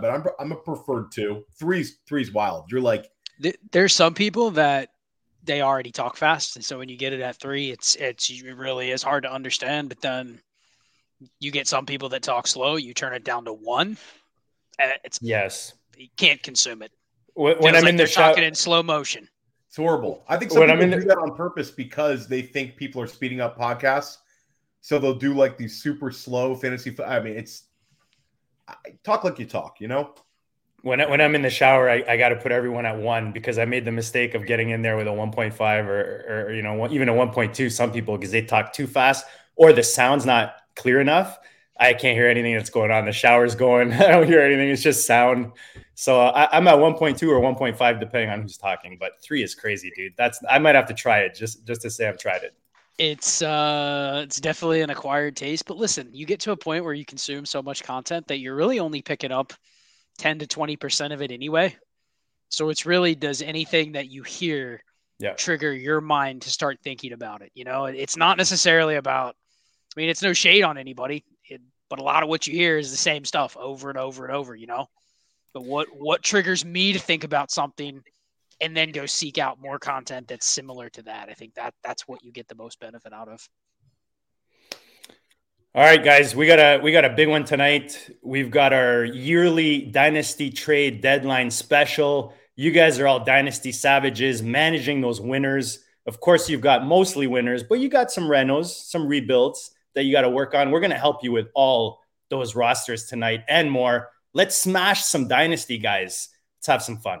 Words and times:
but 0.00 0.10
I'm 0.10 0.24
I'm 0.38 0.52
a 0.52 0.56
preferred 0.56 1.12
two. 1.12 1.44
Three's 1.58 1.98
three's 2.06 2.32
wild. 2.32 2.70
You're 2.70 2.80
like 2.80 3.10
there's 3.72 3.94
some 3.94 4.14
people 4.14 4.50
that 4.52 4.90
they 5.42 5.62
already 5.62 5.90
talk 5.90 6.16
fast, 6.16 6.56
and 6.56 6.64
so 6.64 6.78
when 6.78 6.88
you 6.88 6.96
get 6.96 7.12
it 7.12 7.20
at 7.20 7.36
three, 7.36 7.70
it's 7.70 7.96
it's 7.96 8.30
it 8.30 8.56
really 8.56 8.90
is 8.90 9.02
hard 9.02 9.22
to 9.22 9.32
understand. 9.32 9.88
But 9.88 10.00
then 10.00 10.40
you 11.38 11.50
get 11.50 11.66
some 11.68 11.86
people 11.86 12.08
that 12.10 12.22
talk 12.22 12.46
slow. 12.46 12.76
You 12.76 12.94
turn 12.94 13.14
it 13.14 13.24
down 13.24 13.44
to 13.46 13.52
one. 13.52 13.96
It's 15.04 15.18
yes, 15.22 15.74
you 15.96 16.08
can't 16.16 16.42
consume 16.42 16.82
it. 16.82 16.92
When, 17.34 17.58
when 17.58 17.76
I'm 17.76 17.82
like 17.82 17.90
in 17.90 17.96
the 17.96 18.06
show, 18.06 18.20
talking 18.20 18.44
in 18.44 18.54
slow 18.54 18.82
motion. 18.82 19.28
It's 19.68 19.76
horrible. 19.76 20.24
I 20.28 20.36
think 20.36 20.50
some 20.50 20.60
when 20.60 20.68
people 20.68 20.82
I'm 20.84 20.92
in 20.92 20.98
do 20.98 21.06
the, 21.06 21.14
that 21.14 21.18
on 21.18 21.34
purpose 21.36 21.70
because 21.70 22.26
they 22.26 22.42
think 22.42 22.76
people 22.76 23.00
are 23.00 23.06
speeding 23.06 23.40
up 23.40 23.56
podcasts. 23.58 24.16
So 24.80 24.98
they'll 24.98 25.14
do 25.14 25.34
like 25.34 25.56
these 25.56 25.80
super 25.80 26.10
slow 26.10 26.54
fantasy. 26.54 26.96
I 27.04 27.20
mean, 27.20 27.36
it's 27.36 27.64
talk 29.04 29.24
like 29.24 29.38
you 29.38 29.46
talk, 29.46 29.80
you 29.80 29.88
know? 29.88 30.14
When, 30.82 31.00
I, 31.00 31.10
when 31.10 31.20
I'm 31.20 31.34
in 31.34 31.42
the 31.42 31.50
shower, 31.50 31.90
I, 31.90 32.02
I 32.08 32.16
got 32.16 32.30
to 32.30 32.36
put 32.36 32.52
everyone 32.52 32.86
at 32.86 32.96
one 32.96 33.32
because 33.32 33.58
I 33.58 33.66
made 33.66 33.84
the 33.84 33.92
mistake 33.92 34.34
of 34.34 34.46
getting 34.46 34.70
in 34.70 34.80
there 34.80 34.96
with 34.96 35.06
a 35.06 35.10
1.5 35.10 35.86
or, 35.86 36.46
or 36.48 36.52
you 36.52 36.62
know, 36.62 36.90
even 36.90 37.08
a 37.08 37.12
1.2. 37.12 37.70
Some 37.70 37.92
people, 37.92 38.16
because 38.16 38.30
they 38.30 38.42
talk 38.42 38.72
too 38.72 38.86
fast 38.86 39.26
or 39.56 39.74
the 39.74 39.82
sound's 39.82 40.24
not 40.24 40.54
clear 40.74 41.00
enough. 41.00 41.38
I 41.78 41.94
can't 41.94 42.16
hear 42.16 42.28
anything 42.28 42.54
that's 42.54 42.70
going 42.70 42.90
on. 42.90 43.04
The 43.04 43.12
shower's 43.12 43.54
going. 43.54 43.92
I 43.92 44.08
don't 44.08 44.26
hear 44.26 44.40
anything. 44.40 44.68
It's 44.70 44.82
just 44.82 45.06
sound. 45.06 45.52
So 45.94 46.20
I, 46.20 46.56
am 46.56 46.66
at 46.66 46.76
1.2 46.76 47.28
or 47.28 47.40
1.5 47.40 48.00
depending 48.00 48.30
on 48.30 48.42
who's 48.42 48.56
talking. 48.56 48.96
But 48.98 49.12
three 49.22 49.42
is 49.42 49.54
crazy, 49.54 49.92
dude. 49.94 50.14
That's 50.16 50.40
I 50.48 50.58
might 50.58 50.74
have 50.74 50.86
to 50.86 50.94
try 50.94 51.20
it 51.20 51.34
just 51.34 51.66
just 51.66 51.82
to 51.82 51.90
say 51.90 52.08
I've 52.08 52.18
tried 52.18 52.42
it. 52.42 52.54
It's 53.00 53.40
uh 53.40 54.20
it's 54.24 54.38
definitely 54.42 54.82
an 54.82 54.90
acquired 54.90 55.34
taste. 55.34 55.64
But 55.64 55.78
listen, 55.78 56.10
you 56.12 56.26
get 56.26 56.40
to 56.40 56.52
a 56.52 56.56
point 56.56 56.84
where 56.84 56.92
you 56.92 57.06
consume 57.06 57.46
so 57.46 57.62
much 57.62 57.82
content 57.82 58.26
that 58.28 58.40
you're 58.40 58.54
really 58.54 58.78
only 58.78 59.00
picking 59.00 59.32
up 59.32 59.54
10 60.18 60.40
to 60.40 60.46
20 60.46 60.76
percent 60.76 61.14
of 61.14 61.22
it 61.22 61.32
anyway. 61.32 61.74
So 62.50 62.68
it's 62.68 62.84
really 62.84 63.14
does 63.14 63.40
anything 63.40 63.92
that 63.92 64.10
you 64.10 64.22
hear 64.22 64.84
yeah. 65.18 65.32
trigger 65.32 65.72
your 65.72 66.02
mind 66.02 66.42
to 66.42 66.50
start 66.50 66.78
thinking 66.84 67.14
about 67.14 67.40
it. 67.40 67.50
You 67.54 67.64
know, 67.64 67.86
it's 67.86 68.18
not 68.18 68.36
necessarily 68.36 68.96
about. 68.96 69.34
I 69.96 70.00
mean, 70.00 70.10
it's 70.10 70.22
no 70.22 70.34
shade 70.34 70.62
on 70.62 70.76
anybody, 70.76 71.24
it, 71.48 71.62
but 71.88 72.00
a 72.00 72.02
lot 72.02 72.22
of 72.22 72.28
what 72.28 72.46
you 72.46 72.52
hear 72.52 72.76
is 72.76 72.90
the 72.90 72.98
same 72.98 73.24
stuff 73.24 73.56
over 73.56 73.88
and 73.88 73.98
over 73.98 74.26
and 74.26 74.36
over. 74.36 74.54
You 74.54 74.66
know, 74.66 74.88
but 75.54 75.64
what 75.64 75.88
what 75.96 76.22
triggers 76.22 76.66
me 76.66 76.92
to 76.92 76.98
think 76.98 77.24
about 77.24 77.50
something 77.50 78.02
and 78.60 78.76
then 78.76 78.90
go 78.90 79.06
seek 79.06 79.38
out 79.38 79.60
more 79.60 79.78
content 79.78 80.28
that's 80.28 80.46
similar 80.46 80.88
to 80.90 81.02
that. 81.02 81.28
I 81.28 81.34
think 81.34 81.54
that 81.54 81.74
that's 81.82 82.06
what 82.06 82.24
you 82.24 82.32
get 82.32 82.48
the 82.48 82.54
most 82.54 82.80
benefit 82.80 83.12
out 83.12 83.28
of. 83.28 83.48
All 85.72 85.84
right 85.84 86.02
guys 86.02 86.34
we 86.34 86.48
got 86.48 86.58
a 86.58 86.80
we 86.82 86.90
got 86.90 87.04
a 87.04 87.10
big 87.10 87.28
one 87.28 87.44
tonight. 87.44 88.10
We've 88.22 88.50
got 88.50 88.72
our 88.72 89.04
yearly 89.04 89.82
dynasty 89.82 90.50
trade 90.50 91.00
deadline 91.00 91.50
special. 91.50 92.34
You 92.56 92.72
guys 92.72 92.98
are 92.98 93.06
all 93.06 93.24
dynasty 93.24 93.72
savages 93.72 94.42
managing 94.42 95.00
those 95.00 95.20
winners. 95.20 95.78
Of 96.06 96.18
course 96.20 96.50
you've 96.50 96.60
got 96.60 96.84
mostly 96.84 97.26
winners 97.26 97.62
but 97.62 97.78
you 97.78 97.88
got 97.88 98.10
some 98.10 98.24
renos 98.24 98.66
some 98.66 99.06
rebuilds 99.06 99.70
that 99.94 100.04
you 100.04 100.12
got 100.12 100.22
to 100.22 100.30
work 100.30 100.54
on. 100.54 100.70
We're 100.70 100.80
going 100.80 100.90
to 100.90 100.98
help 100.98 101.22
you 101.22 101.32
with 101.32 101.48
all 101.54 102.00
those 102.28 102.54
rosters 102.54 103.06
tonight 103.06 103.44
and 103.48 103.70
more. 103.70 104.10
Let's 104.32 104.56
smash 104.56 105.04
some 105.04 105.28
dynasty, 105.28 105.78
guys. 105.78 106.28
Let's 106.58 106.66
have 106.68 106.82
some 106.82 106.98
fun. 106.98 107.20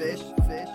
bait 0.00 0.16
them. 0.16 0.36
Fish. 0.48 0.68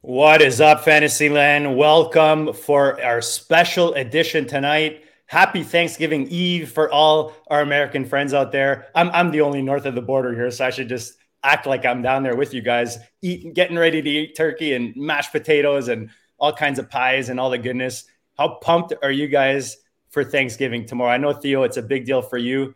What 0.00 0.40
is 0.40 0.62
up, 0.62 0.82
Fantasyland? 0.82 1.76
Welcome 1.76 2.54
for 2.54 3.02
our 3.04 3.20
special 3.20 3.92
edition 3.94 4.46
tonight. 4.46 5.04
Happy 5.26 5.62
Thanksgiving 5.62 6.26
Eve 6.28 6.72
for 6.72 6.90
all 6.90 7.34
our 7.48 7.60
American 7.60 8.06
friends 8.06 8.32
out 8.32 8.50
there. 8.50 8.86
I'm, 8.94 9.10
I'm 9.10 9.30
the 9.30 9.42
only 9.42 9.60
north 9.60 9.84
of 9.84 9.94
the 9.94 10.02
border 10.02 10.34
here, 10.34 10.50
so 10.50 10.64
I 10.64 10.70
should 10.70 10.88
just 10.88 11.18
act 11.44 11.66
like 11.66 11.84
I'm 11.84 12.00
down 12.00 12.22
there 12.22 12.34
with 12.34 12.54
you 12.54 12.62
guys, 12.62 12.98
eating, 13.20 13.52
getting 13.52 13.76
ready 13.78 14.00
to 14.00 14.10
eat 14.10 14.36
turkey 14.36 14.72
and 14.72 14.96
mashed 14.96 15.32
potatoes 15.32 15.88
and 15.88 16.08
all 16.38 16.52
kinds 16.52 16.78
of 16.78 16.88
pies 16.88 17.28
and 17.28 17.38
all 17.38 17.50
the 17.50 17.58
goodness. 17.58 18.04
How 18.38 18.58
pumped 18.62 18.94
are 19.02 19.12
you 19.12 19.28
guys 19.28 19.76
for 20.10 20.24
Thanksgiving 20.24 20.86
tomorrow? 20.86 21.10
I 21.10 21.16
know 21.16 21.32
Theo, 21.32 21.62
it's 21.62 21.76
a 21.76 21.82
big 21.82 22.04
deal 22.06 22.22
for 22.22 22.38
you. 22.38 22.74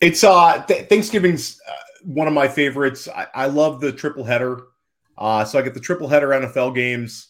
It's 0.00 0.24
uh 0.24 0.64
th- 0.66 0.88
Thanksgiving's 0.88 1.60
uh, 1.68 1.72
one 2.04 2.28
of 2.28 2.34
my 2.34 2.48
favorites. 2.48 3.08
I, 3.08 3.26
I 3.34 3.46
love 3.46 3.80
the 3.80 3.92
triple 3.92 4.24
header 4.24 4.64
uh, 5.18 5.44
so 5.44 5.58
I 5.58 5.62
get 5.62 5.74
the 5.74 5.80
triple 5.80 6.08
header 6.08 6.28
NFL 6.28 6.74
games, 6.74 7.28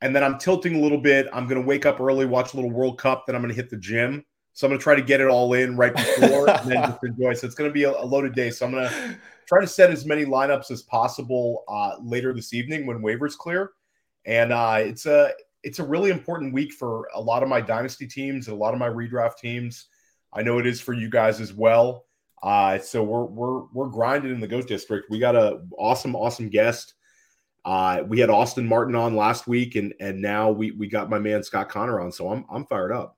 and 0.00 0.14
then 0.14 0.22
I'm 0.22 0.38
tilting 0.38 0.76
a 0.76 0.80
little 0.80 0.98
bit. 0.98 1.26
I'm 1.32 1.46
going 1.46 1.60
to 1.60 1.66
wake 1.66 1.86
up 1.86 2.00
early, 2.00 2.26
watch 2.26 2.52
a 2.52 2.56
little 2.56 2.70
World 2.70 2.98
Cup, 2.98 3.24
then 3.26 3.34
I'm 3.34 3.42
going 3.42 3.54
to 3.54 3.56
hit 3.56 3.70
the 3.70 3.76
gym. 3.76 4.24
So 4.52 4.66
I'm 4.66 4.70
going 4.70 4.78
to 4.78 4.82
try 4.84 4.94
to 4.94 5.02
get 5.02 5.20
it 5.20 5.26
all 5.26 5.54
in 5.54 5.76
right 5.76 5.94
before 5.94 6.48
and 6.50 6.70
then 6.70 6.82
just 6.82 7.02
enjoy. 7.02 7.34
So 7.34 7.46
it's 7.46 7.56
going 7.56 7.68
to 7.68 7.74
be 7.74 7.84
a, 7.84 7.90
a 7.90 8.04
loaded 8.04 8.34
day. 8.34 8.50
So 8.50 8.66
I'm 8.66 8.72
going 8.72 8.88
to 8.88 9.18
try 9.48 9.60
to 9.60 9.66
set 9.66 9.90
as 9.90 10.04
many 10.04 10.24
lineups 10.24 10.70
as 10.70 10.82
possible 10.82 11.64
uh, 11.66 11.96
later 12.00 12.32
this 12.32 12.54
evening 12.54 12.86
when 12.86 13.00
waivers 13.00 13.36
clear. 13.36 13.70
And 14.26 14.52
uh, 14.52 14.76
it's 14.78 15.06
a 15.06 15.32
it's 15.64 15.78
a 15.78 15.84
really 15.84 16.10
important 16.10 16.54
week 16.54 16.72
for 16.72 17.08
a 17.14 17.20
lot 17.20 17.42
of 17.42 17.48
my 17.48 17.60
dynasty 17.60 18.06
teams 18.06 18.46
and 18.46 18.56
a 18.56 18.58
lot 18.58 18.74
of 18.74 18.80
my 18.80 18.88
redraft 18.88 19.38
teams. 19.38 19.86
I 20.32 20.42
know 20.42 20.58
it 20.58 20.66
is 20.66 20.80
for 20.80 20.92
you 20.92 21.10
guys 21.10 21.40
as 21.40 21.52
well. 21.52 22.04
Uh, 22.42 22.78
so 22.78 23.02
we're 23.02 23.24
we're 23.24 23.64
we're 23.72 23.88
grinding 23.88 24.32
in 24.32 24.40
the 24.40 24.46
Goat 24.46 24.68
District. 24.68 25.06
We 25.10 25.18
got 25.18 25.34
a 25.34 25.62
awesome 25.78 26.14
awesome 26.14 26.50
guest 26.50 26.94
uh, 27.64 28.02
we 28.06 28.20
had 28.20 28.30
Austin 28.30 28.66
Martin 28.66 28.94
on 28.94 29.16
last 29.16 29.46
week, 29.46 29.74
and 29.74 29.94
and 29.98 30.20
now 30.20 30.50
we 30.50 30.70
we 30.72 30.86
got 30.86 31.08
my 31.08 31.18
man 31.18 31.42
Scott 31.42 31.68
Connor 31.68 32.00
on. 32.00 32.12
So 32.12 32.30
I'm 32.30 32.44
I'm 32.50 32.66
fired 32.66 32.92
up. 32.92 33.16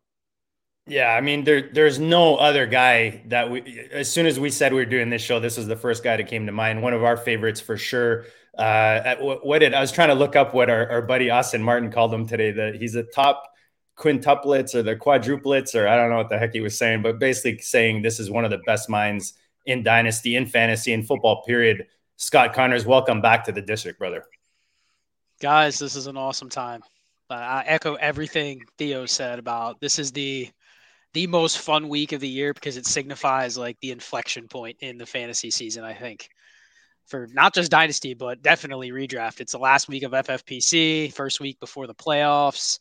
Yeah, 0.86 1.08
I 1.08 1.20
mean 1.20 1.42
there 1.42 1.68
there's 1.72 1.98
no 1.98 2.36
other 2.36 2.66
guy 2.66 3.22
that 3.26 3.50
we 3.50 3.88
as 3.90 4.10
soon 4.10 4.26
as 4.26 4.38
we 4.38 4.50
said 4.50 4.72
we 4.72 4.78
were 4.78 4.84
doing 4.84 5.10
this 5.10 5.22
show, 5.22 5.40
this 5.40 5.56
was 5.56 5.66
the 5.66 5.76
first 5.76 6.04
guy 6.04 6.16
that 6.16 6.28
came 6.28 6.46
to 6.46 6.52
mind. 6.52 6.80
One 6.82 6.92
of 6.92 7.02
our 7.02 7.16
favorites 7.16 7.60
for 7.60 7.76
sure. 7.76 8.26
Uh, 8.56 9.16
what, 9.16 9.58
did 9.58 9.74
I 9.74 9.80
was 9.80 9.92
trying 9.92 10.08
to 10.08 10.14
look 10.14 10.34
up 10.34 10.54
what 10.54 10.70
our, 10.70 10.88
our 10.90 11.02
buddy 11.02 11.30
Austin 11.30 11.62
Martin 11.62 11.90
called 11.90 12.12
him 12.12 12.26
today. 12.26 12.52
That 12.52 12.76
he's 12.76 12.94
a 12.94 13.02
top 13.02 13.44
quintuplets 13.96 14.74
or 14.74 14.82
the 14.82 14.96
quadruplets 14.96 15.74
or 15.74 15.88
I 15.88 15.96
don't 15.96 16.10
know 16.10 16.16
what 16.16 16.28
the 16.28 16.38
heck 16.38 16.52
he 16.52 16.60
was 16.60 16.78
saying, 16.78 17.02
but 17.02 17.18
basically 17.18 17.60
saying 17.60 18.02
this 18.02 18.20
is 18.20 18.30
one 18.30 18.44
of 18.44 18.50
the 18.50 18.60
best 18.66 18.88
minds 18.88 19.34
in 19.66 19.82
dynasty, 19.82 20.36
in 20.36 20.46
fantasy, 20.46 20.92
in 20.92 21.02
football. 21.02 21.42
Period. 21.44 21.86
Scott 22.16 22.54
Connors, 22.54 22.86
welcome 22.86 23.20
back 23.20 23.44
to 23.44 23.52
the 23.52 23.60
district, 23.60 23.98
brother. 23.98 24.24
Guys, 25.40 25.78
this 25.78 25.96
is 25.96 26.06
an 26.06 26.16
awesome 26.16 26.48
time. 26.48 26.82
Uh, 27.28 27.34
I 27.34 27.64
echo 27.66 27.94
everything 27.94 28.62
Theo 28.78 29.04
said 29.04 29.38
about 29.38 29.80
this 29.80 29.98
is 29.98 30.12
the 30.12 30.48
the 31.12 31.26
most 31.26 31.58
fun 31.58 31.88
week 31.88 32.12
of 32.12 32.20
the 32.20 32.28
year 32.28 32.52
because 32.52 32.76
it 32.76 32.86
signifies 32.86 33.56
like 33.56 33.78
the 33.80 33.90
inflection 33.90 34.48
point 34.48 34.76
in 34.80 34.98
the 34.98 35.06
fantasy 35.06 35.50
season. 35.50 35.82
I 35.82 35.94
think 35.94 36.28
for 37.06 37.28
not 37.32 37.54
just 37.54 37.70
dynasty, 37.70 38.14
but 38.14 38.42
definitely 38.42 38.90
redraft. 38.90 39.40
It's 39.40 39.52
the 39.52 39.58
last 39.58 39.88
week 39.88 40.02
of 40.02 40.12
FFPC, 40.12 41.12
first 41.12 41.40
week 41.40 41.60
before 41.60 41.86
the 41.86 41.94
playoffs. 41.94 42.78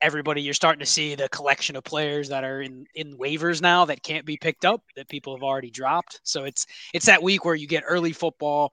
everybody 0.00 0.42
you're 0.42 0.54
starting 0.54 0.80
to 0.80 0.86
see 0.86 1.14
the 1.14 1.28
collection 1.28 1.76
of 1.76 1.84
players 1.84 2.28
that 2.30 2.44
are 2.44 2.62
in 2.62 2.86
in 2.94 3.18
waivers 3.18 3.60
now 3.60 3.84
that 3.84 4.02
can't 4.02 4.24
be 4.26 4.36
picked 4.36 4.64
up 4.64 4.82
that 4.96 5.08
people 5.08 5.34
have 5.36 5.42
already 5.42 5.70
dropped. 5.70 6.20
So 6.24 6.44
it's 6.44 6.66
it's 6.94 7.06
that 7.06 7.22
week 7.22 7.44
where 7.44 7.54
you 7.54 7.66
get 7.66 7.84
early 7.86 8.12
football. 8.12 8.72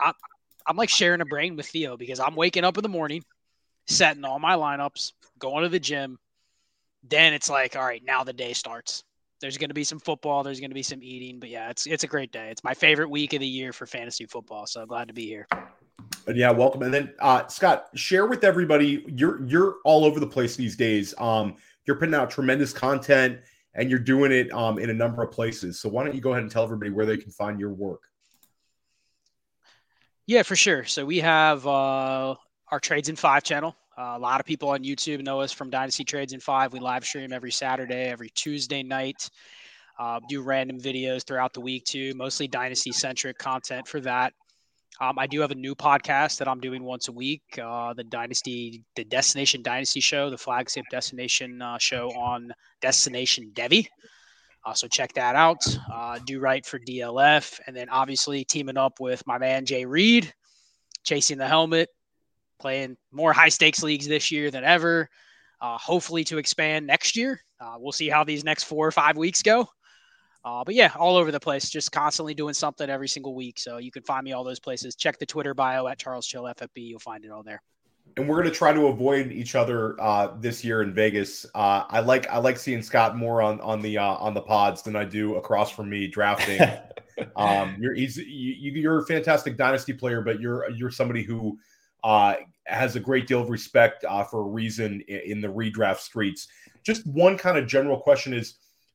I'm, 0.00 0.14
I'm 0.66 0.76
like 0.76 0.88
sharing 0.90 1.20
a 1.20 1.26
brain 1.26 1.56
with 1.56 1.66
Theo 1.66 1.96
because 1.96 2.20
I'm 2.20 2.36
waking 2.36 2.64
up 2.64 2.78
in 2.78 2.82
the 2.82 2.88
morning, 2.88 3.22
setting 3.86 4.24
all 4.24 4.38
my 4.38 4.54
lineups, 4.54 5.12
going 5.38 5.62
to 5.64 5.68
the 5.68 5.80
gym. 5.80 6.18
Then 7.02 7.34
it's 7.34 7.50
like, 7.50 7.76
all 7.76 7.84
right, 7.84 8.02
now 8.04 8.24
the 8.24 8.32
day 8.32 8.54
starts. 8.54 9.04
There's 9.40 9.58
going 9.58 9.68
to 9.68 9.74
be 9.74 9.84
some 9.84 9.98
football. 9.98 10.42
There's 10.42 10.60
going 10.60 10.70
to 10.70 10.74
be 10.74 10.82
some 10.82 11.02
eating, 11.02 11.38
but 11.38 11.48
yeah, 11.48 11.70
it's 11.70 11.86
it's 11.86 12.04
a 12.04 12.06
great 12.06 12.32
day. 12.32 12.48
It's 12.50 12.64
my 12.64 12.74
favorite 12.74 13.10
week 13.10 13.32
of 13.32 13.40
the 13.40 13.46
year 13.46 13.72
for 13.72 13.86
fantasy 13.86 14.26
football. 14.26 14.66
So 14.66 14.86
glad 14.86 15.08
to 15.08 15.14
be 15.14 15.26
here. 15.26 15.46
And 16.26 16.36
yeah, 16.36 16.50
welcome. 16.50 16.82
And 16.82 16.94
then 16.94 17.12
uh, 17.20 17.46
Scott, 17.48 17.88
share 17.94 18.26
with 18.26 18.44
everybody. 18.44 19.04
You're 19.08 19.44
you're 19.44 19.76
all 19.84 20.04
over 20.04 20.20
the 20.20 20.26
place 20.26 20.56
these 20.56 20.76
days. 20.76 21.14
Um, 21.18 21.56
you're 21.84 21.96
putting 21.96 22.14
out 22.14 22.30
tremendous 22.30 22.72
content, 22.72 23.40
and 23.74 23.90
you're 23.90 23.98
doing 23.98 24.32
it 24.32 24.50
um, 24.52 24.78
in 24.78 24.88
a 24.90 24.94
number 24.94 25.22
of 25.22 25.30
places. 25.30 25.78
So 25.80 25.88
why 25.88 26.04
don't 26.04 26.14
you 26.14 26.20
go 26.20 26.30
ahead 26.30 26.42
and 26.42 26.50
tell 26.50 26.62
everybody 26.62 26.90
where 26.90 27.06
they 27.06 27.16
can 27.16 27.30
find 27.30 27.60
your 27.60 27.70
work? 27.70 28.08
Yeah, 30.26 30.42
for 30.42 30.56
sure. 30.56 30.84
So 30.84 31.04
we 31.04 31.18
have 31.18 31.66
uh, 31.66 32.34
our 32.68 32.80
Trades 32.80 33.08
in 33.10 33.16
Five 33.16 33.42
channel. 33.42 33.76
Uh, 33.96 34.14
a 34.16 34.18
lot 34.18 34.40
of 34.40 34.46
people 34.46 34.70
on 34.70 34.82
YouTube 34.82 35.22
know 35.22 35.40
us 35.40 35.52
from 35.52 35.70
Dynasty 35.70 36.04
Trades 36.04 36.32
in 36.32 36.40
Five. 36.40 36.72
We 36.72 36.80
live 36.80 37.04
stream 37.04 37.32
every 37.32 37.52
Saturday, 37.52 38.08
every 38.08 38.30
Tuesday 38.30 38.82
night. 38.82 39.30
Uh, 39.98 40.18
do 40.28 40.42
random 40.42 40.80
videos 40.80 41.24
throughout 41.24 41.52
the 41.52 41.60
week 41.60 41.84
too, 41.84 42.12
mostly 42.16 42.48
Dynasty 42.48 42.90
centric 42.90 43.38
content 43.38 43.86
for 43.86 44.00
that. 44.00 44.32
Um, 45.00 45.18
I 45.18 45.26
do 45.26 45.40
have 45.40 45.50
a 45.50 45.56
new 45.56 45.74
podcast 45.74 46.38
that 46.38 46.48
I'm 46.48 46.60
doing 46.60 46.82
once 46.82 47.08
a 47.08 47.12
week, 47.12 47.42
uh, 47.62 47.94
the 47.94 48.04
Dynasty, 48.04 48.82
the 48.96 49.04
Destination 49.04 49.62
Dynasty 49.62 50.00
Show, 50.00 50.30
the 50.30 50.38
flagship 50.38 50.84
destination 50.90 51.62
uh, 51.62 51.78
show 51.78 52.10
on 52.10 52.52
Destination 52.80 53.52
Devy. 53.54 53.86
Uh, 54.64 54.72
so 54.72 54.88
check 54.88 55.12
that 55.14 55.36
out. 55.36 55.58
Uh, 55.92 56.18
do 56.24 56.40
right 56.40 56.64
for 56.64 56.78
DLF, 56.78 57.60
and 57.66 57.76
then 57.76 57.88
obviously 57.88 58.44
teaming 58.44 58.76
up 58.76 58.98
with 58.98 59.24
my 59.26 59.36
man 59.38 59.66
Jay 59.66 59.84
Reed, 59.84 60.32
chasing 61.04 61.38
the 61.38 61.48
helmet, 61.48 61.88
playing 62.58 62.96
more 63.12 63.32
high 63.32 63.48
stakes 63.48 63.82
leagues 63.82 64.06
this 64.06 64.30
year 64.30 64.50
than 64.50 64.64
ever. 64.64 65.08
Uh, 65.60 65.78
hopefully 65.78 66.24
to 66.24 66.38
expand 66.38 66.86
next 66.86 67.16
year. 67.16 67.40
Uh, 67.60 67.76
we'll 67.78 67.92
see 67.92 68.08
how 68.08 68.24
these 68.24 68.44
next 68.44 68.64
four 68.64 68.86
or 68.86 68.92
five 68.92 69.16
weeks 69.16 69.42
go. 69.42 69.66
Uh, 70.44 70.62
but 70.62 70.74
yeah, 70.74 70.92
all 70.98 71.16
over 71.16 71.32
the 71.32 71.40
place, 71.40 71.70
just 71.70 71.90
constantly 71.90 72.34
doing 72.34 72.52
something 72.52 72.90
every 72.90 73.08
single 73.08 73.34
week. 73.34 73.58
So 73.58 73.78
you 73.78 73.90
can 73.90 74.02
find 74.02 74.24
me 74.24 74.32
all 74.32 74.44
those 74.44 74.60
places. 74.60 74.94
Check 74.94 75.18
the 75.18 75.24
Twitter 75.24 75.54
bio 75.54 75.86
at 75.86 75.98
Charles 75.98 76.26
Chill 76.26 76.42
FFB. 76.42 76.68
You'll 76.76 76.98
find 76.98 77.24
it 77.24 77.30
all 77.30 77.42
there. 77.42 77.62
And 78.16 78.28
we're 78.28 78.36
going 78.36 78.52
to 78.52 78.54
try 78.54 78.72
to 78.72 78.86
avoid 78.88 79.32
each 79.32 79.54
other 79.54 79.98
uh, 80.00 80.36
this 80.38 80.62
year 80.62 80.82
in 80.82 80.92
Vegas. 80.92 81.46
Uh, 81.54 81.84
I 81.88 82.00
like 82.00 82.28
I 82.28 82.38
like 82.38 82.58
seeing 82.58 82.82
Scott 82.82 83.16
more 83.16 83.40
on 83.40 83.60
on 83.62 83.80
the 83.80 83.98
uh, 83.98 84.14
on 84.16 84.34
the 84.34 84.42
pods 84.42 84.82
than 84.82 84.94
I 84.94 85.04
do 85.04 85.36
across 85.36 85.70
from 85.70 85.88
me 85.88 86.06
drafting. 86.06 86.60
um, 87.36 87.76
you're 87.80 87.94
he's 87.94 88.18
you, 88.18 88.72
you're 88.72 89.00
a 89.00 89.06
fantastic 89.06 89.56
dynasty 89.56 89.94
player, 89.94 90.20
but 90.20 90.40
you're 90.40 90.70
you're 90.70 90.90
somebody 90.90 91.24
who 91.24 91.58
uh, 92.04 92.36
has 92.66 92.94
a 92.94 93.00
great 93.00 93.26
deal 93.26 93.40
of 93.40 93.50
respect 93.50 94.04
uh, 94.04 94.22
for 94.22 94.40
a 94.40 94.44
reason 94.44 95.02
in, 95.08 95.20
in 95.20 95.40
the 95.40 95.48
redraft 95.48 95.98
streets. 95.98 96.46
Just 96.84 97.06
one 97.06 97.36
kind 97.36 97.58
of 97.58 97.66
general 97.66 97.98
question 97.98 98.32
is 98.32 98.54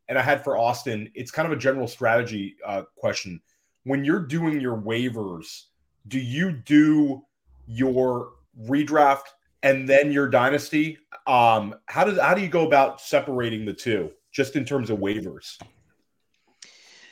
and 0.09 0.17
I 0.17 0.23
had 0.23 0.44
for 0.44 0.57
Austin, 0.57 1.09
it's 1.13 1.29
kind 1.29 1.45
of 1.45 1.56
a 1.56 1.61
general 1.61 1.88
strategy 1.88 2.57
uh, 2.65 2.81
question. 2.95 3.39
When 3.83 4.03
you're 4.03 4.25
doing 4.25 4.59
your 4.59 4.75
waivers, 4.75 5.65
do 6.07 6.19
you 6.19 6.51
do 6.51 7.23
your 7.67 8.31
redraft 8.65 9.27
and 9.61 9.88
then 9.88 10.11
your 10.11 10.27
dynasty? 10.27 10.97
Um, 11.27 11.75
how 11.85 12.03
does 12.03 12.19
how 12.19 12.33
do 12.33 12.41
you 12.41 12.50
go 12.50 12.65
about 12.65 13.00
separating 13.00 13.65
the 13.65 13.73
two, 13.73 14.11
just 14.31 14.56
in 14.56 14.65
terms 14.65 14.89
of 14.89 14.97
waivers? 14.97 15.59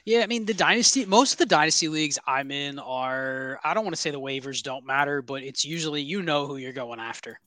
Yeah, 0.07 0.21
I 0.21 0.27
mean 0.27 0.45
the 0.45 0.53
dynasty. 0.53 1.05
Most 1.05 1.33
of 1.33 1.37
the 1.37 1.45
dynasty 1.45 1.89
leagues 1.89 2.17
I'm 2.25 2.49
in 2.49 2.79
are. 2.79 3.59
I 3.65 3.73
don't 3.73 3.83
want 3.83 3.93
to 3.93 4.01
say 4.01 4.09
the 4.09 4.21
waivers 4.21 4.63
don't 4.63 4.85
matter, 4.85 5.21
but 5.21 5.43
it's 5.43 5.65
usually 5.65 6.01
you 6.01 6.21
know 6.21 6.47
who 6.47 6.55
you're 6.55 6.71
going 6.71 7.01
after. 7.01 7.37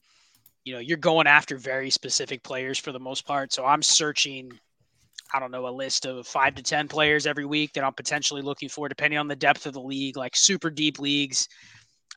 You 0.65 0.73
know, 0.75 0.79
you're 0.79 0.97
going 0.97 1.27
after 1.27 1.57
very 1.57 1.89
specific 1.89 2.43
players 2.43 2.79
for 2.79 2.91
the 2.91 2.99
most 2.99 3.25
part. 3.25 3.53
So 3.53 3.65
I'm 3.65 3.81
searching 3.83 4.51
I 5.33 5.39
don't 5.39 5.51
know, 5.51 5.67
a 5.67 5.71
list 5.71 6.05
of 6.05 6.27
five 6.27 6.55
to 6.55 6.63
10 6.63 6.87
players 6.87 7.27
every 7.27 7.45
week 7.45 7.73
that 7.73 7.83
I'm 7.83 7.93
potentially 7.93 8.41
looking 8.43 8.69
for, 8.69 8.89
depending 8.89 9.19
on 9.19 9.27
the 9.27 9.35
depth 9.35 9.65
of 9.65 9.73
the 9.73 9.81
league, 9.81 10.17
like 10.17 10.35
super 10.35 10.69
deep 10.69 10.99
leagues. 10.99 11.47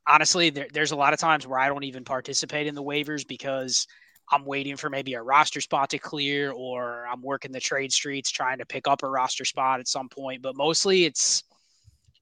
Honestly, 0.08 0.50
there, 0.50 0.68
there's 0.72 0.92
a 0.92 0.96
lot 0.96 1.14
of 1.14 1.20
times 1.20 1.46
where 1.46 1.60
I 1.60 1.68
don't 1.68 1.84
even 1.84 2.04
participate 2.04 2.66
in 2.66 2.74
the 2.74 2.82
waivers 2.82 3.26
because 3.28 3.86
I'm 4.30 4.44
waiting 4.44 4.76
for 4.76 4.88
maybe 4.88 5.14
a 5.14 5.22
roster 5.22 5.60
spot 5.60 5.90
to 5.90 5.98
clear 5.98 6.50
or 6.50 7.06
I'm 7.06 7.22
working 7.22 7.52
the 7.52 7.60
trade 7.60 7.92
streets 7.92 8.30
trying 8.30 8.58
to 8.58 8.66
pick 8.66 8.88
up 8.88 9.02
a 9.02 9.08
roster 9.08 9.44
spot 9.44 9.80
at 9.80 9.88
some 9.88 10.08
point. 10.08 10.42
But 10.42 10.56
mostly 10.56 11.04
it's, 11.04 11.42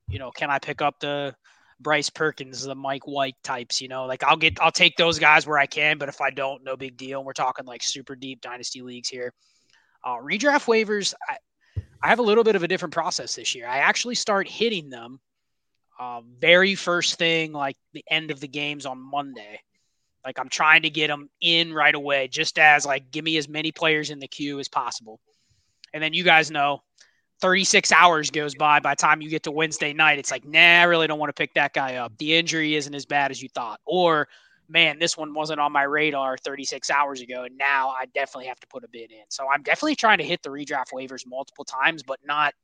you 0.09 0.19
know, 0.19 0.31
can 0.31 0.51
I 0.51 0.59
pick 0.59 0.83
up 0.83 0.99
the 1.01 1.35
Bryce 1.81 2.11
Perkins, 2.11 2.63
the 2.63 2.75
Mike 2.75 3.07
White 3.07 3.37
types, 3.43 3.81
you 3.81 3.89
know, 3.89 4.07
like 4.07 4.23
I'll 4.25 4.37
get, 4.37 4.61
I'll 4.61 4.73
take 4.73 4.97
those 4.97 5.19
guys 5.19 5.47
where 5.47 5.59
I 5.59 5.67
can, 5.67 5.99
but 5.99 6.09
if 6.09 6.21
I 6.21 6.31
don't, 6.31 6.65
no 6.65 6.77
big 6.77 6.97
deal. 6.97 7.25
We're 7.25 7.33
talking 7.33 7.67
like 7.67 7.83
super 7.83 8.17
deep 8.17 8.41
dynasty 8.41 8.83
leagues 8.83 9.09
here. 9.09 9.33
Uh, 10.05 10.17
redraft 10.17 10.67
waivers, 10.67 11.15
I, 11.29 11.37
I, 12.03 12.09
have 12.09 12.19
a 12.19 12.23
little 12.23 12.43
bit 12.43 12.57
of 12.57 12.65
a 12.65 12.69
different 12.69 12.93
process 12.93 13.37
this 13.37 13.55
year. 13.55 13.69
I 13.69 13.79
actually 13.79 14.17
start 14.17 14.49
hitting 14.49 14.91
them 14.91 15.21
uh, 16.01 16.21
very 16.41 16.75
first 16.75 17.15
thing, 17.17 17.53
like 17.53 17.77
the 17.93 18.05
end 18.11 18.33
of 18.33 18.41
the 18.41 18.49
games 18.49 18.87
on 18.87 18.99
Monday. 18.99 19.61
Like 20.25 20.39
I'm 20.39 20.49
trying 20.49 20.83
to 20.83 20.91
get 20.91 21.09
them 21.09 21.29
in 21.41 21.73
right 21.73 21.95
away, 21.95 22.29
just 22.29 22.59
as 22.59 22.87
like 22.87 23.11
give 23.11 23.25
me 23.25 23.37
as 23.37 23.49
many 23.49 23.73
players 23.73 24.11
in 24.11 24.21
the 24.21 24.29
queue 24.29 24.61
as 24.61 24.69
possible. 24.69 25.21
And 25.93 26.03
then 26.03 26.15
you 26.15 26.25
guys 26.25 26.51
know 26.51 26.83
36 27.41 27.91
hours 27.93 28.31
goes 28.31 28.55
by 28.55 28.81
by 28.81 28.95
time 28.95 29.21
you 29.21 29.29
get 29.29 29.43
to 29.45 29.51
Wednesday 29.51 29.93
night. 29.93 30.19
It's 30.19 30.31
like, 30.31 30.47
nah, 30.47 30.59
I 30.59 30.85
really 30.85 31.09
don't 31.09 31.19
want 31.19 31.31
to 31.31 31.41
pick 31.41 31.55
that 31.55 31.73
guy 31.75 31.97
up. 31.97 32.17
The 32.19 32.35
injury 32.35 32.77
isn't 32.77 32.95
as 32.95 33.05
bad 33.05 33.31
as 33.31 33.43
you 33.43 33.49
thought. 33.49 33.81
Or 33.85 34.29
man, 34.69 34.99
this 34.99 35.17
one 35.17 35.35
wasn't 35.35 35.61
on 35.61 35.73
my 35.73 35.83
radar 35.83 36.37
36 36.39 36.89
hours 36.91 37.21
ago, 37.21 37.43
and 37.45 37.59
now 37.59 37.91
I 37.91 38.07
definitely 38.07 38.47
have 38.47 38.61
to 38.61 38.67
put 38.69 38.85
a 38.85 38.89
bid 38.89 39.11
in. 39.11 39.25
So 39.29 39.47
I'm 39.53 39.63
definitely 39.63 39.97
trying 39.97 40.19
to 40.19 40.25
hit 40.25 40.43
the 40.43 40.51
redraft 40.51 40.93
waivers 40.95 41.27
multiple 41.27 41.65
times, 41.65 42.03
but 42.03 42.19
not 42.25 42.55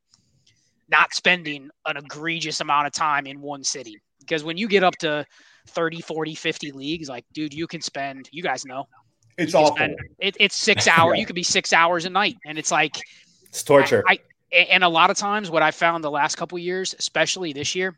not 0.90 1.12
spending 1.12 1.68
an 1.84 1.98
egregious 1.98 2.60
amount 2.60 2.86
of 2.86 2.92
time 2.92 3.26
in 3.26 3.40
one 3.42 3.62
city. 3.62 4.00
Because 4.20 4.42
when 4.42 4.56
you 4.56 4.68
get 4.68 4.82
up 4.82 4.96
to 4.98 5.26
30, 5.68 6.00
40, 6.00 6.34
50 6.34 6.72
leagues, 6.72 7.08
like, 7.08 7.24
dude, 7.32 7.54
you 7.54 7.66
can 7.66 7.80
spend, 7.80 8.28
you 8.32 8.42
guys 8.42 8.64
know. 8.64 8.88
It's 9.36 9.54
awful. 9.54 9.76
Spend, 9.76 9.96
it, 10.18 10.36
it's 10.40 10.56
six 10.56 10.88
hours. 10.88 11.12
yeah. 11.14 11.20
You 11.20 11.26
could 11.26 11.36
be 11.36 11.42
six 11.42 11.72
hours 11.72 12.04
a 12.04 12.10
night. 12.10 12.36
And 12.44 12.58
it's 12.58 12.72
like, 12.72 12.98
it's 13.46 13.62
torture. 13.62 14.02
I, 14.06 14.18
I, 14.52 14.56
and 14.56 14.82
a 14.82 14.88
lot 14.88 15.10
of 15.10 15.16
times, 15.16 15.50
what 15.50 15.62
I 15.62 15.70
found 15.70 16.02
the 16.02 16.10
last 16.10 16.36
couple 16.36 16.58
years, 16.58 16.94
especially 16.98 17.52
this 17.52 17.74
year, 17.74 17.96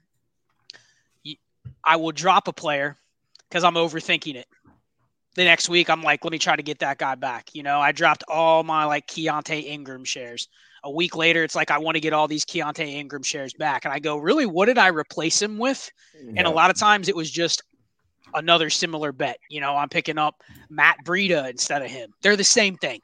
I 1.84 1.96
will 1.96 2.12
drop 2.12 2.48
a 2.48 2.52
player 2.52 2.96
because 3.48 3.64
I'm 3.64 3.74
overthinking 3.74 4.34
it. 4.34 4.46
The 5.36 5.44
next 5.44 5.68
week, 5.68 5.88
I'm 5.88 6.02
like, 6.02 6.24
let 6.24 6.32
me 6.32 6.38
try 6.38 6.56
to 6.56 6.62
get 6.62 6.80
that 6.80 6.98
guy 6.98 7.14
back. 7.14 7.54
You 7.54 7.62
know, 7.62 7.80
I 7.80 7.92
dropped 7.92 8.24
all 8.28 8.62
my 8.64 8.84
like 8.84 9.06
Keaontay 9.06 9.64
Ingram 9.64 10.04
shares. 10.04 10.48
A 10.82 10.90
week 10.90 11.14
later, 11.14 11.44
it's 11.44 11.54
like 11.54 11.70
I 11.70 11.78
want 11.78 11.96
to 11.96 12.00
get 12.00 12.12
all 12.12 12.26
these 12.26 12.44
Keaontay 12.44 12.94
Ingram 12.94 13.22
shares 13.22 13.52
back, 13.52 13.84
and 13.84 13.92
I 13.92 13.98
go, 13.98 14.16
really, 14.16 14.46
what 14.46 14.66
did 14.66 14.78
I 14.78 14.88
replace 14.88 15.40
him 15.40 15.58
with? 15.58 15.90
Yeah. 16.14 16.32
And 16.36 16.46
a 16.46 16.50
lot 16.50 16.70
of 16.70 16.76
times, 16.76 17.08
it 17.08 17.14
was 17.14 17.30
just 17.30 17.62
another 18.34 18.70
similar 18.70 19.12
bet. 19.12 19.38
You 19.48 19.60
know, 19.60 19.76
I'm 19.76 19.88
picking 19.88 20.18
up 20.18 20.42
Matt 20.68 20.96
Breida 21.04 21.50
instead 21.50 21.82
of 21.82 21.90
him. 21.90 22.10
They're 22.22 22.36
the 22.36 22.44
same 22.44 22.76
thing. 22.76 23.00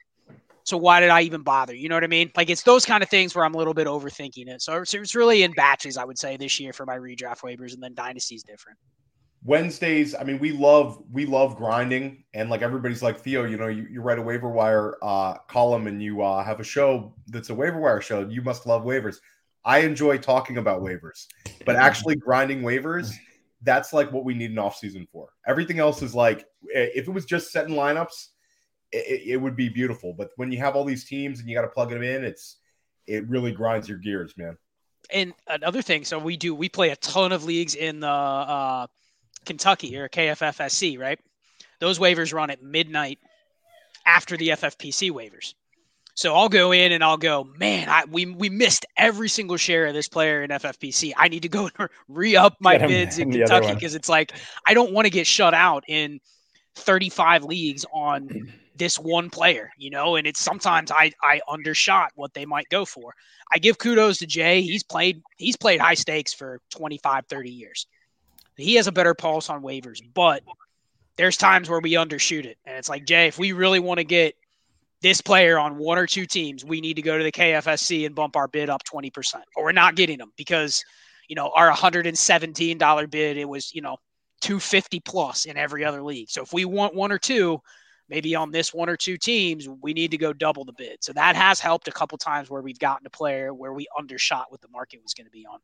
So 0.63 0.75
why 0.75 0.99
did 0.99 1.09
I 1.09 1.21
even 1.21 1.43
bother? 1.43 1.73
You 1.73 1.87
know 1.87 1.95
what 1.95 2.03
I 2.03 2.07
mean? 2.07 2.29
Like 2.35 2.49
it's 2.49 2.63
those 2.63 2.85
kind 2.85 3.01
of 3.01 3.09
things 3.09 3.33
where 3.33 3.45
I'm 3.45 3.55
a 3.55 3.57
little 3.57 3.73
bit 3.73 3.87
overthinking 3.87 4.49
it. 4.49 4.61
So 4.61 4.81
it's, 4.81 5.15
really 5.15 5.43
in 5.43 5.53
batches, 5.53 5.95
I 5.95 6.03
would 6.03 6.19
say, 6.19 6.35
this 6.35 6.59
year 6.59 6.73
for 6.73 6.85
my 6.85 6.97
redraft 6.97 7.39
waivers, 7.39 7.73
and 7.73 7.81
then 7.81 7.93
Dynasty's 7.93 8.43
different. 8.43 8.77
Wednesdays, 9.47 10.13
I 10.13 10.23
mean, 10.23 10.39
we 10.39 10.51
love 10.51 11.01
we 11.09 11.25
love 11.25 11.55
grinding, 11.55 12.25
and 12.33 12.49
like 12.49 12.61
everybody's 12.61 13.01
like 13.01 13.17
Theo, 13.17 13.45
you 13.45 13.55
know, 13.55 13.67
you, 13.67 13.87
you 13.89 14.01
write 14.01 14.19
a 14.19 14.21
waiver 14.21 14.49
wire 14.49 14.97
uh, 15.01 15.35
column 15.47 15.87
and 15.87 16.03
you 16.03 16.21
uh, 16.21 16.43
have 16.43 16.59
a 16.59 16.65
show 16.65 17.13
that's 17.27 17.49
a 17.49 17.55
waiver 17.55 17.79
wire 17.79 18.01
show. 18.01 18.27
You 18.27 18.41
must 18.41 18.65
love 18.67 18.83
waivers. 18.83 19.19
I 19.63 19.79
enjoy 19.79 20.17
talking 20.17 20.57
about 20.57 20.81
waivers, 20.81 21.27
but 21.65 21.77
actually 21.77 22.17
grinding 22.17 22.61
waivers, 22.61 23.13
that's 23.61 23.93
like 23.93 24.11
what 24.11 24.25
we 24.25 24.33
need 24.33 24.51
an 24.51 24.59
off 24.59 24.75
season 24.75 25.07
for. 25.13 25.29
Everything 25.47 25.79
else 25.79 26.01
is 26.01 26.13
like 26.13 26.45
if 26.63 27.07
it 27.07 27.11
was 27.11 27.23
just 27.23 27.53
setting 27.53 27.73
lineups, 27.73 28.27
it, 28.91 29.21
it 29.27 29.37
would 29.37 29.55
be 29.55 29.69
beautiful. 29.69 30.13
But 30.13 30.31
when 30.35 30.51
you 30.51 30.57
have 30.57 30.75
all 30.75 30.83
these 30.83 31.05
teams 31.05 31.39
and 31.39 31.47
you 31.47 31.55
got 31.55 31.61
to 31.61 31.69
plug 31.69 31.89
them 31.89 32.03
in, 32.03 32.25
it's 32.25 32.57
it 33.07 33.25
really 33.29 33.53
grinds 33.53 33.87
your 33.87 33.97
gears, 33.97 34.33
man. 34.35 34.57
And 35.09 35.33
another 35.47 35.81
thing, 35.81 36.03
so 36.03 36.19
we 36.19 36.35
do 36.35 36.53
we 36.53 36.67
play 36.67 36.89
a 36.89 36.97
ton 36.97 37.31
of 37.31 37.45
leagues 37.45 37.75
in 37.75 38.01
the. 38.01 38.09
Uh, 38.09 38.87
Kentucky 39.47 39.97
or 39.97 40.09
KFFSC, 40.09 40.99
right? 40.99 41.19
Those 41.79 41.99
waivers 41.99 42.33
run 42.33 42.49
at 42.49 42.61
midnight 42.61 43.19
after 44.05 44.37
the 44.37 44.49
FFPC 44.49 45.11
waivers. 45.11 45.53
So 46.15 46.33
I'll 46.33 46.49
go 46.49 46.71
in 46.71 46.91
and 46.93 47.03
I'll 47.03 47.17
go, 47.17 47.47
man, 47.57 47.89
I, 47.89 48.05
we 48.05 48.25
we 48.25 48.49
missed 48.49 48.87
every 48.97 49.29
single 49.29 49.57
share 49.57 49.85
of 49.85 49.93
this 49.93 50.07
player 50.07 50.43
in 50.43 50.49
FFPC. 50.49 51.13
I 51.15 51.27
need 51.27 51.43
to 51.43 51.49
go 51.49 51.69
and 51.79 51.89
re 52.07 52.35
up 52.35 52.55
my 52.59 52.77
bids 52.77 53.19
in 53.19 53.31
Kentucky 53.31 53.73
because 53.73 53.95
it's 53.95 54.09
like 54.09 54.33
I 54.65 54.73
don't 54.73 54.91
want 54.93 55.05
to 55.05 55.11
get 55.11 55.27
shut 55.27 55.53
out 55.53 55.83
in 55.87 56.19
35 56.75 57.43
leagues 57.43 57.85
on 57.93 58.51
this 58.75 58.97
one 58.97 59.29
player, 59.29 59.71
you 59.77 59.89
know, 59.89 60.15
and 60.15 60.25
it's 60.25 60.39
sometimes 60.39 60.91
I 60.91 61.11
I 61.21 61.39
undershot 61.47 62.11
what 62.15 62.33
they 62.33 62.45
might 62.45 62.69
go 62.69 62.83
for. 62.83 63.13
I 63.51 63.59
give 63.59 63.77
kudos 63.77 64.17
to 64.17 64.25
Jay. 64.25 64.61
He's 64.61 64.83
played 64.83 65.21
he's 65.37 65.55
played 65.55 65.79
high 65.79 65.93
stakes 65.93 66.33
for 66.33 66.59
25, 66.71 67.27
30 67.27 67.49
years. 67.51 67.85
He 68.57 68.75
has 68.75 68.87
a 68.87 68.91
better 68.91 69.13
pulse 69.13 69.49
on 69.49 69.61
waivers, 69.61 70.01
but 70.13 70.43
there's 71.15 71.37
times 71.37 71.69
where 71.69 71.79
we 71.79 71.93
undershoot 71.93 72.45
it. 72.45 72.57
And 72.65 72.75
it's 72.77 72.89
like, 72.89 73.05
Jay, 73.05 73.27
if 73.27 73.39
we 73.39 73.51
really 73.51 73.79
want 73.79 73.99
to 73.99 74.03
get 74.03 74.35
this 75.01 75.21
player 75.21 75.59
on 75.59 75.77
one 75.77 75.97
or 75.97 76.07
two 76.07 76.25
teams, 76.25 76.65
we 76.65 76.81
need 76.81 76.95
to 76.95 77.01
go 77.01 77.17
to 77.17 77.23
the 77.23 77.31
KFSC 77.31 78.05
and 78.05 78.15
bump 78.15 78.35
our 78.35 78.47
bid 78.47 78.69
up 78.69 78.83
20%. 78.83 79.35
Or 79.55 79.65
we're 79.65 79.71
not 79.71 79.95
getting 79.95 80.17
them 80.17 80.31
because, 80.37 80.83
you 81.27 81.35
know, 81.35 81.51
our 81.55 81.71
$117 81.71 83.11
bid, 83.11 83.37
it 83.37 83.47
was, 83.47 83.73
you 83.73 83.81
know, 83.81 83.97
250 84.41 84.99
plus 85.01 85.45
in 85.45 85.57
every 85.57 85.83
other 85.83 86.01
league. 86.03 86.29
So 86.29 86.41
if 86.41 86.53
we 86.53 86.65
want 86.65 86.95
one 86.95 87.11
or 87.11 87.17
two, 87.17 87.61
maybe 88.09 88.35
on 88.35 88.51
this 88.51 88.73
one 88.73 88.89
or 88.89 88.97
two 88.97 89.17
teams, 89.17 89.67
we 89.67 89.93
need 89.93 90.11
to 90.11 90.17
go 90.17 90.33
double 90.33 90.65
the 90.65 90.73
bid. 90.73 91.03
So 91.03 91.13
that 91.13 91.35
has 91.35 91.59
helped 91.59 91.87
a 91.87 91.91
couple 91.91 92.17
times 92.17 92.49
where 92.49 92.61
we've 92.61 92.79
gotten 92.79 93.05
a 93.05 93.11
player 93.11 93.53
where 93.53 93.73
we 93.73 93.87
undershot 93.97 94.47
what 94.49 94.61
the 94.61 94.69
market 94.69 95.01
was 95.03 95.13
going 95.13 95.25
to 95.25 95.31
be 95.31 95.45
on. 95.45 95.59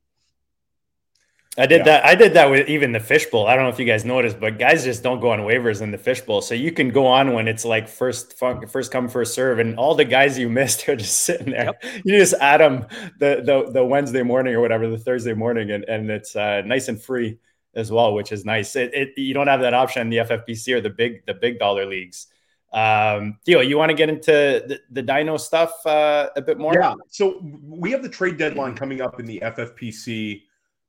I 1.56 1.68
did 1.68 1.80
yeah. 1.80 1.84
that. 1.84 2.06
I 2.06 2.16
did 2.16 2.34
that 2.34 2.50
with 2.50 2.68
even 2.68 2.94
the 2.94 3.00
fishbowl. 3.00 3.46
I 3.46 3.56
don't 3.56 3.66
know 3.66 3.70
if 3.70 3.78
you 3.78 3.86
guys 3.86 4.04
noticed, 4.04 4.40
but 4.40 4.58
guys 4.58 4.84
just 4.84 5.04
don't 5.04 5.20
go 5.20 5.30
on 5.30 5.42
waivers 5.42 5.82
in 5.82 5.92
the 5.92 6.00
fishbowl. 6.00 6.42
So 6.42 6.56
you 6.56 6.72
can 6.72 6.90
go 6.90 7.06
on 7.06 7.34
when 7.34 7.48
it's 7.48 7.64
like 7.64 7.88
first 7.88 8.38
first 8.40 8.92
come 8.92 9.08
first 9.08 9.36
serve, 9.36 9.60
and 9.60 9.78
all 9.78 9.94
the 9.94 10.06
guys 10.06 10.38
you 10.38 10.50
missed 10.50 10.90
are 10.90 10.96
just 10.96 11.20
sitting 11.20 11.52
there. 11.52 11.66
Yep. 11.66 11.84
You 12.06 12.18
just 12.18 12.34
add 12.42 12.60
them 12.60 12.88
the, 13.20 13.44
the 13.46 13.72
the 13.72 13.86
Wednesday 13.86 14.24
morning 14.24 14.56
or 14.56 14.62
whatever, 14.62 14.90
the 14.90 14.98
Thursday 14.98 15.34
morning, 15.34 15.70
and 15.72 15.84
and 15.84 16.10
it's 16.10 16.36
uh, 16.36 16.62
nice 16.62 16.88
and 16.88 17.00
free 17.00 17.38
as 17.76 17.92
well, 17.92 18.14
which 18.14 18.32
is 18.32 18.46
nice. 18.46 18.76
It, 18.76 18.94
it, 18.94 19.18
you 19.18 19.34
don't 19.34 19.48
have 19.48 19.62
that 19.62 19.74
option 19.74 20.02
in 20.04 20.10
the 20.10 20.18
FFPC 20.18 20.74
or 20.74 20.82
the 20.82 20.90
big 20.90 21.24
the 21.28 21.36
big 21.36 21.60
dollar 21.60 21.86
leagues. 21.86 22.28
Um, 22.74 23.38
Theo, 23.46 23.62
you 23.62 23.78
want 23.78 23.92
to 23.92 23.96
get 23.96 24.10
into 24.10 24.32
the, 24.32 24.80
the 24.90 25.04
Dino 25.04 25.38
stuff 25.38 25.86
uh, 25.86 26.30
a 26.36 26.42
bit 26.42 26.58
more? 26.58 26.74
Yeah. 26.74 26.96
So 27.10 27.40
we 27.64 27.92
have 27.92 28.02
the 28.02 28.10
trade 28.10 28.38
deadline 28.38 28.74
coming 28.74 29.02
up 29.02 29.20
in 29.20 29.28
the 29.28 29.40
FFPC. 29.44 30.42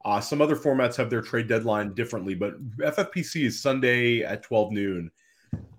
Uh, 0.04 0.20
some 0.20 0.42
other 0.42 0.56
formats 0.56 0.96
have 0.96 1.08
their 1.08 1.23
trade 1.23 1.49
deadline 1.49 1.94
differently, 1.94 2.34
but 2.34 2.54
FFPC 2.76 3.46
is 3.46 3.61
Sunday 3.61 4.23
at 4.23 4.42
12 4.42 4.73
noon. 4.73 5.11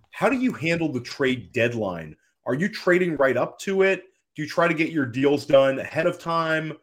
How 0.10 0.30
do 0.30 0.38
you 0.38 0.52
handle 0.52 0.92
the 0.92 1.02
trade 1.02 1.52
deadline? 1.52 2.16
Are 2.46 2.56
you 2.56 2.70
trading 2.70 3.18
right 3.18 3.38
up 3.38 3.60
to 3.60 3.84
it? 3.84 4.04
Do 4.36 4.42
you 4.42 4.48
try 4.48 4.68
to 4.68 4.74
get 4.74 4.92
your 4.92 5.06
deals 5.06 5.46
done 5.46 5.80
ahead 5.80 6.08
of 6.08 6.20
time? 6.20 6.74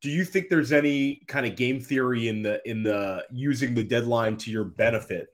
Do 0.00 0.10
you 0.10 0.24
think 0.24 0.48
there's 0.48 0.72
any 0.72 1.22
kind 1.26 1.46
of 1.46 1.56
game 1.56 1.80
theory 1.80 2.28
in 2.28 2.42
the 2.42 2.60
in 2.68 2.82
the 2.82 3.24
using 3.32 3.74
the 3.74 3.82
deadline 3.82 4.36
to 4.38 4.50
your 4.50 4.64
benefit? 4.64 5.28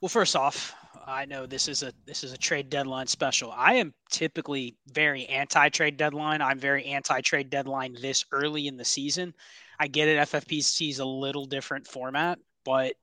Well, 0.00 0.08
first 0.08 0.36
off, 0.36 0.74
I 1.08 1.24
know 1.24 1.46
this 1.46 1.68
is 1.68 1.82
a 1.82 1.92
this 2.06 2.22
is 2.22 2.32
a 2.32 2.38
trade 2.38 2.68
deadline 2.68 3.06
special. 3.06 3.50
I 3.56 3.74
am 3.74 3.94
typically 4.10 4.76
very 4.88 5.26
anti 5.26 5.70
trade 5.70 5.96
deadline. 5.96 6.42
I'm 6.42 6.58
very 6.58 6.84
anti 6.84 7.20
trade 7.22 7.48
deadline 7.48 7.96
this 8.00 8.24
early 8.30 8.66
in 8.66 8.76
the 8.76 8.84
season. 8.84 9.32
I 9.80 9.88
get 9.88 10.08
it. 10.08 10.18
FFPC 10.18 10.90
is 10.90 10.98
a 10.98 11.04
little 11.04 11.46
different 11.46 11.86
format, 11.86 12.38
but 12.64 12.94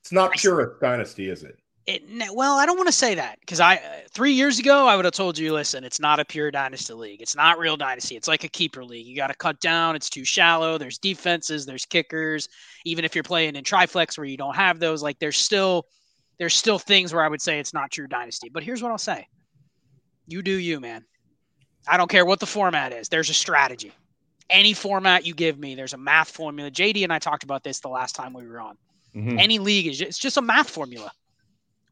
it's 0.00 0.12
not 0.12 0.32
pure 0.32 0.76
dynasty, 0.80 1.30
is 1.30 1.44
it? 1.44 1.56
It 1.86 2.02
well, 2.34 2.58
I 2.58 2.66
don't 2.66 2.76
want 2.76 2.88
to 2.88 2.92
say 2.92 3.14
that 3.14 3.38
because 3.40 3.60
I 3.60 3.80
three 4.12 4.32
years 4.32 4.58
ago 4.58 4.88
I 4.88 4.96
would 4.96 5.04
have 5.04 5.14
told 5.14 5.38
you, 5.38 5.52
listen, 5.52 5.84
it's 5.84 6.00
not 6.00 6.18
a 6.18 6.24
pure 6.24 6.50
dynasty 6.50 6.94
league. 6.94 7.22
It's 7.22 7.36
not 7.36 7.60
real 7.60 7.76
dynasty. 7.76 8.16
It's 8.16 8.28
like 8.28 8.42
a 8.42 8.48
keeper 8.48 8.84
league. 8.84 9.06
You 9.06 9.14
got 9.14 9.28
to 9.28 9.34
cut 9.34 9.60
down. 9.60 9.94
It's 9.94 10.10
too 10.10 10.24
shallow. 10.24 10.78
There's 10.78 10.98
defenses. 10.98 11.64
There's 11.64 11.86
kickers. 11.86 12.48
Even 12.84 13.04
if 13.04 13.14
you're 13.14 13.22
playing 13.22 13.54
in 13.54 13.62
triflex 13.62 14.18
where 14.18 14.26
you 14.26 14.36
don't 14.36 14.56
have 14.56 14.80
those, 14.80 15.00
like 15.02 15.20
there's 15.20 15.38
still 15.38 15.86
there's 16.42 16.56
still 16.56 16.80
things 16.80 17.14
where 17.14 17.22
I 17.22 17.28
would 17.28 17.40
say 17.40 17.60
it's 17.60 17.72
not 17.72 17.92
true 17.92 18.08
dynasty. 18.08 18.48
But 18.48 18.64
here's 18.64 18.82
what 18.82 18.90
I'll 18.90 18.98
say 18.98 19.28
you 20.26 20.42
do 20.42 20.50
you, 20.50 20.80
man. 20.80 21.04
I 21.86 21.96
don't 21.96 22.10
care 22.10 22.26
what 22.26 22.40
the 22.40 22.46
format 22.46 22.92
is, 22.92 23.08
there's 23.08 23.30
a 23.30 23.34
strategy. 23.34 23.92
Any 24.50 24.72
format 24.72 25.24
you 25.24 25.34
give 25.34 25.56
me, 25.56 25.76
there's 25.76 25.92
a 25.92 25.98
math 25.98 26.30
formula. 26.30 26.68
JD 26.68 27.04
and 27.04 27.12
I 27.12 27.20
talked 27.20 27.44
about 27.44 27.62
this 27.62 27.78
the 27.78 27.88
last 27.88 28.16
time 28.16 28.32
we 28.32 28.44
were 28.44 28.58
on. 28.58 28.76
Mm-hmm. 29.14 29.38
Any 29.38 29.60
league 29.60 29.86
is 29.86 29.98
just, 29.98 30.08
it's 30.08 30.18
just 30.18 30.36
a 30.36 30.42
math 30.42 30.68
formula 30.68 31.12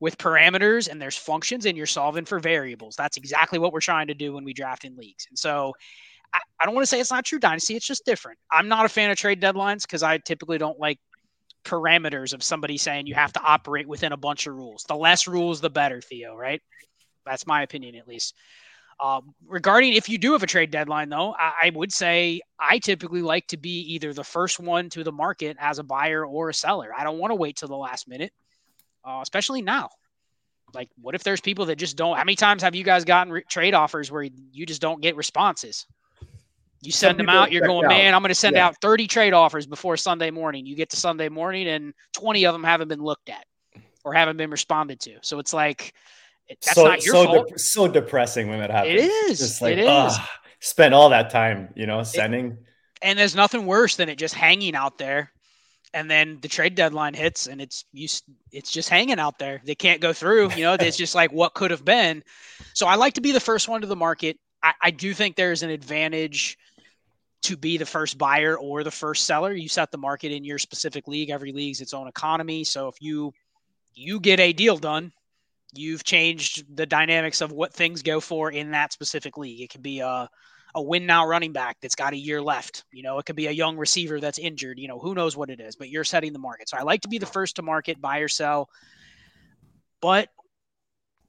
with 0.00 0.18
parameters 0.18 0.88
and 0.88 1.00
there's 1.00 1.16
functions 1.16 1.64
and 1.64 1.76
you're 1.76 1.86
solving 1.86 2.24
for 2.24 2.40
variables. 2.40 2.96
That's 2.96 3.16
exactly 3.16 3.60
what 3.60 3.72
we're 3.72 3.78
trying 3.78 4.08
to 4.08 4.14
do 4.14 4.32
when 4.32 4.42
we 4.42 4.52
draft 4.52 4.84
in 4.84 4.96
leagues. 4.96 5.28
And 5.28 5.38
so 5.38 5.74
I, 6.34 6.40
I 6.60 6.64
don't 6.66 6.74
want 6.74 6.82
to 6.82 6.88
say 6.88 6.98
it's 6.98 7.12
not 7.12 7.24
true 7.24 7.38
dynasty. 7.38 7.76
It's 7.76 7.86
just 7.86 8.04
different. 8.04 8.40
I'm 8.50 8.66
not 8.66 8.84
a 8.84 8.88
fan 8.88 9.12
of 9.12 9.16
trade 9.16 9.40
deadlines 9.40 9.82
because 9.82 10.02
I 10.02 10.18
typically 10.18 10.58
don't 10.58 10.80
like 10.80 10.98
parameters 11.64 12.32
of 12.32 12.42
somebody 12.42 12.78
saying 12.78 13.06
you 13.06 13.14
have 13.14 13.32
to 13.32 13.42
operate 13.42 13.86
within 13.86 14.12
a 14.12 14.16
bunch 14.16 14.46
of 14.46 14.54
rules. 14.54 14.84
The 14.88 14.96
less 14.96 15.26
rules, 15.26 15.60
the 15.60 15.70
better, 15.70 16.00
Theo, 16.00 16.36
right? 16.36 16.60
That's 17.24 17.46
my 17.46 17.62
opinion, 17.62 17.94
at 17.96 18.08
least. 18.08 18.34
Um, 18.98 19.34
regarding 19.46 19.94
if 19.94 20.10
you 20.10 20.18
do 20.18 20.32
have 20.32 20.42
a 20.42 20.46
trade 20.46 20.70
deadline, 20.70 21.08
though, 21.08 21.34
I, 21.38 21.52
I, 21.64 21.70
would 21.70 21.90
say 21.90 22.42
I 22.58 22.78
typically 22.78 23.22
like 23.22 23.46
to 23.46 23.56
be 23.56 23.80
either 23.94 24.12
the 24.12 24.24
first 24.24 24.60
one 24.60 24.90
to 24.90 25.02
the 25.02 25.12
market 25.12 25.56
as 25.58 25.78
a 25.78 25.82
buyer 25.82 26.24
or 26.24 26.50
a 26.50 26.54
seller. 26.54 26.90
I 26.96 27.02
don't 27.02 27.18
want 27.18 27.30
to 27.30 27.34
wait 27.34 27.56
till 27.56 27.68
the 27.68 27.76
last 27.76 28.08
minute, 28.08 28.32
uh, 29.02 29.20
especially 29.22 29.62
now. 29.62 29.88
Like, 30.74 30.90
what 31.00 31.14
if 31.14 31.24
there's 31.24 31.40
people 31.40 31.66
that 31.66 31.76
just 31.76 31.96
don't? 31.96 32.16
How 32.16 32.24
many 32.24 32.36
times 32.36 32.62
have 32.62 32.74
you 32.74 32.84
guys 32.84 33.06
gotten 33.06 33.32
re- 33.32 33.44
trade 33.48 33.72
offers 33.72 34.10
where 34.10 34.22
you 34.22 34.66
just 34.66 34.82
don't 34.82 35.00
get 35.00 35.16
responses? 35.16 35.86
You 36.82 36.92
send 36.92 37.18
them 37.18 37.28
out, 37.28 37.52
you're 37.52 37.66
going, 37.66 37.84
out. 37.84 37.90
man, 37.90 38.14
I'm 38.14 38.22
going 38.22 38.30
to 38.30 38.34
send 38.34 38.56
yeah. 38.56 38.66
out 38.66 38.76
30 38.80 39.06
trade 39.06 39.34
offers 39.34 39.66
before 39.66 39.98
Sunday 39.98 40.30
morning. 40.30 40.64
You 40.64 40.74
get 40.74 40.90
to 40.90 40.96
Sunday 40.96 41.28
morning, 41.28 41.68
and 41.68 41.92
20 42.14 42.46
of 42.46 42.54
them 42.54 42.64
haven't 42.64 42.88
been 42.88 43.02
looked 43.02 43.28
at 43.28 43.44
or 44.02 44.14
haven't 44.14 44.38
been 44.38 44.50
responded 44.50 44.98
to. 45.00 45.18
So 45.20 45.38
it's 45.38 45.52
like, 45.52 45.92
that's 46.48 46.72
so, 46.72 46.84
not 46.84 47.04
your 47.04 47.14
so 47.14 47.24
fault. 47.24 47.48
De- 47.48 47.58
so 47.58 47.86
depressing 47.88 48.48
when 48.48 48.60
that 48.60 48.70
happens. 48.70 48.94
It 48.94 49.04
is. 49.04 49.38
Just 49.38 49.60
like, 49.60 49.74
it 49.74 49.80
is. 49.80 49.86
Ah, 49.88 50.30
spend 50.60 50.94
all 50.94 51.10
that 51.10 51.28
time, 51.28 51.68
you 51.76 51.86
know, 51.86 52.02
sending. 52.02 52.52
It, 52.52 52.58
and 53.02 53.18
there's 53.18 53.36
nothing 53.36 53.66
worse 53.66 53.96
than 53.96 54.08
it 54.08 54.16
just 54.16 54.34
hanging 54.34 54.74
out 54.74 54.96
there. 54.96 55.32
And 55.92 56.10
then 56.10 56.38
the 56.40 56.48
trade 56.48 56.76
deadline 56.76 57.14
hits 57.14 57.48
and 57.48 57.60
it's 57.60 57.84
you 57.92 58.06
it's 58.52 58.70
just 58.70 58.88
hanging 58.88 59.18
out 59.18 59.40
there. 59.40 59.60
They 59.64 59.74
can't 59.74 60.00
go 60.00 60.12
through, 60.12 60.52
you 60.52 60.62
know, 60.62 60.74
it's 60.74 60.96
just 60.96 61.16
like 61.16 61.32
what 61.32 61.54
could 61.54 61.72
have 61.72 61.84
been. 61.84 62.22
So 62.74 62.86
I 62.86 62.94
like 62.94 63.14
to 63.14 63.20
be 63.20 63.32
the 63.32 63.40
first 63.40 63.68
one 63.68 63.80
to 63.80 63.88
the 63.88 63.96
market. 63.96 64.38
I, 64.62 64.72
I 64.80 64.90
do 64.92 65.12
think 65.12 65.36
there's 65.36 65.62
an 65.62 65.70
advantage– 65.70 66.56
to 67.42 67.56
be 67.56 67.78
the 67.78 67.86
first 67.86 68.18
buyer 68.18 68.56
or 68.56 68.84
the 68.84 68.90
first 68.90 69.24
seller. 69.24 69.52
You 69.52 69.68
set 69.68 69.90
the 69.90 69.98
market 69.98 70.32
in 70.32 70.44
your 70.44 70.58
specific 70.58 71.08
league. 71.08 71.30
Every 71.30 71.52
league's 71.52 71.80
its 71.80 71.94
own 71.94 72.08
economy. 72.08 72.64
So 72.64 72.88
if 72.88 72.96
you 73.00 73.32
you 73.94 74.20
get 74.20 74.40
a 74.40 74.52
deal 74.52 74.76
done, 74.76 75.12
you've 75.72 76.04
changed 76.04 76.64
the 76.76 76.86
dynamics 76.86 77.40
of 77.40 77.52
what 77.52 77.72
things 77.72 78.02
go 78.02 78.20
for 78.20 78.50
in 78.50 78.72
that 78.72 78.92
specific 78.92 79.36
league. 79.36 79.60
It 79.60 79.70
could 79.70 79.82
be 79.82 80.00
a 80.00 80.28
a 80.74 80.82
win 80.82 81.04
now 81.04 81.26
running 81.26 81.52
back 81.52 81.78
that's 81.80 81.96
got 81.96 82.12
a 82.12 82.16
year 82.16 82.40
left. 82.40 82.84
You 82.92 83.02
know, 83.02 83.18
it 83.18 83.26
could 83.26 83.34
be 83.34 83.48
a 83.48 83.52
young 83.52 83.76
receiver 83.76 84.20
that's 84.20 84.38
injured. 84.38 84.78
You 84.78 84.86
know, 84.86 85.00
who 85.00 85.14
knows 85.14 85.36
what 85.36 85.50
it 85.50 85.60
is, 85.60 85.74
but 85.74 85.88
you're 85.88 86.04
setting 86.04 86.32
the 86.32 86.38
market. 86.38 86.68
So 86.68 86.76
I 86.76 86.82
like 86.82 87.00
to 87.00 87.08
be 87.08 87.18
the 87.18 87.26
first 87.26 87.56
to 87.56 87.62
market, 87.62 88.00
buy 88.00 88.18
or 88.18 88.28
sell. 88.28 88.68
But 90.00 90.28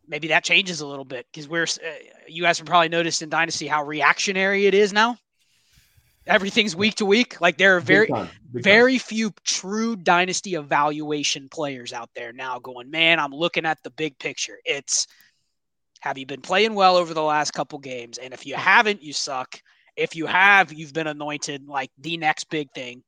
maybe 0.07 0.27
that 0.27 0.43
changes 0.43 0.81
a 0.81 0.87
little 0.87 1.05
bit 1.05 1.25
because 1.31 1.47
we're, 1.47 1.63
uh, 1.63 1.89
you 2.27 2.43
guys 2.43 2.59
have 2.59 2.67
probably 2.67 2.89
noticed 2.89 3.23
in 3.23 3.29
Dynasty 3.29 3.65
how 3.65 3.83
reactionary 3.83 4.67
it 4.67 4.75
is 4.75 4.93
now 4.93 5.17
everything's 6.27 6.75
week 6.75 6.95
to 6.95 7.05
week. 7.05 7.39
Like 7.41 7.57
there 7.57 7.75
are 7.77 7.79
very 7.79 8.07
Big 8.07 8.15
time. 8.15 8.29
Big 8.51 8.63
very 8.63 8.97
few 8.97 9.31
true 9.43 9.95
dynasty 9.95 10.55
evaluation 10.55 11.49
players 11.49 11.93
out 11.93 12.09
there 12.15 12.33
now 12.33 12.59
going, 12.59 12.91
man, 12.91 13.19
I'm 13.19 13.33
looking 13.33 13.65
at 13.65 13.81
the 13.83 13.89
big 13.89 14.17
picture. 14.19 14.57
It's 14.65 15.07
have 16.01 16.17
you 16.17 16.25
been 16.25 16.41
playing 16.41 16.73
well 16.73 16.97
over 16.97 17.13
the 17.13 17.21
last 17.21 17.51
couple 17.51 17.79
games? 17.79 18.17
And 18.17 18.33
if 18.33 18.45
you 18.45 18.55
haven't, 18.55 19.03
you 19.03 19.13
suck. 19.13 19.61
If 19.95 20.15
you 20.15 20.25
have, 20.25 20.73
you've 20.73 20.93
been 20.93 21.07
anointed 21.07 21.67
like 21.67 21.91
the 21.99 22.17
next 22.17 22.49
big 22.49 22.71
thing. 22.73 23.03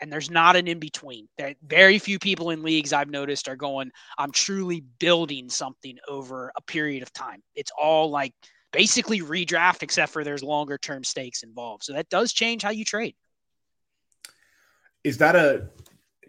And 0.00 0.10
there's 0.10 0.30
not 0.30 0.56
an 0.56 0.66
in 0.66 0.78
between. 0.78 1.28
There 1.36 1.54
very 1.62 1.98
few 1.98 2.18
people 2.18 2.48
in 2.50 2.62
leagues 2.62 2.94
I've 2.94 3.10
noticed 3.10 3.48
are 3.48 3.56
going, 3.56 3.90
I'm 4.16 4.30
truly 4.30 4.82
building 4.98 5.50
something 5.50 5.98
over 6.08 6.50
a 6.56 6.62
period 6.62 7.02
of 7.02 7.12
time. 7.12 7.42
It's 7.54 7.70
all 7.78 8.10
like 8.10 8.32
basically 8.72 9.20
redraft, 9.20 9.82
except 9.82 10.12
for 10.12 10.24
there's 10.24 10.42
longer 10.42 10.78
term 10.78 11.04
stakes 11.04 11.42
involved. 11.42 11.84
So 11.84 11.92
that 11.94 12.08
does 12.08 12.32
change 12.32 12.62
how 12.62 12.70
you 12.70 12.84
trade. 12.84 13.14
Is 15.04 15.18
that 15.18 15.36
a 15.36 15.68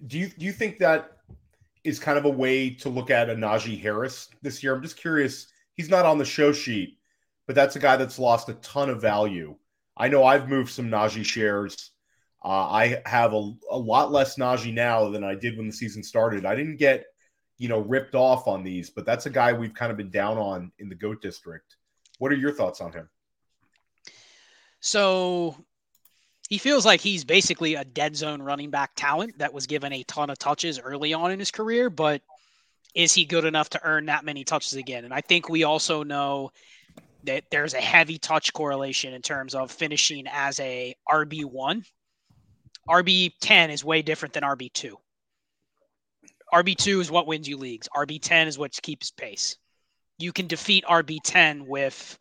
do 0.08 0.18
you 0.18 0.28
do 0.28 0.46
you 0.46 0.52
think 0.52 0.80
that 0.80 1.18
is 1.84 2.00
kind 2.00 2.18
of 2.18 2.26
a 2.26 2.30
way 2.30 2.70
to 2.70 2.90
look 2.90 3.10
at 3.10 3.30
a 3.30 3.36
Najee 3.36 3.82
Harris 3.82 4.30
this 4.42 4.64
year? 4.64 4.74
I'm 4.74 4.82
just 4.82 4.98
curious. 4.98 5.48
He's 5.76 5.90
not 5.90 6.06
on 6.06 6.18
the 6.18 6.26
show 6.26 6.52
sheet, 6.52 7.00
but 7.48 7.56
that's 7.56 7.76
a 7.76 7.80
guy 7.80 7.98
that's 7.98 8.20
lost 8.20 8.50
a 8.50 8.54
ton 8.56 8.90
of 8.90 9.02
value. 9.02 9.56
I 9.98 10.08
know 10.08 10.24
I've 10.24 10.50
moved 10.50 10.72
some 10.72 10.90
Najee 10.90 11.26
shares. 11.26 11.92
Uh, 12.44 12.48
I 12.48 13.02
have 13.06 13.34
a, 13.34 13.52
a 13.70 13.78
lot 13.78 14.12
less 14.12 14.38
Najee 14.38 14.74
now 14.74 15.10
than 15.10 15.24
I 15.24 15.36
did 15.36 15.58
when 15.58 15.68
the 15.68 15.74
season 15.74 16.04
started. 16.04 16.46
I 16.46 16.56
didn't 16.56 16.78
get, 16.78 17.06
you 17.58 17.68
know, 17.68 17.80
ripped 17.80 18.16
off 18.16 18.48
on 18.48 18.64
these, 18.64 18.90
but 18.90 19.06
that's 19.06 19.28
a 19.28 19.30
guy 19.30 19.54
we've 19.54 19.74
kind 19.74 19.92
of 19.92 19.98
been 19.98 20.10
down 20.10 20.38
on 20.38 20.72
in 20.80 20.90
the 20.90 20.96
GOAT 20.96 21.22
district. 21.22 21.76
What 22.22 22.32
are 22.32 22.36
your 22.36 22.52
thoughts 22.52 22.82
on 22.82 22.94
him? 22.94 23.10
So 24.80 25.56
he 26.50 26.60
feels 26.60 26.86
like 26.86 27.02
he's 27.02 27.24
basically 27.24 27.74
a 27.74 27.84
dead 27.84 28.16
zone 28.16 28.44
running 28.44 28.70
back 28.70 28.92
talent 28.96 29.40
that 29.40 29.52
was 29.52 29.66
given 29.66 29.92
a 29.92 30.04
ton 30.04 30.30
of 30.30 30.38
touches 30.38 30.80
early 30.80 31.16
on 31.16 31.32
in 31.32 31.40
his 31.40 31.50
career, 31.50 31.90
but 31.90 32.22
is 32.94 33.12
he 33.12 33.26
good 33.26 33.44
enough 33.44 33.72
to 33.72 33.82
earn 33.84 34.06
that 34.06 34.24
many 34.24 34.44
touches 34.44 34.76
again? 34.76 35.04
And 35.04 35.16
I 35.16 35.22
think 35.22 35.50
we 35.50 35.64
also 35.64 36.04
know 36.04 36.52
that 37.24 37.46
there's 37.50 37.74
a 37.74 37.82
heavy 37.82 38.20
touch 38.20 38.54
correlation 38.54 39.16
in 39.16 39.24
terms 39.24 39.56
of 39.56 39.72
finishing 39.72 40.28
as 40.32 40.60
a 40.60 40.96
RB1. 41.10 41.84
RB10 42.88 43.70
is 43.72 43.84
way 43.84 44.04
different 44.04 44.36
than 44.36 44.44
RB2. 44.44 44.94
RB2 46.54 47.02
is 47.02 47.10
what 47.10 47.26
wins 47.26 47.50
you 47.50 47.58
leagues. 47.58 47.90
RB10 47.96 48.46
is 48.46 48.60
what 48.60 48.80
keeps 48.84 49.10
pace. 49.10 49.58
You 50.22 50.32
can 50.32 50.48
defeat 50.48 50.86
RB10 50.86 51.68
with 51.68 52.18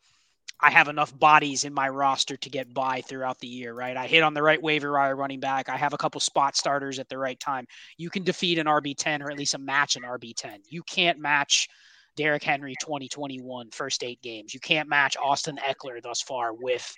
I 0.62 0.70
have 0.70 0.88
enough 0.88 1.18
bodies 1.18 1.64
in 1.64 1.72
my 1.72 1.88
roster 1.88 2.36
to 2.36 2.50
get 2.50 2.74
by 2.74 3.00
throughout 3.00 3.38
the 3.38 3.48
year, 3.48 3.72
right? 3.72 3.96
I 3.96 4.06
hit 4.06 4.22
on 4.22 4.34
the 4.34 4.42
right 4.42 4.60
waiver 4.60 4.92
wire 4.92 5.16
running 5.16 5.40
back. 5.40 5.70
I 5.70 5.76
have 5.76 5.94
a 5.94 5.98
couple 5.98 6.20
spot 6.20 6.54
starters 6.54 6.98
at 6.98 7.08
the 7.08 7.16
right 7.16 7.40
time. 7.40 7.66
You 7.96 8.10
can 8.10 8.24
defeat 8.24 8.58
an 8.58 8.66
RB10 8.66 9.22
or 9.22 9.30
at 9.30 9.38
least 9.38 9.54
a 9.54 9.58
match 9.58 9.96
an 9.96 10.02
RB10. 10.02 10.58
You 10.68 10.82
can't 10.82 11.18
match 11.18 11.68
Derrick 12.16 12.42
Henry 12.42 12.74
2021 12.80 13.70
first 13.70 14.04
eight 14.04 14.20
games. 14.20 14.52
You 14.52 14.60
can't 14.60 14.88
match 14.88 15.16
Austin 15.16 15.58
Ekeler 15.66 16.02
thus 16.02 16.20
far 16.20 16.52
with 16.52 16.94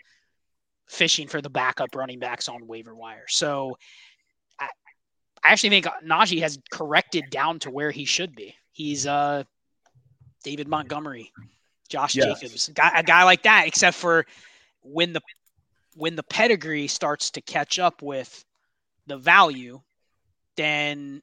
fishing 0.89 1.29
for 1.29 1.41
the 1.41 1.51
backup 1.51 1.95
running 1.95 2.19
backs 2.19 2.49
on 2.49 2.67
waiver 2.67 2.95
wire. 2.95 3.27
So 3.29 3.77
I, 4.59 4.69
I 5.45 5.53
actually 5.53 5.71
think 5.71 5.87
Najee 6.05 6.41
has 6.41 6.59
corrected 6.73 7.25
down 7.31 7.61
to 7.61 7.71
where 7.71 7.93
he 7.93 8.05
should 8.05 8.35
be. 8.35 8.57
He's 8.73 9.07
uh 9.07 9.45
David 10.43 10.69
Montgomery 10.69 11.33
Josh 11.93 12.15
yes. 12.15 12.41
Jacobs, 12.41 12.69
a 12.69 12.73
guy, 12.73 12.91
a 12.97 13.03
guy 13.03 13.25
like 13.25 13.43
that. 13.43 13.67
Except 13.67 13.97
for 13.97 14.25
when 14.83 15.13
the 15.13 15.21
when 15.95 16.17
the 16.17 16.23
pedigree 16.23 16.87
starts 16.87 17.31
to 17.33 17.43
catch 17.43 17.79
up 17.79 18.01
with 18.01 18.45
the 19.07 19.19
value, 19.19 19.81
then 20.57 21.23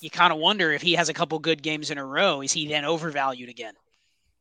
you 0.00 0.10
kind 0.10 0.34
of 0.34 0.38
wonder 0.38 0.70
if 0.70 0.82
he 0.82 0.92
has 0.92 1.08
a 1.08 1.14
couple 1.14 1.38
good 1.38 1.62
games 1.62 1.90
in 1.90 1.96
a 1.96 2.04
row, 2.04 2.42
is 2.42 2.52
he 2.52 2.68
then 2.68 2.84
overvalued 2.84 3.48
again? 3.48 3.72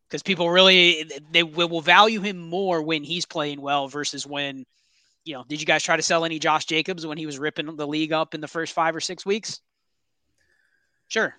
Because 0.10 0.22
people 0.22 0.50
really 0.50 1.10
they 1.32 1.44
will 1.44 1.80
value 1.80 2.20
him 2.20 2.38
more 2.38 2.82
when 2.82 3.04
he's 3.04 3.26
playing 3.26 3.62
well 3.62 3.88
versus 3.88 4.28
when, 4.28 4.66
you 5.24 5.36
know, 5.36 5.46
did 5.48 5.62
you 5.62 5.66
guys 5.66 5.84
try 5.84 5.96
to 5.96 6.04
sell 6.04 6.26
any 6.26 6.38
Josh 6.38 6.66
Jacobs 6.66 7.08
when 7.08 7.18
he 7.18 7.26
was 7.26 7.40
ripping 7.40 7.74
the 7.78 7.88
league 7.88 8.12
up 8.12 8.36
in 8.36 8.42
the 8.42 8.48
first 8.48 8.74
five 8.74 8.94
or 8.94 9.00
six 9.00 9.26
weeks? 9.26 9.62
Sure 11.08 11.34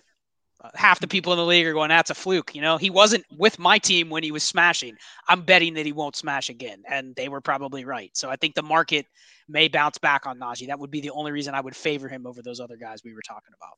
half 0.75 0.99
the 0.99 1.07
people 1.07 1.33
in 1.33 1.37
the 1.37 1.45
league 1.45 1.65
are 1.65 1.73
going, 1.73 1.89
that's 1.89 2.09
a 2.09 2.15
fluke. 2.15 2.55
You 2.55 2.61
know, 2.61 2.77
he 2.77 2.89
wasn't 2.89 3.25
with 3.37 3.59
my 3.59 3.77
team 3.77 4.09
when 4.09 4.23
he 4.23 4.31
was 4.31 4.43
smashing. 4.43 4.95
I'm 5.27 5.41
betting 5.41 5.73
that 5.75 5.85
he 5.85 5.91
won't 5.91 6.15
smash 6.15 6.49
again. 6.49 6.83
And 6.89 7.15
they 7.15 7.29
were 7.29 7.41
probably 7.41 7.85
right. 7.85 8.15
So 8.15 8.29
I 8.29 8.35
think 8.35 8.55
the 8.55 8.63
market 8.63 9.05
may 9.47 9.67
bounce 9.67 9.97
back 9.97 10.25
on 10.25 10.39
Najee. 10.39 10.67
That 10.67 10.79
would 10.79 10.91
be 10.91 11.01
the 11.01 11.11
only 11.11 11.31
reason 11.31 11.53
I 11.53 11.61
would 11.61 11.75
favor 11.75 12.07
him 12.07 12.25
over 12.25 12.41
those 12.41 12.59
other 12.59 12.77
guys 12.77 13.01
we 13.03 13.13
were 13.13 13.21
talking 13.21 13.51
about. 13.55 13.77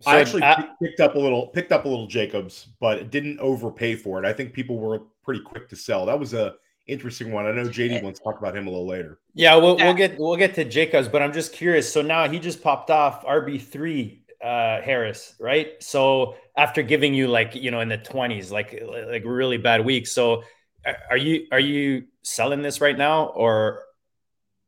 So 0.00 0.10
I 0.10 0.20
actually 0.20 0.42
picked 0.82 1.00
up 1.00 1.14
a 1.14 1.18
little 1.18 1.46
picked 1.46 1.72
up 1.72 1.86
a 1.86 1.88
little 1.88 2.06
Jacobs, 2.06 2.68
but 2.80 3.10
didn't 3.10 3.38
overpay 3.38 3.94
for 3.94 4.22
it. 4.22 4.26
I 4.26 4.32
think 4.32 4.52
people 4.52 4.78
were 4.78 5.04
pretty 5.24 5.40
quick 5.40 5.70
to 5.70 5.76
sell. 5.76 6.04
That 6.04 6.20
was 6.20 6.34
a 6.34 6.56
interesting 6.86 7.32
one. 7.32 7.46
I 7.46 7.52
know 7.52 7.64
JD 7.64 8.02
wants 8.02 8.20
to 8.20 8.24
talk 8.24 8.38
about 8.38 8.54
him 8.54 8.66
a 8.66 8.70
little 8.70 8.86
later. 8.86 9.20
Yeah, 9.32 9.56
we'll, 9.56 9.76
we'll 9.76 9.94
get 9.94 10.18
we'll 10.18 10.36
get 10.36 10.54
to 10.56 10.66
Jacobs, 10.66 11.08
but 11.08 11.22
I'm 11.22 11.32
just 11.32 11.54
curious. 11.54 11.90
So 11.90 12.02
now 12.02 12.28
he 12.28 12.38
just 12.38 12.62
popped 12.62 12.90
off 12.90 13.24
RB 13.24 13.60
three 13.60 14.25
uh, 14.42 14.80
Harris, 14.82 15.34
right? 15.40 15.72
So 15.80 16.36
after 16.56 16.82
giving 16.82 17.14
you 17.14 17.28
like 17.28 17.54
you 17.54 17.70
know 17.70 17.80
in 17.80 17.88
the 17.88 17.98
twenties, 17.98 18.50
like 18.50 18.80
like 19.08 19.24
really 19.24 19.58
bad 19.58 19.84
weeks. 19.84 20.12
So 20.12 20.42
are 21.10 21.16
you 21.16 21.46
are 21.52 21.60
you 21.60 22.04
selling 22.22 22.62
this 22.62 22.80
right 22.80 22.96
now, 22.96 23.26
or 23.26 23.82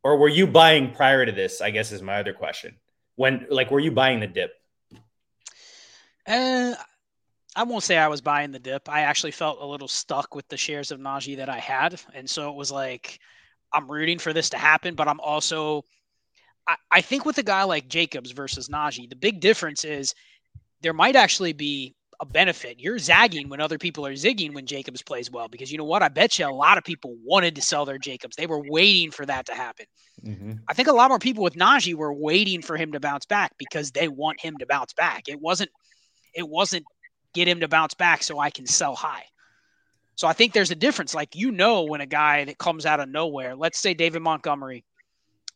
or 0.03 0.17
were 0.17 0.29
you 0.29 0.47
buying 0.47 0.91
prior 0.91 1.25
to 1.25 1.31
this? 1.31 1.61
I 1.61 1.71
guess 1.71 1.91
is 1.91 2.01
my 2.01 2.19
other 2.19 2.33
question. 2.33 2.75
When 3.15 3.47
like 3.49 3.71
were 3.71 3.79
you 3.79 3.91
buying 3.91 4.19
the 4.19 4.27
dip? 4.27 4.51
Uh, 6.27 6.75
I 7.55 7.63
won't 7.63 7.83
say 7.83 7.97
I 7.97 8.07
was 8.07 8.21
buying 8.21 8.51
the 8.51 8.59
dip. 8.59 8.87
I 8.87 9.01
actually 9.01 9.31
felt 9.31 9.61
a 9.61 9.65
little 9.65 9.87
stuck 9.87 10.35
with 10.35 10.47
the 10.47 10.57
shares 10.57 10.91
of 10.91 10.99
Najee 10.99 11.37
that 11.37 11.49
I 11.49 11.59
had, 11.59 11.99
and 12.13 12.29
so 12.29 12.49
it 12.49 12.55
was 12.55 12.71
like 12.71 13.19
I'm 13.73 13.89
rooting 13.89 14.19
for 14.19 14.33
this 14.33 14.49
to 14.51 14.57
happen, 14.57 14.95
but 14.95 15.07
I'm 15.07 15.19
also 15.19 15.83
I, 16.91 17.01
think 17.01 17.25
with 17.25 17.37
a 17.37 17.43
guy 17.43 17.63
like 17.63 17.87
Jacobs 17.87 18.31
versus 18.31 18.69
Najee, 18.69 19.09
the 19.09 19.15
big 19.15 19.39
difference 19.39 19.83
is 19.83 20.13
there 20.81 20.93
might 20.93 21.15
actually 21.15 21.53
be 21.53 21.95
a 22.19 22.25
benefit. 22.25 22.79
You're 22.79 22.99
zagging 22.99 23.47
when 23.47 23.61
other 23.61 23.77
people 23.77 24.05
are 24.05 24.13
zigging 24.13 24.53
when 24.53 24.65
Jacobs 24.65 25.01
plays 25.01 25.31
well 25.31 25.47
because 25.47 25.71
you 25.71 25.77
know 25.77 25.85
what? 25.85 26.03
I 26.03 26.09
bet 26.09 26.37
you 26.37 26.45
a 26.45 26.51
lot 26.51 26.77
of 26.77 26.83
people 26.83 27.15
wanted 27.23 27.55
to 27.55 27.61
sell 27.61 27.85
their 27.85 27.97
Jacobs. 27.97 28.35
They 28.35 28.47
were 28.47 28.61
waiting 28.61 29.11
for 29.11 29.25
that 29.25 29.45
to 29.45 29.53
happen. 29.53 29.85
Mm-hmm. 30.25 30.53
I 30.67 30.73
think 30.73 30.89
a 30.89 30.93
lot 30.93 31.09
more 31.09 31.19
people 31.19 31.43
with 31.43 31.55
Najee 31.55 31.95
were 31.95 32.13
waiting 32.13 32.61
for 32.61 32.75
him 32.75 32.91
to 32.91 32.99
bounce 32.99 33.25
back 33.25 33.53
because 33.57 33.91
they 33.91 34.09
want 34.09 34.41
him 34.41 34.57
to 34.57 34.65
bounce 34.65 34.93
back. 34.93 35.29
It 35.29 35.39
wasn't 35.39 35.69
it 36.33 36.47
wasn't 36.47 36.85
get 37.33 37.47
him 37.47 37.61
to 37.61 37.67
bounce 37.67 37.93
back 37.93 38.23
so 38.23 38.37
I 38.37 38.49
can 38.49 38.65
sell 38.65 38.95
high. 38.95 39.23
So 40.15 40.27
I 40.27 40.33
think 40.33 40.51
there's 40.51 40.71
a 40.71 40.75
difference. 40.75 41.15
Like 41.15 41.35
you 41.35 41.51
know 41.51 41.83
when 41.83 42.01
a 42.01 42.05
guy 42.05 42.43
that 42.43 42.57
comes 42.57 42.85
out 42.85 42.99
of 42.99 43.07
nowhere, 43.07 43.55
let's 43.55 43.79
say 43.79 43.93
David 43.93 44.21
Montgomery 44.21 44.83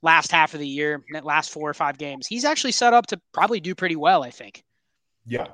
last 0.03 0.31
half 0.31 0.53
of 0.53 0.59
the 0.59 0.67
year, 0.67 1.03
last 1.23 1.51
four 1.51 1.69
or 1.69 1.73
five 1.73 1.97
games, 1.97 2.27
he's 2.27 2.45
actually 2.45 2.73
set 2.73 2.93
up 2.93 3.07
to 3.07 3.19
probably 3.33 3.59
do 3.59 3.73
pretty 3.73 3.95
well, 3.95 4.23
I 4.23 4.29
think. 4.29 4.63
Yeah. 5.25 5.47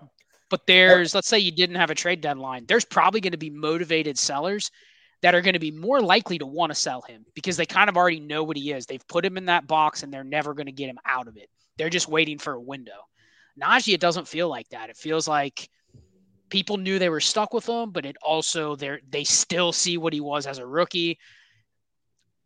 But 0.50 0.66
there's, 0.66 1.14
let's 1.14 1.28
say 1.28 1.40
you 1.40 1.52
didn't 1.52 1.76
have 1.76 1.92
a 1.92 1.96
trade 1.96 2.22
deadline, 2.22 2.66
there's 2.68 2.84
probably 2.84 3.22
going 3.22 3.32
to 3.32 3.38
be 3.38 3.52
motivated 3.52 4.18
sellers 4.18 4.72
that 5.22 5.36
are 5.36 5.42
going 5.42 5.54
to 5.54 5.60
be 5.60 5.72
more 5.72 6.02
likely 6.02 6.40
to 6.40 6.46
want 6.46 6.72
to 6.72 6.76
sell 6.76 7.02
him 7.02 7.26
because 7.36 7.56
they 7.56 7.66
kind 7.66 7.90
of 7.90 7.98
already 7.98 8.20
know 8.20 8.44
what 8.44 8.58
he 8.58 8.72
is. 8.72 8.86
They've 8.86 9.08
put 9.08 9.26
him 9.26 9.38
in 9.38 9.46
that 9.46 9.68
box 9.68 10.02
and 10.02 10.12
they're 10.12 10.24
never 10.24 10.54
going 10.54 10.66
to 10.66 10.72
get 10.72 10.90
him 10.90 11.00
out 11.06 11.28
of 11.28 11.38
it. 11.38 11.50
They're 11.78 11.90
just 11.90 12.08
waiting 12.08 12.40
for 12.40 12.54
a 12.54 12.62
window. 12.62 13.00
Najee, 13.62 13.94
it 13.94 14.02
doesn't 14.02 14.28
feel 14.28 14.50
like 14.50 14.68
that. 14.70 14.90
It 14.90 14.98
feels 14.98 15.28
like 15.28 15.70
people 16.50 16.78
knew 16.78 16.98
they 16.98 17.10
were 17.10 17.20
stuck 17.20 17.54
with 17.54 17.68
him, 17.68 17.92
but 17.92 18.06
it 18.06 18.18
also 18.24 18.76
they 18.76 19.00
they 19.10 19.24
still 19.24 19.72
see 19.72 19.98
what 19.98 20.14
he 20.14 20.22
was 20.22 20.48
as 20.48 20.58
a 20.58 20.66
rookie 20.66 21.20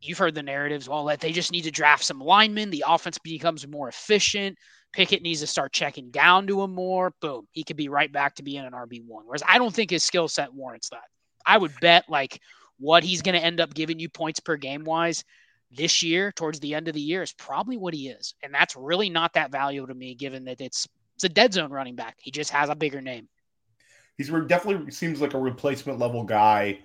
you've 0.03 0.17
heard 0.17 0.35
the 0.35 0.43
narratives. 0.43 0.89
Well, 0.89 1.05
that 1.05 1.19
they 1.19 1.31
just 1.31 1.51
need 1.51 1.63
to 1.63 1.71
draft 1.71 2.03
some 2.03 2.19
linemen. 2.19 2.69
The 2.69 2.83
offense 2.87 3.17
becomes 3.17 3.67
more 3.67 3.87
efficient. 3.87 4.57
Pickett 4.91 5.23
needs 5.23 5.39
to 5.39 5.47
start 5.47 5.73
checking 5.73 6.11
down 6.11 6.45
to 6.47 6.61
him 6.61 6.73
more. 6.73 7.13
Boom, 7.19 7.47
he 7.51 7.63
could 7.63 7.77
be 7.77 7.89
right 7.89 8.11
back 8.11 8.35
to 8.35 8.43
being 8.43 8.63
an 8.63 8.73
RB 8.73 9.03
one. 9.05 9.25
Whereas 9.25 9.43
I 9.47 9.57
don't 9.57 9.73
think 9.73 9.89
his 9.89 10.03
skill 10.03 10.27
set 10.27 10.53
warrants 10.53 10.89
that. 10.89 11.05
I 11.45 11.57
would 11.57 11.73
bet 11.81 12.05
like 12.07 12.39
what 12.77 13.03
he's 13.03 13.21
going 13.21 13.35
to 13.35 13.43
end 13.43 13.59
up 13.59 13.73
giving 13.73 13.99
you 13.99 14.09
points 14.09 14.39
per 14.39 14.55
game 14.55 14.83
wise 14.83 15.23
this 15.71 16.03
year 16.03 16.31
towards 16.31 16.59
the 16.59 16.75
end 16.75 16.87
of 16.87 16.93
the 16.93 17.01
year 17.01 17.23
is 17.23 17.33
probably 17.33 17.77
what 17.77 17.93
he 17.93 18.09
is, 18.09 18.35
and 18.43 18.53
that's 18.53 18.75
really 18.75 19.09
not 19.09 19.33
that 19.33 19.51
valuable 19.51 19.87
to 19.87 19.95
me, 19.95 20.13
given 20.13 20.45
that 20.45 20.61
it's 20.61 20.87
it's 21.15 21.23
a 21.23 21.29
dead 21.29 21.53
zone 21.53 21.71
running 21.71 21.95
back. 21.95 22.17
He 22.19 22.31
just 22.31 22.51
has 22.51 22.69
a 22.69 22.75
bigger 22.75 23.01
name. 23.01 23.27
He's 24.17 24.29
definitely 24.29 24.91
seems 24.91 25.21
like 25.21 25.33
a 25.33 25.39
replacement 25.39 25.97
level 25.97 26.23
guy 26.23 26.79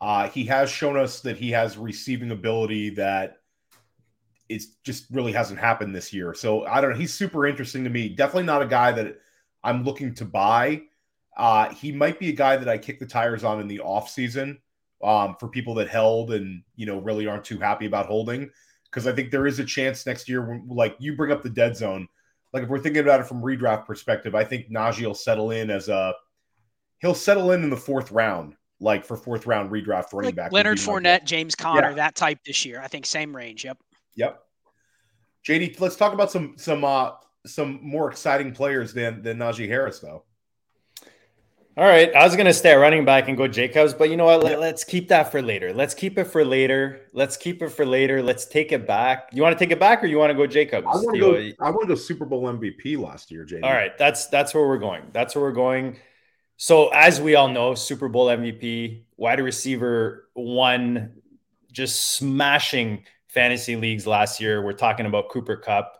uh, 0.00 0.28
he 0.28 0.44
has 0.44 0.70
shown 0.70 0.96
us 0.96 1.20
that 1.20 1.36
he 1.36 1.50
has 1.50 1.76
receiving 1.76 2.30
ability 2.30 2.90
that 2.90 3.38
is 4.48 4.76
just 4.84 5.06
really 5.10 5.32
hasn't 5.32 5.58
happened 5.58 5.94
this 5.94 6.12
year. 6.12 6.34
So 6.34 6.66
I 6.66 6.80
don't 6.80 6.92
know. 6.92 6.96
He's 6.96 7.14
super 7.14 7.46
interesting 7.46 7.84
to 7.84 7.90
me. 7.90 8.08
Definitely 8.08 8.44
not 8.44 8.62
a 8.62 8.66
guy 8.66 8.92
that 8.92 9.18
I'm 9.64 9.84
looking 9.84 10.14
to 10.14 10.24
buy. 10.24 10.82
Uh, 11.36 11.70
he 11.70 11.92
might 11.92 12.18
be 12.18 12.28
a 12.28 12.34
guy 12.34 12.56
that 12.56 12.68
I 12.68 12.78
kick 12.78 12.98
the 12.98 13.06
tires 13.06 13.44
on 13.44 13.60
in 13.60 13.68
the 13.68 13.80
off 13.80 14.08
season 14.08 14.58
um, 15.02 15.36
for 15.38 15.48
people 15.48 15.74
that 15.74 15.88
held 15.88 16.32
and 16.32 16.62
you 16.76 16.86
know 16.86 16.98
really 16.98 17.26
aren't 17.26 17.44
too 17.44 17.58
happy 17.58 17.86
about 17.86 18.06
holding 18.06 18.50
because 18.84 19.06
I 19.06 19.12
think 19.12 19.30
there 19.30 19.46
is 19.46 19.58
a 19.58 19.64
chance 19.64 20.06
next 20.06 20.28
year. 20.28 20.46
When, 20.46 20.66
like 20.68 20.96
you 20.98 21.16
bring 21.16 21.32
up 21.32 21.42
the 21.42 21.50
dead 21.50 21.76
zone, 21.76 22.08
like 22.52 22.62
if 22.62 22.68
we're 22.68 22.78
thinking 22.78 23.02
about 23.02 23.20
it 23.20 23.26
from 23.26 23.42
redraft 23.42 23.86
perspective, 23.86 24.34
I 24.34 24.44
think 24.44 24.70
Najee 24.70 25.06
will 25.06 25.14
settle 25.14 25.50
in 25.50 25.70
as 25.70 25.88
a 25.88 26.14
he'll 27.00 27.14
settle 27.14 27.52
in 27.52 27.62
in 27.62 27.70
the 27.70 27.76
fourth 27.76 28.10
round 28.10 28.54
like 28.80 29.04
for 29.04 29.16
fourth 29.16 29.46
round 29.46 29.70
redraft 29.70 30.12
running 30.12 30.28
like 30.28 30.36
back. 30.36 30.52
Leonard 30.52 30.78
Fournette, 30.78 31.24
James 31.24 31.54
Conner, 31.54 31.90
yeah. 31.90 31.94
that 31.94 32.14
type 32.14 32.38
this 32.44 32.64
year. 32.64 32.80
I 32.80 32.88
think 32.88 33.06
same 33.06 33.34
range. 33.34 33.64
Yep. 33.64 33.78
Yep. 34.16 34.42
JD, 35.46 35.80
let's 35.80 35.96
talk 35.96 36.12
about 36.12 36.30
some 36.30 36.54
some 36.56 36.84
uh 36.84 37.12
some 37.46 37.78
more 37.82 38.10
exciting 38.10 38.52
players 38.52 38.92
than 38.92 39.22
than 39.22 39.38
Najee 39.38 39.68
Harris 39.68 40.00
though. 40.00 40.24
All 41.78 41.84
right, 41.84 42.14
I 42.14 42.24
was 42.24 42.34
gonna 42.34 42.54
stay 42.54 42.72
at 42.72 42.76
running 42.76 43.04
back 43.04 43.28
and 43.28 43.36
go 43.36 43.46
Jacobs, 43.46 43.92
but 43.92 44.08
you 44.08 44.16
know 44.16 44.24
what? 44.24 44.42
Let, 44.42 44.58
us 44.58 44.82
keep 44.82 45.08
that 45.08 45.30
for 45.30 45.42
later. 45.42 45.74
Let's 45.74 45.92
keep 45.92 46.16
it 46.16 46.24
for 46.24 46.42
later. 46.42 47.02
Let's 47.12 47.36
keep 47.36 47.60
it 47.60 47.68
for 47.68 47.84
later. 47.84 48.22
Let's 48.22 48.46
take 48.46 48.72
it 48.72 48.86
back. 48.86 49.28
You 49.32 49.42
want 49.42 49.58
to 49.58 49.62
take 49.62 49.70
it 49.70 49.78
back, 49.78 50.02
or 50.02 50.06
you 50.06 50.16
want 50.16 50.30
to 50.30 50.34
go 50.34 50.46
Jacobs? 50.46 50.86
I 50.86 50.96
want 50.96 51.14
to 51.14 51.20
go. 51.20 51.64
I 51.64 51.70
want 51.70 51.82
to 51.82 51.88
go 51.88 51.94
Super 51.94 52.24
Bowl 52.24 52.44
MVP 52.44 52.98
last 52.98 53.30
year, 53.30 53.44
JD. 53.44 53.62
All 53.62 53.72
right, 53.72 53.96
that's 53.98 54.26
that's 54.28 54.54
where 54.54 54.66
we're 54.66 54.78
going. 54.78 55.02
That's 55.12 55.34
where 55.34 55.44
we're 55.44 55.52
going. 55.52 55.98
So, 56.56 56.88
as 56.88 57.20
we 57.20 57.34
all 57.34 57.48
know, 57.48 57.74
Super 57.74 58.08
Bowl 58.08 58.26
MVP, 58.26 59.04
wide 59.16 59.40
receiver 59.40 60.28
one, 60.34 61.20
just 61.70 62.14
smashing 62.16 63.04
fantasy 63.28 63.76
leagues 63.76 64.06
last 64.06 64.40
year. 64.40 64.62
We're 64.62 64.72
talking 64.72 65.04
about 65.06 65.28
Cooper 65.28 65.56
Kupp. 65.56 65.92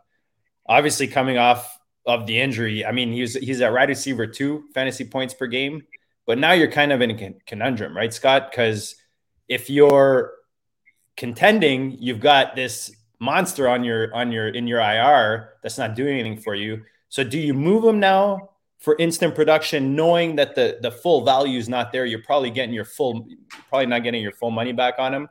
obviously 0.66 1.06
coming 1.06 1.36
off 1.36 1.78
of 2.06 2.26
the 2.26 2.40
injury. 2.40 2.86
I 2.86 2.92
mean, 2.92 3.12
he's 3.12 3.34
he's 3.34 3.60
at 3.60 3.72
wide 3.72 3.90
receiver 3.90 4.26
two, 4.26 4.64
fantasy 4.72 5.04
points 5.04 5.34
per 5.34 5.46
game. 5.46 5.82
But 6.26 6.38
now 6.38 6.52
you're 6.52 6.70
kind 6.70 6.92
of 6.92 7.02
in 7.02 7.10
a 7.10 7.34
conundrum, 7.46 7.96
right, 7.96 8.12
Scott? 8.12 8.50
Because 8.50 8.96
if 9.48 9.68
you're 9.70 10.32
contending, 11.16 11.98
you've 12.00 12.20
got 12.20 12.56
this 12.56 12.90
monster 13.20 13.68
on 13.68 13.84
your 13.84 14.14
on 14.14 14.32
your 14.32 14.48
in 14.48 14.66
your 14.66 14.80
IR 14.80 15.54
that's 15.62 15.78
not 15.78 15.94
doing 15.94 16.18
anything 16.18 16.40
for 16.40 16.54
you. 16.54 16.82
So 17.10 17.22
do 17.22 17.38
you 17.38 17.54
move 17.54 17.84
him 17.84 18.00
now 18.00 18.55
for 18.78 18.96
instant 18.98 19.34
production, 19.34 19.96
knowing 19.96 20.36
that 20.36 20.54
the 20.54 20.78
the 20.80 20.90
full 20.90 21.24
value 21.24 21.58
is 21.58 21.68
not 21.68 21.92
there, 21.92 22.04
you're 22.04 22.22
probably 22.22 22.50
getting 22.50 22.74
your 22.74 22.84
full, 22.84 23.26
probably 23.68 23.86
not 23.86 24.02
getting 24.02 24.22
your 24.22 24.32
full 24.32 24.50
money 24.50 24.72
back 24.72 24.94
on 24.98 25.12
them, 25.12 25.28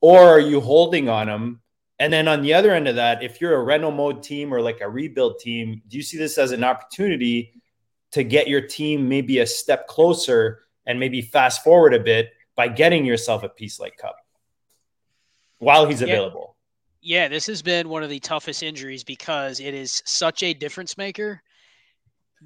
or 0.00 0.20
are 0.20 0.40
you 0.40 0.60
holding 0.60 1.08
on 1.08 1.26
them? 1.26 1.60
And 1.98 2.12
then 2.12 2.26
on 2.26 2.42
the 2.42 2.54
other 2.54 2.72
end 2.72 2.88
of 2.88 2.96
that, 2.96 3.22
if 3.22 3.40
you're 3.40 3.54
a 3.54 3.62
rental 3.62 3.92
mode 3.92 4.22
team 4.22 4.52
or 4.52 4.60
like 4.60 4.80
a 4.80 4.88
rebuild 4.88 5.38
team, 5.38 5.82
do 5.86 5.96
you 5.96 6.02
see 6.02 6.18
this 6.18 6.36
as 6.38 6.50
an 6.50 6.64
opportunity 6.64 7.62
to 8.10 8.24
get 8.24 8.48
your 8.48 8.60
team 8.60 9.08
maybe 9.08 9.38
a 9.38 9.46
step 9.46 9.86
closer 9.86 10.64
and 10.86 10.98
maybe 10.98 11.22
fast 11.22 11.62
forward 11.62 11.94
a 11.94 12.00
bit 12.00 12.30
by 12.56 12.66
getting 12.66 13.04
yourself 13.04 13.44
a 13.44 13.48
piece 13.48 13.78
like 13.78 13.96
Kupp 13.98 14.16
while 15.58 15.86
he's 15.86 16.02
available? 16.02 16.56
Yeah, 17.00 17.28
this 17.28 17.46
has 17.46 17.62
been 17.62 17.88
one 17.88 18.02
of 18.02 18.10
the 18.10 18.20
toughest 18.20 18.62
injuries 18.62 19.04
because 19.04 19.60
it 19.60 19.74
is 19.74 20.02
such 20.04 20.42
a 20.42 20.54
difference 20.54 20.96
maker 20.96 21.42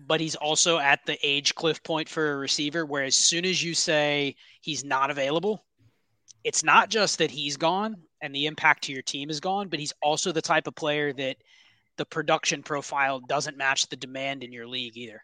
but 0.07 0.21
he's 0.21 0.35
also 0.35 0.79
at 0.79 1.01
the 1.07 1.19
age 1.23 1.55
cliff 1.55 1.83
point 1.83 2.09
for 2.09 2.33
a 2.33 2.37
receiver 2.37 2.85
where 2.85 3.05
as 3.05 3.15
soon 3.15 3.45
as 3.45 3.63
you 3.63 3.75
say 3.75 4.37
he's 4.61 4.85
not 4.85 5.11
available, 5.11 5.65
it's 6.45 6.63
not 6.63 6.91
just 6.91 7.19
that 7.19 7.31
he's 7.31 7.57
gone 7.57 7.97
and 8.21 8.35
the 8.35 8.47
impact 8.47 8.85
to 8.85 8.93
your 8.93 9.03
team 9.03 9.31
is 9.31 9.41
gone, 9.41 9.69
but 9.69 9.81
he's 9.81 9.93
also 10.03 10.33
the 10.33 10.43
type 10.43 10.67
of 10.67 10.75
player 10.75 11.13
that 11.13 11.37
the 11.97 12.05
production 12.05 12.63
profile 12.63 13.21
doesn't 13.21 13.57
match 13.57 13.89
the 13.89 13.97
demand 13.97 14.45
in 14.45 14.53
your 14.53 14.67
league 14.67 14.97
either. 14.97 15.23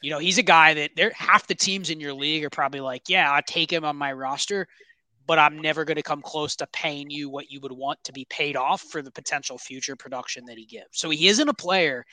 You 0.00 0.10
know, 0.10 0.18
he's 0.18 0.38
a 0.38 0.42
guy 0.42 0.74
that 0.74 0.92
there 0.96 1.12
half 1.14 1.46
the 1.46 1.54
teams 1.54 1.90
in 1.90 2.00
your 2.00 2.14
league 2.14 2.44
are 2.44 2.50
probably 2.50 2.80
like, 2.80 3.02
yeah, 3.08 3.32
I 3.32 3.40
take 3.46 3.72
him 3.72 3.84
on 3.84 3.96
my 3.96 4.12
roster, 4.12 4.66
but 5.26 5.38
I'm 5.38 5.60
never 5.60 5.84
going 5.84 5.96
to 5.96 6.02
come 6.02 6.22
close 6.22 6.56
to 6.56 6.66
paying 6.72 7.08
you 7.08 7.30
what 7.30 7.50
you 7.50 7.60
would 7.60 7.72
want 7.72 8.02
to 8.04 8.12
be 8.12 8.26
paid 8.28 8.56
off 8.56 8.82
for 8.82 9.02
the 9.02 9.12
potential 9.12 9.58
future 9.58 9.94
production 9.94 10.44
that 10.46 10.58
he 10.58 10.66
gives. 10.66 10.98
So 10.98 11.10
he 11.10 11.28
isn't 11.28 11.48
a 11.48 11.54
player 11.54 12.04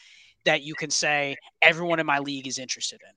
that 0.45 0.61
you 0.63 0.75
can 0.75 0.89
say 0.89 1.35
everyone 1.61 1.99
in 1.99 2.05
my 2.05 2.19
league 2.19 2.47
is 2.47 2.59
interested 2.59 3.01
in. 3.01 3.13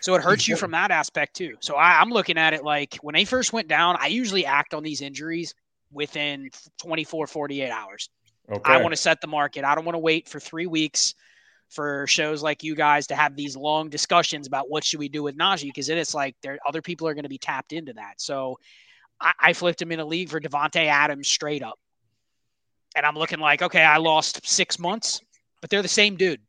So 0.00 0.14
it 0.16 0.22
hurts 0.22 0.48
you 0.48 0.56
from 0.56 0.72
that 0.72 0.90
aspect 0.90 1.36
too. 1.36 1.54
So 1.60 1.76
I, 1.76 2.02
am 2.02 2.10
looking 2.10 2.36
at 2.36 2.54
it 2.54 2.64
like 2.64 2.96
when 3.02 3.14
they 3.14 3.24
first 3.24 3.52
went 3.52 3.68
down, 3.68 3.96
I 4.00 4.08
usually 4.08 4.44
act 4.44 4.74
on 4.74 4.82
these 4.82 5.00
injuries 5.00 5.54
within 5.92 6.50
24, 6.80 7.28
48 7.28 7.70
hours. 7.70 8.10
Okay. 8.50 8.60
I 8.64 8.78
want 8.78 8.92
to 8.92 8.96
set 8.96 9.20
the 9.20 9.28
market. 9.28 9.64
I 9.64 9.76
don't 9.76 9.84
want 9.84 9.94
to 9.94 10.00
wait 10.00 10.28
for 10.28 10.40
three 10.40 10.66
weeks 10.66 11.14
for 11.70 12.06
shows 12.06 12.42
like 12.42 12.62
you 12.62 12.74
guys 12.74 13.06
to 13.06 13.14
have 13.14 13.36
these 13.36 13.56
long 13.56 13.88
discussions 13.88 14.46
about 14.46 14.68
what 14.68 14.84
should 14.84 14.98
we 14.98 15.08
do 15.08 15.22
with 15.22 15.36
Najee 15.38 15.64
because 15.64 15.86
then 15.86 15.98
it's 15.98 16.14
like 16.14 16.36
there 16.42 16.58
other 16.66 16.82
people 16.82 17.08
are 17.08 17.14
going 17.14 17.22
to 17.22 17.30
be 17.30 17.38
tapped 17.38 17.72
into 17.72 17.92
that. 17.94 18.14
So 18.20 18.58
I, 19.20 19.32
I 19.40 19.52
flipped 19.52 19.80
him 19.80 19.92
in 19.92 20.00
a 20.00 20.04
league 20.04 20.28
for 20.28 20.40
Davante 20.40 20.86
Adams 20.86 21.28
straight 21.28 21.62
up, 21.62 21.78
and 22.94 23.06
I'm 23.06 23.14
looking 23.14 23.38
like 23.38 23.62
okay, 23.62 23.82
I 23.82 23.96
lost 23.96 24.46
six 24.46 24.78
months, 24.78 25.20
but 25.60 25.70
they're 25.70 25.82
the 25.82 25.88
same 25.88 26.16
dude. 26.16 26.40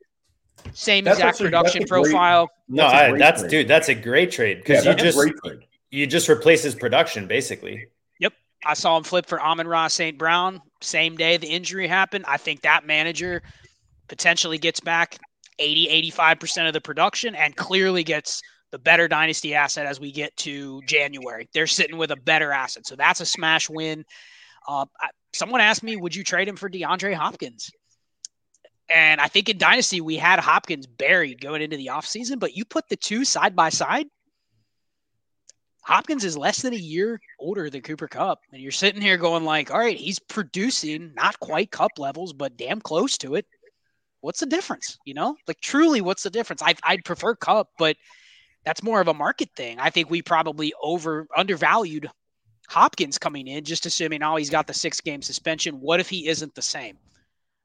Same 0.73 1.03
that's 1.03 1.19
exact 1.19 1.39
production 1.39 1.85
profile. 1.85 2.47
Great, 2.67 2.77
no, 2.77 2.83
that's, 2.89 3.13
I, 3.13 3.17
that's 3.17 3.43
dude, 3.43 3.67
that's 3.67 3.89
a 3.89 3.95
great 3.95 4.31
trade 4.31 4.59
because 4.59 4.85
yeah, 4.85 4.91
you 4.91 4.97
just 4.97 5.27
you 5.91 6.07
just 6.07 6.29
replace 6.29 6.63
his 6.63 6.73
production 6.75 7.27
basically. 7.27 7.87
Yep, 8.19 8.33
I 8.65 8.73
saw 8.73 8.97
him 8.97 9.03
flip 9.03 9.25
for 9.25 9.41
Amon-Ra 9.41 9.87
St. 9.87 10.17
Brown 10.17 10.61
same 10.83 11.15
day 11.15 11.37
the 11.37 11.47
injury 11.47 11.87
happened. 11.87 12.25
I 12.27 12.37
think 12.37 12.61
that 12.61 12.85
manager 12.85 13.41
potentially 14.07 14.57
gets 14.57 14.79
back 14.79 15.17
80 15.59 16.11
85% 16.11 16.67
of 16.67 16.73
the 16.73 16.81
production 16.81 17.35
and 17.35 17.55
clearly 17.55 18.03
gets 18.03 18.41
the 18.71 18.79
better 18.79 19.07
dynasty 19.07 19.53
asset 19.53 19.85
as 19.85 19.99
we 19.99 20.11
get 20.11 20.35
to 20.37 20.81
January. 20.87 21.47
They're 21.53 21.67
sitting 21.67 21.97
with 21.97 22.11
a 22.11 22.15
better 22.15 22.51
asset. 22.51 22.87
So 22.87 22.95
that's 22.95 23.21
a 23.21 23.25
smash 23.25 23.69
win. 23.69 24.03
Uh, 24.67 24.85
I, 24.99 25.09
someone 25.33 25.61
asked 25.61 25.83
me, 25.83 25.95
would 25.95 26.15
you 26.15 26.23
trade 26.23 26.47
him 26.47 26.55
for 26.55 26.69
DeAndre 26.69 27.13
Hopkins? 27.13 27.69
And 28.93 29.19
I 29.19 29.27
think 29.27 29.49
in 29.49 29.57
Dynasty, 29.57 30.01
we 30.01 30.17
had 30.17 30.39
Hopkins 30.39 30.85
buried 30.85 31.41
going 31.41 31.63
into 31.63 31.77
the 31.77 31.87
offseason, 31.87 32.39
but 32.39 32.55
you 32.55 32.63
put 32.63 32.87
the 32.89 32.95
two 32.95 33.25
side 33.25 33.55
by 33.55 33.69
side. 33.69 34.05
Hopkins 35.81 36.23
is 36.23 36.37
less 36.37 36.61
than 36.61 36.73
a 36.73 36.77
year 36.77 37.19
older 37.39 37.71
than 37.71 37.81
Cooper 37.81 38.07
Kupp. 38.07 38.39
And 38.51 38.61
you're 38.61 38.71
sitting 38.71 39.01
here 39.01 39.17
going 39.17 39.45
like, 39.45 39.71
all 39.71 39.79
right, 39.79 39.97
he's 39.97 40.19
producing 40.19 41.11
not 41.15 41.39
quite 41.39 41.71
Kupp 41.71 41.97
levels, 41.97 42.33
but 42.33 42.55
damn 42.55 42.79
close 42.79 43.17
to 43.17 43.33
it. 43.33 43.47
What's 44.21 44.39
the 44.39 44.45
difference? 44.45 44.97
You 45.05 45.15
know, 45.15 45.35
like 45.47 45.59
truly, 45.59 45.99
what's 45.99 46.23
the 46.23 46.29
difference? 46.29 46.61
I, 46.61 46.75
I'd 46.83 47.03
prefer 47.03 47.35
Kupp, 47.35 47.69
but 47.79 47.97
that's 48.63 48.83
more 48.83 49.01
of 49.01 49.07
a 49.07 49.13
market 49.13 49.49
thing. 49.55 49.79
I 49.79 49.89
think 49.89 50.09
we 50.09 50.21
probably 50.21 50.71
over 50.81 51.27
undervalued 51.35 52.09
Hopkins 52.69 53.17
coming 53.17 53.47
in, 53.47 53.65
just 53.65 53.87
assuming, 53.87 54.21
oh, 54.21 54.35
he's 54.35 54.51
got 54.51 54.67
the 54.67 54.73
six 54.73 55.01
game 55.01 55.23
suspension. 55.23 55.81
What 55.81 55.99
if 55.99 56.09
he 56.09 56.27
isn't 56.27 56.53
the 56.53 56.61
same? 56.61 56.97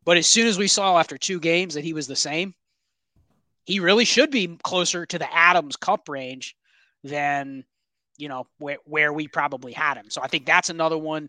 But 0.09 0.17
as 0.17 0.27
soon 0.27 0.47
as 0.47 0.57
we 0.57 0.69
saw 0.69 0.99
after 0.99 1.19
two 1.19 1.39
games 1.39 1.75
that 1.75 1.85
he 1.85 1.93
was 1.93 2.07
the 2.07 2.17
same, 2.17 2.55
he 3.67 3.79
really 3.79 4.07
should 4.07 4.31
be 4.31 4.57
closer 4.63 5.05
to 5.05 5.19
the 5.19 5.31
Adams 5.31 5.77
Kupp 5.77 6.09
range 6.09 6.57
than 7.05 7.67
you 8.17 8.31
know 8.31 8.47
where, 8.57 8.79
where 8.87 9.13
we 9.13 9.29
probably 9.29 9.75
had 9.75 9.99
him. 9.99 10.09
So 10.09 10.23
I 10.23 10.29
think 10.29 10.47
that's 10.47 10.71
another 10.71 10.97
one. 10.97 11.29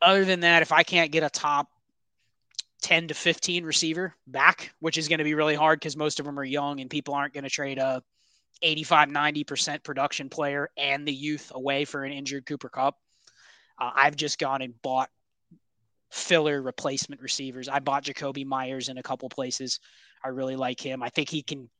Other 0.00 0.24
than 0.24 0.38
that, 0.40 0.62
if 0.62 0.70
I 0.70 0.84
can't 0.84 1.10
get 1.10 1.24
a 1.24 1.28
top 1.28 1.66
10 2.82 3.08
to 3.08 3.14
15 3.14 3.64
receiver 3.64 4.14
back, 4.28 4.72
which 4.78 4.96
is 4.96 5.08
going 5.08 5.18
to 5.18 5.24
be 5.24 5.34
really 5.34 5.56
hard 5.56 5.80
because 5.80 5.96
most 5.96 6.20
of 6.20 6.26
them 6.26 6.38
are 6.38 6.44
young 6.44 6.78
and 6.78 6.88
people 6.88 7.14
aren't 7.14 7.34
going 7.34 7.42
to 7.42 7.50
trade 7.50 7.78
a 7.78 8.00
85, 8.62 9.08
90% 9.08 9.82
production 9.82 10.28
player 10.28 10.70
and 10.76 11.04
the 11.04 11.12
youth 11.12 11.50
away 11.52 11.84
for 11.84 12.04
an 12.04 12.12
injured 12.12 12.46
Cooper 12.46 12.68
Kupp. 12.68 12.96
Uh, 13.76 13.90
I've 13.92 14.14
just 14.14 14.38
gone 14.38 14.62
and 14.62 14.80
bought 14.82 15.10
filler 16.12 16.60
replacement 16.60 17.22
receivers. 17.22 17.68
I 17.68 17.78
bought 17.78 18.04
Jakobi 18.04 18.44
Meyers 18.44 18.90
in 18.90 18.98
a 18.98 19.02
couple 19.02 19.28
places. 19.30 19.80
I 20.22 20.28
really 20.28 20.56
like 20.56 20.78
him. 20.78 21.02
I 21.02 21.08
think 21.08 21.30
he 21.30 21.42
can 21.42 21.70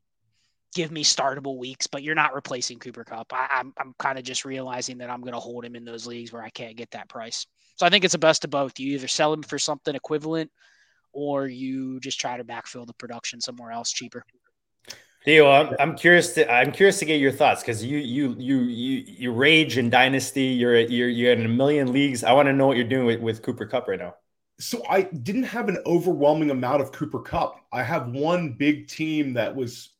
give 0.74 0.90
me 0.90 1.04
startable 1.04 1.58
weeks, 1.58 1.86
but 1.86 2.02
you're 2.02 2.14
not 2.14 2.34
replacing 2.34 2.78
Cooper 2.78 3.04
Kupp. 3.04 3.30
I, 3.34 3.42
am 3.42 3.48
I'm, 3.50 3.72
I'm 3.78 3.94
kind 3.98 4.18
of 4.18 4.24
just 4.24 4.46
realizing 4.46 4.98
that 4.98 5.10
I'm 5.10 5.20
going 5.20 5.34
to 5.34 5.38
hold 5.38 5.66
him 5.66 5.76
in 5.76 5.84
those 5.84 6.06
leagues 6.06 6.32
where 6.32 6.42
I 6.42 6.48
can't 6.48 6.76
get 6.76 6.90
that 6.92 7.10
price. 7.10 7.46
So 7.76 7.84
I 7.84 7.90
think 7.90 8.04
it's 8.04 8.12
the 8.12 8.18
best 8.18 8.42
of 8.44 8.50
both. 8.50 8.80
You 8.80 8.94
either 8.94 9.06
sell 9.06 9.34
him 9.34 9.42
for 9.42 9.58
something 9.58 9.94
equivalent 9.94 10.50
or 11.12 11.46
you 11.46 12.00
just 12.00 12.18
try 12.18 12.38
to 12.38 12.44
backfill 12.44 12.86
the 12.86 12.94
production 12.94 13.38
somewhere 13.38 13.70
else 13.70 13.92
cheaper. 13.92 14.24
Theo, 15.26 15.50
I'm, 15.50 15.76
I'm 15.78 15.94
curious 15.94 16.32
to 16.34 16.50
I'm 16.50 16.72
curious 16.72 16.98
to 16.98 17.04
get 17.04 17.20
your 17.20 17.30
thoughts 17.30 17.60
because 17.60 17.84
you 17.84 17.98
you 17.98 18.34
you 18.38 18.58
you 18.62 19.04
you 19.06 19.32
rage 19.32 19.78
in 19.78 19.88
dynasty. 19.88 20.46
You're 20.46 20.80
you're 20.80 21.08
you're 21.08 21.32
in 21.32 21.44
a 21.44 21.48
million 21.48 21.92
leagues. 21.92 22.24
I 22.24 22.32
want 22.32 22.46
to 22.46 22.52
know 22.52 22.66
what 22.66 22.76
you're 22.76 22.88
doing 22.88 23.06
with, 23.06 23.20
with 23.20 23.42
Cooper 23.42 23.66
Kupp 23.66 23.86
right 23.86 24.00
now. 24.00 24.14
So 24.58 24.84
I 24.88 25.02
didn't 25.02 25.44
have 25.44 25.68
an 25.68 25.78
overwhelming 25.86 26.50
amount 26.50 26.82
of 26.82 26.92
Cooper 26.92 27.20
Kupp. 27.20 27.56
I 27.72 27.82
have 27.82 28.08
one 28.08 28.52
big 28.52 28.86
team 28.86 29.32
that 29.34 29.54
was 29.54 29.90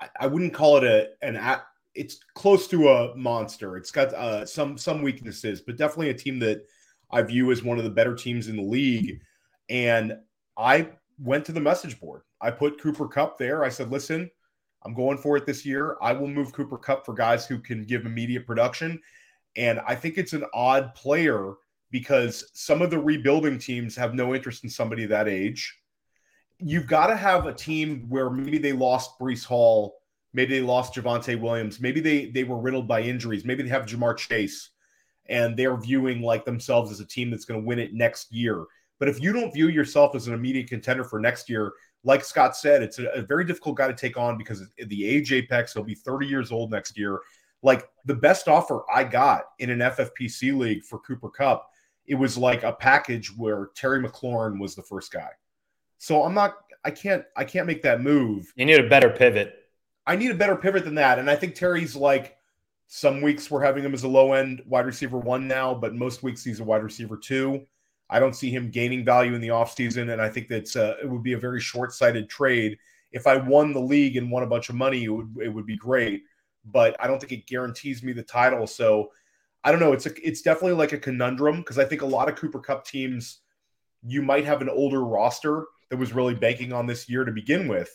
I, 0.00 0.08
I 0.20 0.26
wouldn't 0.26 0.54
call 0.54 0.76
it 0.76 0.84
a 0.84 1.08
an 1.22 1.36
at 1.36 1.64
it's 1.94 2.18
close 2.34 2.66
to 2.68 2.88
a 2.90 3.16
monster. 3.16 3.76
It's 3.76 3.90
got 3.90 4.12
uh, 4.12 4.44
some 4.44 4.76
some 4.76 5.02
weaknesses, 5.02 5.60
but 5.60 5.76
definitely 5.76 6.10
a 6.10 6.14
team 6.14 6.38
that 6.40 6.66
I 7.10 7.22
view 7.22 7.52
as 7.52 7.62
one 7.62 7.78
of 7.78 7.84
the 7.84 7.90
better 7.90 8.14
teams 8.14 8.48
in 8.48 8.56
the 8.56 8.62
league. 8.62 9.20
And 9.68 10.18
I 10.56 10.90
went 11.18 11.44
to 11.46 11.52
the 11.52 11.60
message 11.60 12.00
board. 12.00 12.22
I 12.40 12.50
put 12.50 12.80
Cooper 12.80 13.08
Kupp 13.08 13.38
there. 13.38 13.64
I 13.64 13.68
said, 13.68 13.90
listen, 13.90 14.30
I'm 14.84 14.94
going 14.94 15.18
for 15.18 15.36
it 15.36 15.46
this 15.46 15.64
year. 15.64 15.96
I 16.02 16.12
will 16.12 16.28
move 16.28 16.52
Cooper 16.52 16.76
Kupp 16.76 17.06
for 17.06 17.14
guys 17.14 17.46
who 17.46 17.58
can 17.58 17.84
give 17.84 18.04
immediate 18.04 18.46
production. 18.46 19.00
And 19.56 19.80
I 19.86 19.94
think 19.94 20.18
it's 20.18 20.32
an 20.32 20.44
odd 20.52 20.94
player 20.94 21.54
because 21.94 22.50
some 22.54 22.82
of 22.82 22.90
the 22.90 22.98
rebuilding 22.98 23.56
teams 23.56 23.94
have 23.94 24.14
no 24.14 24.34
interest 24.34 24.64
in 24.64 24.68
somebody 24.68 25.06
that 25.06 25.28
age. 25.28 25.78
You've 26.58 26.88
got 26.88 27.06
to 27.06 27.14
have 27.14 27.46
a 27.46 27.54
team 27.54 28.06
where 28.08 28.30
maybe 28.30 28.58
they 28.58 28.72
lost 28.72 29.16
Breece 29.20 29.44
Hall, 29.44 30.00
maybe 30.32 30.58
they 30.58 30.60
lost 30.60 30.94
Javonte 30.94 31.40
Williams, 31.40 31.80
maybe 31.80 32.00
they 32.00 32.26
they 32.26 32.42
were 32.42 32.58
riddled 32.58 32.88
by 32.88 33.02
injuries, 33.02 33.44
maybe 33.44 33.62
they 33.62 33.68
have 33.68 33.86
Ja'Marr 33.86 34.16
Chase, 34.16 34.70
and 35.26 35.56
they're 35.56 35.76
viewing 35.76 36.20
like 36.20 36.44
themselves 36.44 36.90
as 36.90 36.98
a 36.98 37.06
team 37.06 37.30
that's 37.30 37.44
going 37.44 37.60
to 37.60 37.66
win 37.66 37.78
it 37.78 37.94
next 37.94 38.32
year. 38.32 38.64
But 38.98 39.08
if 39.08 39.22
you 39.22 39.32
don't 39.32 39.54
view 39.54 39.68
yourself 39.68 40.16
as 40.16 40.26
an 40.26 40.34
immediate 40.34 40.66
contender 40.66 41.04
for 41.04 41.20
next 41.20 41.48
year, 41.48 41.74
like 42.02 42.24
Scott 42.24 42.56
said, 42.56 42.82
it's 42.82 42.98
a, 42.98 43.06
a 43.10 43.22
very 43.22 43.44
difficult 43.44 43.76
guy 43.76 43.86
to 43.86 43.94
take 43.94 44.16
on 44.16 44.36
because 44.36 44.64
the 44.84 45.06
age 45.06 45.32
apex, 45.32 45.74
he'll 45.74 45.84
be 45.84 45.94
30 45.94 46.26
years 46.26 46.50
old 46.50 46.72
next 46.72 46.98
year. 46.98 47.20
Like 47.62 47.88
the 48.04 48.16
best 48.16 48.48
offer 48.48 48.82
I 48.92 49.04
got 49.04 49.44
in 49.60 49.70
an 49.70 49.78
FFPC 49.78 50.58
league 50.58 50.82
for 50.82 50.98
Cooper 50.98 51.30
Kupp, 51.30 51.70
it 52.06 52.14
was 52.14 52.36
like 52.36 52.62
a 52.62 52.72
package 52.72 53.28
where 53.36 53.70
Terry 53.74 54.02
McLaurin 54.02 54.60
was 54.60 54.74
the 54.74 54.82
first 54.82 55.12
guy. 55.12 55.30
So 55.98 56.22
I'm 56.22 56.34
not, 56.34 56.54
I 56.84 56.90
can't, 56.90 57.24
I 57.36 57.44
can't 57.44 57.66
make 57.66 57.82
that 57.82 58.00
move. 58.00 58.52
You 58.56 58.66
need 58.66 58.80
a 58.80 58.88
better 58.88 59.10
pivot. 59.10 59.54
I 60.06 60.16
need 60.16 60.30
a 60.30 60.34
better 60.34 60.56
pivot 60.56 60.84
than 60.84 60.96
that. 60.96 61.18
And 61.18 61.30
I 61.30 61.36
think 61.36 61.54
Terry's 61.54 61.96
like, 61.96 62.36
some 62.86 63.22
weeks 63.22 63.50
we're 63.50 63.64
having 63.64 63.82
him 63.82 63.94
as 63.94 64.04
a 64.04 64.08
low 64.08 64.34
end 64.34 64.62
wide 64.66 64.86
receiver 64.86 65.18
one 65.18 65.48
now, 65.48 65.74
but 65.74 65.94
most 65.94 66.22
weeks 66.22 66.44
he's 66.44 66.60
a 66.60 66.64
wide 66.64 66.82
receiver 66.82 67.16
two. 67.16 67.66
I 68.10 68.20
don't 68.20 68.36
see 68.36 68.50
him 68.50 68.70
gaining 68.70 69.04
value 69.04 69.34
in 69.34 69.40
the 69.40 69.48
offseason. 69.48 70.12
And 70.12 70.20
I 70.20 70.28
think 70.28 70.48
that 70.48 70.76
uh, 70.76 70.94
it 71.02 71.08
would 71.08 71.22
be 71.22 71.32
a 71.32 71.38
very 71.38 71.60
short 71.60 71.92
sighted 71.92 72.28
trade. 72.28 72.76
If 73.12 73.26
I 73.26 73.36
won 73.36 73.72
the 73.72 73.80
league 73.80 74.16
and 74.16 74.30
won 74.30 74.42
a 74.42 74.46
bunch 74.46 74.68
of 74.68 74.74
money, 74.74 75.04
it 75.04 75.08
would, 75.08 75.34
it 75.42 75.48
would 75.48 75.66
be 75.66 75.76
great. 75.76 76.22
But 76.66 76.96
I 77.00 77.06
don't 77.06 77.18
think 77.18 77.32
it 77.32 77.46
guarantees 77.46 78.02
me 78.02 78.12
the 78.12 78.22
title. 78.22 78.66
So 78.66 79.10
I 79.64 79.70
don't 79.70 79.80
know. 79.80 79.92
It's 79.92 80.06
a, 80.06 80.10
it's 80.22 80.42
definitely 80.42 80.76
like 80.76 80.92
a 80.92 80.98
conundrum 80.98 81.58
because 81.58 81.78
I 81.78 81.84
think 81.84 82.02
a 82.02 82.06
lot 82.06 82.28
of 82.28 82.36
Cooper 82.36 82.60
Kupp 82.60 82.86
teams, 82.86 83.40
you 84.06 84.20
might 84.20 84.44
have 84.44 84.60
an 84.60 84.68
older 84.68 85.02
roster 85.02 85.64
that 85.90 85.96
was 85.96 86.12
really 86.12 86.34
banking 86.34 86.72
on 86.72 86.86
this 86.86 87.08
year 87.08 87.24
to 87.24 87.32
begin 87.32 87.66
with. 87.66 87.90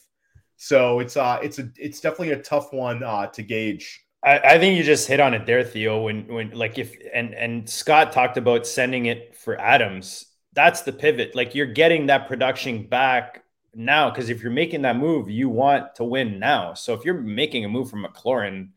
So 0.58 1.00
it's 1.00 1.16
uh 1.16 1.40
it's 1.42 1.60
a 1.60 1.70
it's 1.78 2.02
definitely 2.02 2.32
a 2.32 2.42
tough 2.42 2.74
one 2.74 3.04
uh 3.04 3.28
to 3.28 3.44
gauge. 3.44 4.04
I, 4.24 4.40
I 4.40 4.60
think 4.60 4.78
you 4.78 4.84
just 4.84 5.08
hit 5.08 5.20
on 5.20 5.34
it 5.34 5.46
there, 5.46 5.64
Theo. 5.64 6.02
When 6.02 6.28
when 6.28 6.52
like 6.52 6.78
if 6.78 6.96
and 7.14 7.34
and 7.34 7.70
Scott 7.70 8.12
talked 8.12 8.38
about 8.38 8.68
sending 8.68 9.06
it 9.06 9.36
for 9.36 9.60
Adams. 9.60 10.26
That's 10.54 10.82
the 10.82 10.92
pivot. 10.92 11.36
Like 11.36 11.56
you're 11.56 11.68
getting 11.68 12.08
that 12.08 12.28
production 12.28 12.88
back 12.88 13.44
now 13.74 14.10
because 14.10 14.30
if 14.30 14.42
you're 14.42 14.52
making 14.52 14.82
that 14.82 14.98
move, 14.98 15.30
you 15.30 15.48
want 15.48 15.96
to 15.96 16.04
win 16.04 16.40
now. 16.40 16.74
So 16.74 16.94
if 16.94 17.06
you're 17.06 17.22
making 17.22 17.64
a 17.64 17.70
move 17.70 17.90
from 17.90 18.04
McLaurin, 18.04 18.70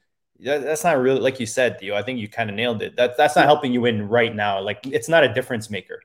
that's 0.42 0.84
not 0.84 0.98
really 0.98 1.20
like 1.20 1.38
you 1.40 1.46
said, 1.46 1.78
Theo. 1.78 1.94
I 1.94 2.02
think 2.02 2.18
you 2.18 2.28
kind 2.28 2.50
of 2.50 2.56
nailed 2.56 2.82
it. 2.82 2.96
That 2.96 3.16
that's 3.16 3.36
not 3.36 3.44
helping 3.44 3.72
you 3.72 3.82
win 3.82 4.08
right 4.08 4.34
now. 4.34 4.60
Like 4.60 4.86
it's 4.86 5.08
not 5.08 5.24
a 5.24 5.32
difference 5.32 5.70
maker. 5.70 6.00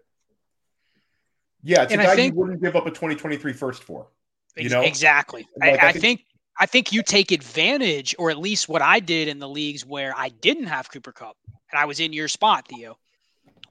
Yeah, 1.63 1.83
it's 1.83 1.91
and 1.91 2.01
a 2.01 2.05
guy 2.05 2.15
think, 2.15 2.33
you 2.33 2.39
wouldn't 2.39 2.61
give 2.61 2.75
up 2.75 2.85
a 2.85 2.89
2023 2.89 3.53
first 3.53 3.83
for. 3.83 4.07
You 4.55 4.69
know 4.69 4.81
exactly. 4.81 5.47
Like, 5.59 5.81
I, 5.81 5.89
I, 5.89 5.91
think, 5.91 6.01
think 6.01 6.25
I 6.59 6.65
think 6.65 6.91
you 6.91 7.03
take 7.03 7.31
advantage, 7.31 8.15
or 8.17 8.29
at 8.29 8.37
least 8.37 8.69
what 8.69 8.81
I 8.81 8.99
did 8.99 9.27
in 9.27 9.39
the 9.39 9.49
leagues 9.49 9.85
where 9.85 10.13
I 10.15 10.29
didn't 10.29 10.67
have 10.67 10.91
Cooper 10.91 11.11
Kupp 11.11 11.35
and 11.71 11.79
I 11.79 11.85
was 11.85 11.99
in 11.99 12.13
your 12.13 12.27
spot, 12.27 12.67
Theo, 12.67 12.97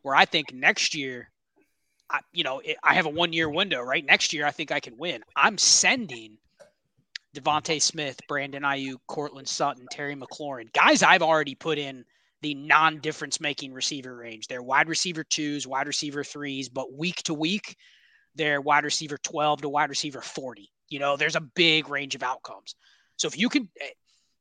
where 0.02 0.14
I 0.14 0.24
think 0.24 0.52
next 0.52 0.94
year, 0.94 1.30
I, 2.10 2.20
you 2.32 2.44
know, 2.44 2.60
it, 2.60 2.76
I 2.82 2.94
have 2.94 3.06
a 3.06 3.10
one 3.10 3.32
year 3.32 3.48
window, 3.48 3.80
right? 3.80 4.04
Next 4.04 4.32
year, 4.32 4.46
I 4.46 4.50
think 4.50 4.70
I 4.70 4.80
can 4.80 4.96
win. 4.96 5.22
I'm 5.34 5.58
sending 5.58 6.38
DeVonta 7.36 7.80
Smith, 7.80 8.18
Brandon 8.28 8.62
Aiyuk, 8.62 8.96
Courtland 9.06 9.48
Sutton, 9.48 9.86
Terry 9.90 10.16
McLaurin, 10.16 10.72
guys 10.72 11.02
I've 11.02 11.22
already 11.22 11.54
put 11.54 11.78
in 11.78 12.04
the 12.40 12.54
non 12.54 13.00
difference 13.00 13.40
making 13.40 13.72
receiver 13.72 14.16
range. 14.16 14.46
They're 14.48 14.62
wide 14.62 14.88
receiver 14.88 15.22
twos, 15.22 15.66
wide 15.66 15.86
receiver 15.86 16.24
threes, 16.24 16.68
but 16.68 16.92
week 16.92 17.16
to 17.24 17.34
week, 17.34 17.76
they're 18.34 18.60
wide 18.60 18.84
receiver 18.84 19.18
12 19.18 19.62
to 19.62 19.68
wide 19.68 19.90
receiver 19.90 20.20
40. 20.20 20.70
You 20.88 20.98
know, 20.98 21.16
there's 21.16 21.36
a 21.36 21.40
big 21.40 21.88
range 21.88 22.14
of 22.14 22.22
outcomes. 22.22 22.74
So 23.16 23.28
if 23.28 23.38
you 23.38 23.48
can, 23.48 23.68
eh, 23.80 23.88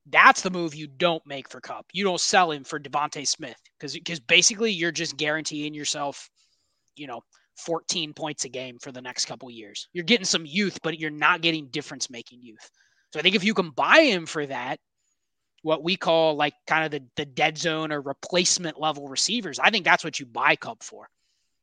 that's 0.08 0.42
the 0.42 0.52
move 0.52 0.76
you 0.76 0.88
don't 0.88 1.26
make 1.26 1.50
for 1.50 1.60
Kupp. 1.60 1.88
You 1.92 2.04
don't 2.04 2.20
sell 2.20 2.52
him 2.52 2.64
for 2.64 2.80
DeVonta 2.80 3.28
Smith 3.28 3.60
because 3.78 3.94
because 3.94 4.20
basically 4.20 4.72
you're 4.72 4.92
just 4.92 5.18
guaranteeing 5.18 5.74
yourself, 5.74 6.30
you 6.96 7.08
know, 7.08 7.22
14 7.58 8.14
points 8.14 8.46
a 8.46 8.50
game 8.50 8.78
for 8.80 8.92
the 8.92 9.02
next 9.02 9.26
couple 9.26 9.50
years. 9.50 9.88
You're 9.94 10.04
getting 10.04 10.26
some 10.26 10.46
youth, 10.46 10.80
but 10.84 11.00
you're 11.00 11.10
not 11.10 11.42
getting 11.42 11.68
difference 11.68 12.10
making 12.10 12.42
youth. 12.42 12.70
So 13.14 13.20
I 13.20 13.24
think 13.24 13.36
if 13.36 13.44
you 13.44 13.54
can 13.54 13.70
buy 13.70 14.02
him 14.02 14.26
for 14.26 14.46
that, 14.46 14.80
what 15.62 15.84
we 15.84 15.96
call 15.96 16.36
like 16.36 16.54
kind 16.68 16.86
of 16.86 16.92
the, 16.92 17.08
the 17.16 17.26
dead 17.26 17.58
zone 17.58 17.92
or 17.92 18.02
replacement 18.02 18.80
level 18.80 19.08
receivers, 19.08 19.58
I 19.60 19.70
think 19.72 19.84
that's 19.84 20.04
what 20.04 20.20
you 20.20 20.26
buy 20.26 20.56
Kupp 20.56 20.84
for. 20.84 21.08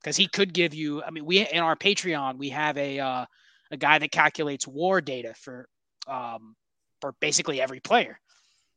Because 0.01 0.17
he 0.17 0.27
could 0.27 0.53
give 0.53 0.75
you, 0.75 1.03
I 1.03 1.11
mean, 1.11 1.25
we 1.25 1.47
in 1.47 1.61
our 1.61 1.77
Patreon, 1.77 2.37
we 2.37 2.49
have 2.49 2.77
a 2.77 2.99
uh, 2.99 3.27
a 3.71 3.77
guy 3.77 3.99
that 3.99 4.11
calculates 4.11 4.67
war 4.67 5.01
data 5.01 5.35
for 5.35 5.69
um, 6.09 6.57
for 7.01 7.15
basically 7.21 7.61
every 7.61 7.81
player. 7.81 8.19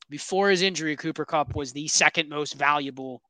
Before 0.10 0.51
his 0.51 0.62
injury, 0.62 0.95
Cooper 0.95 1.25
Kupp 1.25 1.56
was 1.56 1.73
the 1.73 1.88
second 1.88 2.30
most 2.30 2.54
valuable 2.54 3.23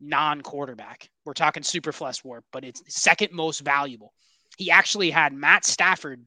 non-quarterback. 0.00 1.08
We're 1.24 1.32
talking 1.32 1.62
super 1.62 1.92
Superflex 1.92 2.24
war, 2.24 2.44
but 2.52 2.64
it's 2.64 2.82
second 2.88 3.32
most 3.32 3.60
valuable. 3.60 4.12
He 4.56 4.70
actually 4.70 5.10
had 5.10 5.32
Matt 5.32 5.64
Stafford 5.64 6.24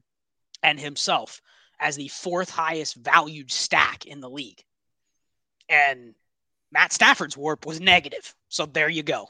and 0.62 0.78
himself 0.78 1.40
as 1.80 1.96
the 1.96 2.08
fourth 2.08 2.50
highest 2.50 2.96
valued 2.96 3.50
stack 3.50 4.06
in 4.06 4.20
the 4.20 4.30
league. 4.30 4.62
And 5.68 6.14
Matt 6.72 6.92
Stafford's 6.92 7.36
warp 7.36 7.66
was 7.66 7.80
negative. 7.80 8.34
So 8.48 8.66
there 8.66 8.88
you 8.88 9.02
go. 9.02 9.28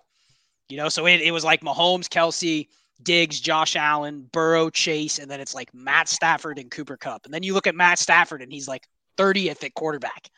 You 0.68 0.76
know, 0.76 0.88
so 0.88 1.06
it, 1.06 1.20
it 1.20 1.30
was 1.30 1.44
like 1.44 1.60
Mahomes, 1.60 2.08
Kelce, 2.08 2.68
Diggs, 3.02 3.40
Josh 3.40 3.76
Allen, 3.76 4.28
Burrow, 4.32 4.70
Chase, 4.70 5.18
and 5.18 5.30
then 5.30 5.40
it's 5.40 5.54
like 5.54 5.72
Matt 5.74 6.08
Stafford 6.08 6.58
and 6.58 6.70
Cooper 6.70 6.96
Kupp. 6.96 7.24
And 7.24 7.32
then 7.32 7.42
you 7.42 7.54
look 7.54 7.66
at 7.66 7.74
Matt 7.74 7.98
Stafford 7.98 8.42
and 8.42 8.52
he's 8.52 8.68
like 8.68 8.86
30th 9.16 9.64
at 9.64 9.74
quarterback. 9.74 10.30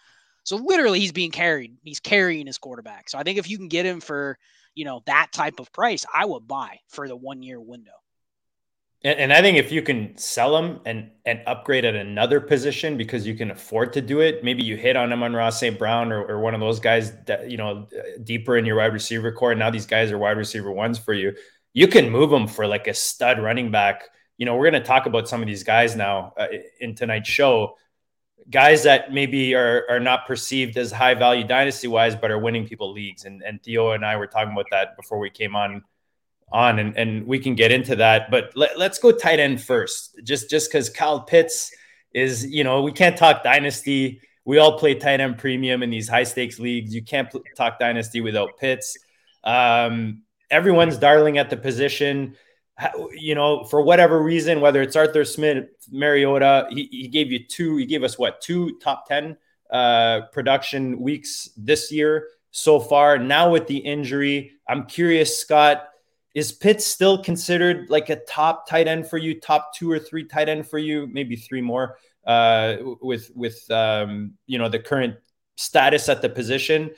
So 0.44 0.56
literally 0.56 1.00
he's 1.00 1.12
being 1.12 1.30
carried. 1.30 1.76
He's 1.82 2.00
carrying 2.00 2.46
his 2.46 2.58
quarterback. 2.58 3.08
So 3.10 3.18
I 3.18 3.22
think 3.22 3.38
if 3.38 3.48
you 3.48 3.58
can 3.58 3.68
get 3.68 3.86
him 3.86 4.00
for, 4.00 4.38
you 4.74 4.84
know, 4.84 5.02
that 5.06 5.28
type 5.32 5.60
of 5.60 5.72
price, 5.72 6.04
I 6.12 6.24
would 6.24 6.48
buy 6.48 6.78
for 6.88 7.06
the 7.06 7.16
one 7.16 7.42
year 7.42 7.60
window. 7.60 7.92
And, 9.04 9.18
and 9.18 9.32
I 9.32 9.40
think 9.42 9.58
if 9.58 9.70
you 9.70 9.82
can 9.82 10.16
sell 10.16 10.52
them 10.52 10.80
and 10.84 11.10
and 11.24 11.40
upgrade 11.46 11.84
at 11.84 11.94
another 11.94 12.40
position 12.40 12.96
because 12.96 13.26
you 13.26 13.34
can 13.34 13.50
afford 13.50 13.92
to 13.94 14.00
do 14.00 14.20
it, 14.20 14.42
maybe 14.42 14.64
you 14.64 14.76
hit 14.76 14.96
on 14.96 15.10
them 15.10 15.22
on 15.22 15.34
Ross 15.34 15.60
St. 15.60 15.78
Brown 15.78 16.12
or, 16.12 16.24
or 16.24 16.40
one 16.40 16.54
of 16.54 16.60
those 16.60 16.80
guys 16.80 17.12
that 17.26 17.50
you 17.50 17.56
know 17.56 17.86
deeper 18.24 18.56
in 18.56 18.64
your 18.64 18.76
wide 18.76 18.92
receiver 18.92 19.32
core. 19.32 19.52
And 19.52 19.58
Now 19.58 19.70
these 19.70 19.86
guys 19.86 20.10
are 20.10 20.18
wide 20.18 20.36
receiver 20.36 20.72
ones 20.72 20.98
for 20.98 21.14
you 21.14 21.34
you 21.78 21.86
can 21.86 22.10
move 22.10 22.30
them 22.30 22.48
for 22.48 22.66
like 22.66 22.88
a 22.88 22.94
stud 22.94 23.38
running 23.38 23.70
back. 23.70 24.08
You 24.36 24.46
know, 24.46 24.56
we're 24.56 24.70
going 24.70 24.82
to 24.82 24.86
talk 24.86 25.06
about 25.06 25.28
some 25.28 25.40
of 25.40 25.46
these 25.46 25.62
guys 25.62 25.96
now 25.96 26.32
uh, 26.36 26.48
in 26.80 26.94
tonight's 26.94 27.28
show. 27.28 27.76
Guys 28.50 28.82
that 28.84 29.12
maybe 29.12 29.54
are, 29.54 29.84
are 29.88 30.00
not 30.00 30.26
perceived 30.26 30.76
as 30.76 30.90
high 30.90 31.14
value 31.14 31.44
dynasty 31.44 31.86
wise, 31.86 32.16
but 32.16 32.32
are 32.32 32.38
winning 32.38 32.66
people 32.66 32.92
leagues. 32.92 33.26
And, 33.26 33.42
and 33.42 33.62
Theo 33.62 33.92
and 33.92 34.04
I 34.04 34.16
were 34.16 34.26
talking 34.26 34.52
about 34.52 34.66
that 34.70 34.96
before 34.96 35.18
we 35.20 35.30
came 35.30 35.54
on 35.54 35.84
on 36.52 36.78
and, 36.78 36.96
and 36.96 37.26
we 37.26 37.38
can 37.38 37.54
get 37.54 37.70
into 37.70 37.96
that. 37.96 38.30
But 38.30 38.52
let, 38.56 38.78
let's 38.78 38.98
go 38.98 39.12
tight 39.12 39.38
end 39.38 39.62
first. 39.62 40.18
Just 40.24 40.50
just 40.50 40.70
because 40.70 40.90
Kyle 40.90 41.20
Pitts 41.20 41.70
is, 42.12 42.46
you 42.46 42.64
know, 42.64 42.82
we 42.82 42.92
can't 42.92 43.16
talk 43.16 43.42
dynasty. 43.42 44.20
We 44.44 44.58
all 44.58 44.78
play 44.78 44.94
tight 44.94 45.20
end 45.20 45.38
premium 45.38 45.82
in 45.82 45.90
these 45.90 46.08
high 46.08 46.24
stakes 46.24 46.58
leagues. 46.58 46.94
You 46.94 47.02
can't 47.02 47.28
talk 47.56 47.78
dynasty 47.78 48.20
without 48.20 48.56
Pitts. 48.58 48.96
Um, 49.44 50.22
everyone's 50.50 50.96
darling 50.96 51.38
at 51.38 51.50
the 51.50 51.56
position. 51.56 52.36
You 53.12 53.34
know, 53.34 53.64
for 53.64 53.82
whatever 53.82 54.22
reason, 54.22 54.60
whether 54.60 54.80
it's 54.80 54.96
Arthur 54.96 55.24
Smith, 55.24 55.66
Mariota, 55.90 56.68
he, 56.70 56.88
he 56.90 57.08
gave 57.08 57.32
you 57.32 57.44
two, 57.44 57.76
he 57.76 57.86
gave 57.86 58.04
us 58.04 58.18
what, 58.18 58.40
two 58.40 58.78
top 58.78 59.06
10 59.08 59.36
uh, 59.70 60.20
production 60.32 61.00
weeks 61.00 61.50
this 61.56 61.90
year 61.90 62.28
so 62.52 62.78
far. 62.78 63.18
Now 63.18 63.50
with 63.50 63.66
the 63.66 63.78
injury, 63.78 64.52
I'm 64.68 64.86
curious, 64.86 65.38
Scott, 65.38 65.88
is 66.38 66.52
Pitts 66.52 66.86
still 66.86 67.20
considered 67.20 67.90
like 67.90 68.10
a 68.10 68.16
top 68.16 68.68
tight 68.68 68.86
end 68.86 69.08
for 69.08 69.18
you, 69.18 69.40
top 69.40 69.74
two 69.74 69.90
or 69.90 69.98
three 69.98 70.24
tight 70.24 70.48
end 70.48 70.68
for 70.68 70.78
you, 70.78 71.08
maybe 71.08 71.34
three 71.34 71.60
more 71.60 71.98
uh, 72.24 72.76
with 73.02 73.32
with 73.34 73.68
um, 73.72 74.34
you 74.46 74.56
know 74.56 74.68
the 74.68 74.78
current 74.78 75.16
status 75.56 76.08
at 76.08 76.22
the 76.22 76.28
position? 76.28 76.90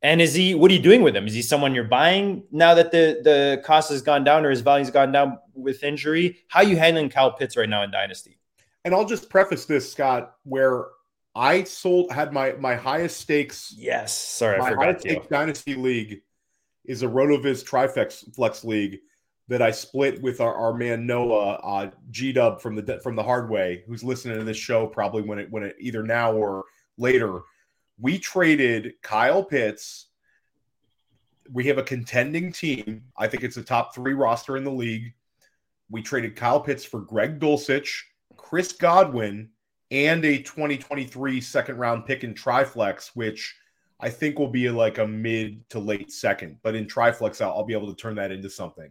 And 0.00 0.22
is 0.22 0.32
he? 0.32 0.54
What 0.54 0.70
are 0.70 0.74
you 0.74 0.80
doing 0.80 1.02
with 1.02 1.14
him? 1.14 1.26
Is 1.26 1.34
he 1.34 1.42
someone 1.42 1.74
you're 1.74 1.84
buying 1.84 2.44
now 2.50 2.72
that 2.74 2.90
the 2.90 3.20
the 3.22 3.62
cost 3.62 3.90
has 3.90 4.00
gone 4.00 4.24
down 4.24 4.46
or 4.46 4.50
his 4.50 4.62
value's 4.62 4.90
gone 4.90 5.12
down 5.12 5.38
with 5.52 5.84
injury? 5.84 6.38
How 6.48 6.60
are 6.60 6.64
you 6.64 6.78
handling 6.78 7.10
Kyle 7.10 7.32
Pitts 7.32 7.58
right 7.58 7.68
now 7.68 7.82
in 7.82 7.90
Dynasty? 7.90 8.38
And 8.86 8.94
I'll 8.94 9.04
just 9.04 9.28
preface 9.28 9.66
this, 9.66 9.92
Scott, 9.92 10.32
where 10.44 10.86
I 11.34 11.64
sold 11.64 12.10
had 12.10 12.32
my 12.32 12.52
my 12.52 12.74
highest 12.74 13.20
stakes. 13.20 13.74
Yes, 13.76 14.16
sorry, 14.16 14.58
my 14.58 14.72
highest 14.72 15.00
stakes 15.00 15.26
Dynasty 15.26 15.74
league 15.74 16.22
is 16.88 17.02
a 17.02 17.06
Rotoviz 17.06 17.64
Triflex 17.64 18.34
Flex 18.34 18.64
league 18.64 18.98
that 19.46 19.62
I 19.62 19.70
split 19.70 20.20
with 20.20 20.40
our, 20.40 20.54
our 20.54 20.74
man 20.74 21.06
Noah 21.06 21.54
uh, 21.54 21.90
G 22.10 22.32
Dub 22.32 22.60
from 22.60 22.74
the 22.74 23.00
from 23.02 23.14
the 23.14 23.22
hard 23.22 23.48
way, 23.48 23.84
who's 23.86 24.02
listening 24.02 24.38
to 24.38 24.44
this 24.44 24.56
show 24.56 24.86
probably 24.86 25.22
when 25.22 25.38
it 25.38 25.50
when 25.50 25.62
it 25.62 25.76
either 25.78 26.02
now 26.02 26.32
or 26.32 26.64
later 26.96 27.42
we 28.00 28.18
traded 28.18 28.94
Kyle 29.02 29.42
Pitts. 29.42 30.06
We 31.50 31.64
have 31.64 31.78
a 31.78 31.82
contending 31.82 32.52
team. 32.52 33.04
I 33.16 33.26
think 33.26 33.42
it's 33.42 33.56
a 33.56 33.62
top 33.62 33.94
three 33.94 34.12
roster 34.12 34.56
in 34.56 34.64
the 34.64 34.70
league. 34.70 35.14
We 35.90 36.02
traded 36.02 36.36
Kyle 36.36 36.60
Pitts 36.60 36.84
for 36.84 37.00
Greg 37.00 37.40
Dulcich, 37.40 38.02
Chris 38.36 38.72
Godwin, 38.72 39.48
and 39.90 40.24
a 40.24 40.38
2023 40.42 41.40
second 41.40 41.78
round 41.78 42.04
pick 42.04 42.22
in 42.22 42.34
Triflex, 42.34 43.08
which 43.14 43.56
I 44.00 44.10
think 44.10 44.38
will 44.38 44.48
be 44.48 44.70
like 44.70 44.98
a 44.98 45.06
mid 45.06 45.68
to 45.70 45.78
late 45.78 46.12
second. 46.12 46.58
But 46.62 46.74
in 46.74 46.86
Triflex, 46.86 47.40
I'll, 47.40 47.50
I'll 47.50 47.64
be 47.64 47.72
able 47.72 47.92
to 47.92 48.00
turn 48.00 48.14
that 48.16 48.30
into 48.30 48.48
something. 48.48 48.90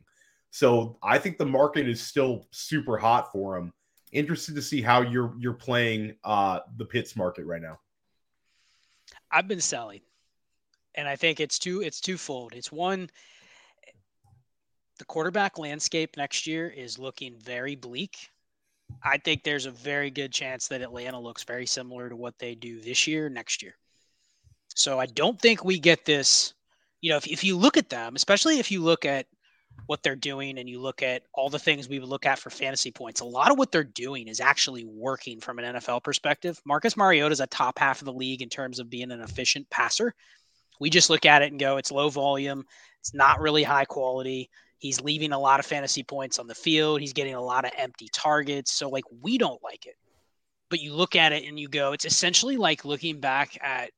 So 0.51 0.97
I 1.03 1.17
think 1.17 1.37
the 1.37 1.45
market 1.45 1.87
is 1.87 2.01
still 2.01 2.47
super 2.51 2.97
hot 2.97 3.31
for 3.31 3.57
him. 3.57 3.73
Interested 4.11 4.55
to 4.55 4.61
see 4.61 4.81
how 4.81 5.01
you're 5.01 5.33
you're 5.37 5.53
playing 5.53 6.15
uh, 6.23 6.61
the 6.77 6.85
Pitts 6.85 7.15
market 7.15 7.45
right 7.45 7.61
now. 7.61 7.79
I've 9.29 9.47
been 9.47 9.61
selling, 9.61 10.01
and 10.95 11.07
I 11.07 11.17
think 11.17 11.39
it's 11.39 11.59
two. 11.59 11.81
It's 11.81 11.99
twofold. 11.99 12.53
It's 12.53 12.71
one. 12.71 13.09
The 14.97 15.05
quarterback 15.05 15.59
landscape 15.59 16.17
next 16.17 16.47
year 16.47 16.69
is 16.69 16.97
looking 16.97 17.37
very 17.39 17.75
bleak. 17.75 18.29
I 19.03 19.17
think 19.17 19.43
there's 19.43 19.65
a 19.65 19.71
very 19.71 20.09
good 20.09 20.31
chance 20.31 20.69
that 20.69 20.81
Atlanta 20.81 21.19
looks 21.19 21.43
very 21.43 21.65
similar 21.65 22.09
to 22.09 22.15
what 22.15 22.39
they 22.39 22.55
do 22.55 22.79
this 22.79 23.05
year, 23.05 23.29
next 23.29 23.61
year. 23.61 23.75
So 24.77 24.99
I 24.99 25.07
don't 25.07 25.39
think 25.39 25.65
we 25.65 25.79
get 25.79 26.05
this. 26.05 26.53
You 27.01 27.09
know, 27.11 27.17
if, 27.17 27.27
if 27.27 27.43
you 27.43 27.57
look 27.57 27.77
at 27.77 27.89
them, 27.89 28.15
especially 28.15 28.59
if 28.59 28.71
you 28.71 28.81
look 28.81 29.05
at 29.05 29.25
what 29.87 30.03
they're 30.03 30.15
doing 30.15 30.57
and 30.57 30.67
you 30.69 30.79
look 30.79 31.01
at 31.03 31.23
all 31.33 31.49
the 31.49 31.59
things 31.59 31.87
we 31.87 31.99
would 31.99 32.09
look 32.09 32.25
at 32.25 32.39
for 32.39 32.49
fantasy 32.49 32.91
points, 32.91 33.21
a 33.21 33.25
lot 33.25 33.51
of 33.51 33.57
what 33.57 33.71
they're 33.71 33.83
doing 33.83 34.27
is 34.27 34.39
actually 34.39 34.85
working 34.85 35.39
from 35.39 35.59
an 35.59 35.75
NFL 35.75 36.03
perspective. 36.03 36.59
Marcus 36.65 36.97
Mariota 36.97 37.33
is 37.33 37.39
a 37.39 37.47
top 37.47 37.79
half 37.79 38.01
of 38.01 38.05
the 38.05 38.13
league 38.13 38.41
in 38.41 38.49
terms 38.49 38.79
of 38.79 38.89
being 38.89 39.11
an 39.11 39.21
efficient 39.21 39.69
passer. 39.69 40.13
We 40.79 40.89
just 40.89 41.09
look 41.09 41.25
at 41.25 41.41
it 41.41 41.51
and 41.51 41.59
go, 41.59 41.77
it's 41.77 41.91
low 41.91 42.09
volume, 42.09 42.63
it's 42.99 43.13
not 43.13 43.39
really 43.39 43.63
high 43.63 43.85
quality. 43.85 44.49
He's 44.79 45.01
leaving 45.01 45.31
a 45.31 45.39
lot 45.39 45.59
of 45.59 45.65
fantasy 45.65 46.03
points 46.03 46.37
on 46.37 46.45
the 46.45 46.53
field. 46.53 47.01
He's 47.01 47.13
getting 47.13 47.33
a 47.33 47.41
lot 47.41 47.65
of 47.65 47.71
empty 47.77 48.09
targets. 48.13 48.73
So, 48.73 48.89
like, 48.89 49.05
we 49.21 49.39
don't 49.39 49.61
like 49.63 49.87
it. 49.87 49.95
but 50.69 50.81
you 50.81 50.93
look 50.93 51.15
at 51.15 51.33
it 51.33 51.45
and 51.45 51.59
you 51.59 51.67
go, 51.67 51.93
it's 51.93 52.05
essentially 52.05 52.57
like 52.57 52.85
looking 52.85 53.19
back 53.19 53.57
at 53.61 53.91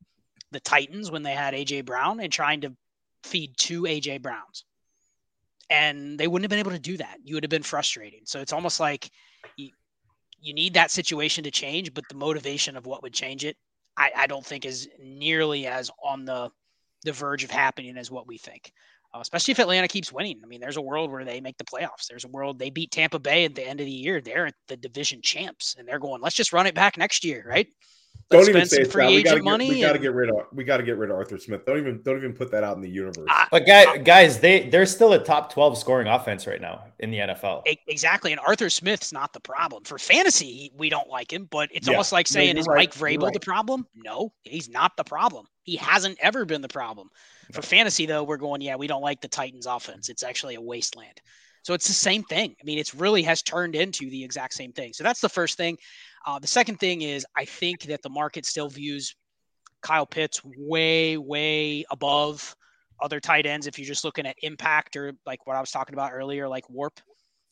the 0.51 0.59
Titans 0.59 1.11
when 1.11 1.23
they 1.23 1.33
had 1.33 1.53
AJ 1.53 1.85
Brown 1.85 2.19
and 2.19 2.31
trying 2.31 2.61
to 2.61 2.75
feed 3.23 3.57
two 3.57 3.83
AJ 3.83 4.21
Browns. 4.21 4.65
And 5.69 6.19
they 6.19 6.27
wouldn't 6.27 6.45
have 6.45 6.49
been 6.49 6.59
able 6.59 6.71
to 6.71 6.79
do 6.79 6.97
that. 6.97 7.17
You 7.23 7.35
would 7.35 7.43
have 7.43 7.51
been 7.51 7.63
frustrating. 7.63 8.21
So 8.25 8.39
it's 8.39 8.53
almost 8.53 8.79
like 8.79 9.09
you, 9.55 9.69
you 10.41 10.53
need 10.53 10.73
that 10.73 10.91
situation 10.91 11.43
to 11.43 11.51
change, 11.51 11.93
but 11.93 12.05
the 12.09 12.15
motivation 12.15 12.75
of 12.75 12.87
what 12.87 13.03
would 13.03 13.13
change 13.13 13.45
it, 13.45 13.55
I, 13.95 14.11
I 14.15 14.27
don't 14.27 14.45
think 14.45 14.65
is 14.65 14.89
nearly 14.99 15.67
as 15.67 15.91
on 16.03 16.25
the 16.25 16.49
the 17.03 17.13
verge 17.13 17.45
of 17.45 17.51
happening 17.51 17.97
as 17.97 18.11
what 18.11 18.27
we 18.27 18.37
think. 18.37 18.73
Uh, 19.13 19.19
especially 19.21 19.53
if 19.53 19.59
Atlanta 19.59 19.87
keeps 19.87 20.11
winning. 20.11 20.39
I 20.43 20.47
mean, 20.47 20.59
there's 20.59 20.77
a 20.77 20.81
world 20.81 21.11
where 21.11 21.25
they 21.25 21.41
make 21.41 21.57
the 21.57 21.63
playoffs. 21.63 22.07
There's 22.07 22.25
a 22.25 22.29
world 22.29 22.59
they 22.59 22.69
beat 22.69 22.91
Tampa 22.91 23.17
Bay 23.17 23.45
at 23.45 23.55
the 23.55 23.67
end 23.67 23.79
of 23.79 23.87
the 23.87 23.91
year. 23.91 24.21
They're 24.21 24.51
the 24.67 24.77
division 24.77 25.21
champs, 25.23 25.75
and 25.77 25.87
they're 25.87 25.97
going. 25.97 26.21
Let's 26.21 26.35
just 26.35 26.53
run 26.53 26.67
it 26.67 26.75
back 26.75 26.97
next 26.97 27.23
year, 27.23 27.43
right? 27.47 27.67
Let's 28.31 28.45
don't 28.45 28.55
even 28.55 28.67
say 28.67 28.83
free 28.83 29.05
agent 29.05 29.15
we 29.15 29.23
gotta 29.23 29.43
money. 29.43 29.67
Get, 29.67 29.75
we 29.75 29.81
got 29.81 29.93
to 29.93 29.99
get 29.99 30.13
rid 30.13 30.29
of. 30.29 30.35
We 30.53 30.63
got 30.63 30.77
to 30.77 30.83
get 30.83 30.97
rid 30.97 31.09
of 31.09 31.15
Arthur 31.15 31.39
Smith. 31.39 31.65
Don't 31.65 31.79
even 31.79 32.01
don't 32.03 32.17
even 32.17 32.33
put 32.33 32.51
that 32.51 32.63
out 32.63 32.75
in 32.75 32.81
the 32.81 32.89
universe. 32.89 33.27
Uh, 33.27 33.45
but 33.49 33.65
guys, 33.65 33.99
guys, 34.03 34.39
they 34.39 34.69
they're 34.69 34.85
still 34.85 35.13
a 35.13 35.23
top 35.23 35.51
twelve 35.51 35.77
scoring 35.77 36.07
offense 36.07 36.45
right 36.45 36.61
now 36.61 36.83
in 36.99 37.09
the 37.09 37.17
NFL. 37.17 37.63
Exactly, 37.87 38.31
and 38.31 38.39
Arthur 38.41 38.69
Smith's 38.69 39.11
not 39.11 39.33
the 39.33 39.39
problem 39.39 39.83
for 39.83 39.97
fantasy. 39.97 40.71
We 40.77 40.89
don't 40.89 41.09
like 41.09 41.33
him, 41.33 41.47
but 41.49 41.69
it's 41.73 41.87
yeah. 41.87 41.93
almost 41.93 42.11
like 42.11 42.27
saying, 42.27 42.55
no, 42.55 42.59
"Is 42.59 42.67
right. 42.67 42.77
Mike 42.77 42.93
Vrabel 42.93 43.23
right. 43.23 43.33
the 43.33 43.39
problem?" 43.39 43.87
No, 43.95 44.31
he's 44.43 44.69
not 44.69 44.95
the 44.95 45.03
problem. 45.03 45.47
He 45.63 45.75
hasn't 45.77 46.19
ever 46.21 46.45
been 46.45 46.61
the 46.61 46.67
problem. 46.67 47.09
For 47.51 47.61
fantasy, 47.63 48.05
though, 48.05 48.23
we're 48.23 48.37
going, 48.37 48.61
yeah, 48.61 48.75
we 48.75 48.87
don't 48.87 49.01
like 49.01 49.21
the 49.21 49.27
Titans 49.27 49.65
offense. 49.65 50.09
It's 50.09 50.23
actually 50.23 50.55
a 50.55 50.61
wasteland. 50.61 51.19
So 51.63 51.73
it's 51.73 51.87
the 51.87 51.93
same 51.93 52.23
thing. 52.23 52.55
I 52.59 52.63
mean, 52.63 52.77
it's 52.77 52.95
really 52.95 53.23
has 53.23 53.41
turned 53.41 53.75
into 53.75 54.09
the 54.09 54.23
exact 54.23 54.53
same 54.53 54.71
thing. 54.71 54.93
So 54.93 55.03
that's 55.03 55.21
the 55.21 55.29
first 55.29 55.57
thing. 55.57 55.77
Uh, 56.25 56.39
the 56.39 56.47
second 56.47 56.79
thing 56.79 57.01
is 57.01 57.25
I 57.35 57.45
think 57.45 57.83
that 57.83 58.01
the 58.01 58.09
market 58.09 58.45
still 58.45 58.69
views 58.69 59.15
Kyle 59.81 60.05
Pitts 60.05 60.41
way, 60.43 61.17
way 61.17 61.85
above 61.91 62.55
other 63.01 63.19
tight 63.19 63.45
ends. 63.45 63.67
If 63.67 63.79
you're 63.79 63.87
just 63.87 64.03
looking 64.03 64.25
at 64.25 64.35
impact 64.41 64.95
or 64.95 65.13
like 65.25 65.45
what 65.47 65.55
I 65.55 65.61
was 65.61 65.71
talking 65.71 65.95
about 65.95 66.11
earlier, 66.13 66.47
like 66.47 66.69
warp, 66.69 66.99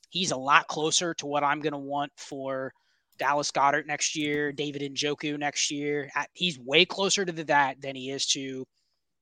he's 0.10 0.32
a 0.32 0.38
lot 0.38 0.68
closer 0.68 1.14
to 1.16 1.26
what 1.26 1.44
I'm 1.44 1.62
going 1.62 1.74
to 1.74 1.80
want 1.80 2.12
for 2.18 2.74
Dallas 3.18 3.52
Goedert 3.52 3.88
next 3.88 4.16
year, 4.16 4.52
David 4.52 4.82
Njoku 4.94 5.38
next 5.38 5.72
year. 5.72 6.10
He's 6.34 6.60
way 6.60 6.86
closer 6.86 7.26
to 7.26 7.32
that 7.46 7.82
than 7.82 7.96
he 7.96 8.12
is 8.12 8.26
to 8.28 8.66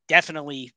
definitely 0.07 0.71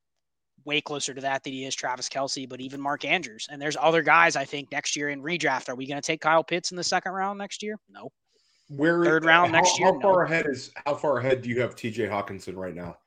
way 0.65 0.81
closer 0.81 1.15
to 1.15 1.21
that 1.23 1.43
than 1.43 1.53
he 1.53 1.65
is 1.65 1.75
Travis 1.75 2.09
Kelce, 2.09 2.49
but 2.49 2.61
even 2.61 2.81
Mark 2.81 3.05
Andrews. 3.05 3.47
And 3.51 3.61
there's 3.61 3.77
other 3.81 4.03
guys 4.03 4.37
I 4.37 4.45
think 4.45 4.71
next 4.71 4.97
year 4.97 5.09
in 5.09 5.23
redraft. 5.23 5.69
Are 5.69 5.75
we 5.75 5.87
going 5.87 6.01
to 6.01 6.07
take 6.07 6.21
Kyle 6.21 6.45
Pitts 6.45 6.71
in 6.71 6.77
the 6.77 6.85
second 6.85 7.13
round 7.13 7.39
next 7.39 7.63
year? 7.63 7.77
No. 7.89 8.11
Where 8.69 9.03
third 9.05 9.25
round 9.25 9.51
how, 9.51 9.61
next 9.61 9.79
year? 9.79 9.93
How 9.93 10.01
far 10.01 10.25
no. 10.25 10.33
ahead 10.33 10.47
is 10.47 10.71
how 10.87 10.95
far 10.95 11.19
ahead 11.19 11.43
do 11.43 11.49
you 11.49 11.61
have 11.61 11.75
TJ 11.75 12.11
Hockenson 12.11 12.57
right 12.57 12.75
now? 12.75 12.99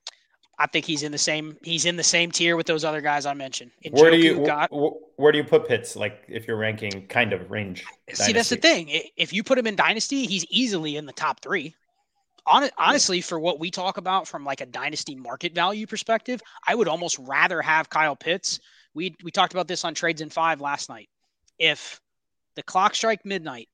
I 0.58 0.68
think 0.68 0.86
he's 0.86 1.04
in 1.04 1.12
the 1.12 1.18
same 1.18 1.58
he's 1.64 1.86
in 1.86 1.96
the 1.96 2.04
same 2.04 2.32
tier 2.32 2.56
with 2.56 2.68
those 2.68 2.84
other 2.84 3.02
guys 3.02 3.26
I 3.26 3.34
mentioned. 3.34 3.72
where 3.92 4.12
do 4.12 4.18
you 4.18 4.46
got, 4.46 4.70
where 4.72 5.32
do 5.32 5.38
you 5.38 5.44
put 5.44 5.68
Pitts? 5.68 5.96
Like 5.96 6.24
if 6.28 6.48
you're 6.48 6.58
ranking 6.58 7.08
kind 7.08 7.34
of 7.34 7.50
range. 7.50 7.80
See, 7.80 7.86
dynasty. 8.14 8.34
that's 8.34 8.50
the 8.50 8.56
thing. 8.58 9.02
If 9.18 9.34
you 9.34 9.44
put 9.44 9.58
him 9.58 9.68
in 9.68 9.76
dynasty, 9.76 10.26
he's 10.26 10.46
easily 10.50 10.98
in 10.98 11.06
the 11.06 11.14
top 11.14 11.42
three 11.42 11.76
honestly, 12.46 13.22
for 13.22 13.40
what 13.40 13.60
we 13.60 13.72
talk 13.72 13.98
about 13.98 14.28
from 14.28 14.44
like 14.44 14.62
a 14.62 14.66
dynasty 14.66 15.16
market 15.16 15.54
value 15.54 15.88
perspective, 15.88 16.42
I 16.68 16.76
would 16.76 16.88
almost 16.88 17.18
rather 17.20 17.62
have 17.62 17.90
Kyle 17.90 18.16
Pitts. 18.16 18.60
We 18.94 19.16
we 19.24 19.32
talked 19.32 19.54
about 19.54 19.68
this 19.68 19.86
on 19.86 19.94
Trades 19.94 20.22
in 20.22 20.30
Five 20.30 20.62
last 20.62 20.90
night. 20.90 21.10
If 21.60 22.00
the 22.56 22.64
clock 22.64 22.96
strike 22.96 23.26
midnight 23.26 23.70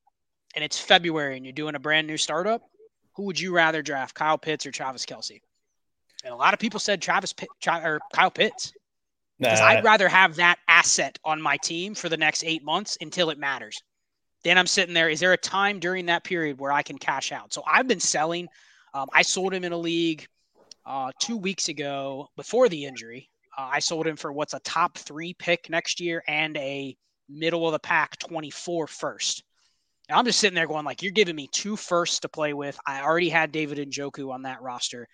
and 0.58 0.64
it's 0.64 0.76
February 0.76 1.36
and 1.36 1.46
you're 1.46 1.52
doing 1.52 1.76
a 1.76 1.78
brand 1.78 2.08
new 2.08 2.16
startup, 2.16 2.62
who 3.14 3.22
would 3.22 3.38
you 3.38 3.54
rather 3.54 3.80
draft, 3.80 4.12
Kyle 4.12 4.36
Pitts 4.36 4.66
or 4.66 4.72
Travis 4.72 5.06
Kelce? 5.06 5.40
And 6.24 6.34
a 6.34 6.36
lot 6.36 6.52
of 6.52 6.58
people 6.58 6.80
said 6.80 7.00
Travis 7.00 7.32
Pitt, 7.32 7.48
or 7.64 8.00
Kyle 8.12 8.32
Pitts 8.32 8.72
because 9.38 9.60
I'd 9.60 9.84
rather 9.84 10.08
have 10.08 10.34
that 10.34 10.58
asset 10.66 11.16
on 11.24 11.40
my 11.40 11.58
team 11.58 11.94
for 11.94 12.08
the 12.08 12.16
next 12.16 12.42
eight 12.42 12.64
months 12.64 12.98
until 13.00 13.30
it 13.30 13.38
matters. 13.38 13.80
Then 14.42 14.58
I'm 14.58 14.66
sitting 14.66 14.94
there. 14.94 15.08
Is 15.08 15.20
there 15.20 15.32
a 15.32 15.36
time 15.36 15.78
during 15.78 16.06
that 16.06 16.24
period 16.24 16.58
where 16.58 16.72
I 16.72 16.82
can 16.82 16.98
cash 16.98 17.30
out? 17.30 17.52
So 17.52 17.62
I've 17.64 17.86
been 17.86 18.00
selling. 18.00 18.48
Um, 18.94 19.06
I 19.12 19.22
sold 19.22 19.54
him 19.54 19.62
in 19.62 19.70
a 19.70 19.78
league 19.78 20.26
uh, 20.84 21.12
two 21.20 21.36
weeks 21.36 21.68
ago 21.68 22.30
before 22.34 22.68
the 22.68 22.84
injury. 22.84 23.30
Uh, 23.56 23.68
I 23.74 23.78
sold 23.78 24.08
him 24.08 24.16
for 24.16 24.32
what's 24.32 24.54
a 24.54 24.60
top 24.64 24.98
three 24.98 25.34
pick 25.34 25.70
next 25.70 26.00
year 26.00 26.24
and 26.26 26.56
a 26.56 26.96
middle 27.28 27.64
of 27.64 27.70
the 27.70 27.78
pack 27.78 28.18
24 28.18 28.88
first. 28.88 29.44
And 30.08 30.18
I'm 30.18 30.24
just 30.24 30.38
sitting 30.38 30.54
there 30.54 30.66
going, 30.66 30.84
like, 30.84 31.02
you're 31.02 31.12
giving 31.12 31.36
me 31.36 31.48
two 31.52 31.76
firsts 31.76 32.20
to 32.20 32.28
play 32.28 32.54
with. 32.54 32.78
I 32.86 33.02
already 33.02 33.28
had 33.28 33.52
David 33.52 33.78
Njoku 33.78 34.32
on 34.32 34.42
that 34.42 34.62
roster. 34.62 35.06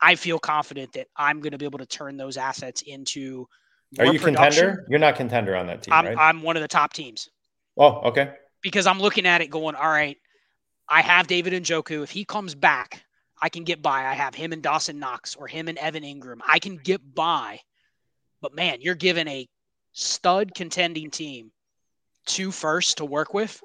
I 0.00 0.14
feel 0.14 0.38
confident 0.38 0.92
that 0.94 1.08
I'm 1.16 1.40
going 1.40 1.52
to 1.52 1.58
be 1.58 1.66
able 1.66 1.78
to 1.78 1.86
turn 1.86 2.16
those 2.16 2.36
assets 2.36 2.82
into. 2.82 3.46
Are 3.98 4.06
you 4.06 4.18
production. 4.18 4.34
contender? 4.34 4.86
You're 4.88 4.98
not 4.98 5.16
contender 5.16 5.56
on 5.56 5.66
that 5.66 5.82
team, 5.82 5.94
I'm, 5.94 6.06
right? 6.06 6.16
I'm 6.18 6.42
one 6.42 6.56
of 6.56 6.62
the 6.62 6.68
top 6.68 6.92
teams. 6.92 7.28
Oh, 7.76 8.00
okay. 8.08 8.32
Because 8.62 8.86
I'm 8.86 9.00
looking 9.00 9.26
at 9.26 9.42
it 9.42 9.48
going, 9.48 9.74
all 9.74 9.88
right, 9.88 10.16
I 10.88 11.02
have 11.02 11.26
David 11.26 11.52
Njoku. 11.52 12.02
If 12.02 12.10
he 12.10 12.24
comes 12.24 12.54
back, 12.54 13.02
I 13.40 13.48
can 13.48 13.64
get 13.64 13.82
by. 13.82 14.06
I 14.06 14.14
have 14.14 14.34
him 14.34 14.52
and 14.52 14.62
Dawson 14.62 14.98
Knox 14.98 15.34
or 15.34 15.46
him 15.46 15.68
and 15.68 15.78
Evan 15.78 16.02
Engram. 16.02 16.38
I 16.46 16.58
can 16.58 16.76
get 16.76 17.14
by. 17.14 17.60
But 18.40 18.54
man, 18.54 18.80
you're 18.80 18.94
given 18.94 19.28
a 19.28 19.48
stud 19.92 20.54
contending 20.54 21.10
team 21.10 21.52
two 22.26 22.50
firsts 22.50 22.94
to 22.94 23.04
work 23.04 23.34
with. 23.34 23.62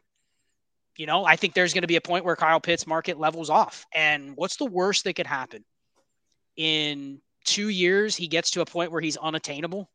You 1.02 1.08
know, 1.08 1.26
I 1.26 1.36
think 1.36 1.56
there's 1.56 1.74
going 1.74 1.82
to 1.82 1.88
be 1.88 1.96
a 1.96 2.02
point 2.02 2.26
where 2.26 2.36
Kyle 2.36 2.60
Pitts 2.60 2.86
market 2.86 3.20
levels 3.20 3.50
off. 3.50 3.88
And 3.92 4.34
what's 4.36 4.58
the 4.58 4.68
worst 4.68 5.04
that 5.06 5.16
could 5.16 5.26
happen? 5.26 5.66
In 6.56 7.22
two 7.44 7.70
years, 7.70 8.16
he 8.16 8.28
gets 8.28 8.52
to 8.52 8.62
a 8.62 8.66
point 8.66 8.92
where 8.92 9.02
he's 9.02 9.18
unattainable 9.18 9.90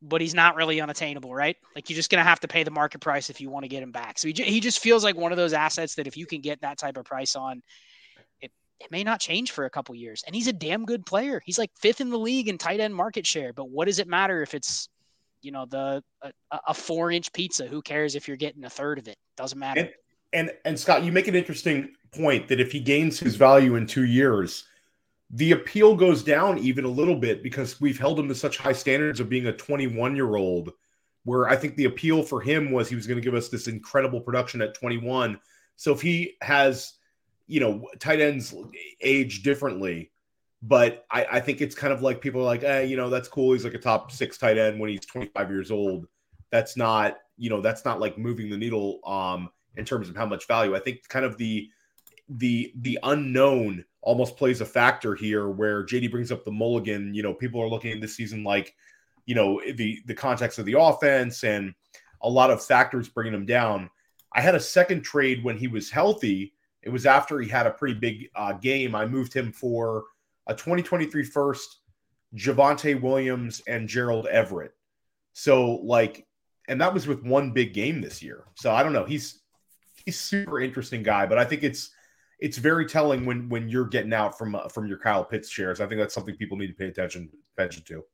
but 0.00 0.20
he's 0.20 0.34
not 0.34 0.56
really 0.56 0.80
unattainable, 0.80 1.34
right? 1.34 1.56
Like 1.74 1.88
you're 1.88 1.96
just 1.96 2.10
going 2.10 2.22
to 2.22 2.28
have 2.28 2.40
to 2.40 2.48
pay 2.48 2.62
the 2.62 2.70
market 2.70 3.00
price 3.00 3.30
if 3.30 3.40
you 3.40 3.48
want 3.48 3.64
to 3.64 3.68
get 3.68 3.82
him 3.82 3.90
back. 3.90 4.18
So 4.18 4.28
he, 4.28 4.34
he 4.34 4.60
just 4.60 4.78
feels 4.80 5.02
like 5.02 5.16
one 5.16 5.32
of 5.32 5.38
those 5.38 5.54
assets 5.54 5.94
that 5.94 6.06
if 6.06 6.16
you 6.16 6.26
can 6.26 6.40
get 6.40 6.60
that 6.60 6.78
type 6.78 6.96
of 6.98 7.06
price 7.06 7.34
on, 7.36 7.62
it, 8.40 8.50
it 8.80 8.90
may 8.90 9.02
not 9.02 9.20
change 9.20 9.52
for 9.52 9.64
a 9.64 9.70
couple 9.70 9.94
years. 9.94 10.22
And 10.26 10.34
he's 10.34 10.46
a 10.46 10.52
damn 10.52 10.84
good 10.84 11.06
player. 11.06 11.40
He's 11.46 11.58
like 11.58 11.70
fifth 11.80 12.02
in 12.02 12.10
the 12.10 12.18
league 12.18 12.48
in 12.48 12.58
tight 12.58 12.80
end 12.80 12.94
market 12.94 13.26
share. 13.26 13.54
But 13.54 13.70
what 13.70 13.86
does 13.86 13.98
it 13.98 14.06
matter 14.06 14.42
if 14.42 14.52
it's, 14.52 14.90
you 15.40 15.52
know, 15.52 15.64
the 15.64 16.02
a, 16.20 16.32
a 16.68 16.74
four 16.74 17.10
inch 17.10 17.32
pizza? 17.32 17.66
Who 17.66 17.80
cares 17.80 18.14
if 18.14 18.28
you're 18.28 18.36
getting 18.36 18.64
a 18.64 18.70
third 18.70 18.98
of 18.98 19.08
it? 19.08 19.16
Doesn't 19.38 19.58
matter. 19.58 19.88
And, 20.34 20.50
and 20.64 20.78
Scott, 20.78 21.04
you 21.04 21.12
make 21.12 21.28
an 21.28 21.34
interesting 21.34 21.94
point 22.12 22.48
that 22.48 22.60
if 22.60 22.72
he 22.72 22.80
gains 22.80 23.18
his 23.18 23.36
value 23.36 23.76
in 23.76 23.86
two 23.86 24.04
years 24.04 24.64
the 25.30 25.52
appeal 25.52 25.96
goes 25.96 26.22
down 26.22 26.58
even 26.58 26.84
a 26.84 26.88
little 26.88 27.16
bit 27.16 27.42
because 27.42 27.80
we've 27.80 27.98
held 27.98 28.20
him 28.20 28.28
to 28.28 28.34
such 28.34 28.58
high 28.58 28.72
standards 28.72 29.20
of 29.20 29.28
being 29.28 29.46
a 29.46 29.52
21 29.52 30.14
year 30.14 30.36
old 30.36 30.70
where 31.24 31.48
i 31.48 31.56
think 31.56 31.74
the 31.74 31.86
appeal 31.86 32.22
for 32.22 32.40
him 32.40 32.70
was 32.70 32.88
he 32.88 32.94
was 32.94 33.06
going 33.06 33.16
to 33.16 33.24
give 33.24 33.34
us 33.34 33.48
this 33.48 33.66
incredible 33.66 34.20
production 34.20 34.62
at 34.62 34.74
21 34.74 35.38
so 35.76 35.92
if 35.92 36.00
he 36.00 36.34
has 36.40 36.92
you 37.46 37.58
know 37.58 37.88
tight 37.98 38.20
ends 38.20 38.54
age 39.00 39.42
differently 39.42 40.10
but 40.66 41.04
I, 41.10 41.26
I 41.32 41.40
think 41.40 41.60
it's 41.60 41.74
kind 41.74 41.92
of 41.92 42.00
like 42.00 42.22
people 42.22 42.40
are 42.40 42.44
like 42.44 42.64
eh, 42.64 42.82
you 42.82 42.96
know 42.96 43.10
that's 43.10 43.28
cool. 43.28 43.52
He's 43.52 43.64
like 43.64 43.74
a 43.74 43.78
top 43.78 44.10
six 44.10 44.38
tight 44.38 44.56
end 44.56 44.80
when 44.80 44.88
he's 44.88 45.04
25 45.04 45.50
years 45.50 45.70
old. 45.70 46.06
That's 46.50 46.74
not 46.74 47.18
you 47.36 47.50
know 47.50 47.60
that's 47.60 47.84
not 47.84 48.00
like 48.00 48.16
moving 48.16 48.48
the 48.48 48.56
needle 48.56 49.00
um 49.04 49.50
in 49.76 49.84
terms 49.84 50.08
of 50.08 50.16
how 50.16 50.26
much 50.26 50.46
value 50.46 50.74
i 50.74 50.78
think 50.78 51.06
kind 51.08 51.24
of 51.24 51.36
the 51.38 51.68
the 52.28 52.72
the 52.76 52.98
unknown 53.02 53.84
almost 54.04 54.36
plays 54.36 54.60
a 54.60 54.66
factor 54.66 55.14
here 55.14 55.48
where 55.48 55.84
JD 55.84 56.10
brings 56.10 56.30
up 56.30 56.44
the 56.44 56.52
mulligan. 56.52 57.14
You 57.14 57.22
know, 57.22 57.34
people 57.34 57.60
are 57.60 57.68
looking 57.68 57.92
at 57.92 58.00
this 58.00 58.16
season 58.16 58.44
like, 58.44 58.74
you 59.26 59.34
know, 59.34 59.60
the 59.74 60.00
the 60.06 60.14
context 60.14 60.58
of 60.58 60.66
the 60.66 60.78
offense 60.78 61.44
and 61.44 61.74
a 62.22 62.28
lot 62.28 62.50
of 62.50 62.64
factors 62.64 63.08
bringing 63.08 63.34
him 63.34 63.46
down. 63.46 63.90
I 64.32 64.40
had 64.40 64.54
a 64.54 64.60
second 64.60 65.02
trade 65.02 65.44
when 65.44 65.56
he 65.56 65.68
was 65.68 65.90
healthy. 65.90 66.54
It 66.82 66.90
was 66.90 67.06
after 67.06 67.40
he 67.40 67.48
had 67.48 67.66
a 67.66 67.70
pretty 67.70 67.94
big 67.94 68.28
uh, 68.34 68.52
game. 68.54 68.94
I 68.94 69.06
moved 69.06 69.32
him 69.32 69.52
for 69.52 70.04
a 70.46 70.54
2023 70.54 71.24
first, 71.24 71.78
Javonte 72.36 73.00
Williams 73.00 73.62
and 73.66 73.88
Gerald 73.88 74.26
Everett. 74.26 74.74
So 75.32 75.76
like, 75.76 76.26
and 76.68 76.80
that 76.80 76.92
was 76.92 77.06
with 77.06 77.22
one 77.22 77.52
big 77.52 77.74
game 77.74 78.00
this 78.00 78.22
year. 78.22 78.44
So 78.54 78.72
I 78.72 78.82
don't 78.82 78.92
know. 78.92 79.04
He's 79.04 79.40
he's 80.04 80.18
super 80.18 80.60
interesting 80.60 81.02
guy, 81.02 81.26
but 81.26 81.38
I 81.38 81.44
think 81.44 81.62
it's 81.62 81.90
it's 82.38 82.58
very 82.58 82.86
telling 82.86 83.24
when 83.24 83.48
when 83.48 83.68
you're 83.68 83.86
getting 83.86 84.12
out 84.12 84.36
from 84.36 84.54
uh, 84.54 84.68
from 84.68 84.86
your 84.86 84.98
Kyle 84.98 85.24
Pitts 85.24 85.48
shares. 85.48 85.80
I 85.80 85.86
think 85.86 86.00
that's 86.00 86.14
something 86.14 86.36
people 86.36 86.56
need 86.56 86.68
to 86.68 86.74
pay 86.74 86.86
attention 86.86 87.30
attention 87.56 87.84
to. 87.84 88.04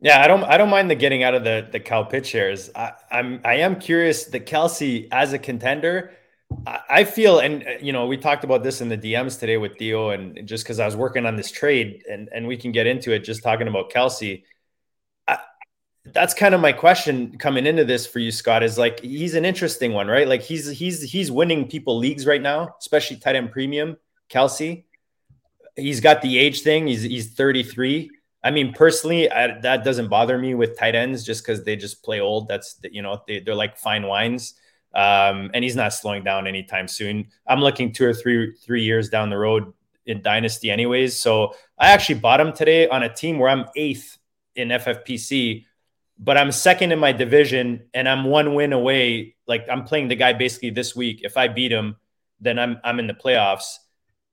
Yeah, 0.00 0.22
I 0.22 0.26
don't 0.26 0.44
I 0.44 0.56
don't 0.56 0.70
mind 0.70 0.90
the 0.90 0.94
getting 0.94 1.22
out 1.22 1.34
of 1.34 1.44
the 1.44 1.68
the 1.70 1.80
Kyle 1.80 2.04
Pitts 2.04 2.28
shares. 2.28 2.70
I, 2.74 2.92
I'm 3.10 3.40
I 3.44 3.54
am 3.56 3.78
curious 3.78 4.24
the 4.24 4.40
Kelce 4.40 5.08
as 5.10 5.32
a 5.32 5.38
contender. 5.38 6.12
I, 6.66 6.80
I 6.90 7.04
feel, 7.04 7.38
and 7.38 7.64
you 7.80 7.92
know, 7.92 8.06
we 8.06 8.16
talked 8.16 8.44
about 8.44 8.62
this 8.62 8.80
in 8.80 8.88
the 8.88 8.98
DMs 8.98 9.38
today 9.38 9.56
with 9.56 9.78
Theo, 9.78 10.10
and 10.10 10.46
just 10.46 10.64
because 10.64 10.78
I 10.78 10.86
was 10.86 10.96
working 10.96 11.26
on 11.26 11.36
this 11.36 11.50
trade, 11.50 12.04
and 12.10 12.28
and 12.32 12.46
we 12.46 12.56
can 12.56 12.72
get 12.72 12.86
into 12.86 13.12
it, 13.12 13.20
just 13.20 13.42
talking 13.42 13.68
about 13.68 13.90
Kelce. 13.90 14.42
That's 16.12 16.34
kind 16.34 16.54
of 16.54 16.60
my 16.60 16.72
question 16.72 17.38
coming 17.38 17.66
into 17.66 17.84
this 17.84 18.06
for 18.06 18.18
you, 18.18 18.30
Scott. 18.30 18.62
Is 18.62 18.76
like 18.76 19.00
he's 19.00 19.34
an 19.34 19.44
interesting 19.44 19.92
one, 19.92 20.06
right? 20.06 20.28
Like 20.28 20.42
he's 20.42 20.68
he's 20.68 21.02
he's 21.02 21.30
winning 21.30 21.66
people 21.66 21.96
leagues 21.96 22.26
right 22.26 22.42
now, 22.42 22.76
especially 22.78 23.16
tight 23.16 23.36
end 23.36 23.52
premium. 23.52 23.96
Kelce, 24.28 24.84
he's 25.76 26.00
got 26.00 26.20
the 26.20 26.38
age 26.38 26.60
thing. 26.60 26.86
He's 26.86 27.02
he's 27.02 27.32
33. 27.32 28.10
I 28.42 28.50
mean, 28.50 28.74
personally, 28.74 29.30
I, 29.30 29.58
that 29.60 29.84
doesn't 29.84 30.08
bother 30.08 30.36
me 30.36 30.54
with 30.54 30.78
tight 30.78 30.94
ends 30.94 31.24
just 31.24 31.42
because 31.42 31.64
they 31.64 31.76
just 31.76 32.02
play 32.02 32.20
old. 32.20 32.48
That's 32.48 32.74
the, 32.74 32.92
you 32.92 33.00
know 33.00 33.22
they, 33.26 33.40
they're 33.40 33.54
like 33.54 33.78
fine 33.78 34.06
wines. 34.06 34.54
Um, 34.94 35.50
and 35.54 35.64
he's 35.64 35.74
not 35.74 35.92
slowing 35.92 36.22
down 36.22 36.46
anytime 36.46 36.86
soon. 36.86 37.26
I'm 37.46 37.60
looking 37.60 37.92
two 37.92 38.04
or 38.04 38.12
three 38.12 38.52
three 38.52 38.82
years 38.82 39.08
down 39.08 39.30
the 39.30 39.38
road 39.38 39.72
in 40.06 40.20
dynasty, 40.20 40.70
anyways. 40.70 41.16
So 41.16 41.54
I 41.78 41.88
actually 41.88 42.16
bought 42.16 42.40
him 42.40 42.52
today 42.52 42.86
on 42.88 43.02
a 43.02 43.12
team 43.12 43.38
where 43.38 43.48
I'm 43.48 43.64
eighth 43.74 44.18
in 44.54 44.68
FFPC 44.68 45.64
but 46.18 46.38
I'm 46.38 46.52
second 46.52 46.92
in 46.92 46.98
my 46.98 47.12
division 47.12 47.88
and 47.92 48.08
I'm 48.08 48.24
one 48.24 48.54
win 48.54 48.72
away. 48.72 49.36
Like 49.46 49.66
I'm 49.70 49.84
playing 49.84 50.08
the 50.08 50.16
guy 50.16 50.32
basically 50.32 50.70
this 50.70 50.94
week. 50.94 51.20
If 51.22 51.36
I 51.36 51.48
beat 51.48 51.72
him, 51.72 51.96
then 52.40 52.58
I'm 52.58 52.78
I'm 52.84 52.98
in 52.98 53.06
the 53.06 53.14
playoffs. 53.14 53.76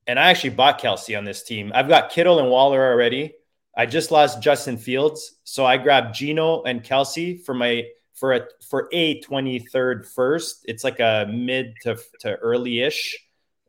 And 0.08 0.20
I 0.20 0.30
actually 0.30 0.52
bought 0.52 0.82
Kelce 0.82 1.18
on 1.18 1.26
this 1.26 1.44
team. 1.44 1.72
I've 1.74 1.88
got 1.88 2.12
Kittle 2.12 2.40
and 2.40 2.50
Waller 2.50 2.84
already. 2.92 3.34
I 3.76 3.86
just 3.86 4.12
lost 4.12 4.42
Justin 4.42 4.78
Fields, 4.78 5.40
so 5.44 5.66
I 5.66 5.78
grabbed 5.78 6.16
Geno 6.16 6.64
and 6.64 6.84
Kelce 6.84 7.42
for 7.44 7.54
my 7.54 7.86
for 8.14 8.34
a 8.34 8.42
for 8.70 8.90
a 8.92 9.22
23rd 9.22 10.06
first. 10.06 10.66
It's 10.66 10.84
like 10.84 11.00
a 11.00 11.26
mid 11.32 11.74
to 11.84 11.98
to 12.20 12.36
early 12.36 12.82
ish, 12.82 13.18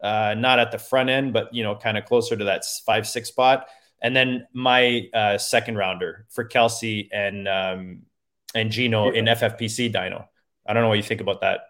uh, 0.03 0.35
not 0.37 0.59
at 0.59 0.73
the 0.73 0.79
front 0.79 1.11
end, 1.11 1.33
but 1.33 1.55
you 1.55 1.63
know, 1.63 1.77
kind 1.77 1.97
of 1.97 2.05
closer 2.05 2.37
to 2.37 2.45
that 2.45 2.65
five 2.85 3.07
six 3.07 3.29
spot 3.29 3.67
and 4.03 4.15
then 4.15 4.47
my 4.53 5.09
uh, 5.15 5.39
second 5.39 5.77
rounder 5.77 6.27
for 6.31 6.47
Kelce 6.47 7.09
and 7.13 7.49
um, 7.49 8.03
and 8.55 8.71
Geno 8.71 9.11
in 9.11 9.27
FFPC 9.27 9.93
Dino. 9.93 10.29
I 10.67 10.73
don't 10.73 10.83
know 10.83 10.89
what 10.89 10.99
you 10.99 11.03
think 11.03 11.21
about 11.21 11.41
that. 11.41 11.61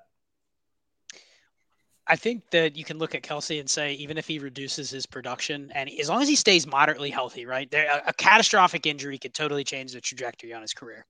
I 2.07 2.17
think 2.17 2.51
that 2.51 2.77
you 2.77 2.85
can 2.85 2.99
look 2.99 3.15
at 3.15 3.23
Kelce 3.23 3.61
and 3.61 3.71
say, 3.71 3.95
even 3.95 4.19
if 4.19 4.27
he 4.27 4.39
reduces 4.39 4.91
his 4.91 5.07
production, 5.07 5.71
and 5.75 5.89
as 6.01 6.09
long 6.09 6.21
as 6.21 6.29
he 6.29 6.35
stays 6.35 6.67
moderately 6.67 7.11
healthy, 7.11 7.47
right? 7.47 7.71
There, 7.71 7.87
a, 7.87 8.09
a 8.09 8.13
catastrophic 8.13 8.87
injury 8.87 9.19
could 9.19 9.35
totally 9.35 9.63
change 9.63 9.93
the 9.93 10.01
trajectory 10.01 10.53
on 10.53 10.63
his 10.63 10.75
career. 10.75 11.07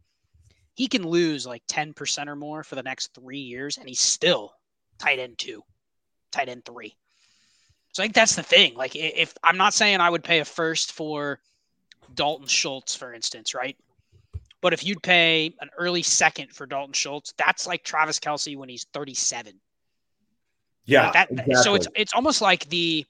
He 0.75 0.87
can 0.87 1.07
lose 1.07 1.47
like 1.47 1.63
10% 1.67 2.29
or 2.29 2.37
more 2.37 2.63
for 2.63 2.75
the 2.75 2.83
next 2.83 3.15
three 3.15 3.39
years, 3.39 3.79
and 3.79 3.89
he's 3.89 4.01
still 4.01 4.53
tight 4.99 5.19
end 5.19 5.39
two, 5.39 5.63
tight 6.31 6.49
end 6.49 6.65
three. 6.65 6.95
So 7.93 8.03
I 8.03 8.07
think 8.07 8.15
that's 8.15 8.37
the 8.37 8.43
thing. 8.43 8.75
Like, 8.75 8.97
if 8.97 9.35
I'm 9.45 9.57
not 9.57 9.75
saying 9.75 10.01
I 10.01 10.11
would 10.11 10.25
pay 10.25 10.41
a 10.41 10.45
first 10.45 10.93
for 10.93 11.39
Dalton 12.15 12.47
Schultz, 12.47 12.95
for 12.95 13.13
instance, 13.13 13.55
right? 13.55 13.77
But 14.63 14.73
if 14.73 14.85
you'd 14.85 15.03
pay 15.03 15.55
an 15.61 15.69
early 15.77 16.03
second 16.03 16.53
for 16.53 16.67
Dalton 16.67 16.95
Schultz, 16.95 17.35
that's 17.37 17.67
like 17.67 17.85
Travis 17.85 18.19
Kelce 18.19 18.57
when 18.57 18.69
he's 18.69 18.87
37. 18.95 19.61
Yeah. 20.85 21.05
Like 21.05 21.13
that, 21.13 21.31
exactly. 21.31 21.55
So 21.57 21.75
it's 21.75 21.89
it's 21.95 22.15
almost 22.15 22.41
like 22.41 22.69
the 22.69 23.05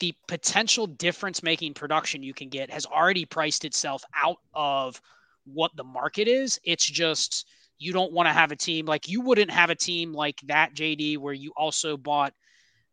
the 0.00 0.14
potential 0.26 0.86
difference 0.86 1.42
making 1.42 1.74
production 1.74 2.22
you 2.22 2.34
can 2.34 2.48
get 2.48 2.70
has 2.70 2.86
already 2.86 3.24
priced 3.24 3.64
itself 3.64 4.04
out 4.14 4.38
of 4.52 5.00
what 5.44 5.70
the 5.76 5.84
market 5.84 6.28
is. 6.28 6.60
It's 6.64 6.84
just 6.84 7.46
you 7.78 7.92
don't 7.92 8.12
want 8.12 8.28
to 8.28 8.32
have 8.32 8.52
a 8.52 8.56
team 8.56 8.86
like 8.86 9.08
you 9.08 9.20
wouldn't 9.20 9.50
have 9.50 9.70
a 9.70 9.74
team 9.74 10.12
like 10.12 10.40
that, 10.44 10.74
JD, 10.74 11.18
where 11.18 11.34
you 11.34 11.52
also 11.56 11.96
bought 11.96 12.34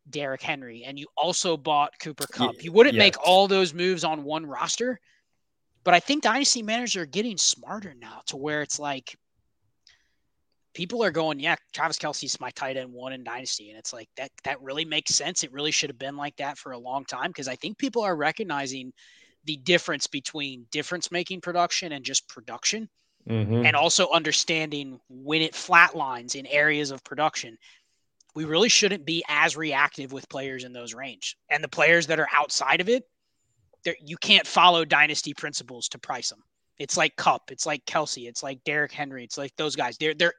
Derrick 0.09 0.41
Henry 0.41 0.83
and 0.83 0.99
you 0.99 1.07
also 1.15 1.57
bought 1.57 1.93
Cooper 1.99 2.25
Kupp. 2.27 2.63
You 2.63 2.71
wouldn't 2.71 2.95
yes. 2.95 2.99
make 2.99 3.15
all 3.23 3.47
those 3.47 3.73
moves 3.73 4.03
on 4.03 4.23
one 4.23 4.45
roster. 4.45 4.99
But 5.83 5.93
I 5.93 5.99
think 5.99 6.23
dynasty 6.23 6.61
managers 6.61 6.95
are 7.01 7.05
getting 7.05 7.37
smarter 7.37 7.95
now 7.99 8.21
to 8.27 8.37
where 8.37 8.61
it's 8.61 8.79
like 8.79 9.15
people 10.73 11.03
are 11.03 11.11
going, 11.11 11.39
yeah, 11.39 11.55
Travis 11.73 11.97
Kelce's 11.97 12.39
my 12.39 12.51
tight 12.51 12.77
end 12.77 12.91
one 12.91 13.13
in 13.13 13.23
dynasty. 13.23 13.69
And 13.69 13.79
it's 13.79 13.93
like 13.93 14.09
that 14.17 14.31
that 14.43 14.61
really 14.61 14.85
makes 14.85 15.15
sense. 15.15 15.43
It 15.43 15.51
really 15.51 15.71
should 15.71 15.89
have 15.89 15.99
been 15.99 16.17
like 16.17 16.35
that 16.37 16.57
for 16.57 16.71
a 16.71 16.77
long 16.77 17.05
time 17.05 17.29
because 17.29 17.47
I 17.47 17.55
think 17.55 17.77
people 17.77 18.03
are 18.03 18.15
recognizing 18.15 18.93
the 19.45 19.57
difference 19.57 20.07
between 20.07 20.67
difference 20.71 21.11
making 21.11 21.41
production 21.41 21.93
and 21.93 22.05
just 22.05 22.27
production. 22.27 22.89
Mm-hmm. 23.29 23.67
And 23.67 23.75
also 23.75 24.09
understanding 24.09 24.99
when 25.07 25.43
it 25.43 25.53
flatlines 25.53 26.35
in 26.35 26.47
areas 26.47 26.89
of 26.89 27.03
production 27.03 27.55
we 28.35 28.45
really 28.45 28.69
shouldn't 28.69 29.05
be 29.05 29.23
as 29.27 29.57
reactive 29.57 30.11
with 30.11 30.29
players 30.29 30.63
in 30.63 30.73
those 30.73 30.93
range. 30.93 31.35
And 31.49 31.63
the 31.63 31.67
players 31.67 32.07
that 32.07 32.19
are 32.19 32.29
outside 32.33 32.81
of 32.81 32.89
it, 32.89 33.03
you 34.01 34.17
can't 34.17 34.47
follow 34.47 34.85
dynasty 34.85 35.33
principles 35.33 35.87
to 35.89 35.99
price 35.99 36.29
them. 36.29 36.43
It's 36.77 36.97
like 36.97 37.15
Kupp, 37.15 37.51
it's 37.51 37.65
like 37.65 37.85
Kelce, 37.85 38.27
it's 38.27 38.41
like 38.41 38.63
Derrick 38.63 38.91
Henry, 38.91 39.23
it's 39.23 39.37
like 39.37 39.55
those 39.55 39.75
guys. 39.75 39.97
They're 39.97 40.15
they're 40.15 40.33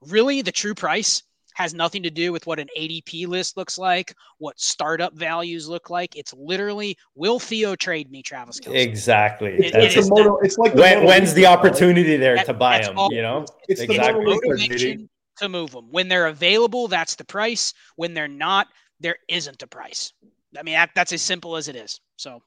really 0.00 0.40
the 0.40 0.52
true 0.52 0.74
price 0.74 1.22
has 1.54 1.74
nothing 1.74 2.02
to 2.02 2.10
do 2.10 2.32
with 2.32 2.46
what 2.46 2.58
an 2.58 2.68
ADP 2.78 3.26
list 3.26 3.58
looks 3.58 3.76
like, 3.76 4.14
what 4.38 4.58
startup 4.58 5.14
values 5.14 5.68
look 5.68 5.90
like. 5.90 6.16
It's 6.16 6.32
literally 6.32 6.96
will 7.14 7.38
Theo 7.38 7.76
trade 7.76 8.10
me, 8.10 8.22
Travis 8.22 8.58
Kelce? 8.58 8.76
Exactly. 8.76 9.50
It, 9.50 9.74
it 9.74 9.96
it's, 9.96 10.08
motor, 10.08 10.42
it's 10.42 10.56
like 10.56 10.74
when, 10.74 11.04
when's 11.04 11.34
the 11.34 11.46
opportunity 11.46 12.16
there 12.16 12.36
that, 12.36 12.46
to 12.46 12.54
buy 12.54 12.82
him? 12.82 12.96
All, 12.96 13.12
you 13.12 13.22
know, 13.22 13.44
it's 13.68 13.82
exactly. 13.82 14.24
the 14.24 14.30
motivation 14.30 15.10
to 15.38 15.48
move 15.48 15.70
them. 15.72 15.88
When 15.90 16.08
they're 16.08 16.26
available, 16.26 16.88
that's 16.88 17.14
the 17.14 17.24
price. 17.24 17.74
When 17.96 18.14
they're 18.14 18.28
not, 18.28 18.68
there 19.00 19.16
isn't 19.28 19.62
a 19.62 19.66
price. 19.66 20.12
I 20.58 20.62
mean, 20.62 20.74
that, 20.74 20.90
that's 20.94 21.12
as 21.12 21.22
simple 21.22 21.56
as 21.56 21.68
it 21.68 21.76
is. 21.76 22.00
So, 22.16 22.42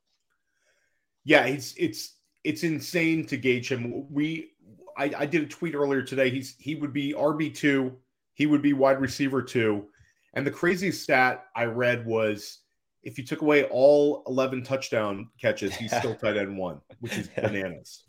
yeah, 1.24 1.46
it's 1.46 1.74
it's 1.78 2.16
it's 2.44 2.64
insane 2.64 3.26
to 3.28 3.38
gauge 3.38 3.72
him. 3.72 4.06
We, 4.12 4.52
I, 4.98 5.12
I 5.18 5.26
did 5.26 5.42
a 5.42 5.48
tweet 5.48 5.74
earlier 5.76 6.04
today. 6.04 6.30
He's 6.30 6.56
he 6.60 6.76
would 6.76 6.94
be 6.94 7.14
RB 7.14 7.54
two, 7.54 7.98
he 8.34 8.46
would 8.46 8.62
be 8.62 8.74
wide 8.74 9.02
receiver 9.02 9.42
two, 9.42 9.88
and 10.34 10.46
the 10.46 10.52
craziest 10.52 11.02
stat 11.02 11.46
I 11.56 11.66
read 11.66 12.06
was 12.06 12.60
if 13.04 13.18
you 13.18 13.26
took 13.26 13.42
away 13.42 13.66
all 13.66 14.24
eleven 14.28 14.64
touchdown 14.64 15.30
catches, 15.42 15.76
he's 15.76 15.96
still 15.96 16.16
tight 16.22 16.38
end 16.38 16.56
one, 16.56 16.80
which 17.00 17.18
is 17.18 17.28
bananas. 17.30 18.04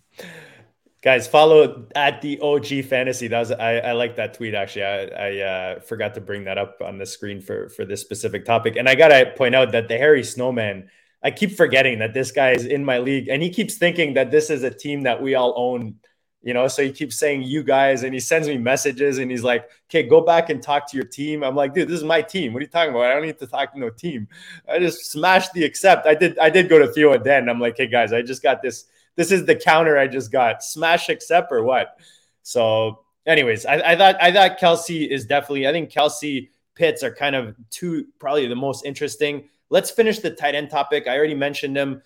Guys, 1.03 1.29
follow 1.29 1.87
at 1.95 2.23
the 2.23 2.41
OG 2.41 2.85
Fantasy. 2.87 3.29
That 3.29 3.39
was 3.39 3.53
I, 3.53 3.77
I 3.79 3.93
like 3.93 4.17
that 4.17 4.35
tweet 4.35 4.55
actually. 4.55 4.85
I, 4.85 5.05
I 5.05 5.39
uh, 5.41 5.81
forgot 5.81 6.15
to 6.15 6.21
bring 6.21 6.45
that 6.45 6.57
up 6.59 6.79
on 6.83 6.99
the 6.99 7.07
screen 7.07 7.41
for 7.41 7.69
for 7.69 7.85
this 7.85 8.01
specific 8.01 8.45
topic. 8.45 8.77
And 8.77 8.89
I 8.89 8.95
gotta 8.95 9.33
point 9.37 9.55
out 9.55 9.73
that 9.73 9.89
the 9.89 9.99
Harry 9.99 10.25
Snowman. 10.25 10.89
I 11.23 11.31
keep 11.31 11.57
forgetting 11.57 11.99
that 12.01 12.15
this 12.15 12.31
guy 12.31 12.53
is 12.53 12.67
in 12.67 12.85
my 12.85 12.99
league, 12.99 13.29
and 13.29 13.43
he 13.43 13.51
keeps 13.51 13.77
thinking 13.79 14.15
that 14.15 14.31
this 14.31 14.49
is 14.49 14.63
a 14.63 14.71
team 14.71 15.03
that 15.03 15.21
we 15.21 15.35
all 15.35 15.55
own. 15.57 15.97
You 16.43 16.55
know, 16.55 16.69
so 16.69 16.85
he 16.85 16.93
keeps 16.93 17.19
saying 17.19 17.43
you 17.43 17.65
guys, 17.65 18.05
and 18.05 18.15
he 18.15 18.21
sends 18.21 18.47
me 18.47 18.57
messages, 18.57 19.19
and 19.19 19.31
he's 19.31 19.43
like, 19.43 19.69
"Okay, 19.91 20.05
go 20.05 20.21
back 20.21 20.51
and 20.51 20.63
talk 20.63 20.89
to 20.91 20.97
your 20.97 21.07
team." 21.07 21.43
I'm 21.43 21.57
like, 21.57 21.75
"Dude, 21.75 21.89
this 21.89 21.99
is 21.99 22.05
my 22.05 22.23
team. 22.23 22.53
What 22.53 22.61
are 22.61 22.65
you 22.65 22.71
talking 22.71 22.91
about? 22.91 23.07
I 23.07 23.15
don't 23.15 23.27
need 23.27 23.39
to 23.41 23.47
talk 23.47 23.73
to 23.73 23.79
no 23.79 23.91
team." 23.91 24.29
I 24.69 24.79
just 24.79 25.11
smashed 25.11 25.53
the 25.53 25.65
accept. 25.65 26.07
I 26.07 26.15
did. 26.15 26.39
I 26.39 26.49
did 26.51 26.69
go 26.69 26.79
to 26.79 26.89
Theo 26.93 27.13
and 27.13 27.25
Dan. 27.25 27.49
I'm 27.49 27.61
like, 27.61 27.77
"Hey 27.77 27.89
guys, 27.89 28.13
I 28.13 28.23
just 28.23 28.43
got 28.43 28.63
this." 28.63 28.87
This 29.17 29.33
is 29.33 29.45
the 29.45 29.57
counter 29.57 29.99
I 29.99 30.07
just 30.07 30.31
got. 30.31 30.63
Smash 30.63 31.09
accept 31.09 31.51
or 31.51 31.63
what? 31.63 31.99
So, 32.43 33.01
anyways, 33.27 33.67
I, 33.67 33.93
I 33.93 33.97
thought 33.97 34.23
I 34.23 34.33
thought 34.33 34.59
Kelce 34.59 35.09
is 35.09 35.27
definitely. 35.27 35.67
I 35.67 35.73
think 35.73 35.91
Kelce 35.91 36.51
Pitts 36.75 37.03
are 37.03 37.13
kind 37.13 37.35
of 37.35 37.57
two 37.71 38.07
probably 38.19 38.47
the 38.47 38.55
most 38.55 38.85
interesting. 38.85 39.49
Let's 39.71 39.91
finish 39.91 40.21
the 40.21 40.31
tight 40.31 40.55
end 40.55 40.71
topic. 40.71 41.09
I 41.09 41.17
already 41.17 41.35
mentioned 41.35 41.77
him. 41.77 42.03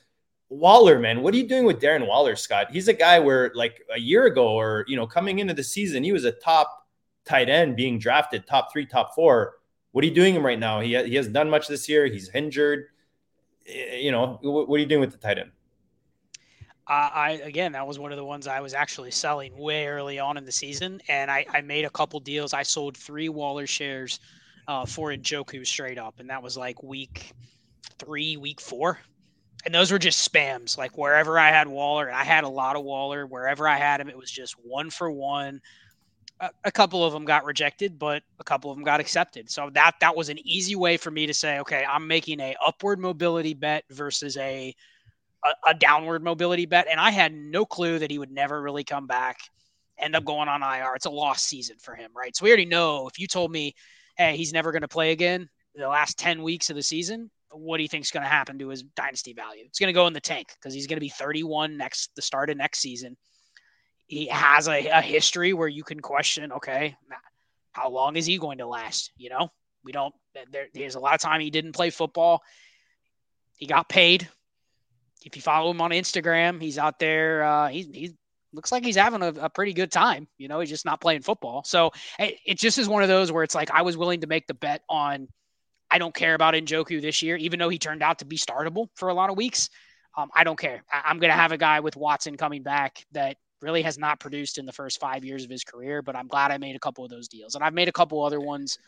Waller, 0.49 0.99
man, 0.99 1.23
what 1.23 1.33
are 1.33 1.37
you 1.37 1.47
doing 1.47 1.65
with 1.65 1.81
Darren 1.81 2.09
Waller, 2.09 2.35
Scott? 2.35 2.73
He's 2.73 2.89
a 2.89 2.93
guy 2.93 3.21
where 3.21 3.53
like 3.55 3.83
a 3.95 4.01
year 4.01 4.27
ago 4.27 4.49
or 4.49 4.85
you 4.89 4.97
know 4.97 5.07
coming 5.07 5.39
into 5.39 5.55
the 5.55 5.63
season, 5.63 6.03
he 6.03 6.11
was 6.11 6.25
a 6.25 6.33
top 6.33 6.87
tight 7.25 7.49
end 7.49 7.77
being 7.77 7.99
drafted, 7.99 8.47
top 8.47 8.73
three, 8.73 8.87
top 8.87 9.15
four. 9.15 9.55
What 9.93 10.03
are 10.05 10.09
you 10.09 10.15
doing 10.15 10.35
him 10.35 10.45
right 10.45 10.59
now? 10.59 10.81
He, 10.81 10.97
he 11.05 11.15
hasn't 11.15 11.35
done 11.35 11.51
much 11.51 11.69
this 11.69 11.89
year. 11.89 12.07
He's 12.07 12.31
injured. 12.35 12.87
Eh, 13.67 13.99
you 13.99 14.11
know, 14.11 14.39
what, 14.43 14.69
what 14.69 14.77
are 14.77 14.81
you 14.81 14.87
doing 14.87 15.01
with 15.01 15.13
the 15.13 15.19
tight 15.19 15.39
end? 15.39 15.51
I 16.95 17.31
again, 17.45 17.73
that 17.73 17.87
was 17.87 17.99
one 17.99 18.11
of 18.13 18.19
the 18.19 18.25
ones 18.25 18.47
I 18.47 18.61
was 18.61 18.75
actually 18.75 19.13
selling 19.13 19.57
way 19.57 19.87
early 19.87 20.19
on 20.19 20.37
in 20.37 20.45
the 20.45 20.53
season, 20.53 21.01
and 21.09 21.31
I, 21.31 21.47
I 21.53 21.61
made 21.61 21.85
a 21.85 21.91
couple 21.91 22.19
deals. 22.21 22.53
I 22.53 22.63
sold 22.65 22.97
three 22.97 23.29
Waller 23.29 23.67
shares 23.67 24.19
uh, 24.67 24.87
for 24.87 25.11
Njoku 25.11 25.67
straight 25.67 25.99
up, 25.99 26.17
and 26.19 26.31
that 26.31 26.43
was 26.43 26.57
like 26.57 26.83
week 26.83 27.33
three, 27.99 28.37
week 28.37 28.61
four, 28.61 28.99
and 29.65 29.75
those 29.75 29.93
were 29.93 29.99
just 29.99 30.31
spams. 30.31 30.79
Like 30.79 30.99
wherever 30.99 31.39
I 31.39 31.51
had 31.51 31.69
Waller, 31.69 32.09
and 32.09 32.17
I 32.17 32.25
had 32.25 32.45
a 32.45 32.49
lot 32.49 32.77
of 32.77 32.85
Waller. 32.85 33.27
Wherever 33.27 33.69
I 33.69 33.77
had 33.77 34.01
him, 34.01 34.09
it 34.09 34.19
was 34.19 34.31
just 34.31 34.55
one 34.63 34.91
for 34.91 35.11
one. 35.11 35.61
A, 36.41 36.51
a 36.65 36.73
couple 36.73 37.05
of 37.05 37.13
them 37.13 37.25
got 37.25 37.45
rejected, 37.45 37.99
but 37.99 38.23
a 38.41 38.45
couple 38.45 38.71
of 38.71 38.77
them 38.77 38.85
got 38.85 39.01
accepted. 39.01 39.51
So 39.51 39.71
that 39.75 39.95
that 40.01 40.17
was 40.17 40.29
an 40.29 40.39
easy 40.47 40.77
way 40.77 40.97
for 40.97 41.11
me 41.11 41.27
to 41.27 41.35
say, 41.35 41.61
okay, 41.61 41.85
I'm 41.89 42.07
making 42.07 42.41
a 42.41 42.57
upward 42.65 42.99
mobility 42.99 43.55
bet 43.55 43.85
versus 43.91 44.37
a 44.39 44.75
a, 45.45 45.71
a, 45.71 45.75
downward 45.75 46.23
mobility 46.23 46.67
bet, 46.67 46.87
and 46.91 47.01
I 47.01 47.11
had 47.11 47.35
no 47.35 47.65
clue 47.65 47.99
that 47.99 48.11
he 48.11 48.19
would 48.19 48.31
never 48.31 48.61
really 48.61 48.85
come 48.85 49.07
back, 49.07 49.39
end 49.99 50.15
up 50.15 50.25
going 50.25 50.49
on 50.49 50.63
IR. 50.63 50.95
It's 50.97 51.07
a 51.07 51.11
lost 51.11 51.47
season 51.47 51.77
for 51.81 51.95
him, 51.95 52.11
right? 52.15 52.37
So 52.37 52.45
we 52.45 52.51
already 52.51 52.67
know 52.67 53.09
if 53.09 53.19
you 53.19 53.27
told 53.27 53.51
me, 53.51 53.75
hey, 54.17 54.37
he's 54.37 54.53
never 54.53 54.73
going 54.73 54.83
to 54.83 54.89
play 54.89 55.13
again 55.13 55.49
the 55.75 55.89
last 55.89 56.19
10 56.19 56.43
weeks 56.43 56.71
of 56.71 56.77
the 56.77 56.83
season, 56.83 57.31
what 57.53 57.77
do 57.77 57.83
you 57.83 57.89
think 57.89 58.05
is 58.05 58.11
going 58.11 58.23
to 58.23 58.29
happen 58.29 58.59
to 58.59 58.69
his 58.69 58.83
dynasty 58.83 59.33
value? 59.33 59.65
It's 59.67 59.79
going 59.79 59.89
to 59.89 59.93
go 59.93 60.07
in 60.07 60.13
the 60.13 60.21
tank 60.21 60.49
because 60.55 60.75
he's 60.75 60.87
going 60.87 60.97
to 60.97 61.01
be 61.01 61.09
31 61.09 61.77
next 61.77 62.15
the 62.15 62.23
start 62.23 62.51
of 62.51 62.57
next 62.57 62.81
season. 62.81 63.17
he 64.07 64.27
has 64.27 64.69
a, 64.69 64.87
a 64.89 65.01
history 65.01 65.53
where 65.53 65.69
you 65.69 65.83
can 65.83 66.01
question, 66.01 66.53
okay, 66.53 66.97
how 67.73 67.89
long 67.89 68.17
is 68.17 68.27
he 68.27 68.39
going 68.39 68.59
to 68.59 68.67
last? 68.67 69.13
You 69.17 69.31
know, 69.31 69.49
we 69.85 69.93
don't. 69.93 70.15
There, 70.53 70.67
there's 70.75 70.95
a 70.95 71.01
lot 71.01 71.15
of 71.15 71.21
time 71.21 71.41
he 71.41 71.51
didn't 71.51 71.73
play 71.73 71.91
football. 71.91 72.43
He 73.57 73.67
got 73.67 73.89
paid. 73.89 74.29
If 75.25 75.37
you 75.37 75.43
follow 75.43 75.71
him 75.71 75.81
on 75.81 75.91
Instagram, 75.91 76.61
he's 76.61 76.79
out 76.79 76.99
there. 76.99 77.43
Uh, 77.43 77.69
he 77.69 78.15
looks 78.53 78.73
like 78.73 78.85
he's 78.85 78.97
having 78.97 79.23
a, 79.23 79.29
a, 79.29 79.51
pretty 79.51 79.73
good 79.73 79.93
time. 79.93 80.27
You 80.39 80.49
know, 80.49 80.61
he's 80.61 80.69
just 80.69 80.85
not 80.85 81.01
playing 81.01 81.23
football. 81.23 81.63
So 81.65 81.93
it, 82.19 82.39
it 82.47 82.59
just 82.59 82.79
is 82.79 82.89
one 82.89 83.03
of 83.03 83.09
those 83.09 83.31
where 83.31 83.45
it's 83.45 83.55
like 83.55 83.71
I 83.71 83.83
was 83.83 83.97
willing 83.97 84.23
to 84.23 84.27
make 84.27 84.47
the 84.47 84.55
bet 84.55 84.83
on. 84.89 85.29
I 85.91 85.99
don't 85.99 86.15
care 86.15 86.35
about 86.35 86.55
Njoku 86.55 87.03
this 87.03 87.21
year, 87.21 87.37
even 87.37 87.59
though 87.59 87.69
he 87.69 87.79
turned 87.79 88.03
out 88.03 88.21
to 88.21 88.25
be 88.25 88.37
startable 88.37 88.89
for 88.95 89.09
a 89.09 89.15
lot 89.15 89.29
of 89.29 89.37
weeks. 89.37 89.71
Um, 90.17 90.31
I 90.35 90.45
don't 90.45 90.59
care. 90.59 90.85
I, 90.93 91.11
am 91.11 91.19
going 91.19 91.31
to 91.31 91.37
have 91.37 91.53
a 91.53 91.59
guy 91.59 91.81
with 91.81 91.97
Watson 91.97 92.37
coming 92.37 92.63
back 92.63 93.05
that 93.13 93.37
really 93.61 93.83
has 93.83 93.99
not 93.99 94.21
produced 94.21 94.59
in 94.59 94.67
the 94.67 94.73
first 94.73 95.01
five 95.01 95.25
years 95.25 95.45
of 95.45 95.51
his 95.51 95.65
career, 95.65 96.03
but 96.03 96.17
I'm 96.17 96.29
glad 96.29 96.51
I 96.51 96.59
made 96.59 96.77
a 96.77 96.81
couple 96.81 97.05
of 97.05 97.11
those 97.11 97.29
deals. 97.29 97.55
And 97.55 97.65
I've 97.65 97.75
made 97.75 97.89
a 97.89 97.93
couple 97.93 98.23
other 98.23 98.41
ones 98.41 98.79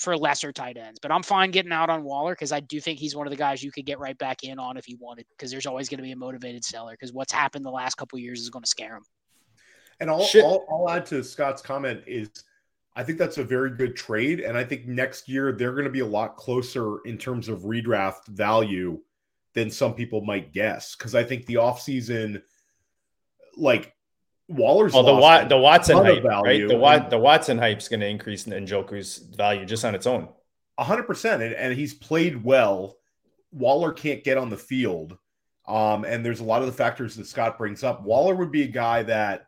for 0.00 0.16
lesser 0.16 0.50
tight 0.50 0.78
ends. 0.78 0.98
But 0.98 1.12
I'm 1.12 1.22
fine 1.22 1.50
getting 1.50 1.72
out 1.72 1.90
on 1.90 2.02
Waller 2.02 2.32
because 2.32 2.52
I 2.52 2.60
do 2.60 2.80
think 2.80 2.98
he's 2.98 3.14
one 3.14 3.26
of 3.26 3.30
the 3.30 3.36
guys 3.36 3.62
you 3.62 3.70
could 3.70 3.84
get 3.84 3.98
right 3.98 4.16
back 4.16 4.42
in 4.42 4.58
on 4.58 4.78
if 4.78 4.88
you 4.88 4.96
wanted, 4.98 5.26
because 5.30 5.50
there's 5.50 5.66
always 5.66 5.90
going 5.90 5.98
to 5.98 6.02
be 6.02 6.12
a 6.12 6.16
motivated 6.16 6.64
seller. 6.64 6.92
Because 6.92 7.12
what's 7.12 7.32
happened 7.32 7.66
the 7.66 7.70
last 7.70 7.96
couple 7.96 8.18
years 8.18 8.40
is 8.40 8.48
going 8.48 8.62
to 8.62 8.68
scare 8.68 8.96
him. 8.96 9.02
And 10.00 10.10
I'll, 10.10 10.26
I'll, 10.36 10.66
I'll 10.70 10.90
add 10.90 11.04
to 11.06 11.22
Scott's 11.22 11.60
comment 11.60 12.00
is 12.06 12.30
I 12.96 13.04
think 13.04 13.18
that's 13.18 13.36
a 13.36 13.44
very 13.44 13.72
good 13.72 13.94
trade. 13.94 14.40
And 14.40 14.56
I 14.56 14.64
think 14.64 14.86
next 14.86 15.28
year 15.28 15.52
they're 15.52 15.72
going 15.72 15.84
to 15.84 15.90
be 15.90 16.00
a 16.00 16.06
lot 16.06 16.38
closer 16.38 17.00
in 17.04 17.18
terms 17.18 17.50
of 17.50 17.60
redraft 17.60 18.26
value 18.28 19.00
than 19.52 19.70
some 19.70 19.92
people 19.92 20.22
might 20.22 20.54
guess. 20.54 20.96
Because 20.96 21.14
I 21.14 21.24
think 21.24 21.44
the 21.44 21.56
offseason, 21.56 22.40
like 23.58 23.94
Waller's 24.50 24.92
well, 24.92 25.04
the 25.04 25.14
Wat, 25.14 25.48
the 25.48 25.56
Watson 25.56 25.96
hype, 25.98 26.24
right? 26.24 26.66
The 26.66 26.76
Wat, 26.76 27.08
the 27.08 27.18
Watson 27.18 27.56
hype's 27.56 27.88
going 27.88 28.00
to 28.00 28.08
increase 28.08 28.46
in 28.46 28.66
Njoku's 28.66 29.18
value 29.18 29.64
just 29.64 29.84
on 29.84 29.94
its 29.94 30.08
own. 30.08 30.28
hundred 30.76 31.04
percent, 31.04 31.40
and 31.42 31.72
he's 31.72 31.94
played 31.94 32.42
well. 32.42 32.96
Waller 33.52 33.92
can't 33.92 34.24
get 34.24 34.38
on 34.38 34.50
the 34.50 34.56
field, 34.56 35.16
um, 35.68 36.04
and 36.04 36.24
there's 36.24 36.40
a 36.40 36.44
lot 36.44 36.62
of 36.62 36.66
the 36.66 36.72
factors 36.72 37.14
that 37.14 37.28
Scott 37.28 37.58
brings 37.58 37.84
up. 37.84 38.02
Waller 38.02 38.34
would 38.34 38.50
be 38.50 38.62
a 38.64 38.68
guy 38.68 39.04
that 39.04 39.46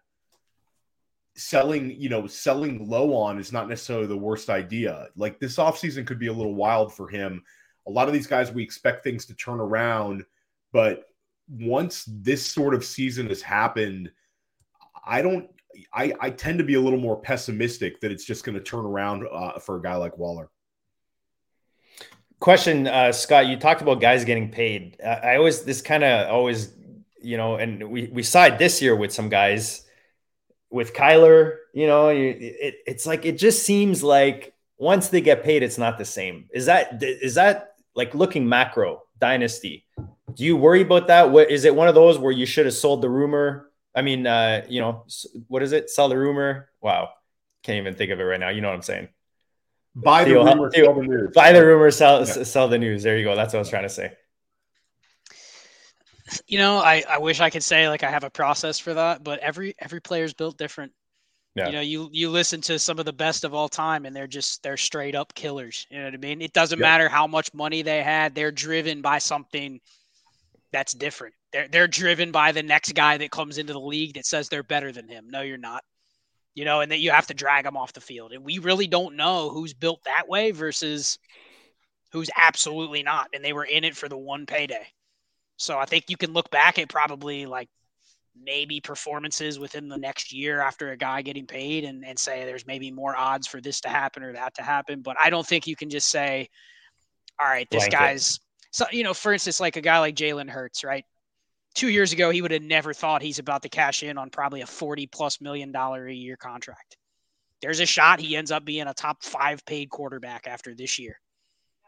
selling, 1.35 2.01
you 2.01 2.09
know, 2.09 2.29
selling 2.29 2.89
low 2.89 3.13
on 3.17 3.41
is 3.41 3.53
not 3.53 3.69
necessarily 3.69 4.07
the 4.07 4.17
worst 4.17 4.51
idea. 4.51 5.09
Like 5.17 5.41
this 5.41 5.57
offseason 5.57 6.07
could 6.07 6.21
be 6.21 6.29
a 6.29 6.33
little 6.33 6.55
wild 6.55 6.95
for 6.95 7.09
him. 7.09 7.43
A 7.89 7.91
lot 7.91 8.07
of 8.07 8.15
these 8.15 8.29
guys, 8.29 8.53
we 8.53 8.63
expect 8.63 9.03
things 9.03 9.27
to 9.27 9.35
turn 9.35 9.59
around, 9.59 10.25
but 10.73 11.07
once 11.49 12.05
this 12.07 12.47
sort 12.47 12.73
of 12.73 12.85
season 12.85 13.27
has 13.29 13.43
happened 13.43 14.13
I 15.05 15.23
don't. 15.23 15.49
I, 15.93 16.13
I 16.21 16.31
tend 16.31 16.59
to 16.59 16.65
be 16.65 16.75
a 16.75 16.81
little 16.81 16.99
more 16.99 17.21
pessimistic 17.21 18.01
that 18.01 18.13
it's 18.13 18.25
just 18.25 18.45
going 18.45 18.55
to 18.57 18.63
turn 18.63 18.85
around 18.85 19.27
uh, 19.33 19.59
for 19.59 19.77
a 19.77 19.83
guy 19.83 19.95
like 19.97 20.19
Waller. 20.19 20.51
Question, 22.41 22.87
uh, 22.87 23.13
Scott. 23.13 23.47
You 23.47 23.57
talked 23.57 23.83
about 23.83 24.01
guys 24.01 24.25
getting 24.25 24.51
paid. 24.51 24.99
Uh, 25.03 25.09
I 25.23 25.37
always 25.37 25.63
this 25.63 25.81
kind 25.81 26.05
of 26.05 26.29
always, 26.29 26.75
you 27.23 27.37
know, 27.37 27.57
and 27.57 27.91
we 27.91 28.09
we 28.09 28.23
it 28.23 28.59
this 28.59 28.83
year 28.83 28.95
with 28.97 29.13
some 29.13 29.29
guys, 29.29 29.87
with 30.71 30.93
Kyler. 30.93 31.57
You 31.73 31.87
know, 31.87 32.09
it, 32.09 32.75
it's 32.87 33.07
like 33.07 33.25
it 33.25 33.39
just 33.39 33.65
seems 33.65 34.03
like 34.03 34.55
once 34.77 35.09
they 35.09 35.21
get 35.21 35.45
paid, 35.45 35.63
it's 35.63 35.79
not 35.79 35.99
the 35.99 36.05
same. 36.05 36.49
Is 36.53 36.67
that 36.67 37.03
is 37.03 37.37
that 37.37 37.77
like 37.95 38.15
looking 38.15 38.49
macro 38.49 39.03
dynasty? 39.21 39.87
Do 40.35 40.45
you 40.45 40.57
worry 40.57 40.83
about 40.83 41.07
that? 41.07 41.31
What 41.31 41.51
is 41.51 41.65
it? 41.65 41.75
One 41.75 41.89
of 41.89 41.95
those 41.95 42.19
where 42.19 42.33
you 42.33 42.47
should 42.47 42.67
have 42.67 42.75
sold 42.75 43.03
the 43.03 43.09
rumor 43.09 43.71
I 43.95 44.03
mean, 44.03 44.27
uh, 44.27 44.65
you 44.69 44.81
know, 44.81 45.05
what 45.49 45.63
is 45.63 45.73
it? 45.73 45.91
Sell 45.91 46.09
the 46.09 46.19
rumor. 46.19 46.69
Wow, 46.81 47.11
can't 47.63 47.79
even 47.79 47.95
think 47.95 48.11
of 48.11 48.21
it 48.21 48.25
right 48.25 48.41
now. 48.41 48.49
You 48.49 48.61
know 48.61 48.69
what 48.69 48.77
I'm 48.77 48.83
saying? 48.83 49.09
Buy 49.95 50.25
the 50.25 50.35
rumor, 50.35 50.71
sell 50.75 50.95
the 50.95 51.03
news. 51.03 51.31
Buy 51.35 51.53
the 51.53 51.65
rumor, 51.65 51.91
sell 51.91 52.19
yeah. 52.21 52.43
sell 52.45 52.69
the 52.69 52.79
news. 52.79 53.03
There 53.03 53.19
you 53.19 53.25
go. 53.25 53.37
That's 53.37 53.53
what 53.53 53.59
I 53.59 53.61
was 53.61 53.69
trying 53.69 53.83
to 53.83 53.89
say. 53.89 54.13
You 56.47 56.59
know, 56.59 56.79
I, 56.79 57.03
I 57.09 57.19
wish 57.19 57.41
I 57.41 57.51
could 57.51 57.63
say 57.63 57.89
like 57.89 58.03
I 58.03 58.11
have 58.11 58.25
a 58.25 58.31
process 58.31 58.79
for 58.79 58.95
that, 58.95 59.23
but 59.23 59.39
every 59.41 59.75
every 59.79 60.01
player's 60.01 60.33
built 60.33 60.57
different. 60.57 60.93
Yeah. 61.55 61.67
You 61.67 61.73
know, 61.73 61.81
you 61.81 62.09
you 62.13 62.31
listen 62.31 62.63
to 62.63 62.79
some 62.79 62.99
of 62.99 63.05
the 63.05 63.13
best 63.13 63.45
of 63.45 63.53
all 63.53 63.69
time, 63.69 64.07
and 64.07 64.17
they're 64.17 64.27
just 64.27 64.63
they're 64.63 64.79
straight 64.79 65.15
up 65.15 65.35
killers. 65.35 65.87
You 65.91 65.99
know 65.99 66.05
what 66.07 66.15
I 66.15 66.17
mean? 66.17 66.41
It 66.41 66.55
doesn't 66.55 66.79
matter 66.79 67.11
how 67.11 67.27
much 67.27 67.53
money 67.53 67.83
they 67.83 68.03
had; 68.03 68.35
they're 68.35 68.51
driven 68.51 69.03
by 69.03 69.19
something 69.19 69.79
that's 70.73 70.95
different. 70.95 71.35
They're 71.53 71.69
they're 71.69 71.89
driven 71.89 72.33
by 72.33 72.53
the 72.53 72.63
next 72.63 72.95
guy 72.95 73.19
that 73.19 73.31
comes 73.31 73.59
into 73.59 73.73
the 73.73 73.81
league 73.81 74.15
that 74.15 74.27
says 74.27 74.49
they're 74.49 74.63
better 74.63 74.93
than 74.93 75.09
him. 75.09 75.29
No, 75.29 75.43
you're 75.43 75.59
not. 75.59 75.85
You 76.55 76.65
know, 76.65 76.81
and 76.81 76.93
that 76.93 77.01
you 77.01 77.11
have 77.11 77.27
to 77.29 77.35
drag 77.35 77.65
them 77.65 77.77
off 77.77 77.95
the 77.95 78.01
field. 78.01 78.33
And 78.33 78.45
we 78.45 78.59
really 78.59 78.87
don't 78.87 79.17
know 79.17 79.49
who's 79.49 79.73
built 79.73 80.05
that 80.05 80.29
way 80.29 80.51
versus 80.51 81.19
who's 82.13 82.31
absolutely 82.37 83.03
not. 83.03 83.29
And 83.33 83.43
they 83.43 83.55
were 83.55 83.65
in 83.65 83.85
it 83.85 83.97
for 83.97 84.09
the 84.09 84.19
one 84.19 84.45
payday. 84.45 84.87
So 85.57 85.79
I 85.79 85.87
think 85.87 86.05
you 86.09 86.17
can 86.17 86.33
look 86.33 86.51
back 86.51 86.79
at 86.79 86.89
probably 86.91 87.47
like 87.47 87.71
maybe 88.41 88.81
performances 88.81 89.59
within 89.59 89.89
the 89.89 89.97
next 89.97 90.33
year 90.33 90.61
after 90.61 90.91
a 90.91 90.97
guy 90.97 91.23
getting 91.23 91.47
paid 91.47 91.85
and, 91.85 92.05
and 92.05 92.19
say 92.19 92.45
there's 92.45 92.67
maybe 92.67 92.91
more 92.91 93.17
odds 93.17 93.47
for 93.47 93.61
this 93.61 93.81
to 93.83 93.89
happen 93.89 94.23
or 94.23 94.33
that 94.33 94.55
to 94.55 94.63
happen. 94.63 95.03
But 95.03 95.17
I 95.23 95.31
don't 95.31 95.47
think 95.47 95.67
you 95.67 95.77
can 95.77 95.91
just 95.91 96.09
say, 96.09 96.49
all 97.41 97.47
right, 97.49 97.69
this 97.71 97.89
Blanket. 97.89 97.99
guy's 97.99 98.41
so 98.71 98.87
you 98.91 99.05
know, 99.05 99.15
for 99.15 99.33
instance, 99.33 99.61
like 99.61 99.77
a 99.77 99.83
guy 99.83 99.99
like 99.99 100.17
Jalen 100.17 100.49
Hurts, 100.49 100.83
right? 100.83 101.05
Two 101.75 101.89
years 101.89 102.13
ago, 102.13 102.31
he 102.31 102.43
would 102.43 102.51
have 102.51 102.63
never 102.63 102.93
thought 102.93 103.23
he's 103.23 103.39
about 103.39 103.63
to 103.63 103.69
cash 103.69 104.03
in 104.03 104.19
on 104.19 104.31
probably 104.31 104.61
a 104.61 104.67
forty 104.67 105.07
plus 105.07 105.41
million 105.41 105.73
dollar 105.73 106.07
a 106.07 106.13
year 106.13 106.37
contract. 106.37 106.97
There's 107.63 107.81
a 107.81 107.87
shot 107.87 108.21
he 108.21 108.37
ends 108.37 108.51
up 108.51 108.65
being 108.65 108.87
a 108.87 108.95
top 108.95 109.23
five 109.23 109.65
paid 109.65 109.89
quarterback 109.89 110.47
after 110.47 110.75
this 110.75 110.99
year. 110.99 111.19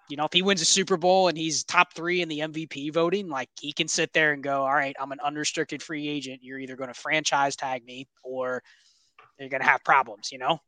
You 0.09 0.16
know, 0.16 0.24
if 0.24 0.32
he 0.32 0.43
wins 0.43 0.61
a 0.61 0.66
Super 0.66 0.97
Bowl 0.97 1.28
and 1.28 1.37
he's 1.37 1.64
top 1.64 1.95
three 1.95 2.22
in 2.22 2.28
the 2.28 2.41
MVP 2.41 2.93
voting, 2.93 3.28
like 3.28 3.49
he 3.61 3.72
can 3.72 3.89
sit 3.89 4.12
there 4.12 4.32
and 4.32 4.43
go, 4.43 4.62
All 4.62 4.74
right, 4.74 4.95
I'm 5.01 5.12
an 5.12 5.20
unrestricted 5.20 5.82
free 5.82 6.09
agent. 6.09 6.41
You're 6.43 6.59
either 6.59 6.76
going 6.76 6.93
to 6.93 6.95
franchise 6.95 7.57
tag 7.57 7.85
me 7.85 8.07
or 8.22 8.62
you're 9.39 9.49
going 9.49 9.62
to 9.62 9.68
have 9.68 9.82
problems, 9.85 10.30
you 10.30 10.39
know? 10.39 10.61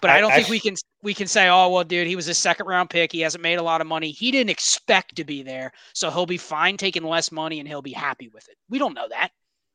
But 0.00 0.10
I, 0.10 0.18
I 0.18 0.20
don't 0.20 0.32
I, 0.32 0.36
think 0.36 0.48
we 0.48 0.60
can 0.60 0.76
we 1.02 1.14
can 1.14 1.26
say, 1.26 1.48
oh 1.48 1.68
well, 1.68 1.84
dude, 1.84 2.06
he 2.06 2.16
was 2.16 2.28
a 2.28 2.34
second 2.34 2.66
round 2.66 2.90
pick. 2.90 3.12
He 3.12 3.20
hasn't 3.20 3.42
made 3.42 3.58
a 3.58 3.62
lot 3.62 3.80
of 3.80 3.86
money. 3.86 4.10
He 4.10 4.30
didn't 4.30 4.50
expect 4.50 5.16
to 5.16 5.24
be 5.24 5.42
there, 5.42 5.72
so 5.92 6.10
he'll 6.10 6.26
be 6.26 6.38
fine 6.38 6.76
taking 6.76 7.02
less 7.02 7.32
money 7.32 7.58
and 7.58 7.68
he'll 7.68 7.82
be 7.82 7.92
happy 7.92 8.28
with 8.28 8.48
it. 8.48 8.56
We 8.68 8.78
don't 8.78 8.94
know 8.94 9.08
that. 9.08 9.30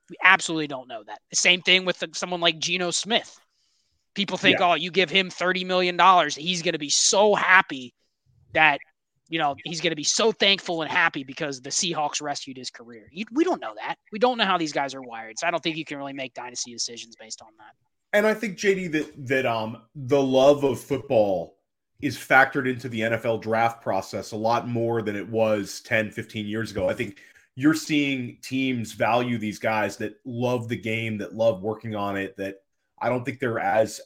We 0.09 0.17
absolutely 0.23 0.67
don't 0.67 0.87
know 0.87 1.03
that. 1.05 1.19
The 1.29 1.37
same 1.37 1.61
thing 1.61 1.85
with 1.85 1.99
the, 1.99 2.09
someone 2.13 2.41
like 2.41 2.59
Geno 2.59 2.91
Smith. 2.91 3.39
People 4.13 4.37
think, 4.37 4.59
yeah. 4.59 4.71
oh, 4.71 4.73
you 4.73 4.91
give 4.91 5.09
him 5.09 5.29
thirty 5.29 5.63
million 5.63 5.95
dollars, 5.97 6.35
he's 6.35 6.61
going 6.61 6.73
to 6.73 6.79
be 6.79 6.89
so 6.89 7.33
happy 7.33 7.93
that 8.53 8.79
you 9.29 9.39
know 9.39 9.55
he's 9.63 9.79
going 9.79 9.91
to 9.91 9.95
be 9.95 10.03
so 10.03 10.31
thankful 10.33 10.81
and 10.81 10.91
happy 10.91 11.23
because 11.23 11.61
the 11.61 11.69
Seahawks 11.69 12.21
rescued 12.21 12.57
his 12.57 12.69
career. 12.69 13.07
You, 13.11 13.25
we 13.31 13.43
don't 13.45 13.61
know 13.61 13.73
that. 13.75 13.95
We 14.11 14.19
don't 14.19 14.37
know 14.37 14.45
how 14.45 14.57
these 14.57 14.73
guys 14.73 14.93
are 14.93 15.01
wired, 15.01 15.39
so 15.39 15.47
I 15.47 15.51
don't 15.51 15.63
think 15.63 15.77
you 15.77 15.85
can 15.85 15.97
really 15.97 16.13
make 16.13 16.33
dynasty 16.33 16.73
decisions 16.73 17.15
based 17.15 17.41
on 17.41 17.49
that. 17.57 17.73
And 18.13 18.27
I 18.27 18.33
think 18.33 18.57
JD 18.57 18.91
that 18.93 19.27
that 19.27 19.45
um 19.45 19.81
the 19.95 20.21
love 20.21 20.63
of 20.63 20.79
football 20.79 21.57
is 22.01 22.17
factored 22.17 22.69
into 22.69 22.89
the 22.89 23.01
NFL 23.01 23.41
draft 23.41 23.81
process 23.81 24.31
a 24.31 24.37
lot 24.37 24.67
more 24.67 25.03
than 25.03 25.15
it 25.15 25.29
was 25.29 25.81
10, 25.81 26.09
15 26.09 26.47
years 26.47 26.71
ago. 26.71 26.89
I 26.89 26.93
think 26.93 27.19
you're 27.55 27.75
seeing 27.75 28.37
teams 28.41 28.93
value 28.93 29.37
these 29.37 29.59
guys 29.59 29.97
that 29.97 30.15
love 30.25 30.67
the 30.67 30.77
game, 30.77 31.19
that 31.19 31.35
love 31.35 31.61
working 31.61 31.95
on 31.95 32.17
it, 32.17 32.35
that 32.37 32.55
I 32.99 33.09
don't 33.09 33.23
think 33.23 33.39
they're 33.39 33.59
as 33.59 34.01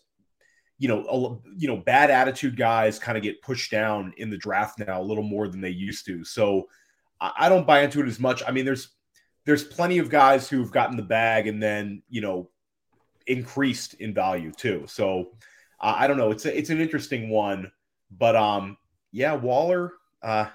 you 0.78 0.88
know, 0.88 1.06
a, 1.06 1.58
you 1.58 1.68
know, 1.68 1.78
bad 1.78 2.12
attitude 2.12 2.58
guys 2.58 2.99
kind 2.99 3.18
of 3.18 3.24
get 3.24 3.41
pushed 3.41 3.72
down 3.72 4.14
in 4.18 4.30
the 4.30 4.38
draft 4.38 4.80
now 4.80 5.01
a 5.01 5.03
little 5.03 5.24
more 5.24 5.47
than 5.47 5.62
they 5.62 5.70
used 5.70 6.06
to. 6.06 6.24
So 6.24 6.68
I, 7.22 7.32
I 7.39 7.49
don't 7.49 7.68
buy 7.68 7.82
into 7.82 8.01
it 8.01 8.08
as 8.08 8.20
much. 8.20 8.43
I 8.45 8.51
mean, 8.51 8.66
there's 8.66 8.89
there's 9.45 9.64
plenty 9.64 9.99
of 9.99 10.10
guys 10.10 10.49
who've 10.49 10.72
gotten 10.72 10.97
the 10.97 11.03
bag 11.03 11.47
and 11.47 11.62
then, 11.62 12.01
you 12.10 12.20
know, 12.20 12.49
increased 13.28 13.95
in 13.95 14.13
value 14.13 14.51
too. 14.51 14.86
So 14.88 15.32
uh, 15.80 15.95
I 15.97 16.07
don't 16.07 16.17
know. 16.17 16.32
It's 16.32 16.45
a, 16.45 16.57
it's 16.57 16.69
an 16.69 16.80
interesting 16.80 17.30
one, 17.30 17.71
but 18.11 18.36
um, 18.36 18.78
yeah, 19.11 19.34
Waller. 19.34 19.93
Uh, 20.21 20.47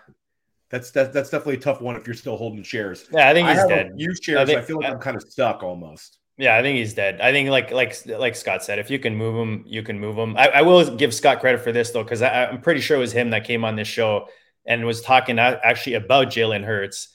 that's 0.70 0.90
that, 0.92 1.12
that's 1.12 1.30
definitely 1.30 1.54
a 1.54 1.60
tough 1.60 1.80
one 1.80 1.96
if 1.96 2.06
you're 2.06 2.14
still 2.14 2.36
holding 2.36 2.62
shares. 2.62 3.06
Yeah, 3.12 3.28
I 3.28 3.34
think 3.34 3.48
he's 3.48 3.58
I 3.58 3.68
dead. 3.68 3.92
You 3.96 4.14
shares. 4.20 4.38
I, 4.38 4.44
think, 4.44 4.58
I 4.58 4.62
feel 4.62 4.76
like 4.76 4.86
I, 4.86 4.92
I'm 4.92 5.00
kind 5.00 5.16
of 5.16 5.22
stuck 5.22 5.62
almost. 5.62 6.18
Yeah, 6.36 6.56
I 6.56 6.62
think 6.62 6.78
he's 6.78 6.94
dead. 6.94 7.20
I 7.20 7.32
think 7.32 7.50
like 7.50 7.70
like 7.70 7.94
like 8.06 8.34
Scott 8.34 8.64
said, 8.64 8.78
if 8.78 8.88
you 8.88 8.98
can 8.98 9.14
move 9.14 9.36
him, 9.36 9.64
you 9.66 9.82
can 9.82 9.98
move 9.98 10.16
him. 10.16 10.36
I, 10.36 10.48
I 10.48 10.62
will 10.62 10.96
give 10.96 11.12
Scott 11.12 11.40
credit 11.40 11.60
for 11.60 11.72
this 11.72 11.90
though, 11.90 12.02
because 12.02 12.22
I'm 12.22 12.62
pretty 12.62 12.80
sure 12.80 12.96
it 12.96 13.00
was 13.00 13.12
him 13.12 13.30
that 13.30 13.44
came 13.44 13.64
on 13.64 13.76
this 13.76 13.88
show 13.88 14.28
and 14.64 14.86
was 14.86 15.02
talking 15.02 15.38
actually 15.38 15.94
about 15.94 16.28
Jalen 16.28 16.64
Hurts 16.64 17.08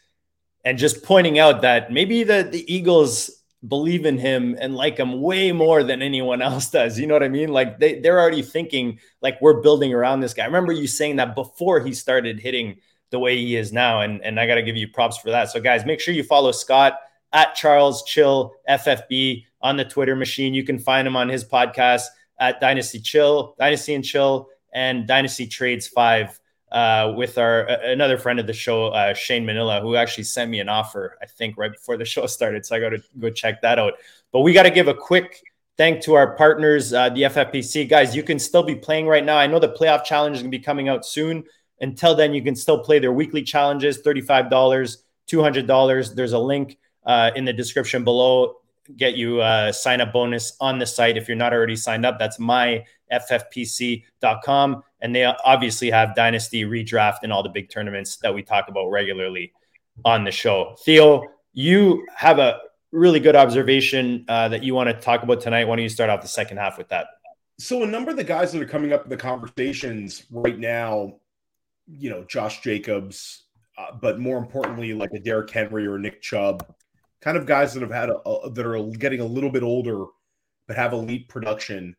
and 0.64 0.78
just 0.78 1.04
pointing 1.04 1.40
out 1.40 1.62
that 1.62 1.92
maybe 1.92 2.24
the 2.24 2.48
the 2.52 2.72
Eagles 2.72 3.32
believe 3.68 4.06
in 4.06 4.18
him 4.18 4.56
and 4.60 4.76
like 4.76 4.98
him 4.98 5.22
way 5.22 5.52
more 5.52 5.84
than 5.84 6.02
anyone 6.02 6.42
else 6.42 6.70
does. 6.70 7.00
You 7.00 7.08
know 7.08 7.14
what 7.14 7.24
I 7.24 7.30
mean? 7.30 7.50
Like 7.50 7.80
they, 7.80 8.00
they're 8.00 8.20
already 8.20 8.42
thinking 8.42 9.00
like 9.22 9.42
we're 9.42 9.62
building 9.62 9.94
around 9.94 10.20
this 10.20 10.34
guy. 10.34 10.44
I 10.44 10.48
remember 10.48 10.74
you 10.74 10.88
saying 10.88 11.18
that 11.18 11.36
before 11.36 11.80
he 11.80 11.94
started 11.94 12.40
hitting 12.40 12.78
the 13.12 13.20
way 13.20 13.38
he 13.38 13.56
is 13.56 13.72
now. 13.72 14.02
And, 14.02 14.24
and 14.24 14.40
I 14.40 14.48
got 14.48 14.56
to 14.56 14.64
give 14.64 14.76
you 14.76 14.88
props 14.88 15.18
for 15.18 15.30
that. 15.32 15.50
So 15.50 15.62
guys, 15.62 15.86
make 15.86 16.00
sure 16.00 16.14
you 16.14 16.24
follow 16.24 16.52
Scott 16.52 17.00
at 17.34 17.56
Charles 17.56 18.04
Chill 18.04 18.54
FFB 18.70 19.46
on 19.62 19.78
the 19.78 19.86
Twitter 19.86 20.16
machine. 20.16 20.54
You 20.54 20.64
can 20.64 20.80
find 20.80 21.08
him 21.08 21.16
on 21.16 21.30
his 21.30 21.44
podcast 21.44 22.04
at 22.40 22.60
Dynasty 22.60 23.00
Chill, 23.00 23.56
Dynasty 23.58 23.94
and 23.94 24.04
Chill, 24.04 24.50
and 24.74 25.08
Dynasty 25.08 25.48
Trades 25.48 25.88
Five. 25.88 26.40
Uh, 26.76 27.14
with 27.16 27.38
our 27.38 27.62
another 27.62 28.18
friend 28.18 28.38
of 28.38 28.48
the 28.48 28.52
show, 28.54 28.88
uh, 28.88 29.14
Shane 29.14 29.46
Manila, 29.46 29.80
who 29.80 29.96
actually 29.96 30.26
sent 30.26 30.52
me 30.52 30.60
an 30.60 30.68
offer, 30.68 31.18
I 31.22 31.26
think, 31.26 31.58
right 31.58 31.72
before 31.72 31.96
the 31.96 32.04
show 32.14 32.26
started. 32.26 32.66
So 32.66 32.76
I 32.76 32.82
got 32.82 32.90
to 32.90 33.02
go 33.18 33.30
check 33.30 33.62
that 33.62 33.80
out. 33.80 33.94
But 34.34 34.42
we 34.42 34.52
got 34.52 34.64
to 34.64 34.70
give 34.70 34.90
a 34.90 34.94
quick 34.94 35.42
thank 35.78 36.02
to 36.02 36.16
our 36.16 36.36
partners, 36.36 36.92
uh, 36.92 37.08
the 37.08 37.22
FFPC 37.22 37.88
guys. 37.88 38.14
You 38.14 38.24
can 38.24 38.40
still 38.40 38.62
be 38.62 38.76
playing 38.76 39.08
right 39.08 39.24
now. 39.24 39.38
I 39.38 39.48
know 39.48 39.58
the 39.58 39.72
playoff 39.72 40.04
challenge 40.04 40.36
is 40.36 40.42
going 40.42 40.52
to 40.52 40.58
be 40.58 40.62
coming 40.62 40.90
out 40.90 41.06
soon. 41.06 41.46
Until 41.80 42.14
then, 42.14 42.34
you 42.34 42.44
can 42.44 42.58
still 42.58 42.80
play 42.80 43.00
their 43.00 43.14
weekly 43.14 43.42
challenges, 43.42 44.00
thirty-five 44.00 44.50
dollars, 44.50 45.06
two 45.28 45.42
hundred 45.42 45.68
dollars. 45.68 46.14
There's 46.14 46.34
a 46.34 46.40
link 46.40 46.78
uh, 47.06 47.32
in 47.38 47.46
the 47.46 47.54
description 47.54 48.04
below. 48.04 48.58
Get 48.96 49.16
you 49.16 49.42
a 49.42 49.74
sign 49.74 50.02
up 50.02 50.14
bonus 50.14 50.56
on 50.62 50.80
the 50.80 50.86
site 50.86 51.18
if 51.18 51.28
you're 51.28 51.38
not 51.38 51.54
already 51.54 51.76
signed 51.76 52.06
up. 52.06 52.20
That's 52.20 52.38
myffpc.com. 52.38 52.84
And 55.02 55.16
they 55.16 55.24
obviously 55.24 55.90
have 55.90 56.16
Dynasty 56.16 56.64
redraft 56.64 57.20
and 57.24 57.34
all 57.34 57.44
the 57.44 57.50
big 57.50 57.70
tournaments 57.70 58.18
that 58.18 58.34
we 58.34 58.44
talk 58.44 58.68
about 58.68 58.90
regularly 58.90 59.54
on 60.04 60.24
the 60.24 60.32
show. 60.32 60.76
Theo, 60.84 61.24
you 61.54 62.06
have 62.16 62.40
a 62.40 62.60
really 62.92 63.20
good 63.20 63.36
observation 63.36 64.26
uh, 64.28 64.48
that 64.50 64.64
you 64.64 64.74
want 64.74 64.90
to 64.90 64.94
talk 64.94 65.24
about 65.24 65.42
tonight. 65.42 65.66
Why 65.66 65.76
don't 65.76 65.84
you 65.84 65.90
start 65.90 66.10
off 66.10 66.22
the 66.22 66.28
second 66.28 66.58
half 66.58 66.78
with 66.78 66.90
that? 66.90 67.08
So, 67.58 67.84
a 67.84 67.88
number 67.88 68.12
of 68.12 68.18
the 68.18 68.24
guys 68.24 68.52
that 68.52 68.62
are 68.62 68.68
coming 68.68 68.92
up 68.92 69.06
in 69.06 69.10
the 69.10 69.18
conversations 69.18 70.26
right 70.30 70.60
now, 70.60 71.16
you 71.88 72.10
know, 72.10 72.26
Josh 72.26 72.62
Jacobs, 72.62 73.44
uh, 73.78 73.92
but 74.02 74.20
more 74.20 74.38
importantly, 74.38 74.94
like 74.94 75.12
a 75.14 75.20
Derrick 75.20 75.50
Henry 75.50 75.88
or 75.88 75.98
Nick 75.98 76.22
Chubb, 76.22 76.66
kind 77.26 77.38
of 77.38 77.48
guys 77.48 77.74
that 77.74 77.82
have 77.82 77.92
had 77.92 78.10
a, 78.10 78.18
a, 78.30 78.52
that 78.52 78.66
are 78.66 78.82
getting 78.92 79.20
a 79.20 79.26
little 79.26 79.50
bit 79.50 79.64
older 79.64 80.06
but 80.68 80.78
have 80.78 80.94
elite 80.94 81.28
production. 81.28 81.96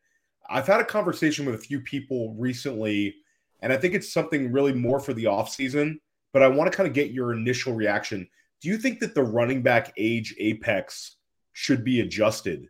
I've 0.48 0.68
had 0.68 0.80
a 0.80 0.84
conversation 0.84 1.44
with 1.44 1.56
a 1.56 1.58
few 1.58 1.80
people 1.80 2.34
recently, 2.38 3.16
and 3.60 3.72
I 3.72 3.76
think 3.76 3.94
it's 3.94 4.12
something 4.12 4.52
really 4.52 4.72
more 4.72 5.00
for 5.00 5.14
the 5.14 5.24
offseason, 5.24 5.96
but 6.32 6.42
I 6.42 6.48
want 6.48 6.70
to 6.70 6.76
kind 6.76 6.86
of 6.86 6.94
get 6.94 7.10
your 7.10 7.32
initial 7.32 7.74
reaction. 7.74 8.28
Do 8.60 8.68
you 8.68 8.78
think 8.78 9.00
that 9.00 9.14
the 9.14 9.22
running 9.22 9.62
back 9.62 9.92
age 9.96 10.34
apex 10.38 11.16
should 11.52 11.84
be 11.84 12.00
adjusted? 12.00 12.68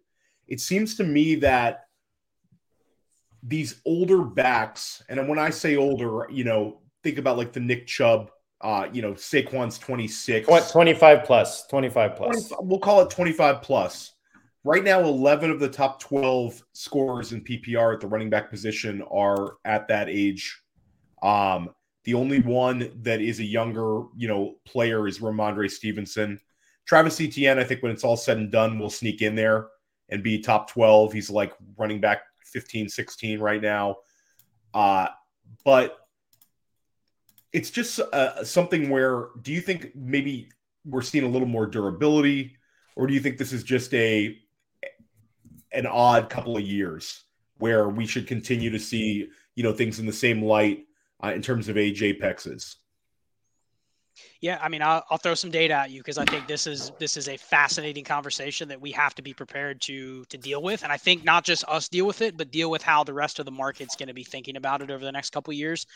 It 0.49 0.61
seems 0.61 0.97
to 0.97 1.05
me 1.05 1.35
that 1.37 1.85
these 3.43 3.83
older 3.85 4.23
backs, 4.23 5.03
and 5.11 5.29
when 5.29 5.39
I 5.39 5.51
say 5.51 5.77
older, 5.77 6.27
you 6.31 6.45
know, 6.45 6.81
think 7.03 7.19
about 7.19 7.37
like 7.37 7.53
the 7.53 7.61
Nick 7.61 7.87
Chubb, 7.87 8.31
uh, 8.61 8.89
you 8.93 9.03
know, 9.03 9.13
Saquon's 9.13 9.79
26. 9.79 10.49
25 10.73 11.25
plus, 11.25 11.67
25 11.67 12.17
plus. 12.17 12.49
20, 12.49 12.67
we'll 12.67 12.81
call 12.81 13.03
it 13.03 13.11
25 13.11 13.63
plus. 13.63 14.13
Right 14.65 14.83
now, 14.83 15.01
11 15.01 15.51
of 15.51 15.61
the 15.61 15.69
top 15.69 16.01
12 16.01 16.63
scorers 16.73 17.33
in 17.33 17.43
PPR 17.43 17.95
at 17.95 18.01
the 18.01 18.09
running 18.09 18.31
back 18.31 18.51
position 18.51 19.03
are 19.11 19.57
at 19.65 19.87
that 19.89 20.09
age. 20.09 20.61
Um, 21.23 21.71
the 22.05 22.15
only 22.15 22.41
one 22.41 22.91
that 23.03 23.21
is 23.21 23.41
a 23.41 23.45
younger, 23.45 24.03
you 24.17 24.27
know, 24.27 24.57
player 24.65 25.07
is 25.07 25.21
Rhamondre 25.21 25.71
Stevenson. 25.71 26.41
Travis 26.85 27.21
Etienne, 27.21 27.59
I 27.59 27.65
think 27.65 27.83
when 27.83 27.93
it's 27.93 28.05
all 28.05 28.17
said 28.17 28.39
and 28.39 28.51
done, 28.51 28.79
will 28.79 28.91
sneak 28.91 29.23
in 29.23 29.35
there 29.35 29.69
and 30.09 30.23
be 30.23 30.41
top 30.41 30.71
12. 30.71 31.13
He's 31.13 31.31
like 31.31 31.53
running 31.77 32.01
back 32.01 32.23
15, 32.45 32.89
16 32.89 33.39
right 33.39 33.61
now. 33.61 33.97
Uh, 34.73 35.09
but 35.65 36.06
it's 37.57 37.71
just 37.71 37.99
uh, 37.99 38.45
something 38.45 38.91
where 38.91 39.29
do 39.41 39.51
you 39.51 39.63
think 39.63 39.93
maybe 39.97 40.51
we're 40.85 41.01
seeing 41.01 41.25
a 41.25 41.29
little 41.29 41.49
more 41.49 41.65
durability? 41.65 42.55
Or 42.97 43.07
do 43.07 43.15
you 43.15 43.21
think 43.21 43.39
this 43.39 43.55
is 43.55 43.65
just 43.65 43.95
a 43.95 44.39
an 45.73 45.87
odd 45.87 46.29
couple 46.29 46.55
of 46.55 46.63
years 46.63 47.25
where 47.57 47.89
we 47.89 48.07
should 48.07 48.27
continue 48.27 48.69
to 48.69 48.79
see 48.79 49.29
you 49.55 49.63
know 49.63 49.73
things 49.73 49.99
in 49.99 50.05
the 50.05 50.13
same 50.13 50.43
light 50.43 50.85
uh, 51.25 51.29
in 51.29 51.41
terms 51.41 51.71
of 51.71 51.79
age 51.79 52.03
yeah, 54.41 54.59
I 54.63 54.69
mean, 54.69 54.83
I'll, 54.83 55.05
I'll 55.11 55.19
throw 55.19 55.35
some 55.35 55.51
data 55.51 55.75
at 55.75 55.91
you 55.91 56.01
because 56.01 56.19
I 56.19 56.25
think 56.25 56.47
this 56.47 56.67
is 56.67 56.93
this 56.99 57.17
is 57.17 57.29
a 57.29 57.37
fascinating 57.37 58.05
conversation 58.05 58.69
that 58.69 58.81
we 58.81 58.91
have 58.93 59.15
to 59.17 59.23
be 59.23 59.35
prepared 59.35 59.81
to 59.83 60.25
to 60.27 60.39
deal 60.39 60.63
with, 60.63 60.83
and 60.83 60.93
I 60.93 60.97
think 60.97 61.25
not 61.25 61.45
just 61.45 61.65
us 61.69 61.89
deal 61.89 62.07
with 62.07 62.23
it, 62.23 62.37
but 62.37 62.51
deal 62.51 62.71
with 62.71 62.83
how 62.83 63.05
the 63.05 63.13
rest 63.13 63.39
of 63.39 63.45
the 63.45 63.53
market's 63.53 63.97
going 63.97 64.09
to 64.09 64.15
be 64.15 64.25
thinking 64.25 64.57
about 64.57 64.83
it 64.83 64.91
over 64.91 65.05
the 65.05 65.13
next 65.13 65.31
couple 65.31 65.53
of 65.53 65.57
years, 65.57 65.87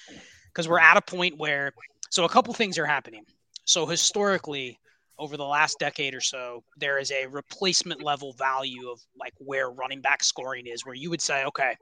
because 0.53 0.69
we're 0.69 0.79
at 0.79 0.97
a 0.97 1.03
point 1.03 1.39
where 1.39 1.73
so 2.11 2.25
a 2.25 2.29
couple 2.29 2.53
things 2.55 2.79
are 2.79 2.87
happening. 2.87 3.25
So 3.65 3.87
historically, 3.87 4.79
over 5.19 5.37
the 5.37 5.45
last 5.45 5.79
decade 5.79 6.15
or 6.15 6.21
so, 6.21 6.65
there 6.77 6.99
is 6.99 7.13
a 7.13 7.27
replacement 7.27 8.03
level 8.03 8.33
value 8.33 8.91
of 8.91 9.01
like 9.19 9.35
where 9.39 9.71
running 9.71 10.01
back 10.01 10.25
scoring 10.25 10.67
is, 10.67 10.85
where 10.85 10.95
you 10.95 11.11
would 11.11 11.21
say, 11.21 11.45
okay, 11.45 11.77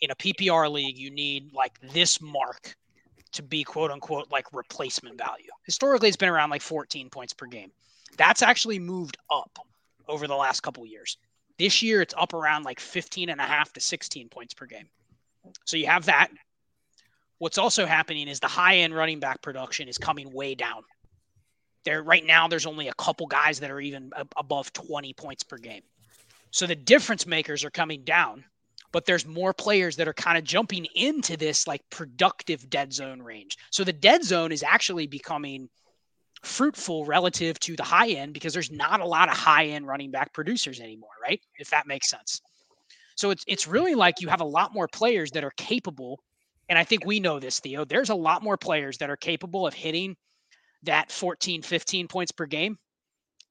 in 0.00 0.10
a 0.10 0.14
PPR 0.14 0.70
league, 0.70 0.98
you 0.98 1.10
need 1.10 1.52
like 1.52 1.72
this 1.92 2.20
mark 2.20 2.76
to 3.32 3.42
be 3.42 3.64
quote 3.64 3.90
unquote 3.90 4.30
like 4.30 4.46
replacement 4.52 5.18
value. 5.18 5.50
Historically, 5.64 6.08
it's 6.08 6.16
been 6.16 6.28
around 6.28 6.50
like 6.50 6.62
14 6.62 7.10
points 7.10 7.32
per 7.32 7.46
game. 7.46 7.70
That's 8.16 8.42
actually 8.42 8.78
moved 8.78 9.16
up 9.30 9.58
over 10.06 10.26
the 10.26 10.36
last 10.36 10.60
couple 10.60 10.86
years. 10.86 11.16
This 11.58 11.82
year, 11.82 12.02
it's 12.02 12.14
up 12.16 12.34
around 12.34 12.64
like 12.64 12.80
15 12.80 13.28
and 13.28 13.40
a 13.40 13.44
half 13.44 13.72
to 13.72 13.80
16 13.80 14.28
points 14.28 14.54
per 14.54 14.66
game. 14.66 14.88
So 15.64 15.76
you 15.76 15.86
have 15.86 16.06
that. 16.06 16.28
What's 17.38 17.58
also 17.58 17.84
happening 17.86 18.28
is 18.28 18.40
the 18.40 18.48
high 18.48 18.76
end 18.78 18.94
running 18.94 19.20
back 19.20 19.42
production 19.42 19.88
is 19.88 19.98
coming 19.98 20.32
way 20.32 20.54
down 20.54 20.82
there 21.84 22.02
right 22.02 22.24
now 22.24 22.48
there's 22.48 22.66
only 22.66 22.88
a 22.88 22.94
couple 22.94 23.26
guys 23.26 23.60
that 23.60 23.70
are 23.70 23.80
even 23.80 24.10
above 24.36 24.72
20 24.72 25.12
points 25.14 25.42
per 25.42 25.56
game. 25.56 25.82
So 26.50 26.66
the 26.66 26.76
difference 26.76 27.26
makers 27.26 27.64
are 27.64 27.70
coming 27.70 28.04
down, 28.04 28.44
but 28.92 29.06
there's 29.06 29.26
more 29.26 29.52
players 29.52 29.96
that 29.96 30.08
are 30.08 30.14
kind 30.14 30.38
of 30.38 30.44
jumping 30.44 30.86
into 30.94 31.36
this 31.36 31.66
like 31.66 31.82
productive 31.90 32.68
dead 32.70 32.92
zone 32.92 33.20
range. 33.22 33.58
So 33.70 33.84
the 33.84 33.92
dead 33.92 34.24
zone 34.24 34.52
is 34.52 34.62
actually 34.62 35.06
becoming 35.06 35.68
fruitful 36.42 37.04
relative 37.06 37.58
to 37.58 37.74
the 37.74 37.82
high 37.82 38.10
end 38.10 38.34
because 38.34 38.52
there's 38.52 38.70
not 38.70 39.00
a 39.00 39.06
lot 39.06 39.28
of 39.28 39.36
high 39.36 39.66
end 39.66 39.86
running 39.86 40.10
back 40.10 40.32
producers 40.32 40.80
anymore, 40.80 41.10
right? 41.22 41.40
If 41.58 41.70
that 41.70 41.86
makes 41.86 42.08
sense. 42.08 42.40
So 43.16 43.30
it's 43.30 43.44
it's 43.46 43.68
really 43.68 43.94
like 43.94 44.20
you 44.20 44.28
have 44.28 44.40
a 44.40 44.46
lot 44.46 44.74
more 44.74 44.88
players 44.88 45.30
that 45.32 45.44
are 45.44 45.52
capable 45.56 46.20
and 46.68 46.78
I 46.78 46.84
think 46.84 47.04
we 47.04 47.20
know 47.20 47.38
this 47.38 47.60
Theo. 47.60 47.84
There's 47.84 48.10
a 48.10 48.14
lot 48.14 48.42
more 48.42 48.56
players 48.56 48.98
that 48.98 49.10
are 49.10 49.16
capable 49.16 49.66
of 49.66 49.74
hitting 49.74 50.16
that 50.84 51.10
14, 51.10 51.62
15 51.62 52.08
points 52.08 52.32
per 52.32 52.46
game 52.46 52.78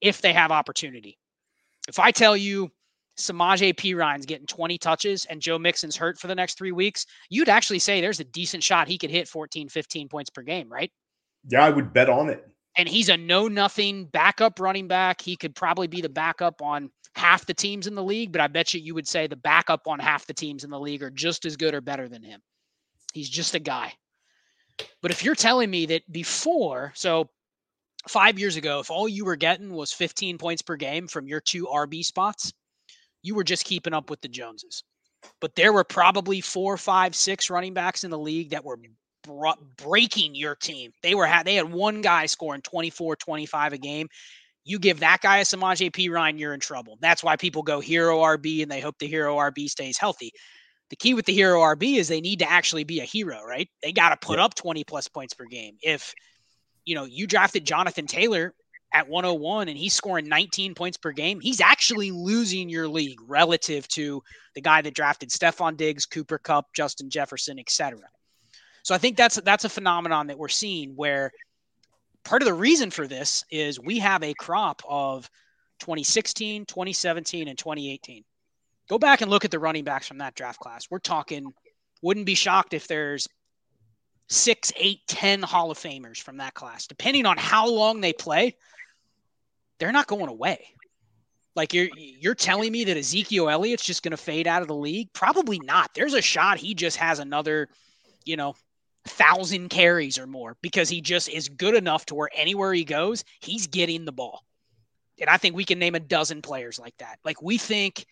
if 0.00 0.20
they 0.20 0.32
have 0.32 0.50
opportunity. 0.50 1.18
If 1.88 1.98
I 1.98 2.10
tell 2.10 2.36
you 2.36 2.70
Samaje 3.18 3.76
Perine's 3.76 4.26
getting 4.26 4.46
20 4.46 4.78
touches 4.78 5.24
and 5.26 5.40
Joe 5.40 5.58
Mixon's 5.58 5.96
hurt 5.96 6.18
for 6.18 6.26
the 6.26 6.34
next 6.34 6.58
three 6.58 6.72
weeks, 6.72 7.06
you'd 7.30 7.48
actually 7.48 7.78
say 7.78 8.00
there's 8.00 8.20
a 8.20 8.24
decent 8.24 8.62
shot 8.62 8.88
he 8.88 8.98
could 8.98 9.10
hit 9.10 9.28
14, 9.28 9.68
15 9.68 10.08
points 10.08 10.30
per 10.30 10.42
game, 10.42 10.70
right? 10.70 10.90
Yeah, 11.48 11.64
I 11.64 11.70
would 11.70 11.92
bet 11.92 12.08
on 12.08 12.28
it. 12.28 12.46
And 12.76 12.88
he's 12.88 13.08
a 13.08 13.16
no 13.16 13.46
nothing 13.46 14.06
backup 14.06 14.58
running 14.58 14.88
back. 14.88 15.20
He 15.20 15.36
could 15.36 15.54
probably 15.54 15.86
be 15.86 16.00
the 16.00 16.08
backup 16.08 16.60
on 16.60 16.90
half 17.14 17.46
the 17.46 17.54
teams 17.54 17.86
in 17.86 17.94
the 17.94 18.02
league, 18.02 18.32
but 18.32 18.40
I 18.40 18.48
bet 18.48 18.74
you 18.74 18.80
you 18.80 18.94
would 18.94 19.06
say 19.06 19.28
the 19.28 19.36
backup 19.36 19.86
on 19.86 20.00
half 20.00 20.26
the 20.26 20.34
teams 20.34 20.64
in 20.64 20.70
the 20.70 20.80
league 20.80 21.02
are 21.02 21.10
just 21.10 21.44
as 21.44 21.56
good 21.56 21.74
or 21.74 21.80
better 21.80 22.08
than 22.08 22.24
him. 22.24 22.40
He's 23.14 23.30
just 23.30 23.54
a 23.54 23.60
guy. 23.60 23.94
But 25.00 25.12
if 25.12 25.24
you're 25.24 25.36
telling 25.36 25.70
me 25.70 25.86
that 25.86 26.10
before, 26.10 26.92
so 26.96 27.30
five 28.08 28.40
years 28.40 28.56
ago, 28.56 28.80
if 28.80 28.90
all 28.90 29.08
you 29.08 29.24
were 29.24 29.36
getting 29.36 29.72
was 29.72 29.92
15 29.92 30.36
points 30.36 30.62
per 30.62 30.74
game 30.74 31.06
from 31.06 31.28
your 31.28 31.40
two 31.40 31.66
RB 31.66 32.04
spots, 32.04 32.52
you 33.22 33.36
were 33.36 33.44
just 33.44 33.64
keeping 33.64 33.94
up 33.94 34.10
with 34.10 34.20
the 34.20 34.28
Joneses. 34.28 34.82
But 35.40 35.54
there 35.54 35.72
were 35.72 35.84
probably 35.84 36.40
four, 36.40 36.76
five, 36.76 37.14
six 37.14 37.48
running 37.48 37.72
backs 37.72 38.02
in 38.02 38.10
the 38.10 38.18
league 38.18 38.50
that 38.50 38.64
were 38.64 38.78
breaking 39.78 40.34
your 40.34 40.56
team. 40.56 40.90
They 41.02 41.14
were 41.14 41.30
they 41.44 41.54
had 41.54 41.72
one 41.72 42.02
guy 42.02 42.26
scoring 42.26 42.62
24, 42.62 43.16
25 43.16 43.72
a 43.72 43.78
game. 43.78 44.08
You 44.64 44.80
give 44.80 45.00
that 45.00 45.20
guy 45.22 45.38
a 45.38 45.44
Samaj 45.44 45.82
P. 45.92 46.08
Ryan, 46.08 46.36
you're 46.36 46.52
in 46.52 46.60
trouble. 46.60 46.98
That's 47.00 47.22
why 47.22 47.36
people 47.36 47.62
go 47.62 47.80
hero 47.80 48.18
RB 48.20 48.62
and 48.62 48.70
they 48.70 48.80
hope 48.80 48.98
the 48.98 49.06
hero 49.06 49.36
RB 49.36 49.68
stays 49.68 49.98
healthy. 49.98 50.32
The 50.90 50.96
key 50.96 51.14
with 51.14 51.24
the 51.24 51.32
hero 51.32 51.60
RB 51.60 51.96
is 51.96 52.08
they 52.08 52.20
need 52.20 52.40
to 52.40 52.50
actually 52.50 52.84
be 52.84 53.00
a 53.00 53.04
hero, 53.04 53.42
right? 53.42 53.68
They 53.82 53.92
got 53.92 54.10
to 54.10 54.26
put 54.26 54.38
up 54.38 54.54
20 54.54 54.84
plus 54.84 55.08
points 55.08 55.34
per 55.34 55.46
game. 55.46 55.76
If, 55.82 56.14
you 56.84 56.94
know, 56.94 57.04
you 57.04 57.26
drafted 57.26 57.66
Jonathan 57.66 58.06
Taylor 58.06 58.54
at 58.92 59.08
101 59.08 59.68
and 59.68 59.76
he's 59.76 59.94
scoring 59.94 60.28
19 60.28 60.74
points 60.74 60.96
per 60.96 61.12
game, 61.12 61.40
he's 61.40 61.60
actually 61.60 62.10
losing 62.10 62.68
your 62.68 62.86
league 62.86 63.18
relative 63.26 63.88
to 63.88 64.22
the 64.54 64.60
guy 64.60 64.82
that 64.82 64.94
drafted 64.94 65.30
Stefon 65.30 65.76
Diggs, 65.76 66.06
Cooper 66.06 66.38
Kupp, 66.38 66.66
Justin 66.74 67.10
Jefferson, 67.10 67.58
etc. 67.58 67.98
So 68.82 68.94
I 68.94 68.98
think 68.98 69.16
that's 69.16 69.36
that's 69.36 69.64
a 69.64 69.70
phenomenon 69.70 70.26
that 70.26 70.38
we're 70.38 70.48
seeing 70.48 70.92
where 70.94 71.32
part 72.24 72.42
of 72.42 72.46
the 72.46 72.54
reason 72.54 72.90
for 72.90 73.08
this 73.08 73.44
is 73.50 73.80
we 73.80 73.98
have 73.98 74.22
a 74.22 74.34
crop 74.34 74.82
of 74.86 75.28
2016, 75.80 76.66
2017, 76.66 77.48
and 77.48 77.58
2018 77.58 78.24
Go 78.88 78.98
back 78.98 79.20
and 79.20 79.30
look 79.30 79.44
at 79.44 79.50
the 79.50 79.58
running 79.58 79.84
backs 79.84 80.06
from 80.06 80.18
that 80.18 80.34
draft 80.34 80.60
class. 80.60 80.88
We're 80.90 80.98
talking, 80.98 81.52
wouldn't 82.02 82.26
be 82.26 82.34
shocked 82.34 82.74
if 82.74 82.86
there's 82.86 83.28
six, 84.28 84.72
eight, 84.76 85.00
ten 85.06 85.42
Hall 85.42 85.70
of 85.70 85.78
Famers 85.78 86.20
from 86.20 86.38
that 86.38 86.54
class. 86.54 86.86
Depending 86.86 87.26
on 87.26 87.36
how 87.38 87.68
long 87.68 88.00
they 88.00 88.12
play, 88.12 88.56
they're 89.78 89.92
not 89.92 90.06
going 90.06 90.28
away. 90.28 90.66
Like 91.56 91.72
you're 91.72 91.88
you're 91.96 92.34
telling 92.34 92.72
me 92.72 92.84
that 92.84 92.96
Ezekiel 92.96 93.48
Elliott's 93.48 93.84
just 93.84 94.02
going 94.02 94.10
to 94.10 94.16
fade 94.16 94.46
out 94.46 94.62
of 94.62 94.68
the 94.68 94.74
league? 94.74 95.12
Probably 95.12 95.60
not. 95.60 95.90
There's 95.94 96.14
a 96.14 96.22
shot 96.22 96.58
he 96.58 96.74
just 96.74 96.96
has 96.96 97.20
another, 97.20 97.68
you 98.24 98.36
know, 98.36 98.54
thousand 99.06 99.68
carries 99.68 100.18
or 100.18 100.26
more 100.26 100.56
because 100.62 100.88
he 100.88 101.00
just 101.00 101.28
is 101.28 101.48
good 101.48 101.74
enough 101.74 102.06
to 102.06 102.14
where 102.14 102.30
anywhere 102.34 102.72
he 102.72 102.84
goes, 102.84 103.24
he's 103.40 103.66
getting 103.68 104.04
the 104.04 104.12
ball. 104.12 104.44
And 105.20 105.30
I 105.30 105.36
think 105.36 105.54
we 105.54 105.64
can 105.64 105.78
name 105.78 105.94
a 105.94 106.00
dozen 106.00 106.42
players 106.42 106.80
like 106.80 106.96
that. 106.98 107.18
Like 107.24 107.40
we 107.40 107.56
think 107.56 108.04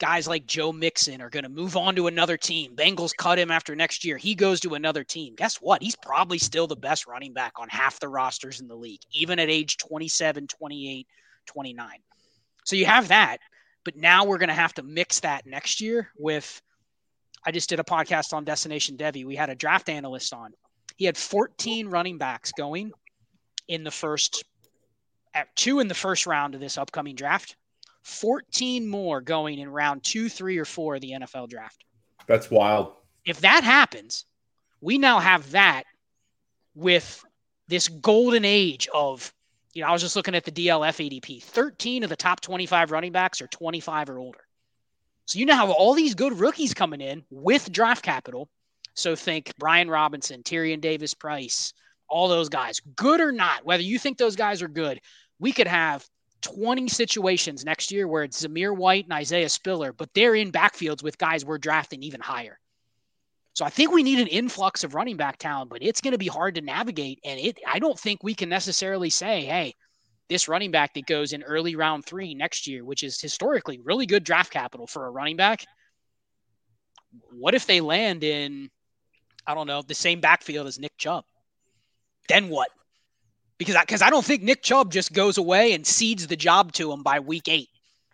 guys 0.00 0.26
like 0.26 0.46
Joe 0.46 0.72
Mixon 0.72 1.20
are 1.20 1.30
going 1.30 1.44
to 1.44 1.48
move 1.48 1.76
on 1.76 1.94
to 1.96 2.06
another 2.06 2.36
team. 2.36 2.74
Bengals 2.74 3.16
cut 3.16 3.38
him 3.38 3.50
after 3.50 3.76
next 3.76 4.04
year. 4.04 4.16
He 4.16 4.34
goes 4.34 4.60
to 4.60 4.74
another 4.74 5.04
team. 5.04 5.34
Guess 5.36 5.56
what? 5.56 5.82
He's 5.82 5.96
probably 5.96 6.38
still 6.38 6.66
the 6.66 6.76
best 6.76 7.06
running 7.06 7.32
back 7.32 7.52
on 7.56 7.68
half 7.68 8.00
the 8.00 8.08
rosters 8.08 8.60
in 8.60 8.68
the 8.68 8.74
league, 8.74 9.00
even 9.12 9.38
at 9.38 9.50
age 9.50 9.76
27, 9.78 10.46
28, 10.46 11.06
29. 11.46 11.88
So 12.64 12.76
you 12.76 12.86
have 12.86 13.08
that. 13.08 13.38
But 13.84 13.96
now 13.96 14.24
we're 14.24 14.38
going 14.38 14.48
to 14.48 14.54
have 14.54 14.74
to 14.74 14.82
mix 14.82 15.20
that 15.20 15.46
next 15.46 15.80
year 15.80 16.10
with. 16.16 16.60
I 17.46 17.50
just 17.50 17.68
did 17.68 17.78
a 17.78 17.84
podcast 17.84 18.32
on 18.32 18.44
Destination 18.44 18.96
Devy. 18.96 19.26
We 19.26 19.36
had 19.36 19.50
a 19.50 19.54
draft 19.54 19.90
analyst 19.90 20.32
on. 20.32 20.52
He 20.96 21.04
had 21.04 21.18
14 21.18 21.88
running 21.88 22.16
backs 22.16 22.52
going 22.52 22.90
in 23.68 23.84
the 23.84 23.90
first, 23.90 24.44
at 25.34 25.54
two 25.54 25.80
in 25.80 25.88
the 25.88 25.94
first 25.94 26.26
round 26.26 26.54
of 26.54 26.60
this 26.62 26.78
upcoming 26.78 27.16
draft 27.16 27.54
14 28.04 28.86
more 28.86 29.20
going 29.20 29.58
in 29.58 29.68
round 29.68 30.04
two, 30.04 30.28
three, 30.28 30.58
or 30.58 30.64
four 30.64 30.94
of 30.94 31.00
the 31.00 31.12
NFL 31.12 31.48
draft. 31.48 31.84
That's 32.26 32.50
wild. 32.50 32.92
If 33.24 33.40
that 33.40 33.64
happens, 33.64 34.26
we 34.80 34.98
now 34.98 35.18
have 35.18 35.50
that 35.52 35.84
with 36.74 37.24
this 37.68 37.88
golden 37.88 38.44
age 38.44 38.88
of, 38.92 39.32
you 39.72 39.82
know, 39.82 39.88
I 39.88 39.92
was 39.92 40.02
just 40.02 40.16
looking 40.16 40.34
at 40.34 40.44
the 40.44 40.52
DLF 40.52 41.20
ADP. 41.20 41.42
13 41.42 42.04
of 42.04 42.10
the 42.10 42.16
top 42.16 42.40
25 42.40 42.90
running 42.90 43.12
backs 43.12 43.40
are 43.40 43.46
25 43.46 44.10
or 44.10 44.18
older. 44.18 44.40
So 45.26 45.38
you 45.38 45.46
now 45.46 45.56
have 45.56 45.70
all 45.70 45.94
these 45.94 46.14
good 46.14 46.38
rookies 46.38 46.74
coming 46.74 47.00
in 47.00 47.24
with 47.30 47.72
draft 47.72 48.04
capital. 48.04 48.50
So 48.92 49.16
think 49.16 49.52
Brian 49.58 49.88
Robinson, 49.88 50.42
Tyrion 50.42 50.82
Davis 50.82 51.14
Price, 51.14 51.72
all 52.08 52.28
those 52.28 52.50
guys, 52.50 52.80
good 52.94 53.20
or 53.20 53.32
not, 53.32 53.64
whether 53.64 53.82
you 53.82 53.98
think 53.98 54.18
those 54.18 54.36
guys 54.36 54.60
are 54.60 54.68
good, 54.68 55.00
we 55.38 55.52
could 55.52 55.66
have 55.66 56.06
20 56.44 56.88
situations 56.88 57.64
next 57.64 57.90
year 57.90 58.06
where 58.06 58.22
it's 58.22 58.44
Zamir 58.44 58.76
White 58.76 59.04
and 59.04 59.12
Isaiah 59.12 59.48
Spiller, 59.48 59.92
but 59.92 60.10
they're 60.14 60.34
in 60.34 60.52
backfields 60.52 61.02
with 61.02 61.18
guys 61.18 61.44
we're 61.44 61.58
drafting 61.58 62.02
even 62.02 62.20
higher. 62.20 62.58
So 63.54 63.64
I 63.64 63.70
think 63.70 63.92
we 63.92 64.02
need 64.02 64.18
an 64.18 64.26
influx 64.26 64.84
of 64.84 64.94
running 64.94 65.16
back 65.16 65.38
talent, 65.38 65.70
but 65.70 65.82
it's 65.82 66.00
going 66.00 66.12
to 66.12 66.18
be 66.18 66.26
hard 66.26 66.56
to 66.56 66.60
navigate. 66.60 67.20
And 67.24 67.38
it, 67.38 67.58
I 67.66 67.78
don't 67.78 67.98
think 67.98 68.22
we 68.22 68.34
can 68.34 68.48
necessarily 68.48 69.10
say, 69.10 69.44
hey, 69.44 69.74
this 70.28 70.48
running 70.48 70.70
back 70.70 70.94
that 70.94 71.06
goes 71.06 71.32
in 71.32 71.42
early 71.42 71.76
round 71.76 72.04
three 72.04 72.34
next 72.34 72.66
year, 72.66 72.84
which 72.84 73.02
is 73.02 73.20
historically 73.20 73.80
really 73.82 74.06
good 74.06 74.24
draft 74.24 74.52
capital 74.52 74.86
for 74.86 75.06
a 75.06 75.10
running 75.10 75.36
back. 75.36 75.64
What 77.30 77.54
if 77.54 77.66
they 77.66 77.80
land 77.80 78.24
in, 78.24 78.70
I 79.46 79.54
don't 79.54 79.68
know, 79.68 79.82
the 79.82 79.94
same 79.94 80.20
backfield 80.20 80.66
as 80.66 80.78
Nick 80.78 80.96
Chubb? 80.98 81.24
Then 82.28 82.48
what? 82.48 82.70
Because 83.58 83.76
I, 83.76 83.82
because 83.82 84.02
I 84.02 84.10
don't 84.10 84.24
think 84.24 84.42
Nick 84.42 84.62
Chubb 84.62 84.92
just 84.92 85.12
goes 85.12 85.38
away 85.38 85.72
and 85.72 85.86
cedes 85.86 86.26
the 86.26 86.36
job 86.36 86.72
to 86.72 86.92
him 86.92 87.02
by 87.02 87.20
week 87.20 87.48
eight, 87.48 87.68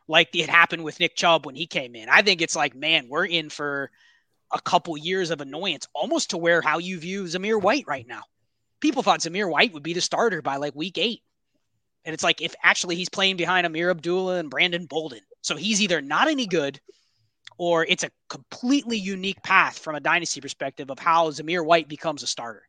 like 0.06 0.28
it 0.34 0.50
happened 0.50 0.84
with 0.84 1.00
Nick 1.00 1.16
Chubb 1.16 1.46
when 1.46 1.54
he 1.54 1.66
came 1.66 1.94
in. 1.94 2.08
I 2.08 2.22
think 2.22 2.42
it's 2.42 2.56
like, 2.56 2.74
man, 2.74 3.08
we're 3.08 3.24
in 3.24 3.48
for 3.48 3.90
a 4.52 4.60
couple 4.60 4.96
years 4.96 5.30
of 5.30 5.40
annoyance, 5.40 5.86
almost 5.94 6.30
to 6.30 6.38
where 6.38 6.60
how 6.60 6.78
you 6.78 6.98
view 6.98 7.24
Zamir 7.24 7.60
White 7.60 7.84
right 7.86 8.06
now. 8.06 8.22
People 8.80 9.02
thought 9.02 9.20
Zamir 9.20 9.50
White 9.50 9.72
would 9.72 9.82
be 9.82 9.94
the 9.94 10.00
starter 10.00 10.42
by 10.42 10.56
like 10.56 10.74
week 10.74 10.98
eight. 10.98 11.22
And 12.04 12.14
it's 12.14 12.24
like 12.24 12.40
if 12.40 12.54
actually 12.62 12.96
he's 12.96 13.08
playing 13.08 13.36
behind 13.36 13.66
Ameer 13.66 13.90
Abdullah 13.90 14.38
and 14.38 14.50
Brandon 14.50 14.86
Bolden. 14.86 15.20
So 15.42 15.56
he's 15.56 15.80
either 15.82 16.00
not 16.00 16.28
any 16.28 16.46
good 16.46 16.80
or 17.58 17.84
it's 17.84 18.04
a 18.04 18.10
completely 18.30 18.96
unique 18.96 19.42
path 19.42 19.78
from 19.78 19.94
a 19.94 20.00
dynasty 20.00 20.40
perspective 20.40 20.90
of 20.90 20.98
how 20.98 21.30
Zamir 21.30 21.64
White 21.64 21.88
becomes 21.88 22.22
a 22.22 22.26
starter. 22.26 22.62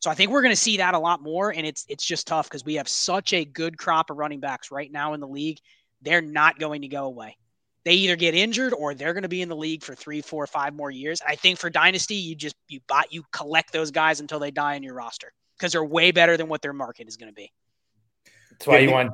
So 0.00 0.10
I 0.10 0.14
think 0.14 0.30
we're 0.30 0.42
going 0.42 0.54
to 0.54 0.60
see 0.60 0.76
that 0.76 0.94
a 0.94 0.98
lot 0.98 1.22
more, 1.22 1.50
and 1.50 1.66
it's 1.66 1.84
it's 1.88 2.04
just 2.04 2.26
tough 2.26 2.48
because 2.48 2.64
we 2.64 2.74
have 2.74 2.88
such 2.88 3.32
a 3.32 3.44
good 3.44 3.78
crop 3.78 4.10
of 4.10 4.18
running 4.18 4.40
backs 4.40 4.70
right 4.70 4.90
now 4.90 5.14
in 5.14 5.20
the 5.20 5.28
league. 5.28 5.58
They're 6.02 6.20
not 6.20 6.58
going 6.58 6.82
to 6.82 6.88
go 6.88 7.04
away. 7.04 7.36
They 7.84 7.92
either 7.92 8.16
get 8.16 8.34
injured 8.34 8.74
or 8.74 8.94
they're 8.94 9.14
going 9.14 9.22
to 9.22 9.28
be 9.28 9.42
in 9.42 9.48
the 9.48 9.56
league 9.56 9.82
for 9.82 9.94
three, 9.94 10.20
four, 10.20 10.46
five 10.46 10.74
more 10.74 10.90
years. 10.90 11.22
I 11.26 11.36
think 11.36 11.58
for 11.58 11.70
dynasty, 11.70 12.16
you 12.16 12.34
just 12.34 12.56
you 12.68 12.80
buy 12.88 13.04
you 13.10 13.24
collect 13.32 13.72
those 13.72 13.90
guys 13.90 14.20
until 14.20 14.38
they 14.38 14.50
die 14.50 14.74
in 14.74 14.82
your 14.82 14.94
roster 14.94 15.32
because 15.56 15.72
they're 15.72 15.84
way 15.84 16.10
better 16.10 16.36
than 16.36 16.48
what 16.48 16.62
their 16.62 16.72
market 16.72 17.08
is 17.08 17.16
going 17.16 17.30
to 17.30 17.34
be. 17.34 17.52
That's 18.50 18.66
why 18.66 18.78
you 18.78 18.90
want. 18.90 19.12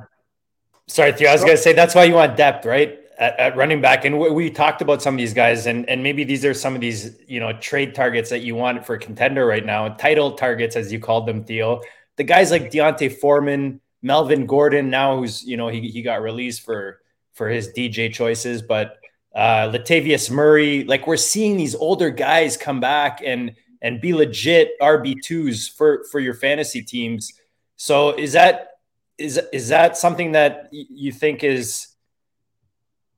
Sorry, 0.87 1.13
Theo. 1.13 1.29
I 1.29 1.33
was 1.33 1.41
going 1.41 1.55
to 1.55 1.61
say 1.61 1.73
that's 1.73 1.95
why 1.95 2.03
you 2.03 2.15
want 2.15 2.35
depth, 2.35 2.65
right? 2.65 2.99
At, 3.17 3.39
at, 3.39 3.55
running 3.55 3.81
back. 3.81 4.05
And 4.05 4.19
we, 4.19 4.29
we 4.29 4.49
talked 4.49 4.81
about 4.81 5.01
some 5.01 5.15
of 5.15 5.17
these 5.17 5.33
guys, 5.33 5.65
and 5.65 5.87
and 5.89 6.03
maybe 6.03 6.23
these 6.23 6.45
are 6.45 6.53
some 6.53 6.75
of 6.75 6.81
these 6.81 7.15
you 7.27 7.39
know 7.39 7.53
trade 7.53 7.95
targets 7.95 8.29
that 8.29 8.41
you 8.41 8.55
want 8.55 8.85
for 8.85 8.95
a 8.95 8.99
contender 8.99 9.45
right 9.45 9.65
now, 9.65 9.89
title 9.89 10.33
targets 10.33 10.75
as 10.75 10.91
you 10.91 10.99
called 10.99 11.27
them, 11.27 11.43
Theo. 11.43 11.81
The 12.17 12.23
guys 12.23 12.51
like 12.51 12.71
D'Onta 12.71 13.09
Foreman, 13.09 13.81
Melvin 14.01 14.45
Gordon, 14.45 14.89
now 14.89 15.17
who's 15.17 15.43
you 15.43 15.57
know 15.57 15.67
he 15.67 15.89
he 15.89 16.01
got 16.01 16.21
released 16.21 16.61
for 16.61 17.01
for 17.33 17.49
his 17.49 17.69
DJ 17.69 18.13
choices, 18.13 18.61
but 18.61 18.97
uh, 19.35 19.69
Latavius 19.69 20.29
Murray, 20.29 20.83
like 20.83 21.07
we're 21.07 21.17
seeing 21.17 21.57
these 21.57 21.73
older 21.75 22.09
guys 22.11 22.55
come 22.55 22.79
back 22.79 23.21
and 23.25 23.55
and 23.81 23.99
be 23.99 24.13
legit 24.13 24.79
RB 24.81 25.15
twos 25.23 25.67
for 25.67 26.03
for 26.11 26.19
your 26.19 26.33
fantasy 26.33 26.81
teams. 26.81 27.33
So 27.75 28.11
is 28.11 28.33
that 28.33 28.69
is 29.17 29.39
is 29.51 29.69
that 29.69 29.97
something 29.97 30.33
that 30.33 30.69
you 30.71 31.11
think 31.11 31.43
is 31.43 31.87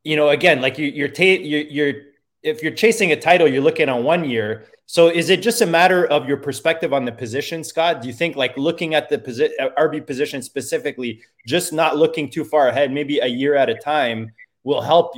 you 0.06 0.16
know, 0.16 0.30
again, 0.30 0.62
like 0.62 0.78
you, 0.78 0.88
you're, 0.88 1.10
ta- 1.10 1.24
you're, 1.24 1.62
you're, 1.62 1.93
if 2.43 2.62
you're 2.62 2.74
chasing 2.74 3.12
a 3.12 3.20
title, 3.20 3.47
you're 3.47 3.64
looking 3.64 3.89
on 3.89 4.03
one 4.03 4.24
year. 4.30 4.68
So 4.86 5.08
is 5.08 5.32
it 5.32 5.41
just 5.41 5.62
a 5.62 5.66
matter 5.66 6.06
of 6.06 6.28
your 6.28 6.38
perspective 6.38 6.93
on 6.93 7.06
the 7.06 7.12
position, 7.12 7.64
Scott? 7.64 8.03
Do 8.03 8.08
you 8.08 8.14
think 8.14 8.36
like 8.36 8.56
looking 8.56 8.93
at 8.93 9.10
the 9.10 9.18
position, 9.18 9.56
uh, 9.60 9.70
RB 9.80 10.06
position 10.06 10.43
specifically, 10.43 11.22
just 11.47 11.74
not 11.74 11.97
looking 11.97 12.30
too 12.30 12.45
far 12.45 12.68
ahead, 12.68 12.91
maybe 12.91 13.18
a 13.18 13.26
year 13.26 13.56
at 13.56 13.68
a 13.68 13.76
time, 13.76 14.32
will 14.64 14.82
help 14.82 15.16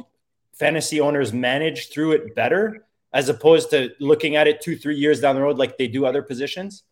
fantasy 0.54 1.02
owners 1.02 1.34
manage 1.34 1.90
through 1.90 2.14
it 2.14 2.34
better 2.34 2.86
as 3.12 3.28
opposed 3.28 3.70
to 3.72 3.90
looking 4.00 4.38
at 4.38 4.48
it 4.48 4.62
two, 4.62 4.78
three 4.78 4.96
years 4.96 5.20
down 5.20 5.36
the 5.36 5.42
road 5.42 5.58
like 5.58 5.78
they 5.78 5.88
do 5.88 6.06
other 6.06 6.22
positions? 6.22 6.84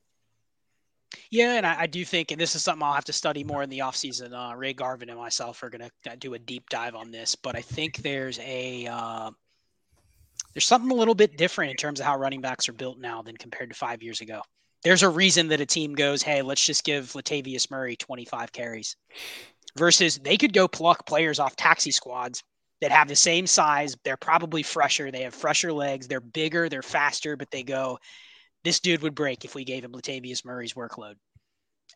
Yeah, 1.35 1.55
and 1.55 1.65
I, 1.65 1.81
I, 1.81 1.87
do 1.87 2.05
think, 2.05 2.31
and 2.31 2.39
this 2.39 2.55
is 2.55 2.63
something 2.63 2.81
I'll 2.81 2.93
have 2.93 3.03
to 3.05 3.13
study 3.13 3.43
more 3.43 3.61
in 3.61 3.69
the 3.69 3.79
offseason. 3.79 4.31
Uh, 4.31 4.55
Ray 4.55 4.71
Garvin 4.71 5.09
and 5.09 5.19
myself 5.19 5.61
are 5.63 5.69
going 5.69 5.89
to 6.05 6.15
do 6.15 6.33
a 6.33 6.39
deep 6.39 6.69
dive 6.69 6.95
on 6.95 7.11
this, 7.11 7.35
but 7.35 7.57
I 7.57 7.61
think 7.61 7.97
there's 7.97 8.39
a 8.39 8.87
uh, 8.87 9.31
there's 10.53 10.65
something 10.65 10.91
a 10.91 10.93
little 10.93 11.13
bit 11.13 11.35
different 11.35 11.71
in 11.71 11.77
terms 11.77 11.99
of 11.99 12.05
how 12.05 12.15
running 12.15 12.39
backs 12.39 12.69
are 12.69 12.73
built 12.73 12.99
now 12.99 13.21
than 13.21 13.35
compared 13.35 13.69
to 13.69 13.75
five 13.75 14.01
years 14.01 14.21
ago. 14.21 14.43
There's 14.81 15.03
a 15.03 15.09
reason 15.09 15.49
that 15.49 15.59
a 15.59 15.65
team 15.65 15.93
goes, 15.93 16.21
"Hey, 16.21 16.41
let's 16.41 16.65
just 16.65 16.85
give 16.85 17.11
Latavius 17.11 17.69
Murray 17.69 17.97
25 17.97 18.53
carries," 18.53 18.95
versus 19.77 20.17
they 20.19 20.37
could 20.37 20.53
go 20.53 20.69
pluck 20.69 21.05
players 21.05 21.39
off 21.39 21.57
taxi 21.57 21.91
squads 21.91 22.43
that 22.79 22.91
have 22.91 23.09
the 23.09 23.15
same 23.15 23.45
size. 23.45 23.97
They're 24.05 24.15
probably 24.15 24.63
fresher. 24.63 25.11
They 25.11 25.23
have 25.23 25.35
fresher 25.35 25.73
legs. 25.73 26.07
They're 26.07 26.21
bigger. 26.21 26.69
They're 26.69 26.81
faster, 26.81 27.35
but 27.35 27.51
they 27.51 27.63
go, 27.63 27.99
this 28.65 28.79
dude 28.79 29.03
would 29.03 29.15
break 29.15 29.45
if 29.45 29.55
we 29.55 29.63
gave 29.63 29.85
him 29.85 29.93
Latavius 29.93 30.43
Murray's 30.43 30.73
workload. 30.73 31.15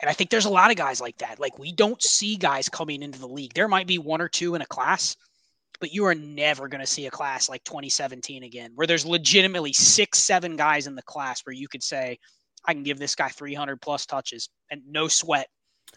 And 0.02 0.10
I 0.10 0.14
think 0.14 0.30
there's 0.30 0.46
a 0.46 0.50
lot 0.50 0.72
of 0.72 0.78
guys 0.78 1.02
like 1.02 1.18
that. 1.18 1.40
Like 1.40 1.58
we 1.58 1.74
don't 1.74 2.02
see 2.02 2.38
guys 2.38 2.70
coming 2.70 3.02
into 3.02 3.20
the 3.20 3.28
league. 3.28 3.54
There 3.54 3.68
might 3.68 3.88
be 3.88 3.98
one 3.98 4.22
or 4.22 4.30
two 4.30 4.56
in 4.56 4.62
a 4.62 4.66
class, 4.66 5.18
but 5.82 5.92
you 5.92 6.06
are 6.06 6.16
never 6.16 6.70
going 6.70 6.80
to 6.80 6.88
see 6.88 7.08
a 7.08 7.12
class 7.12 7.50
like 7.50 7.64
2017 7.64 8.44
again, 8.44 8.72
where 8.76 8.88
there's 8.88 9.06
legitimately 9.06 9.74
six, 9.74 10.20
seven 10.20 10.56
guys 10.56 10.88
in 10.88 10.96
the 10.96 11.02
class 11.02 11.42
where 11.46 11.54
you 11.54 11.68
could 11.68 11.84
say, 11.84 12.20
I 12.66 12.74
can 12.74 12.84
give 12.84 13.00
this 13.00 13.16
guy 13.16 13.30
300 13.30 13.82
plus 13.82 14.06
touches 14.06 14.50
and 14.70 14.82
no 14.88 15.08
sweat. 15.08 15.48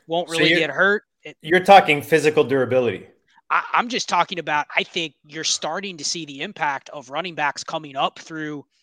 Won't 0.06 0.30
really 0.30 0.54
so 0.54 0.56
get 0.56 0.70
hurt. 0.70 1.02
It, 1.22 1.36
you're 1.42 1.60
talking 1.60 2.00
physical 2.00 2.44
durability. 2.44 3.06
I, 3.50 3.62
I'm 3.74 3.88
just 3.88 4.08
talking 4.08 4.38
about, 4.38 4.66
I 4.74 4.84
think 4.84 5.14
you're 5.26 5.44
starting 5.44 5.98
to 5.98 6.04
see 6.04 6.24
the 6.24 6.40
impact 6.40 6.88
of 6.90 7.10
running 7.10 7.34
backs 7.34 7.62
coming 7.62 7.94
up 7.94 8.18
through– 8.18 8.64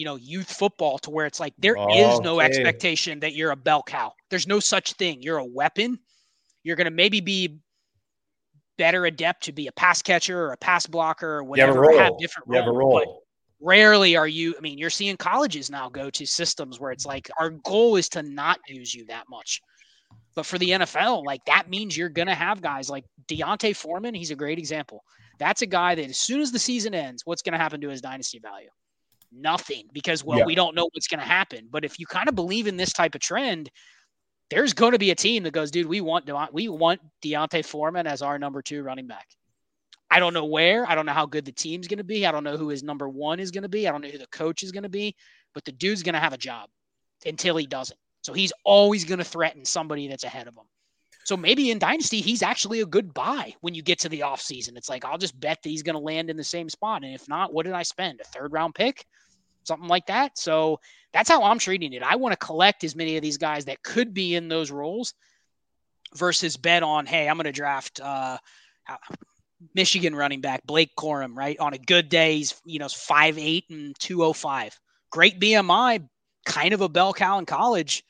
you 0.00 0.06
know 0.06 0.16
youth 0.16 0.50
football 0.50 0.98
to 0.98 1.10
where 1.10 1.26
it's 1.26 1.38
like 1.38 1.52
there 1.58 1.76
oh, 1.76 1.84
okay. 1.84 2.10
is 2.10 2.20
no 2.20 2.40
expectation 2.40 3.20
that 3.20 3.34
you're 3.34 3.50
a 3.50 3.56
bell 3.56 3.82
cow. 3.82 4.14
There's 4.30 4.46
no 4.46 4.58
such 4.58 4.94
thing. 4.94 5.22
You're 5.22 5.36
a 5.36 5.44
weapon. 5.44 5.98
You're 6.62 6.76
going 6.76 6.86
to 6.86 6.90
maybe 6.90 7.20
be 7.20 7.58
better 8.78 9.04
adept 9.04 9.42
to 9.44 9.52
be 9.52 9.66
a 9.66 9.72
pass 9.72 10.00
catcher 10.00 10.42
or 10.42 10.52
a 10.52 10.56
pass 10.56 10.86
blocker 10.86 11.28
or 11.28 11.44
whatever. 11.44 11.84
You 11.84 11.98
have, 11.98 12.12
have 12.12 12.18
different 12.18 12.48
you 12.48 12.54
roles. 12.54 12.64
Have 12.64 12.74
role. 12.74 13.22
rarely 13.60 14.16
are 14.16 14.26
you. 14.26 14.54
I 14.56 14.62
mean, 14.62 14.78
you're 14.78 14.88
seeing 14.88 15.18
colleges 15.18 15.68
now 15.68 15.90
go 15.90 16.08
to 16.08 16.24
systems 16.24 16.80
where 16.80 16.92
it's 16.92 17.04
like 17.04 17.28
our 17.38 17.50
goal 17.50 17.96
is 17.96 18.08
to 18.10 18.22
not 18.22 18.58
use 18.68 18.94
you 18.94 19.04
that 19.08 19.24
much. 19.28 19.60
But 20.34 20.46
for 20.46 20.56
the 20.56 20.70
NFL, 20.70 21.26
like 21.26 21.44
that 21.44 21.68
means 21.68 21.94
you're 21.94 22.08
going 22.08 22.28
to 22.28 22.34
have 22.34 22.62
guys 22.62 22.88
like 22.88 23.04
D'Onta 23.28 23.76
Foreman. 23.76 24.14
He's 24.14 24.30
a 24.30 24.36
great 24.36 24.58
example. 24.58 25.04
That's 25.38 25.60
a 25.60 25.66
guy 25.66 25.94
that 25.94 26.08
as 26.08 26.16
soon 26.16 26.40
as 26.40 26.52
the 26.52 26.58
season 26.58 26.94
ends, 26.94 27.26
what's 27.26 27.42
going 27.42 27.52
to 27.52 27.58
happen 27.58 27.82
to 27.82 27.90
his 27.90 28.00
dynasty 28.00 28.38
value? 28.38 28.70
Nothing 29.32 29.88
because 29.92 30.24
well 30.24 30.38
yeah. 30.38 30.44
we 30.44 30.54
don't 30.54 30.74
know 30.74 30.88
what's 30.92 31.06
going 31.06 31.20
to 31.20 31.26
happen 31.26 31.68
but 31.70 31.84
if 31.84 31.98
you 31.98 32.06
kind 32.06 32.28
of 32.28 32.34
believe 32.34 32.66
in 32.66 32.76
this 32.76 32.92
type 32.92 33.14
of 33.14 33.20
trend 33.20 33.70
there's 34.50 34.74
going 34.74 34.92
to 34.92 34.98
be 34.98 35.12
a 35.12 35.14
team 35.14 35.44
that 35.44 35.52
goes, 35.52 35.70
dude, 35.70 35.86
we 35.86 36.00
want 36.00 36.26
De- 36.26 36.48
we 36.52 36.68
want 36.68 37.00
D'Onta 37.22 37.64
Foreman 37.64 38.06
as 38.06 38.20
our 38.20 38.38
number 38.38 38.60
two 38.60 38.82
running 38.82 39.06
back. 39.06 39.28
I 40.10 40.18
don't 40.18 40.34
know 40.34 40.44
where. 40.44 40.88
I 40.88 40.96
don't 40.96 41.06
know 41.06 41.12
how 41.12 41.26
good 41.26 41.44
the 41.44 41.52
team's 41.52 41.86
going 41.86 41.98
to 41.98 42.04
be. 42.04 42.26
I 42.26 42.32
don't 42.32 42.42
know 42.42 42.56
who 42.56 42.68
his 42.68 42.82
number 42.82 43.08
one 43.08 43.38
is 43.38 43.52
going 43.52 43.62
to 43.62 43.68
be. 43.68 43.86
I 43.86 43.92
don't 43.92 44.00
know 44.00 44.08
who 44.08 44.18
the 44.18 44.26
coach 44.26 44.64
is 44.64 44.72
going 44.72 44.82
to 44.82 44.88
be. 44.88 45.14
But 45.54 45.64
the 45.64 45.72
dude's 45.72 46.02
going 46.02 46.14
to 46.14 46.20
have 46.20 46.32
a 46.32 46.38
job 46.38 46.68
until 47.24 47.56
he 47.56 47.66
doesn't. 47.66 47.98
So 48.22 48.32
he's 48.32 48.52
always 48.64 49.04
going 49.04 49.18
to 49.18 49.24
threaten 49.24 49.64
somebody 49.64 50.08
that's 50.08 50.24
ahead 50.24 50.48
of 50.48 50.54
him. 50.54 50.64
So 51.30 51.36
maybe 51.36 51.70
in 51.70 51.78
Dynasty, 51.78 52.20
he's 52.20 52.42
actually 52.42 52.80
a 52.80 52.86
good 52.86 53.14
buy 53.14 53.54
when 53.60 53.72
you 53.72 53.82
get 53.82 54.00
to 54.00 54.08
the 54.08 54.22
offseason. 54.22 54.76
It's 54.76 54.88
like, 54.88 55.04
I'll 55.04 55.16
just 55.16 55.38
bet 55.38 55.62
that 55.62 55.68
he's 55.68 55.84
going 55.84 55.94
to 55.94 56.00
land 56.00 56.28
in 56.28 56.36
the 56.36 56.42
same 56.42 56.68
spot. 56.68 57.04
And 57.04 57.14
if 57.14 57.28
not, 57.28 57.54
what 57.54 57.66
did 57.66 57.72
I 57.72 57.84
spend? 57.84 58.20
A 58.20 58.24
third 58.24 58.52
round 58.52 58.74
pick? 58.74 59.06
Something 59.62 59.86
like 59.86 60.06
that. 60.06 60.36
So 60.36 60.80
that's 61.12 61.28
how 61.28 61.44
I'm 61.44 61.60
treating 61.60 61.92
it. 61.92 62.02
I 62.02 62.16
want 62.16 62.32
to 62.32 62.36
collect 62.44 62.82
as 62.82 62.96
many 62.96 63.16
of 63.16 63.22
these 63.22 63.36
guys 63.38 63.66
that 63.66 63.80
could 63.84 64.12
be 64.12 64.34
in 64.34 64.48
those 64.48 64.72
roles 64.72 65.14
versus 66.16 66.56
bet 66.56 66.82
on, 66.82 67.06
hey, 67.06 67.28
I'm 67.28 67.36
going 67.36 67.44
to 67.44 67.52
draft 67.52 68.00
uh, 68.00 68.36
Michigan 69.72 70.16
running 70.16 70.40
back 70.40 70.66
Blake 70.66 70.90
Corum, 70.98 71.36
right? 71.36 71.56
On 71.60 71.74
a 71.74 71.78
good 71.78 72.08
day, 72.08 72.38
he's, 72.38 72.60
you 72.64 72.80
know, 72.80 72.88
five 72.88 73.38
eight 73.38 73.66
and 73.70 73.94
205. 74.00 74.76
Great 75.12 75.38
BMI, 75.38 76.08
kind 76.44 76.74
of 76.74 76.80
a 76.80 76.88
bell 76.88 77.12
cow 77.14 77.38
in 77.38 77.46
college 77.46 78.02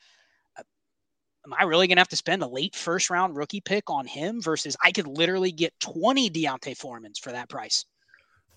am 1.45 1.53
I 1.57 1.63
really 1.63 1.87
going 1.87 1.97
to 1.97 2.01
have 2.01 2.09
to 2.09 2.15
spend 2.15 2.43
a 2.43 2.47
late 2.47 2.75
first 2.75 3.09
round 3.09 3.35
rookie 3.35 3.61
pick 3.61 3.89
on 3.89 4.05
him 4.05 4.41
versus 4.41 4.75
I 4.83 4.91
could 4.91 5.07
literally 5.07 5.51
get 5.51 5.73
20 5.79 6.29
D'Onta 6.29 6.75
Foremans 6.77 7.19
for 7.19 7.31
that 7.31 7.49
price? 7.49 7.85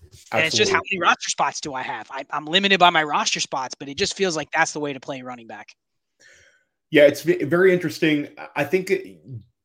Absolutely. 0.03 0.37
And 0.37 0.47
it's 0.47 0.55
just 0.55 0.71
how 0.71 0.81
many 0.91 1.01
roster 1.01 1.29
spots 1.29 1.59
do 1.59 1.73
I 1.73 1.81
have? 1.81 2.07
I, 2.11 2.25
am 2.31 2.45
limited 2.45 2.79
by 2.79 2.89
my 2.89 3.03
roster 3.03 3.39
spots, 3.39 3.75
but 3.77 3.89
it 3.89 3.97
just 3.97 4.15
feels 4.15 4.35
like 4.35 4.49
that's 4.51 4.71
the 4.71 4.79
way 4.79 4.93
to 4.93 4.99
play 4.99 5.21
running 5.21 5.47
back. 5.47 5.69
Yeah, 6.91 7.03
it's 7.03 7.23
very 7.23 7.73
interesting. 7.73 8.29
I 8.55 8.63
think 8.63 8.91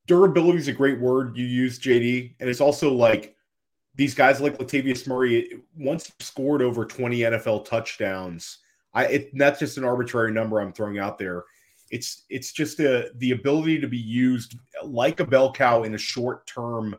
durability 0.07 0.59
is 0.59 0.69
a 0.69 0.73
great 0.73 0.99
word 0.99 1.37
you 1.37 1.47
use, 1.47 1.79
JD, 1.79 2.35
and 2.41 2.49
it's 2.49 2.61
also 2.61 2.93
like 2.93 3.37
these 3.95 4.15
guys 4.15 4.41
like 4.41 4.59
Latavius 4.59 5.07
Murray. 5.07 5.61
Once 5.77 6.11
scored 6.21 6.63
over 6.63 6.87
20 6.87 7.19
NFL 7.19 7.67
touchdowns, 7.67 8.59
I 8.95 9.05
it, 9.07 9.39
that's 9.39 9.61
just 9.61 9.79
an 9.79 9.85
arbitrary 9.85 10.33
number 10.33 10.61
I'm 10.61 10.73
throwing 10.73 10.99
out 10.99 11.19
there 11.19 11.45
it's 11.91 12.25
it's 12.31 12.53
just 12.53 12.81
a, 12.81 13.11
the 13.17 13.33
ability 13.33 13.81
to 13.81 13.89
be 13.89 13.99
used 13.99 14.57
like 14.85 15.21
a 15.21 15.25
bell 15.25 15.53
cow 15.53 15.83
in 15.83 15.95
a 15.95 15.99
short 15.99 16.47
term 16.47 16.97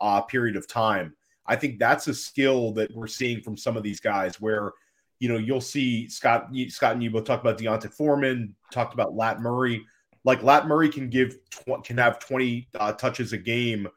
uh, 0.00 0.20
period 0.20 0.56
of 0.56 0.68
time. 0.68 1.14
I 1.46 1.56
think 1.56 1.78
that's 1.78 2.08
a 2.08 2.14
skill 2.14 2.72
that 2.72 2.94
we're 2.94 3.06
seeing 3.06 3.40
from 3.40 3.56
some 3.56 3.76
of 3.76 3.82
these 3.82 4.00
guys 4.00 4.40
where 4.40 4.72
you 5.20 5.28
know 5.28 5.38
you'll 5.38 5.60
see 5.60 6.08
Scott 6.08 6.48
Scott 6.68 6.94
and 6.94 7.02
you 7.02 7.10
both 7.10 7.24
talk 7.24 7.40
about 7.40 7.58
D'Onta 7.58 7.92
Foreman, 7.92 8.54
talked 8.72 8.94
about 8.94 9.14
Lat 9.14 9.40
Murray. 9.40 9.84
Like 10.24 10.42
Lat 10.42 10.66
Murray 10.66 10.88
can 10.88 11.08
give 11.08 11.36
tw- 11.50 11.84
can 11.84 11.96
have 11.98 12.18
20 12.18 12.68
uh, 12.78 12.92
touches 12.92 13.32
a 13.32 13.38
game 13.38 13.88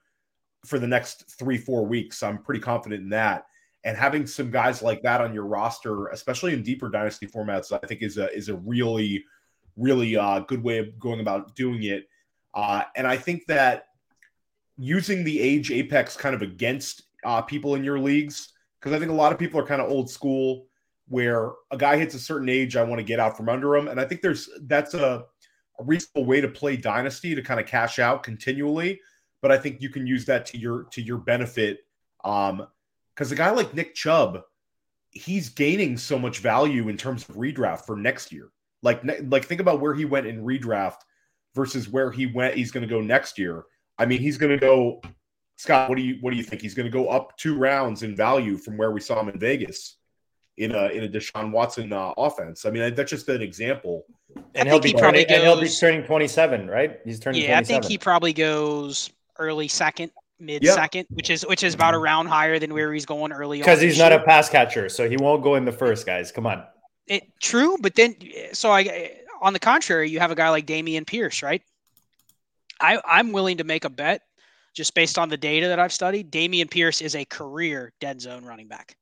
for 0.66 0.80
the 0.80 0.88
next 0.88 1.38
three 1.38 1.58
four 1.58 1.86
weeks. 1.86 2.22
I'm 2.22 2.38
pretty 2.38 2.62
confident 2.62 3.02
in 3.02 3.10
that. 3.10 3.46
And 3.84 3.96
having 3.96 4.26
some 4.26 4.50
guys 4.50 4.82
like 4.82 5.04
that 5.04 5.22
on 5.22 5.34
your 5.34 5.46
roster, 5.46 6.08
especially 6.08 6.54
in 6.54 6.64
deeper 6.64 6.90
dynasty 6.90 7.28
formats, 7.28 7.72
I 7.72 7.86
think 7.86 8.02
is 8.02 8.18
a 8.18 8.32
is 8.36 8.50
a 8.50 8.56
really 8.56 9.24
really 9.78 10.16
uh, 10.16 10.40
good 10.40 10.64
way 10.64 10.78
of 10.78 10.98
going 11.00 11.20
about 11.20 11.56
doing 11.56 11.84
it. 11.84 12.08
Uh, 12.54 12.84
and 12.96 13.06
I 13.06 13.18
think 13.18 13.46
that 13.48 13.88
using 14.78 15.24
the 15.24 15.40
age 15.40 15.72
apex 15.72 16.16
kind 16.16 16.36
of 16.36 16.42
against 16.42 17.04
uh, 17.24 17.42
people 17.42 17.76
in 17.76 17.84
your 17.84 18.00
leagues, 18.00 18.54
because 18.80 18.94
I 18.94 19.00
think 19.00 19.12
a 19.12 19.16
lot 19.16 19.32
of 19.32 19.40
people 19.40 19.60
are 19.60 19.66
kind 19.66 19.82
of 19.82 19.90
old 19.90 20.10
school 20.10 20.68
where 21.08 21.52
a 21.72 21.78
guy 21.78 21.98
hits 21.98 22.16
a 22.16 22.20
certain 22.20 22.50
age, 22.50 22.76
I 22.76 22.84
want 22.84 23.00
to 23.00 23.04
get 23.04 23.20
out 23.20 23.38
from 23.38 23.50
under 23.50 23.76
him. 23.76 23.88
And 23.88 24.00
I 24.00 24.06
think 24.06 24.22
there's 24.22 24.50
that's 24.64 24.94
a, 24.94 25.26
a 25.80 25.84
reasonable 25.84 26.26
way 26.26 26.42
to 26.42 26.48
play 26.48 26.78
dynasty 26.78 27.36
to 27.36 27.42
kind 27.42 27.60
of 27.60 27.66
cash 27.66 28.00
out 28.00 28.24
continually. 28.24 29.00
But 29.42 29.52
I 29.52 29.58
think 29.58 29.82
you 29.82 29.90
can 29.90 30.08
use 30.08 30.26
that 30.26 30.46
to 30.48 30.58
your 30.58 30.86
to 30.92 31.02
your 31.02 31.18
benefit. 31.18 31.80
Um, 32.24 32.68
because 33.14 33.32
a 33.32 33.36
guy 33.36 33.52
like 33.52 33.74
Nick 33.74 33.96
Chubb, 33.96 34.42
he's 35.12 35.50
gaining 35.50 35.98
so 35.98 36.20
much 36.20 36.40
value 36.40 36.90
in 36.90 36.98
terms 36.98 37.28
of 37.30 37.36
redraft 37.36 37.86
for 37.86 37.96
next 37.96 38.32
year. 38.32 38.50
Like, 38.82 39.02
like 39.24 39.46
think 39.46 39.62
about 39.62 39.82
where 39.82 39.94
he 39.94 40.06
went 40.06 40.28
in 40.28 40.44
redraft 40.44 40.98
versus 41.56 41.90
where 41.90 42.12
he 42.12 42.26
went. 42.26 42.56
He's 42.56 42.72
going 42.72 42.88
to 42.88 42.94
go 42.94 43.02
next 43.02 43.40
year. 43.40 43.64
I 43.98 44.06
mean, 44.06 44.20
he's 44.20 44.38
going 44.38 44.52
to 44.52 44.58
go. 44.58 45.02
Scott, 45.58 45.90
what 45.90 45.96
do 45.96 46.02
you 46.02 46.18
what 46.20 46.32
do 46.32 46.38
you 46.38 46.44
think? 46.44 46.62
He's 46.62 46.74
going 46.74 46.86
to 46.86 46.92
go 46.92 47.08
up 47.08 47.38
two 47.38 47.58
rounds 47.58 48.04
in 48.04 48.16
value 48.16 48.58
from 48.58 48.78
where 48.78 48.92
we 48.92 49.00
saw 49.00 49.20
him 49.22 49.30
in 49.30 49.40
Vegas 49.40 49.96
in 50.58 50.72
a 50.72 50.88
in 50.88 51.04
a 51.04 51.08
Deshaun 51.08 51.52
Watson 51.52 51.92
uh, 51.92 52.14
offense. 52.18 52.66
I 52.66 52.72
mean, 52.72 52.94
that's 52.96 53.10
just 53.10 53.28
an 53.30 53.42
example. 53.42 54.06
And 54.54 54.68
he'll 54.68 54.80
be 54.80 54.90
he 54.90 54.94
probably 54.96 55.26
goes, 55.26 55.38
and 55.38 55.44
he'll 55.44 55.62
be 55.62 55.70
turning 55.70 56.04
twenty 56.04 56.28
seven, 56.28 56.68
right? 56.70 57.00
He's 57.04 57.20
turning. 57.20 57.42
Yeah, 57.42 57.56
27. 57.56 57.58
I 57.58 57.64
think 57.64 57.92
he 57.92 57.98
probably 57.98 58.34
goes 58.34 59.10
early 59.38 59.68
second, 59.68 60.12
mid 60.40 60.64
yep. 60.64 60.76
second, 60.76 61.08
which 61.10 61.30
is 61.30 61.46
which 61.46 61.64
is 61.64 61.74
about 61.74 61.94
a 61.94 61.98
round 61.98 62.28
higher 62.28 62.60
than 62.60 62.74
where 62.74 62.94
he's 62.94 63.06
going 63.06 63.32
early. 63.32 63.60
Because 63.60 63.82
he's 63.82 63.98
not 63.98 64.12
a 64.12 64.20
pass 64.20 64.50
catcher, 64.50 64.90
so 64.90 65.10
he 65.10 65.18
won't 65.18 65.44
go 65.44 65.56
in 65.56 65.66
the 65.66 65.72
first. 65.72 66.06
Guys, 66.06 66.32
come 66.32 66.46
on. 66.46 66.64
It 67.08 67.24
true, 67.42 67.78
but 67.80 67.96
then 67.96 68.16
so 68.54 68.72
I 68.72 69.20
on 69.42 69.54
the 69.54 69.60
contrary, 69.60 70.10
you 70.10 70.20
have 70.20 70.32
a 70.32 70.36
guy 70.36 70.50
like 70.50 70.66
Dameon 70.66 71.06
Pierce, 71.06 71.44
right? 71.44 71.62
I 72.82 73.00
I'm 73.06 73.32
willing 73.32 73.58
to 73.58 73.64
make 73.64 73.86
a 73.86 73.90
bet 73.90 74.22
just 74.74 74.94
based 74.94 75.18
on 75.18 75.30
the 75.30 75.38
data 75.38 75.68
that 75.68 75.80
I've 75.80 75.94
studied. 75.94 76.32
Dameon 76.32 76.70
Pierce 76.70 77.02
is 77.02 77.16
a 77.16 77.26
career 77.26 77.94
dead 78.00 78.22
zone 78.22 78.44
running 78.44 78.68
back. 78.68 78.96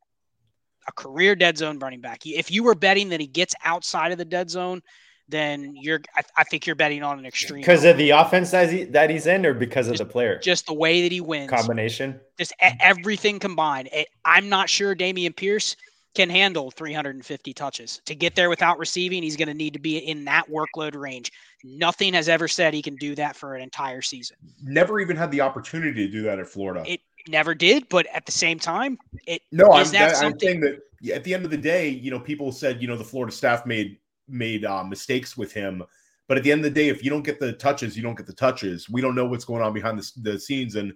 A 0.88 0.92
career 0.92 1.36
dead 1.36 1.58
zone 1.58 1.80
running 1.80 2.02
back. 2.02 2.26
If 2.26 2.52
you 2.52 2.64
were 2.64 2.76
betting 2.76 3.10
that 3.10 3.22
he 3.22 3.28
gets 3.28 3.56
outside 3.64 4.12
of 4.12 4.18
the 4.18 4.26
dead 4.26 4.50
zone, 4.50 4.82
then 5.30 5.76
you're 5.76 6.02
I, 6.16 6.22
I 6.38 6.44
think 6.44 6.68
you're 6.68 6.76
betting 6.76 7.04
on 7.04 7.20
an 7.20 7.26
extreme 7.26 7.62
because 7.62 7.86
of 7.86 7.98
the 7.98 8.12
offense 8.12 8.52
that, 8.52 8.72
he, 8.72 8.84
that 8.86 9.10
he's 9.10 9.26
in 9.26 9.46
or 9.46 9.54
because 9.54 9.88
just, 9.88 10.02
of 10.02 10.08
the 10.08 10.12
player 10.12 10.40
just 10.40 10.66
the 10.66 10.74
way 10.74 11.04
that 11.04 11.12
he 11.12 11.22
wins 11.22 11.50
combination 11.50 12.20
just 12.38 12.54
everything 12.60 13.40
combined 13.40 13.90
eh, 13.92 14.04
i'm 14.26 14.50
not 14.50 14.70
sure 14.70 14.96
Dameon 14.96 15.36
Pierce 15.36 15.76
can 16.14 16.30
handle 16.30 16.72
350 16.72 17.54
touches. 17.54 18.02
To 18.06 18.16
get 18.16 18.36
there 18.36 18.50
without 18.50 18.78
receiving, 18.78 19.24
he's 19.24 19.36
going 19.36 19.48
to 19.48 19.54
need 19.54 19.74
to 19.74 19.80
be 19.80 19.98
in 19.98 20.26
that 20.26 20.50
workload 20.50 20.96
range. 20.96 21.32
Nothing 21.64 22.14
has 22.14 22.30
ever 22.30 22.48
said 22.48 22.74
he 22.74 22.82
can 22.82 22.96
do 22.96 23.16
that 23.16 23.36
for 23.36 23.56
an 23.56 23.62
entire 23.62 24.02
season. 24.02 24.38
Never 24.62 25.00
even 25.00 25.16
had 25.16 25.32
the 25.32 25.42
opportunity 25.42 26.06
to 26.06 26.12
do 26.12 26.22
that 26.24 26.40
at 26.40 26.48
Florida. 26.48 26.84
It 26.86 27.02
never 27.28 27.56
did, 27.56 27.88
but 27.90 28.06
at 28.14 28.26
the 28.26 28.32
same 28.32 28.60
time, 28.60 28.98
it 29.26 29.42
no. 29.52 29.72
I'm, 29.72 29.90
that, 29.92 30.24
I'm 30.24 30.38
saying 30.40 30.60
that 30.62 30.82
at 31.14 31.24
the 31.24 31.34
end 31.34 31.46
of 31.46 31.52
the 31.52 31.58
day, 31.58 31.90
you 31.90 32.12
know, 32.12 32.20
people 32.20 32.52
said 32.52 32.82
you 32.82 32.88
know 32.88 32.98
the 32.98 33.04
Florida 33.04 33.34
staff 33.34 33.66
made 33.66 33.98
made 34.28 34.66
uh, 34.66 34.84
mistakes 34.84 35.38
with 35.38 35.54
him. 35.54 35.84
But 36.28 36.38
at 36.38 36.44
the 36.44 36.52
end 36.52 36.66
of 36.66 36.74
the 36.74 36.82
day, 36.82 36.88
if 36.88 37.04
you 37.04 37.10
don't 37.10 37.24
get 37.24 37.40
the 37.40 37.54
touches, 37.54 37.98
you 37.98 38.04
don't 38.04 38.16
get 38.16 38.28
the 38.28 38.34
touches. 38.34 38.90
We 38.90 39.02
don't 39.02 39.16
know 39.16 39.26
what's 39.26 39.46
going 39.46 39.62
on 39.62 39.74
behind 39.74 40.00
the, 40.00 40.12
the 40.22 40.40
scenes. 40.40 40.76
And, 40.76 40.94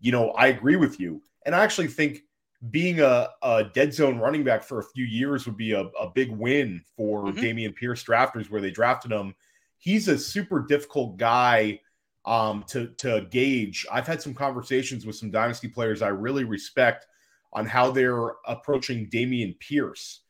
you 0.00 0.12
know, 0.12 0.30
I 0.32 0.48
agree 0.48 0.76
with 0.76 0.98
you. 0.98 1.22
And 1.44 1.54
I 1.54 1.62
actually 1.62 1.86
think 1.86 2.22
being 2.70 3.00
a, 3.00 3.28
a 3.42 3.64
dead 3.64 3.92
zone 3.92 4.18
running 4.18 4.44
back 4.44 4.62
for 4.62 4.78
a 4.78 4.84
few 4.84 5.04
years 5.04 5.46
would 5.46 5.56
be 5.56 5.72
a, 5.72 5.82
a 6.00 6.10
big 6.14 6.30
win 6.30 6.82
for 6.96 7.24
mm-hmm. 7.24 7.38
Dameon 7.38 7.74
Pierce 7.74 8.02
drafters 8.02 8.50
where 8.50 8.60
they 8.60 8.70
drafted 8.70 9.12
him. 9.12 9.34
He's 9.78 10.08
a 10.08 10.18
super 10.18 10.64
difficult 10.66 11.16
guy 11.18 11.80
um, 12.24 12.64
to, 12.68 12.88
to 12.98 13.26
gauge. 13.30 13.86
I've 13.92 14.06
had 14.06 14.22
some 14.22 14.34
conversations 14.34 15.06
with 15.06 15.16
some 15.16 15.30
dynasty 15.30 15.68
players 15.68 16.02
I 16.02 16.08
really 16.08 16.44
respect 16.44 17.06
on 17.52 17.66
how 17.66 17.90
they're 17.90 18.32
approaching 18.46 19.08
Dameon 19.08 19.58
Pierce. 19.60 20.22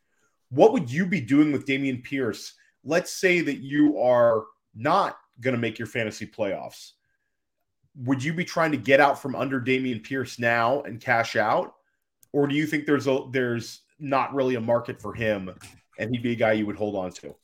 What 0.50 0.72
would 0.72 0.90
you 0.90 1.06
be 1.06 1.20
doing 1.20 1.52
with 1.52 1.66
Dameon 1.66 2.02
Pierce? 2.02 2.54
Let's 2.84 3.12
say 3.12 3.40
that 3.40 3.58
you 3.58 3.98
are 3.98 4.44
not 4.74 5.16
going 5.40 5.54
to 5.54 5.60
make 5.60 5.78
your 5.78 5.88
fantasy 5.88 6.26
playoffs. 6.26 6.92
Would 8.04 8.22
you 8.22 8.34
be 8.34 8.44
trying 8.44 8.72
to 8.72 8.76
get 8.76 9.00
out 9.00 9.20
from 9.20 9.34
under 9.34 9.60
Dameon 9.60 10.04
Pierce 10.04 10.38
now 10.38 10.82
and 10.82 11.00
cash 11.00 11.34
out? 11.34 11.75
Or 12.32 12.46
do 12.46 12.54
you 12.54 12.66
think 12.66 12.86
there's 12.86 13.06
a 13.06 13.20
there's 13.30 13.82
not 13.98 14.34
really 14.34 14.54
a 14.56 14.60
market 14.60 15.00
for 15.00 15.14
him 15.14 15.54
and 15.98 16.10
he'd 16.10 16.22
be 16.22 16.32
a 16.32 16.36
guy 16.36 16.52
you 16.52 16.66
would 16.66 16.76
hold 16.76 16.94
on 16.96 17.10
to? 17.10 17.34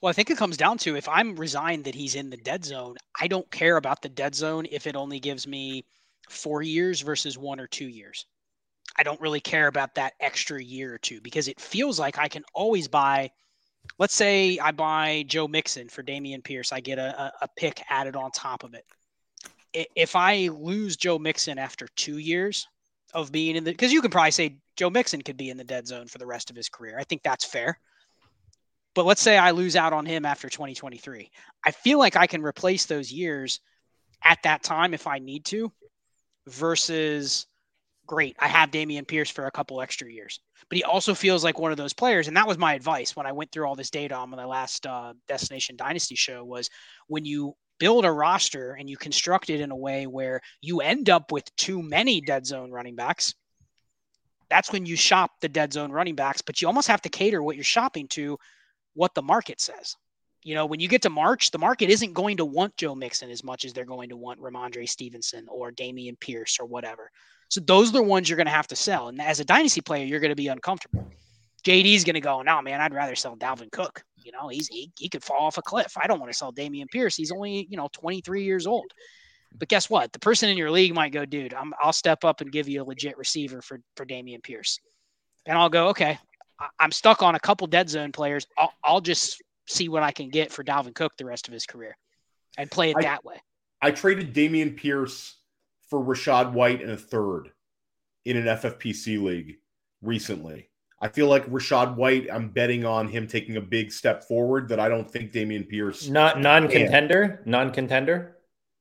Well, 0.00 0.10
I 0.10 0.12
think 0.12 0.30
it 0.30 0.36
comes 0.36 0.56
down 0.56 0.78
to 0.78 0.96
if 0.96 1.08
I'm 1.08 1.34
resigned 1.36 1.84
that 1.84 1.94
he's 1.94 2.14
in 2.14 2.30
the 2.30 2.36
dead 2.36 2.64
zone, 2.64 2.96
I 3.18 3.26
don't 3.26 3.50
care 3.50 3.76
about 3.76 4.02
the 4.02 4.08
dead 4.08 4.34
zone 4.34 4.66
if 4.70 4.86
it 4.86 4.96
only 4.96 5.18
gives 5.18 5.46
me 5.46 5.86
four 6.28 6.62
years 6.62 7.00
versus 7.00 7.38
one 7.38 7.58
or 7.58 7.66
two 7.66 7.88
years. 7.88 8.26
I 8.96 9.02
don't 9.02 9.20
really 9.20 9.40
care 9.40 9.66
about 9.66 9.94
that 9.94 10.12
extra 10.20 10.62
year 10.62 10.94
or 10.94 10.98
two 10.98 11.20
because 11.20 11.48
it 11.48 11.60
feels 11.60 11.98
like 11.98 12.18
I 12.18 12.28
can 12.28 12.44
always 12.54 12.86
buy. 12.86 13.30
Let's 13.98 14.14
say 14.14 14.58
I 14.58 14.72
buy 14.72 15.24
Joe 15.26 15.48
Mixon 15.48 15.88
for 15.88 16.02
Dameon 16.02 16.44
Pierce, 16.44 16.72
I 16.72 16.80
get 16.80 16.98
a, 16.98 17.32
a 17.40 17.48
pick 17.56 17.82
added 17.88 18.14
on 18.14 18.30
top 18.30 18.62
of 18.62 18.74
it. 18.74 18.84
If 19.96 20.14
I 20.14 20.48
lose 20.48 20.96
Joe 20.96 21.18
Mixon 21.18 21.58
after 21.58 21.88
two 21.96 22.18
years, 22.18 22.68
of 23.14 23.32
being 23.32 23.56
in 23.56 23.64
the 23.64 23.70
because 23.70 23.92
you 23.92 24.02
can 24.02 24.10
probably 24.10 24.32
say 24.32 24.58
Joe 24.76 24.90
Mixon 24.90 25.22
could 25.22 25.36
be 25.36 25.50
in 25.50 25.56
the 25.56 25.64
dead 25.64 25.86
zone 25.86 26.08
for 26.08 26.18
the 26.18 26.26
rest 26.26 26.50
of 26.50 26.56
his 26.56 26.68
career. 26.68 26.98
I 26.98 27.04
think 27.04 27.22
that's 27.22 27.44
fair. 27.44 27.78
But 28.94 29.06
let's 29.06 29.22
say 29.22 29.38
I 29.38 29.52
lose 29.52 29.76
out 29.76 29.92
on 29.92 30.06
him 30.06 30.24
after 30.24 30.48
2023. 30.48 31.30
I 31.64 31.70
feel 31.70 31.98
like 31.98 32.16
I 32.16 32.26
can 32.26 32.42
replace 32.42 32.86
those 32.86 33.10
years 33.10 33.60
at 34.22 34.42
that 34.44 34.62
time 34.62 34.94
if 34.94 35.06
I 35.06 35.18
need 35.18 35.44
to 35.46 35.72
versus 36.46 37.46
great. 38.06 38.36
I 38.38 38.48
have 38.48 38.70
Dameon 38.70 39.06
Pierce 39.06 39.30
for 39.30 39.46
a 39.46 39.50
couple 39.50 39.80
extra 39.80 40.10
years. 40.10 40.40
But 40.68 40.76
he 40.76 40.84
also 40.84 41.14
feels 41.14 41.42
like 41.42 41.58
one 41.58 41.72
of 41.72 41.76
those 41.76 41.92
players, 41.92 42.28
and 42.28 42.36
that 42.36 42.46
was 42.46 42.58
my 42.58 42.74
advice 42.74 43.16
when 43.16 43.26
I 43.26 43.32
went 43.32 43.50
through 43.50 43.66
all 43.66 43.74
this 43.74 43.90
data 43.90 44.14
on 44.14 44.30
my 44.30 44.44
last 44.44 44.86
uh, 44.86 45.12
Destination 45.28 45.76
Dynasty 45.76 46.14
show 46.14 46.44
was 46.44 46.70
when 47.06 47.24
you 47.24 47.54
build 47.78 48.04
a 48.04 48.12
roster 48.12 48.72
and 48.72 48.88
you 48.88 48.96
construct 48.96 49.50
it 49.50 49.60
in 49.60 49.70
a 49.70 49.76
way 49.76 50.06
where 50.06 50.40
you 50.60 50.80
end 50.80 51.10
up 51.10 51.32
with 51.32 51.44
too 51.56 51.82
many 51.82 52.20
dead 52.20 52.46
zone 52.46 52.70
running 52.70 52.96
backs, 52.96 53.34
that's 54.48 54.72
when 54.72 54.86
you 54.86 54.96
shop 54.96 55.32
the 55.40 55.48
dead 55.48 55.72
zone 55.72 55.90
running 55.90 56.14
backs, 56.14 56.42
but 56.42 56.60
you 56.60 56.68
almost 56.68 56.88
have 56.88 57.02
to 57.02 57.08
cater 57.08 57.42
what 57.42 57.56
you're 57.56 57.64
shopping 57.64 58.08
to 58.08 58.38
what 58.94 59.14
the 59.14 59.22
market 59.22 59.60
says. 59.60 59.96
You 60.42 60.54
know, 60.54 60.66
when 60.66 60.78
you 60.78 60.88
get 60.88 61.02
to 61.02 61.10
March, 61.10 61.50
the 61.50 61.58
market 61.58 61.88
isn't 61.88 62.12
going 62.12 62.36
to 62.36 62.44
want 62.44 62.76
Joe 62.76 62.94
Mixon 62.94 63.30
as 63.30 63.42
much 63.42 63.64
as 63.64 63.72
they're 63.72 63.84
going 63.84 64.10
to 64.10 64.16
want 64.16 64.40
Rhamondre 64.40 64.88
Stevenson 64.88 65.46
or 65.48 65.72
Dameon 65.72 66.20
Pierce 66.20 66.58
or 66.60 66.66
whatever. 66.66 67.10
So 67.48 67.60
those 67.60 67.88
are 67.88 67.94
the 67.94 68.02
ones 68.02 68.28
you're 68.28 68.36
going 68.36 68.46
to 68.46 68.52
have 68.52 68.68
to 68.68 68.76
sell. 68.76 69.08
And 69.08 69.20
as 69.20 69.40
a 69.40 69.44
dynasty 69.44 69.80
player, 69.80 70.04
you're 70.04 70.20
going 70.20 70.30
to 70.30 70.36
be 70.36 70.48
uncomfortable. 70.48 71.10
JD's 71.64 72.04
going 72.04 72.14
to 72.14 72.20
go, 72.20 72.42
no, 72.42 72.60
man, 72.60 72.80
I'd 72.80 72.92
rather 72.92 73.14
sell 73.14 73.36
Dalvin 73.36 73.72
Cook. 73.72 74.04
You 74.16 74.32
know, 74.32 74.48
he's 74.48 74.68
he, 74.68 74.92
he 74.98 75.08
could 75.08 75.24
fall 75.24 75.46
off 75.46 75.58
a 75.58 75.62
cliff. 75.62 75.96
I 76.00 76.06
don't 76.06 76.20
want 76.20 76.30
to 76.30 76.36
sell 76.36 76.52
Dameon 76.52 76.90
Pierce. 76.90 77.16
He's 77.16 77.32
only, 77.32 77.66
you 77.70 77.76
know, 77.76 77.88
23 77.92 78.44
years 78.44 78.66
old. 78.66 78.92
But 79.56 79.68
guess 79.68 79.88
what? 79.88 80.12
The 80.12 80.18
person 80.18 80.48
in 80.48 80.58
your 80.58 80.70
league 80.70 80.94
might 80.94 81.12
go, 81.12 81.24
dude, 81.24 81.54
I'm, 81.54 81.72
I'll 81.80 81.92
step 81.92 82.24
up 82.24 82.40
and 82.40 82.50
give 82.50 82.68
you 82.68 82.82
a 82.82 82.84
legit 82.84 83.16
receiver 83.16 83.62
for, 83.62 83.80
for 83.96 84.04
Dameon 84.04 84.42
Pierce. 84.42 84.80
And 85.46 85.56
I'll 85.56 85.68
go, 85.68 85.88
okay, 85.88 86.18
I'm 86.78 86.92
stuck 86.92 87.22
on 87.22 87.34
a 87.34 87.40
couple 87.40 87.66
dead 87.66 87.88
zone 87.88 88.12
players. 88.12 88.46
I'll, 88.58 88.72
I'll 88.82 89.00
just 89.00 89.42
see 89.66 89.88
what 89.88 90.02
I 90.02 90.10
can 90.10 90.28
get 90.28 90.52
for 90.52 90.64
Dalvin 90.64 90.94
Cook 90.94 91.16
the 91.16 91.24
rest 91.24 91.48
of 91.48 91.54
his 91.54 91.66
career 91.66 91.96
and 92.58 92.70
play 92.70 92.90
it 92.90 92.96
I, 92.98 93.02
that 93.02 93.24
way. 93.24 93.36
I 93.80 93.90
traded 93.90 94.34
Dameon 94.34 94.76
Pierce 94.76 95.36
for 95.88 96.00
Rachaad 96.00 96.52
White 96.52 96.82
in 96.82 96.90
a 96.90 96.96
third 96.96 97.50
in 98.24 98.36
an 98.36 98.44
FFPC 98.44 99.22
league 99.22 99.56
recently. 100.02 100.68
I 101.00 101.08
feel 101.08 101.28
like 101.28 101.46
Rachaad 101.50 101.96
White, 101.96 102.28
I'm 102.32 102.48
betting 102.48 102.84
on 102.84 103.08
him 103.08 103.26
taking 103.26 103.56
a 103.56 103.60
big 103.60 103.92
step 103.92 104.24
forward 104.24 104.68
that 104.68 104.80
I 104.80 104.88
don't 104.88 105.10
think 105.10 105.32
Dameon 105.32 105.68
Pierce. 105.68 106.08
Not 106.08 106.40
non 106.40 106.68
contender, 106.68 107.42
non 107.44 107.70
contender. 107.70 108.36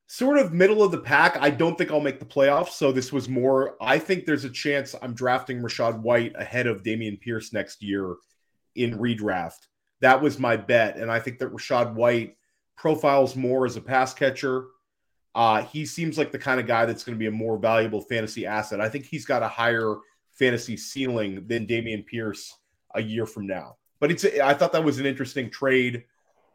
Sort 0.07 0.38
of 0.38 0.53
middle 0.53 0.84
of 0.84 0.91
the 0.91 0.99
pack. 0.99 1.38
I 1.41 1.49
don't 1.49 1.78
think 1.78 1.91
I'll 1.91 1.99
make 1.99 2.20
the 2.20 2.26
playoffs. 2.26 2.72
So 2.72 2.91
this 2.91 3.11
was 3.11 3.28
more, 3.28 3.76
I 3.82 3.97
think 3.97 4.26
there's 4.26 4.45
a 4.45 4.49
chance 4.49 4.93
I'm 5.01 5.14
drafting 5.14 5.59
Rachaad 5.61 5.99
White 6.01 6.34
ahead 6.36 6.68
of 6.68 6.84
Dameon 6.84 7.20
Pierce 7.20 7.51
next 7.51 7.82
year 7.82 8.16
in 8.76 8.97
redraft. 8.99 9.68
That 10.01 10.22
was 10.22 10.38
my 10.38 10.55
bet. 10.55 10.97
And 10.97 11.11
I 11.11 11.20
think 11.20 11.39
that 11.39 11.51
Rachaad 11.51 11.93
White 11.93 12.38
profiles 12.78 13.36
more 13.36 13.66
as 13.66 13.76
a 13.76 13.82
pass 13.82 14.14
catcher. 14.14 14.66
Uh, 15.34 15.64
he 15.64 15.86
seems 15.86 16.18
like 16.18 16.32
the 16.32 16.39
kind 16.39 16.59
of 16.59 16.68
guy 16.68 16.86
that's 16.86 17.03
going 17.03 17.16
to 17.16 17.20
be 17.20 17.28
a 17.28 17.32
more 17.32 17.57
valuable 17.57 18.01
fantasy 18.01 18.45
asset. 18.45 18.80
I 18.80 18.89
think 18.89 19.05
he's 19.05 19.26
got 19.26 19.41
a 19.41 19.47
higher 19.47 19.95
fantasy 20.34 20.77
ceiling 20.77 21.45
than 21.47 21.67
Dameon 21.67 22.05
Pierce 22.05 22.53
a 22.95 23.01
year 23.01 23.25
from 23.25 23.47
now. 23.47 23.77
But 23.99 24.11
it's 24.11 24.25
I 24.25 24.53
thought 24.53 24.73
that 24.73 24.84
was 24.84 24.99
an 24.99 25.05
interesting 25.05 25.49
trade. 25.49 26.03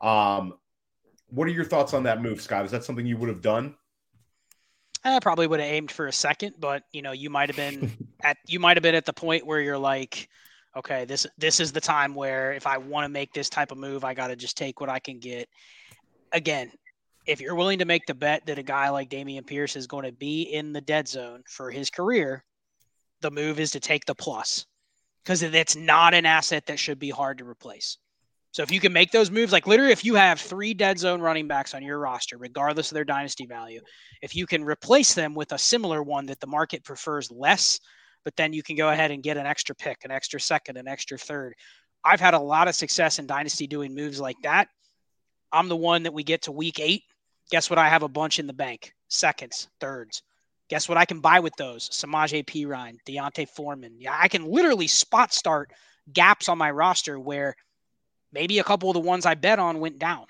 Um, 0.00 0.54
what 1.28 1.46
are 1.46 1.52
your 1.52 1.64
thoughts 1.64 1.94
on 1.94 2.04
that 2.04 2.22
move, 2.22 2.40
Scott? 2.40 2.64
Is 2.64 2.70
that 2.70 2.84
something 2.84 3.06
you 3.06 3.16
would 3.16 3.28
have 3.28 3.42
done? 3.42 3.74
I 5.04 5.20
probably 5.20 5.46
would 5.46 5.60
have 5.60 5.68
aimed 5.68 5.90
for 5.90 6.06
a 6.06 6.12
second, 6.12 6.54
but 6.58 6.82
you 6.92 7.02
know, 7.02 7.12
you 7.12 7.30
might 7.30 7.48
have 7.48 7.56
been 7.56 7.96
at 8.22 8.36
you 8.46 8.60
might 8.60 8.76
have 8.76 8.82
been 8.82 8.94
at 8.94 9.06
the 9.06 9.12
point 9.12 9.46
where 9.46 9.60
you're 9.60 9.78
like, 9.78 10.28
okay, 10.76 11.04
this 11.04 11.26
this 11.38 11.60
is 11.60 11.72
the 11.72 11.80
time 11.80 12.14
where 12.14 12.52
if 12.52 12.66
I 12.66 12.78
want 12.78 13.04
to 13.04 13.08
make 13.08 13.32
this 13.32 13.48
type 13.48 13.72
of 13.72 13.78
move, 13.78 14.04
I 14.04 14.14
got 14.14 14.28
to 14.28 14.36
just 14.36 14.56
take 14.56 14.80
what 14.80 14.90
I 14.90 14.98
can 14.98 15.18
get. 15.18 15.48
Again, 16.32 16.72
if 17.26 17.40
you're 17.40 17.54
willing 17.54 17.78
to 17.78 17.84
make 17.84 18.06
the 18.06 18.14
bet 18.14 18.46
that 18.46 18.58
a 18.58 18.62
guy 18.62 18.88
like 18.90 19.10
Dameon 19.10 19.46
Pierce 19.46 19.76
is 19.76 19.86
going 19.86 20.04
to 20.04 20.12
be 20.12 20.42
in 20.42 20.72
the 20.72 20.80
dead 20.80 21.08
zone 21.08 21.42
for 21.46 21.70
his 21.70 21.90
career, 21.90 22.44
the 23.20 23.30
move 23.30 23.60
is 23.60 23.72
to 23.72 23.80
take 23.80 24.04
the 24.04 24.14
plus 24.14 24.66
because 25.22 25.42
it's 25.42 25.76
not 25.76 26.14
an 26.14 26.26
asset 26.26 26.66
that 26.66 26.78
should 26.78 26.98
be 26.98 27.10
hard 27.10 27.38
to 27.38 27.48
replace. 27.48 27.98
So 28.52 28.62
if 28.62 28.70
you 28.70 28.80
can 28.80 28.92
make 28.92 29.10
those 29.10 29.30
moves, 29.30 29.52
like 29.52 29.66
literally, 29.66 29.92
if 29.92 30.04
you 30.04 30.14
have 30.14 30.40
three 30.40 30.72
dead 30.72 30.98
zone 30.98 31.20
running 31.20 31.48
backs 31.48 31.74
on 31.74 31.82
your 31.82 31.98
roster, 31.98 32.38
regardless 32.38 32.90
of 32.90 32.94
their 32.94 33.04
dynasty 33.04 33.46
value, 33.46 33.80
if 34.22 34.34
you 34.34 34.46
can 34.46 34.64
replace 34.64 35.14
them 35.14 35.34
with 35.34 35.52
a 35.52 35.58
similar 35.58 36.02
one 36.02 36.26
that 36.26 36.40
the 36.40 36.46
market 36.46 36.82
prefers 36.82 37.30
less, 37.30 37.78
but 38.24 38.34
then 38.36 38.52
you 38.52 38.62
can 38.62 38.74
go 38.74 38.88
ahead 38.88 39.10
and 39.10 39.22
get 39.22 39.36
an 39.36 39.46
extra 39.46 39.74
pick, 39.74 39.98
an 40.04 40.10
extra 40.10 40.40
second, 40.40 40.76
an 40.76 40.88
extra 40.88 41.18
third. 41.18 41.54
I've 42.02 42.20
had 42.20 42.34
a 42.34 42.40
lot 42.40 42.68
of 42.68 42.74
success 42.74 43.18
in 43.18 43.26
dynasty 43.26 43.66
doing 43.66 43.94
moves 43.94 44.18
like 44.18 44.36
that. 44.44 44.68
I'm 45.52 45.68
the 45.68 45.76
one 45.76 46.04
that 46.04 46.14
we 46.14 46.24
get 46.24 46.42
to 46.42 46.52
week 46.52 46.80
eight 46.80 47.02
Guess 47.50 47.70
what? 47.70 47.78
I 47.78 47.88
have 47.88 48.02
a 48.02 48.08
bunch 48.08 48.38
in 48.38 48.46
the 48.46 48.52
bank. 48.52 48.92
Seconds, 49.08 49.68
thirds. 49.80 50.22
Guess 50.68 50.88
what? 50.88 50.98
I 50.98 51.04
can 51.04 51.20
buy 51.20 51.40
with 51.40 51.54
those. 51.56 51.88
Samaje 51.88 52.44
Perine, 52.44 52.98
D'Onta 53.06 53.48
Foreman. 53.48 53.96
Yeah, 53.98 54.16
I 54.18 54.28
can 54.28 54.44
literally 54.44 54.86
spot 54.86 55.32
start 55.32 55.72
gaps 56.12 56.48
on 56.48 56.58
my 56.58 56.70
roster 56.70 57.18
where 57.18 57.54
maybe 58.32 58.58
a 58.58 58.64
couple 58.64 58.90
of 58.90 58.94
the 58.94 59.00
ones 59.00 59.26
I 59.26 59.34
bet 59.34 59.58
on 59.58 59.80
went 59.80 59.98
down. 59.98 60.26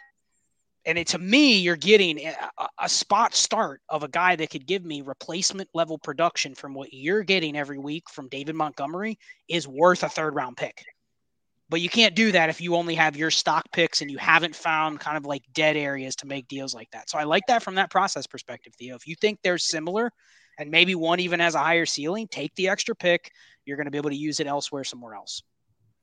And 0.86 0.96
it, 0.96 1.08
to 1.08 1.18
me, 1.18 1.58
you're 1.58 1.76
getting 1.76 2.18
a, 2.26 2.68
a, 2.78 2.88
spot 2.88 3.34
start 3.34 3.82
of 3.88 4.04
a 4.04 4.08
guy 4.08 4.36
that 4.36 4.48
could 4.48 4.66
give 4.66 4.84
me 4.84 5.02
replacement 5.02 5.68
level 5.74 5.98
production 5.98 6.54
from 6.54 6.72
what 6.72 6.94
you're 6.94 7.24
getting 7.24 7.56
every 7.56 7.78
week 7.78 8.08
from 8.08 8.28
David 8.28 8.54
Montgomery 8.54 9.18
is 9.48 9.68
worth 9.68 10.02
a 10.02 10.08
third 10.08 10.34
round 10.34 10.56
pick. 10.56 10.84
But 11.70 11.80
you 11.82 11.88
can't 11.88 12.14
do 12.14 12.32
that 12.32 12.48
if 12.48 12.60
you 12.60 12.74
only 12.74 12.94
have 12.94 13.16
your 13.16 13.30
stock 13.30 13.70
picks 13.72 14.00
and 14.00 14.10
you 14.10 14.16
haven't 14.16 14.56
found 14.56 15.00
kind 15.00 15.16
of 15.16 15.26
like 15.26 15.42
dead 15.52 15.76
areas 15.76 16.16
to 16.16 16.26
make 16.26 16.48
deals 16.48 16.74
like 16.74 16.90
that. 16.92 17.10
So 17.10 17.18
I 17.18 17.24
like 17.24 17.42
that 17.48 17.62
from 17.62 17.74
that 17.74 17.90
process 17.90 18.26
perspective, 18.26 18.72
Theo. 18.78 18.96
If 18.96 19.06
you 19.06 19.14
think 19.14 19.40
they're 19.42 19.58
similar 19.58 20.10
and 20.58 20.70
maybe 20.70 20.94
one 20.94 21.20
even 21.20 21.40
has 21.40 21.54
a 21.54 21.58
higher 21.58 21.84
ceiling, 21.84 22.26
take 22.30 22.54
the 22.54 22.68
extra 22.68 22.94
pick. 22.94 23.30
You're 23.66 23.76
going 23.76 23.86
to 23.86 23.90
be 23.90 23.98
able 23.98 24.10
to 24.10 24.16
use 24.16 24.40
it 24.40 24.46
elsewhere, 24.46 24.84
somewhere 24.84 25.14
else. 25.14 25.42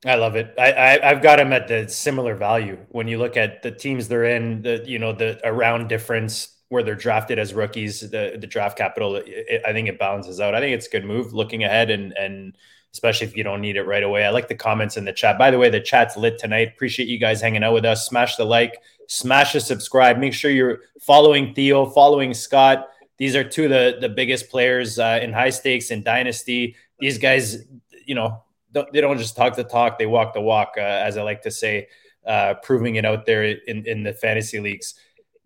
I 0.04 0.14
love 0.14 0.36
it. 0.36 0.54
I, 0.58 0.98
I 1.02 1.06
have 1.06 1.22
got 1.22 1.36
them 1.36 1.52
at 1.52 1.68
the 1.68 1.88
similar 1.88 2.36
value 2.36 2.78
when 2.90 3.08
you 3.08 3.18
look 3.18 3.36
at 3.36 3.62
the 3.62 3.70
teams 3.72 4.06
they're 4.06 4.24
in. 4.24 4.62
The 4.62 4.84
you 4.86 4.98
know 4.98 5.12
the 5.12 5.40
around 5.42 5.88
difference 5.88 6.56
where 6.68 6.82
they're 6.82 6.94
drafted 6.94 7.38
as 7.38 7.54
rookies, 7.54 8.00
the 8.10 8.36
the 8.38 8.46
draft 8.46 8.76
capital. 8.76 9.16
It, 9.16 9.62
I 9.66 9.72
think 9.72 9.88
it 9.88 9.98
balances 9.98 10.38
out. 10.38 10.54
I 10.54 10.60
think 10.60 10.74
it's 10.74 10.86
a 10.86 10.90
good 10.90 11.04
move 11.04 11.32
looking 11.32 11.64
ahead 11.64 11.90
and 11.90 12.12
and 12.12 12.56
especially 12.96 13.26
if 13.26 13.36
you 13.36 13.44
don't 13.44 13.60
need 13.60 13.76
it 13.76 13.82
right 13.82 14.02
away. 14.02 14.24
I 14.24 14.30
like 14.30 14.48
the 14.48 14.54
comments 14.54 14.96
in 14.96 15.04
the 15.04 15.12
chat. 15.12 15.36
By 15.36 15.50
the 15.50 15.58
way, 15.58 15.68
the 15.68 15.82
chat's 15.82 16.16
lit 16.16 16.38
tonight. 16.38 16.68
Appreciate 16.74 17.08
you 17.08 17.18
guys 17.18 17.42
hanging 17.42 17.62
out 17.62 17.74
with 17.74 17.84
us. 17.84 18.06
Smash 18.06 18.36
the 18.36 18.44
like, 18.46 18.78
smash 19.06 19.52
the 19.52 19.60
subscribe. 19.60 20.16
Make 20.16 20.32
sure 20.32 20.50
you're 20.50 20.80
following 21.02 21.52
Theo, 21.52 21.84
following 21.90 22.32
Scott. 22.32 22.88
These 23.18 23.36
are 23.36 23.44
two 23.44 23.64
of 23.64 23.70
the, 23.70 23.98
the 24.00 24.08
biggest 24.08 24.48
players 24.48 24.98
uh, 24.98 25.18
in 25.20 25.30
high 25.30 25.50
stakes 25.50 25.90
and 25.90 26.02
dynasty. 26.02 26.74
These 26.98 27.18
guys, 27.18 27.66
you 28.06 28.14
know, 28.14 28.42
don't, 28.72 28.90
they 28.94 29.02
don't 29.02 29.18
just 29.18 29.36
talk 29.36 29.56
the 29.56 29.64
talk, 29.64 29.98
they 29.98 30.06
walk 30.06 30.32
the 30.32 30.40
walk, 30.40 30.72
uh, 30.78 30.80
as 30.80 31.18
I 31.18 31.22
like 31.22 31.42
to 31.42 31.50
say, 31.50 31.88
uh, 32.26 32.54
proving 32.62 32.96
it 32.96 33.04
out 33.04 33.26
there 33.26 33.44
in, 33.44 33.84
in 33.84 34.04
the 34.04 34.14
fantasy 34.14 34.58
leagues. 34.58 34.94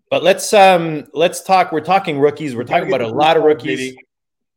But 0.09 0.23
let's 0.23 0.53
um 0.53 1.07
let's 1.13 1.41
talk. 1.41 1.71
We're 1.71 1.79
talking 1.79 2.19
rookies. 2.19 2.53
We're 2.53 2.65
talking 2.65 2.89
about 2.89 3.01
a 3.01 3.07
lot 3.07 3.37
of 3.37 3.43
rookies. 3.43 3.95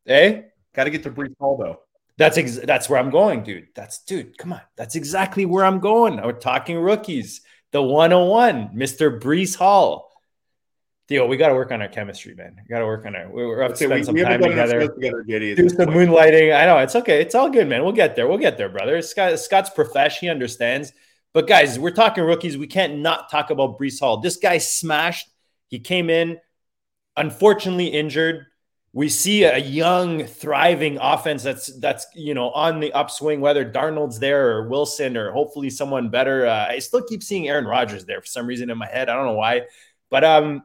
Hey, 0.05 0.35
eh? 0.35 0.41
got 0.73 0.83
to 0.83 0.89
get 0.89 1.03
to 1.03 1.11
Breece 1.11 1.33
Hall 1.39 1.57
though. 1.57 1.84
That's 2.17 2.37
ex- 2.37 2.59
that's 2.59 2.89
where 2.89 2.99
I'm 2.99 3.09
going, 3.09 3.43
dude. 3.43 3.67
That's 3.75 3.99
dude. 3.99 4.37
Come 4.37 4.53
on, 4.53 4.61
that's 4.77 4.95
exactly 4.95 5.45
where 5.45 5.65
I'm 5.65 5.79
going. 5.79 6.21
We're 6.21 6.33
talking 6.33 6.77
rookies. 6.77 7.41
The 7.71 7.81
101, 7.81 8.69
Mr. 8.69 9.19
Breece 9.19 9.55
Hall. 9.55 10.11
Theo, 11.07 11.27
we 11.27 11.35
got 11.37 11.49
to 11.49 11.55
work 11.55 11.71
on 11.71 11.81
our 11.81 11.89
chemistry, 11.89 12.33
man. 12.33 12.55
We 12.57 12.73
got 12.73 12.79
to 12.79 12.85
work 12.85 13.05
on 13.05 13.15
our. 13.15 13.29
We, 13.29 13.45
we 13.45 13.61
have 13.61 13.71
to 13.71 13.75
spend 13.75 13.93
we, 13.93 14.03
some 14.03 14.15
we 14.15 14.21
time 14.21 14.41
together. 14.41 14.87
together 14.87 15.23
do 15.23 15.69
some 15.69 15.87
point. 15.87 16.09
moonlighting. 16.09 16.55
I 16.55 16.65
know 16.65 16.77
it's 16.77 16.95
okay. 16.95 17.21
It's 17.21 17.35
all 17.35 17.49
good, 17.49 17.67
man. 17.67 17.83
We'll 17.83 17.91
get 17.91 18.15
there. 18.15 18.27
We'll 18.27 18.37
get 18.37 18.57
there, 18.57 18.69
brother. 18.69 19.01
Scott, 19.01 19.37
Scott's 19.39 19.69
profesh. 19.69 20.19
He 20.19 20.29
understands. 20.29 20.93
But 21.33 21.47
guys, 21.47 21.77
we're 21.77 21.91
talking 21.91 22.23
rookies. 22.23 22.57
We 22.57 22.65
can't 22.65 22.99
not 22.99 23.29
talk 23.29 23.49
about 23.49 23.77
Breece 23.77 23.99
Hall. 23.99 24.21
This 24.21 24.37
guy 24.37 24.57
smashed. 24.57 25.27
He 25.67 25.79
came 25.79 26.09
in, 26.09 26.39
unfortunately 27.17 27.87
injured 27.87 28.45
we 28.95 29.09
see 29.09 29.43
a 29.43 29.57
young, 29.57 30.23
thriving 30.23 30.97
offense 31.01 31.43
that's 31.43 31.67
that's 31.79 32.07
you 32.15 32.33
know 32.33 32.49
on 32.51 32.79
the 32.79 32.93
upswing. 32.93 33.41
Whether 33.41 33.69
Darnold's 33.69 34.19
there 34.19 34.51
or 34.51 34.69
Wilson 34.69 35.17
or 35.17 35.33
hopefully 35.33 35.69
someone 35.69 36.09
better, 36.09 36.47
uh, 36.47 36.67
I 36.69 36.79
still 36.79 37.03
keep 37.03 37.21
seeing 37.21 37.49
Aaron 37.49 37.65
Rodgers 37.65 38.05
there 38.05 38.21
for 38.21 38.27
some 38.27 38.47
reason 38.47 38.69
in 38.69 38.77
my 38.77 38.87
head. 38.87 39.09
I 39.09 39.15
don't 39.15 39.25
know 39.25 39.33
why, 39.33 39.63
but 40.09 40.23
um, 40.23 40.63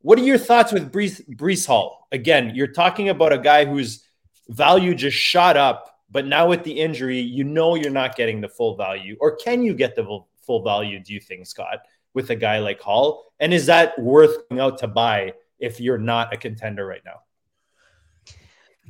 what 0.00 0.18
are 0.18 0.22
your 0.22 0.38
thoughts 0.38 0.72
with 0.72 0.90
Brees, 0.90 1.22
Breece 1.36 1.66
Hall? 1.66 2.08
Again, 2.12 2.52
you're 2.54 2.66
talking 2.66 3.10
about 3.10 3.34
a 3.34 3.38
guy 3.38 3.66
whose 3.66 4.02
value 4.48 4.94
just 4.94 5.18
shot 5.18 5.58
up, 5.58 6.00
but 6.10 6.24
now 6.24 6.48
with 6.48 6.64
the 6.64 6.80
injury, 6.80 7.20
you 7.20 7.44
know 7.44 7.74
you're 7.74 7.90
not 7.90 8.16
getting 8.16 8.40
the 8.40 8.48
full 8.48 8.74
value, 8.78 9.18
or 9.20 9.36
can 9.36 9.62
you 9.62 9.74
get 9.74 9.94
the 9.94 10.20
full 10.46 10.62
value? 10.62 10.98
Do 10.98 11.12
you 11.12 11.20
think, 11.20 11.46
Scott, 11.46 11.80
with 12.14 12.30
a 12.30 12.36
guy 12.36 12.58
like 12.58 12.80
Hall? 12.80 13.34
And 13.38 13.52
is 13.52 13.66
that 13.66 13.98
worth 13.98 14.48
going 14.48 14.62
out 14.62 14.78
to 14.78 14.88
buy 14.88 15.34
if 15.58 15.78
you're 15.78 15.98
not 15.98 16.32
a 16.32 16.38
contender 16.38 16.86
right 16.86 17.02
now? 17.04 17.20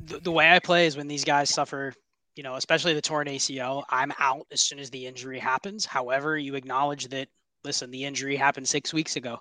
The, 0.05 0.19
the 0.19 0.31
way 0.31 0.51
I 0.51 0.59
play 0.59 0.87
is 0.87 0.97
when 0.97 1.07
these 1.07 1.23
guys 1.23 1.49
suffer, 1.49 1.93
you 2.35 2.43
know, 2.43 2.55
especially 2.55 2.93
the 2.93 3.01
torn 3.01 3.27
ACL, 3.27 3.83
I'm 3.89 4.11
out 4.19 4.47
as 4.51 4.61
soon 4.61 4.79
as 4.79 4.89
the 4.89 5.05
injury 5.05 5.39
happens. 5.39 5.85
However, 5.85 6.37
you 6.37 6.55
acknowledge 6.55 7.07
that, 7.09 7.27
listen, 7.63 7.91
the 7.91 8.05
injury 8.05 8.35
happened 8.35 8.67
six 8.67 8.93
weeks 8.93 9.15
ago. 9.15 9.39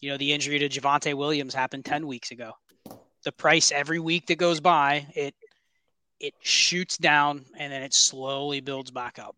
You 0.00 0.10
know, 0.10 0.16
the 0.16 0.32
injury 0.32 0.58
to 0.58 0.68
Javonte 0.68 1.14
Williams 1.14 1.54
happened 1.54 1.84
10 1.84 2.06
weeks 2.06 2.30
ago. 2.30 2.52
The 3.24 3.32
price 3.32 3.70
every 3.70 4.00
week 4.00 4.26
that 4.26 4.38
goes 4.38 4.60
by, 4.60 5.06
it 5.14 5.34
it 6.18 6.34
shoots 6.40 6.96
down 6.96 7.44
and 7.58 7.72
then 7.72 7.82
it 7.82 7.92
slowly 7.92 8.60
builds 8.60 8.92
back 8.92 9.18
up. 9.18 9.34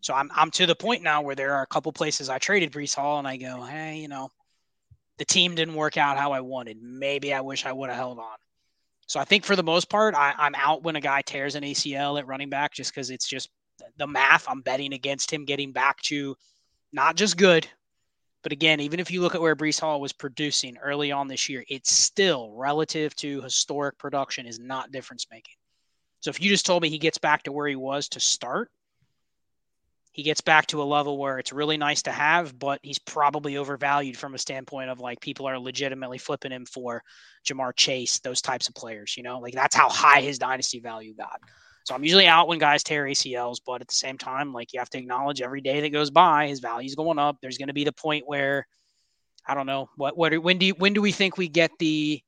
So 0.00 0.14
I'm 0.14 0.30
I'm 0.34 0.50
to 0.52 0.66
the 0.66 0.74
point 0.74 1.02
now 1.02 1.22
where 1.22 1.34
there 1.34 1.54
are 1.54 1.62
a 1.62 1.66
couple 1.66 1.92
places 1.92 2.28
I 2.28 2.38
traded 2.38 2.72
Breece 2.72 2.94
Hall 2.94 3.18
and 3.18 3.26
I 3.26 3.36
go, 3.36 3.62
hey, 3.62 3.96
you 3.96 4.08
know, 4.08 4.30
the 5.18 5.24
team 5.24 5.54
didn't 5.54 5.74
work 5.74 5.96
out 5.96 6.16
how 6.16 6.32
I 6.32 6.40
wanted. 6.40 6.78
Maybe 6.80 7.34
I 7.34 7.40
wish 7.40 7.66
I 7.66 7.72
would 7.72 7.90
have 7.90 7.98
held 7.98 8.18
on. 8.18 8.36
So 9.08 9.18
I 9.18 9.24
think 9.24 9.44
for 9.44 9.56
the 9.56 9.62
most 9.62 9.88
part, 9.88 10.14
I, 10.14 10.34
I'm 10.36 10.54
out 10.54 10.82
when 10.82 10.94
a 10.94 11.00
guy 11.00 11.22
tears 11.22 11.54
an 11.54 11.64
ACL 11.64 12.18
at 12.18 12.26
running 12.26 12.50
back 12.50 12.74
just 12.74 12.94
because 12.94 13.10
it's 13.10 13.26
just 13.26 13.48
the 13.96 14.06
math. 14.06 14.46
I'm 14.46 14.60
betting 14.60 14.92
against 14.92 15.32
him 15.32 15.46
getting 15.46 15.72
back 15.72 16.00
to 16.02 16.36
not 16.92 17.16
just 17.16 17.38
good, 17.38 17.66
but 18.42 18.52
again, 18.52 18.80
even 18.80 19.00
if 19.00 19.10
you 19.10 19.22
look 19.22 19.34
at 19.34 19.40
where 19.40 19.56
Breece 19.56 19.80
Hall 19.80 19.98
was 20.00 20.12
producing 20.12 20.76
early 20.76 21.10
on 21.10 21.26
this 21.26 21.48
year, 21.48 21.64
it's 21.68 21.90
still 21.90 22.52
relative 22.52 23.16
to 23.16 23.40
historic 23.40 23.98
production 23.98 24.46
is 24.46 24.60
not 24.60 24.92
difference 24.92 25.26
making. 25.30 25.54
So 26.20 26.28
if 26.28 26.40
you 26.40 26.50
just 26.50 26.66
told 26.66 26.82
me 26.82 26.90
he 26.90 26.98
gets 26.98 27.18
back 27.18 27.44
to 27.44 27.52
where 27.52 27.66
he 27.66 27.76
was 27.76 28.10
to 28.10 28.20
start, 28.20 28.70
he 30.18 30.24
gets 30.24 30.40
back 30.40 30.66
to 30.66 30.82
a 30.82 30.84
level 30.84 31.16
where 31.16 31.38
it's 31.38 31.52
really 31.52 31.76
nice 31.76 32.02
to 32.02 32.10
have, 32.10 32.58
but 32.58 32.80
he's 32.82 32.98
probably 32.98 33.56
overvalued 33.56 34.16
from 34.16 34.34
a 34.34 34.38
standpoint 34.38 34.90
of 34.90 34.98
like 34.98 35.20
people 35.20 35.46
are 35.46 35.56
legitimately 35.60 36.18
flipping 36.18 36.50
him 36.50 36.66
for 36.66 37.04
Ja'Marr 37.46 37.70
Chase, 37.76 38.18
those 38.18 38.42
types 38.42 38.68
of 38.68 38.74
players, 38.74 39.16
you 39.16 39.22
know, 39.22 39.38
like 39.38 39.54
that's 39.54 39.76
how 39.76 39.88
high 39.88 40.20
his 40.20 40.36
dynasty 40.36 40.80
value 40.80 41.14
got. 41.14 41.38
So 41.84 41.94
I'm 41.94 42.02
usually 42.02 42.26
out 42.26 42.48
when 42.48 42.58
guys 42.58 42.82
tear 42.82 43.04
ACLs, 43.04 43.58
but 43.64 43.80
at 43.80 43.86
the 43.86 43.94
same 43.94 44.18
time, 44.18 44.52
like 44.52 44.72
you 44.72 44.80
have 44.80 44.90
to 44.90 44.98
acknowledge 44.98 45.40
every 45.40 45.60
day 45.60 45.82
that 45.82 45.90
goes 45.90 46.10
by, 46.10 46.48
his 46.48 46.58
value's 46.58 46.96
going 46.96 47.20
up. 47.20 47.36
There's 47.40 47.56
going 47.56 47.68
to 47.68 47.72
be 47.72 47.84
the 47.84 47.92
point 47.92 48.24
where 48.26 48.66
I 49.46 49.54
don't 49.54 49.66
know 49.66 49.88
what 49.94 50.18
what 50.18 50.36
when 50.42 50.58
do 50.58 50.66
you, 50.66 50.74
when 50.74 50.94
do 50.94 51.00
we 51.00 51.12
think 51.12 51.38
we 51.38 51.46
get 51.46 51.70
the 51.78 52.20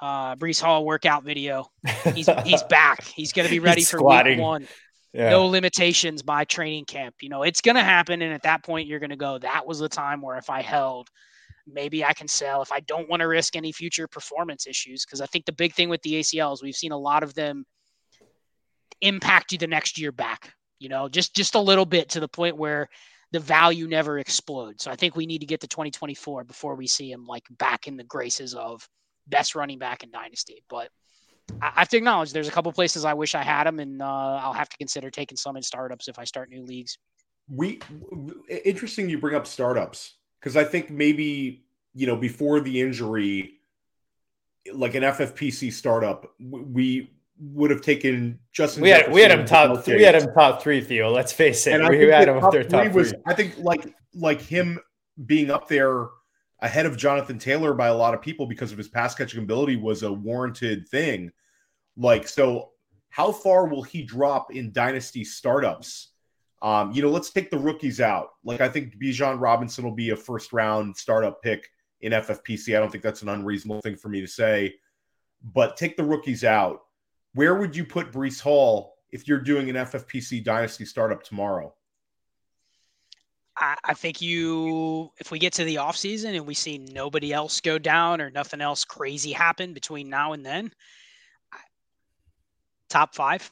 uh, 0.00 0.36
Breece 0.36 0.62
Hall 0.62 0.86
workout 0.86 1.22
video? 1.22 1.70
He's 2.14 2.30
he's 2.46 2.62
back. 2.62 3.04
He's 3.04 3.34
going 3.34 3.46
to 3.46 3.52
be 3.52 3.58
ready 3.60 3.82
for 3.82 3.98
squatting. 3.98 4.38
week 4.38 4.42
one 4.42 4.66
yeah. 5.16 5.30
no 5.30 5.46
limitations 5.46 6.22
by 6.22 6.44
training 6.44 6.84
camp. 6.84 7.16
You 7.20 7.28
know, 7.28 7.42
it's 7.42 7.60
going 7.60 7.76
to 7.76 7.82
happen. 7.82 8.22
And 8.22 8.32
at 8.32 8.42
that 8.42 8.62
point, 8.62 8.86
you're 8.86 9.00
going 9.00 9.10
to 9.10 9.16
go, 9.16 9.38
that 9.38 9.66
was 9.66 9.78
the 9.78 9.88
time 9.88 10.20
where 10.20 10.36
if 10.36 10.50
I 10.50 10.62
held, 10.62 11.08
maybe 11.66 12.04
I 12.04 12.12
can 12.12 12.28
sell 12.28 12.62
if 12.62 12.70
I 12.70 12.80
don't 12.80 13.08
want 13.08 13.20
to 13.20 13.28
risk 13.28 13.56
any 13.56 13.72
future 13.72 14.06
performance 14.06 14.66
issues. 14.66 15.04
Because 15.04 15.20
I 15.20 15.26
think 15.26 15.46
the 15.46 15.52
big 15.52 15.74
thing 15.74 15.88
with 15.88 16.02
the 16.02 16.14
ACLs, 16.14 16.62
we've 16.62 16.76
seen 16.76 16.92
a 16.92 16.98
lot 16.98 17.22
of 17.22 17.34
them 17.34 17.64
impact 19.00 19.52
you 19.52 19.58
the 19.58 19.66
next 19.66 19.98
year 19.98 20.12
back, 20.12 20.52
you 20.78 20.88
know, 20.88 21.08
just, 21.08 21.34
just 21.34 21.54
a 21.54 21.60
little 21.60 21.86
bit 21.86 22.10
to 22.10 22.20
the 22.20 22.28
point 22.28 22.56
where 22.56 22.88
the 23.32 23.40
value 23.40 23.88
never 23.88 24.18
explodes. 24.18 24.84
So 24.84 24.90
I 24.90 24.96
think 24.96 25.16
we 25.16 25.26
need 25.26 25.40
to 25.40 25.46
get 25.46 25.60
to 25.62 25.68
2024 25.68 26.44
before 26.44 26.74
we 26.74 26.86
see 26.86 27.10
him 27.10 27.26
like 27.26 27.44
back 27.50 27.88
in 27.88 27.96
the 27.96 28.04
graces 28.04 28.54
of 28.54 28.88
best 29.26 29.54
running 29.54 29.78
back 29.78 30.02
in 30.02 30.10
dynasty. 30.10 30.62
But 30.68 30.90
I 31.60 31.80
have 31.80 31.88
to 31.90 31.96
acknowledge 31.96 32.32
there's 32.32 32.48
a 32.48 32.52
couple 32.52 32.72
places 32.72 33.04
I 33.04 33.14
wish 33.14 33.34
I 33.34 33.42
had 33.42 33.66
him, 33.66 33.78
and 33.78 34.02
uh, 34.02 34.04
I'll 34.04 34.52
have 34.52 34.68
to 34.68 34.76
consider 34.76 35.10
taking 35.10 35.36
some 35.36 35.56
in 35.56 35.62
startups 35.62 36.08
if 36.08 36.18
I 36.18 36.24
start 36.24 36.50
new 36.50 36.62
leagues. 36.62 36.98
We 37.48 37.80
interesting 38.64 39.08
you 39.08 39.18
bring 39.18 39.36
up 39.36 39.46
startups 39.46 40.14
because 40.40 40.56
I 40.56 40.64
think 40.64 40.90
maybe 40.90 41.64
you 41.94 42.06
know 42.06 42.16
before 42.16 42.60
the 42.60 42.80
injury, 42.80 43.60
like 44.72 44.94
an 44.94 45.04
FFPC 45.04 45.72
startup, 45.72 46.34
we 46.40 47.12
would 47.38 47.70
have 47.70 47.82
taken 47.82 48.40
Justin. 48.52 48.82
We 48.82 48.90
had 48.90 49.12
we 49.12 49.22
had 49.22 49.30
him 49.30 49.46
top 49.46 49.84
three. 49.84 49.96
We 49.96 50.02
had 50.02 50.16
him 50.16 50.32
top 50.34 50.62
three. 50.62 50.80
Theo, 50.80 51.10
let's 51.10 51.32
face 51.32 51.66
it. 51.66 51.80
And 51.80 51.88
we 51.88 52.08
had 52.08 52.28
him 52.28 52.40
top, 52.40 52.54
top 52.68 52.92
was, 52.92 53.14
I 53.26 53.34
think 53.34 53.56
like 53.58 53.94
like 54.14 54.40
him 54.40 54.80
being 55.24 55.50
up 55.50 55.68
there 55.68 56.08
ahead 56.60 56.86
of 56.86 56.96
Jonathan 56.96 57.38
Taylor 57.38 57.74
by 57.74 57.88
a 57.88 57.96
lot 57.96 58.14
of 58.14 58.22
people 58.22 58.46
because 58.46 58.72
of 58.72 58.78
his 58.78 58.88
pass 58.88 59.14
catching 59.14 59.42
ability 59.42 59.76
was 59.76 60.02
a 60.02 60.12
warranted 60.12 60.88
thing. 60.88 61.30
Like, 61.96 62.28
so 62.28 62.70
how 63.10 63.32
far 63.32 63.66
will 63.66 63.82
he 63.82 64.02
drop 64.02 64.54
in 64.54 64.72
dynasty 64.72 65.24
startups? 65.24 66.12
Um, 66.62 66.92
you 66.92 67.02
know, 67.02 67.10
let's 67.10 67.30
take 67.30 67.50
the 67.50 67.58
rookies 67.58 68.00
out. 68.00 68.30
Like, 68.44 68.60
I 68.60 68.68
think 68.68 68.98
Bijan 68.98 69.40
Robinson 69.40 69.84
will 69.84 69.94
be 69.94 70.10
a 70.10 70.16
first 70.16 70.52
round 70.52 70.96
startup 70.96 71.42
pick 71.42 71.68
in 72.00 72.12
FFPC. 72.12 72.76
I 72.76 72.80
don't 72.80 72.90
think 72.90 73.04
that's 73.04 73.22
an 73.22 73.28
unreasonable 73.28 73.80
thing 73.82 73.96
for 73.96 74.08
me 74.08 74.20
to 74.20 74.26
say. 74.26 74.74
But 75.42 75.76
take 75.76 75.96
the 75.96 76.04
rookies 76.04 76.44
out. 76.44 76.80
Where 77.34 77.54
would 77.54 77.76
you 77.76 77.84
put 77.84 78.12
Breece 78.12 78.40
Hall 78.40 78.96
if 79.10 79.28
you're 79.28 79.40
doing 79.40 79.68
an 79.68 79.76
FFPC 79.76 80.42
dynasty 80.42 80.86
startup 80.86 81.22
tomorrow? 81.22 81.74
I, 83.56 83.76
I 83.84 83.94
think 83.94 84.20
you, 84.20 85.10
if 85.18 85.30
we 85.30 85.38
get 85.38 85.54
to 85.54 85.64
the 85.64 85.78
off 85.78 85.96
season 85.96 86.34
and 86.34 86.46
we 86.46 86.54
see 86.54 86.78
nobody 86.78 87.32
else 87.32 87.60
go 87.60 87.78
down 87.78 88.20
or 88.20 88.30
nothing 88.30 88.60
else 88.60 88.84
crazy 88.84 89.32
happen 89.32 89.72
between 89.72 90.08
now 90.08 90.32
and 90.32 90.44
then, 90.44 90.72
top 92.88 93.14
five. 93.14 93.50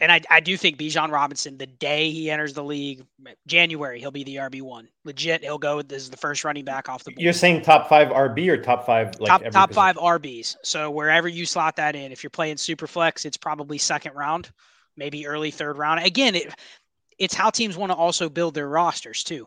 And 0.00 0.10
I, 0.10 0.20
I 0.28 0.40
do 0.40 0.56
think 0.56 0.76
Bijan 0.76 1.10
Robinson, 1.10 1.56
the 1.56 1.66
day 1.66 2.10
he 2.10 2.30
enters 2.30 2.52
the 2.52 2.64
league, 2.64 3.04
January, 3.46 4.00
he'll 4.00 4.10
be 4.10 4.24
the 4.24 4.36
RB 4.36 4.60
one. 4.60 4.88
Legit, 5.04 5.42
he'll 5.42 5.58
go. 5.58 5.82
This 5.82 6.02
is 6.02 6.10
the 6.10 6.16
first 6.16 6.44
running 6.44 6.64
back 6.64 6.88
off 6.88 7.04
the 7.04 7.12
board. 7.12 7.22
You're 7.22 7.32
saying 7.32 7.62
top 7.62 7.88
five 7.88 8.08
RB 8.08 8.48
or 8.48 8.56
top 8.56 8.84
five 8.84 9.18
like 9.20 9.28
top 9.28 9.50
top 9.50 9.72
five 9.72 9.96
RBs. 9.96 10.56
So 10.62 10.90
wherever 10.90 11.28
you 11.28 11.46
slot 11.46 11.76
that 11.76 11.96
in, 11.96 12.12
if 12.12 12.22
you're 12.22 12.30
playing 12.30 12.56
super 12.56 12.86
flex, 12.86 13.24
it's 13.24 13.36
probably 13.36 13.78
second 13.78 14.14
round, 14.14 14.50
maybe 14.96 15.26
early 15.26 15.50
third 15.50 15.78
round. 15.78 16.04
Again, 16.04 16.34
it 16.34 16.52
it's 17.18 17.34
how 17.34 17.50
teams 17.50 17.76
want 17.76 17.90
to 17.90 17.96
also 17.96 18.28
build 18.28 18.54
their 18.54 18.68
rosters 18.68 19.24
too. 19.24 19.46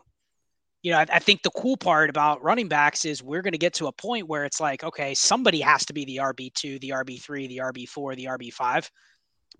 You 0.82 0.92
know, 0.92 0.98
I, 0.98 1.06
I 1.12 1.18
think 1.20 1.42
the 1.42 1.50
cool 1.50 1.76
part 1.76 2.10
about 2.10 2.42
running 2.42 2.68
backs 2.68 3.04
is 3.04 3.22
we're 3.22 3.42
going 3.42 3.52
to 3.52 3.58
get 3.58 3.74
to 3.74 3.86
a 3.86 3.92
point 3.92 4.28
where 4.28 4.44
it's 4.44 4.60
like, 4.60 4.82
okay, 4.82 5.14
somebody 5.14 5.60
has 5.60 5.84
to 5.86 5.92
be 5.92 6.04
the 6.04 6.16
RB2, 6.16 6.80
the 6.80 6.90
RB3, 6.90 7.48
the 7.48 7.58
RB4, 7.58 8.16
the 8.16 8.24
RB5. 8.24 8.90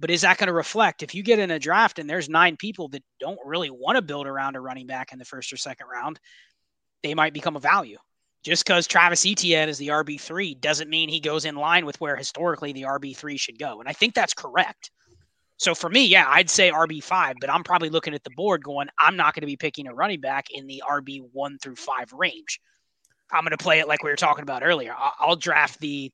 But 0.01 0.11
is 0.11 0.23
that 0.23 0.39
going 0.39 0.49
to 0.49 0.53
reflect 0.53 1.03
if 1.03 1.15
you 1.15 1.23
get 1.23 1.39
in 1.39 1.53
a 1.53 1.59
draft 1.59 1.99
and 1.99 2.11
there's 2.11 2.29
nine 2.29 2.57
people 2.57 2.89
that 2.89 3.05
don't 3.21 3.39
really 3.45 3.71
want 3.71 3.97
to 3.97 4.03
build 4.03 4.27
around 4.27 4.57
a 4.57 4.61
running 4.61 4.87
back 4.87 5.13
in 5.13 5.19
the 5.19 5.25
first 5.25 5.53
or 5.53 5.57
second 5.57 5.87
round, 5.87 6.19
they 7.03 7.15
might 7.15 7.35
become 7.35 7.57
a 7.57 7.61
value. 7.61 7.99
Just 8.43 8.67
because 8.67 8.89
Travis 8.89 9.25
Etienne 9.25 9.69
is 9.69 9.79
the 9.79 9.89
RB3 9.89 10.61
doesn't 10.61 10.91
mean 10.91 11.09
he 11.09 11.21
goes 11.21 11.45
in 11.45 11.55
line 11.55 11.87
with 11.87 12.01
where 12.01 12.17
historically 12.17 12.73
the 12.73 12.83
RB3 12.83 13.39
should 13.39 13.59
go. 13.59 13.79
And 13.79 13.89
I 13.89 13.93
think 13.93 14.15
that's 14.15 14.35
correct. 14.35 14.91
So 15.63 15.77
for 15.77 15.89
me, 15.89 16.05
yeah, 16.05 16.27
I'd 16.29 16.51
say 16.51 16.73
RB5, 16.73 17.37
but 17.41 17.49
I'm 17.49 17.63
probably 17.63 17.89
looking 17.89 18.15
at 18.15 18.25
the 18.25 18.31
board 18.31 18.65
going, 18.65 18.89
I'm 18.99 19.17
not 19.17 19.33
going 19.33 19.43
to 19.43 19.47
be 19.47 19.57
picking 19.57 19.87
a 19.87 19.95
running 19.95 20.21
back 20.21 20.51
in 20.51 20.67
the 20.67 20.83
RB1 20.85 21.63
through 21.63 21.77
5 21.77 22.13
range. 22.15 22.61
I'm 23.31 23.45
going 23.45 23.53
to 23.53 23.57
play 23.57 23.79
it 23.79 23.87
like 23.87 24.03
we 24.03 24.11
were 24.11 24.17
talking 24.17 24.43
about 24.43 24.65
earlier. 24.65 24.93
I'll 25.21 25.37
draft 25.37 25.79
the 25.79 26.11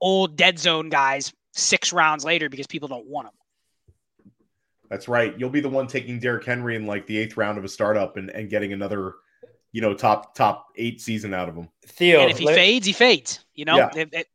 old 0.00 0.36
dead 0.36 0.58
zone 0.58 0.88
guys 0.88 1.34
six 1.52 1.92
rounds 1.92 2.24
later 2.24 2.48
because 2.48 2.66
people 2.66 2.88
don't 2.88 3.06
want 3.06 3.28
them. 3.28 4.32
That's 4.88 5.08
right. 5.08 5.38
You'll 5.38 5.50
be 5.50 5.60
the 5.60 5.68
one 5.68 5.88
taking 5.88 6.18
Derrick 6.18 6.46
Henry 6.46 6.74
in 6.74 6.86
like 6.86 7.06
the 7.06 7.18
eighth 7.18 7.36
round 7.36 7.58
of 7.58 7.64
a 7.64 7.68
startup 7.68 8.16
and, 8.16 8.30
and 8.30 8.48
getting 8.48 8.72
another, 8.72 9.16
you 9.72 9.82
know, 9.82 9.92
top 9.92 10.34
top 10.34 10.68
eight 10.76 11.02
season 11.02 11.34
out 11.34 11.50
of 11.50 11.54
him. 11.54 11.68
Theo, 11.86 12.20
and 12.20 12.30
if 12.30 12.38
he 12.38 12.46
let, 12.46 12.54
fades, 12.54 12.86
he 12.86 12.94
fades. 12.94 13.40
You 13.54 13.66
know, 13.66 13.76
yeah. 13.76 13.90
it, 13.94 14.26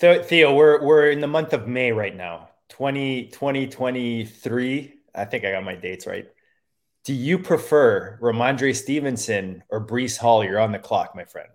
it, 0.00 0.26
Theo, 0.26 0.52
we're 0.52 0.82
we're 0.82 1.10
in 1.10 1.20
the 1.20 1.28
month 1.28 1.52
of 1.52 1.68
May 1.68 1.92
right 1.92 2.16
now. 2.16 2.48
20, 2.70 3.28
2023. 3.28 4.94
I 5.14 5.24
think 5.24 5.44
I 5.44 5.52
got 5.52 5.64
my 5.64 5.74
dates 5.74 6.06
right. 6.06 6.26
Do 7.04 7.12
you 7.12 7.38
prefer 7.38 8.18
Rhamondre 8.20 8.74
Stevenson 8.74 9.62
or 9.68 9.86
Breece 9.86 10.16
Hall? 10.16 10.42
You're 10.42 10.58
on 10.58 10.72
the 10.72 10.78
clock, 10.78 11.14
my 11.14 11.24
friend. 11.24 11.48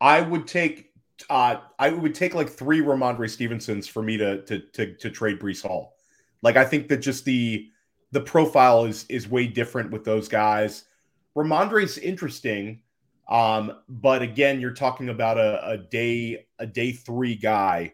I 0.00 0.20
would 0.20 0.46
take 0.46 0.90
uh 1.30 1.56
I 1.78 1.90
would 1.90 2.14
take 2.14 2.34
like 2.34 2.48
three 2.48 2.80
Rhamondre 2.80 3.30
Stevensons 3.30 3.86
for 3.86 4.02
me 4.02 4.16
to 4.16 4.42
to 4.42 4.60
to, 4.60 4.94
to 4.94 5.10
trade 5.10 5.38
Breece 5.38 5.62
Hall. 5.62 5.94
Like 6.42 6.56
I 6.56 6.64
think 6.64 6.88
that 6.88 6.98
just 6.98 7.24
the 7.24 7.68
the 8.12 8.20
profile 8.20 8.84
is 8.84 9.04
is 9.08 9.28
way 9.28 9.46
different 9.46 9.90
with 9.90 10.04
those 10.04 10.28
guys. 10.28 10.84
Rhamondre's 11.36 11.98
interesting, 11.98 12.80
um, 13.28 13.72
but 13.88 14.22
again, 14.22 14.60
you're 14.60 14.72
talking 14.72 15.10
about 15.10 15.38
a, 15.38 15.70
a 15.70 15.76
day 15.76 16.46
a 16.58 16.66
day 16.66 16.92
three 16.92 17.34
guy 17.34 17.92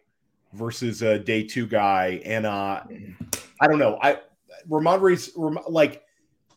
versus 0.53 1.01
a 1.01 1.19
day 1.19 1.43
two 1.43 1.67
guy. 1.67 2.21
And 2.25 2.45
uh, 2.45 2.83
I 3.59 3.67
don't 3.67 3.79
know. 3.79 3.97
I 4.01 4.19
Rhamondre's 4.69 5.31
like 5.67 6.03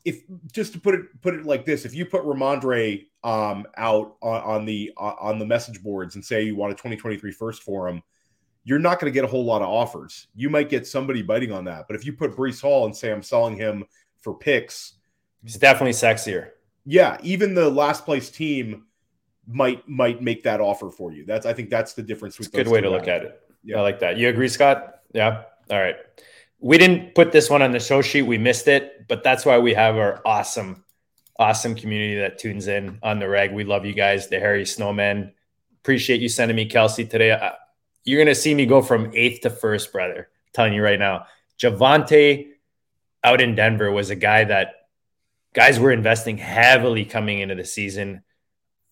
if 0.05 0.23
just 0.52 0.73
to 0.73 0.81
put 0.81 0.94
it 0.94 1.20
put 1.20 1.35
it 1.35 1.44
like 1.44 1.64
this, 1.64 1.85
if 1.85 1.94
you 1.94 2.06
put 2.06 2.23
Rhamondre 2.23 3.06
um, 3.24 3.66
out 3.77 4.16
on, 4.23 4.43
on 4.43 4.64
the 4.64 4.93
uh, 4.97 5.14
on 5.18 5.39
the 5.39 5.47
message 5.47 5.82
boards 5.82 6.14
and 6.14 6.24
say 6.24 6.43
you 6.43 6.55
want 6.55 6.73
a 6.73 6.77
2023 6.77 7.32
first 7.32 7.62
for 7.62 7.89
him, 7.89 8.02
you're 8.64 8.78
not 8.78 9.01
going 9.01 9.10
to 9.10 9.14
get 9.14 9.24
a 9.24 9.28
whole 9.28 9.44
lot 9.44 9.62
of 9.62 9.68
offers. 9.68 10.28
You 10.35 10.48
might 10.48 10.68
get 10.68 10.86
somebody 10.86 11.23
biting 11.23 11.52
on 11.52 11.64
that. 11.64 11.86
But 11.89 11.97
if 11.97 12.06
you 12.06 12.12
put 12.12 12.36
Breece 12.36 12.60
Hall 12.60 12.86
and 12.86 12.94
say 12.94 13.10
I'm 13.10 13.23
selling 13.23 13.56
him 13.56 13.85
for 14.20 14.35
picks, 14.35 14.94
he's 15.43 15.56
definitely 15.56 15.93
sexier. 15.93 16.51
Yeah, 16.85 17.18
even 17.23 17.55
the 17.55 17.68
last 17.68 18.05
place 18.05 18.31
team 18.31 18.85
might 19.48 19.89
might 19.89 20.23
make 20.23 20.43
that 20.44 20.60
offer 20.60 20.90
for 20.90 21.12
you. 21.12 21.24
That's 21.24 21.47
I 21.47 21.52
think 21.52 21.70
that's 21.70 21.94
the 21.94 22.02
difference. 22.02 22.39
With 22.39 22.52
good 22.52 22.68
way 22.68 22.81
to 22.81 22.90
look 22.90 23.09
at 23.09 23.23
it. 23.23 23.40
Yeah, 23.66 23.78
I 23.78 23.80
like 23.82 23.98
that. 23.98 24.16
You 24.16 24.28
agree, 24.28 24.48
Scott? 24.48 25.01
Yeah. 25.12 25.43
All 25.70 25.78
right. 25.78 25.97
We 26.60 26.78
didn't 26.78 27.16
put 27.16 27.32
this 27.32 27.51
one 27.51 27.62
on 27.62 27.72
the 27.72 27.80
show 27.80 28.01
sheet. 28.01 28.22
We 28.22 28.38
missed 28.38 28.68
it, 28.68 29.09
but 29.09 29.24
that's 29.24 29.44
why 29.44 29.59
we 29.59 29.74
have 29.74 29.97
our 29.97 30.22
awesome, 30.24 30.84
awesome 31.36 31.74
community 31.74 32.14
that 32.20 32.38
tunes 32.38 32.68
in 32.68 33.01
on 33.02 33.18
the 33.18 33.28
reg. 33.28 33.52
We 33.52 33.64
love 33.64 33.84
you 33.84 33.93
guys, 33.93 34.28
the 34.28 34.38
Harry 34.38 34.64
Snowman. 34.64 35.32
Appreciate 35.82 36.20
you 36.20 36.28
sending 36.28 36.56
me 36.56 36.68
Kelce 36.68 37.10
today. 37.10 37.32
Uh, 37.32 37.52
you're 38.05 38.22
gonna 38.22 38.36
see 38.36 38.55
me 38.55 38.66
go 38.66 38.82
from 38.82 39.10
eighth 39.14 39.40
to 39.40 39.51
first, 39.51 39.93
brother. 39.93 40.28
I'm 40.30 40.52
telling 40.52 40.72
you 40.72 40.82
right 40.82 40.98
now. 40.98 41.26
Javonte 41.59 42.51
out 43.24 43.40
in 43.40 43.56
Denver 43.56 43.90
was 43.90 44.10
a 44.10 44.16
guy 44.16 44.44
that 44.44 44.74
guys 45.55 45.80
were 45.80 45.90
investing 45.90 46.38
heavily 46.38 47.05
coming 47.05 47.40
into 47.40 47.56
the 47.56 47.64
season. 47.64 48.22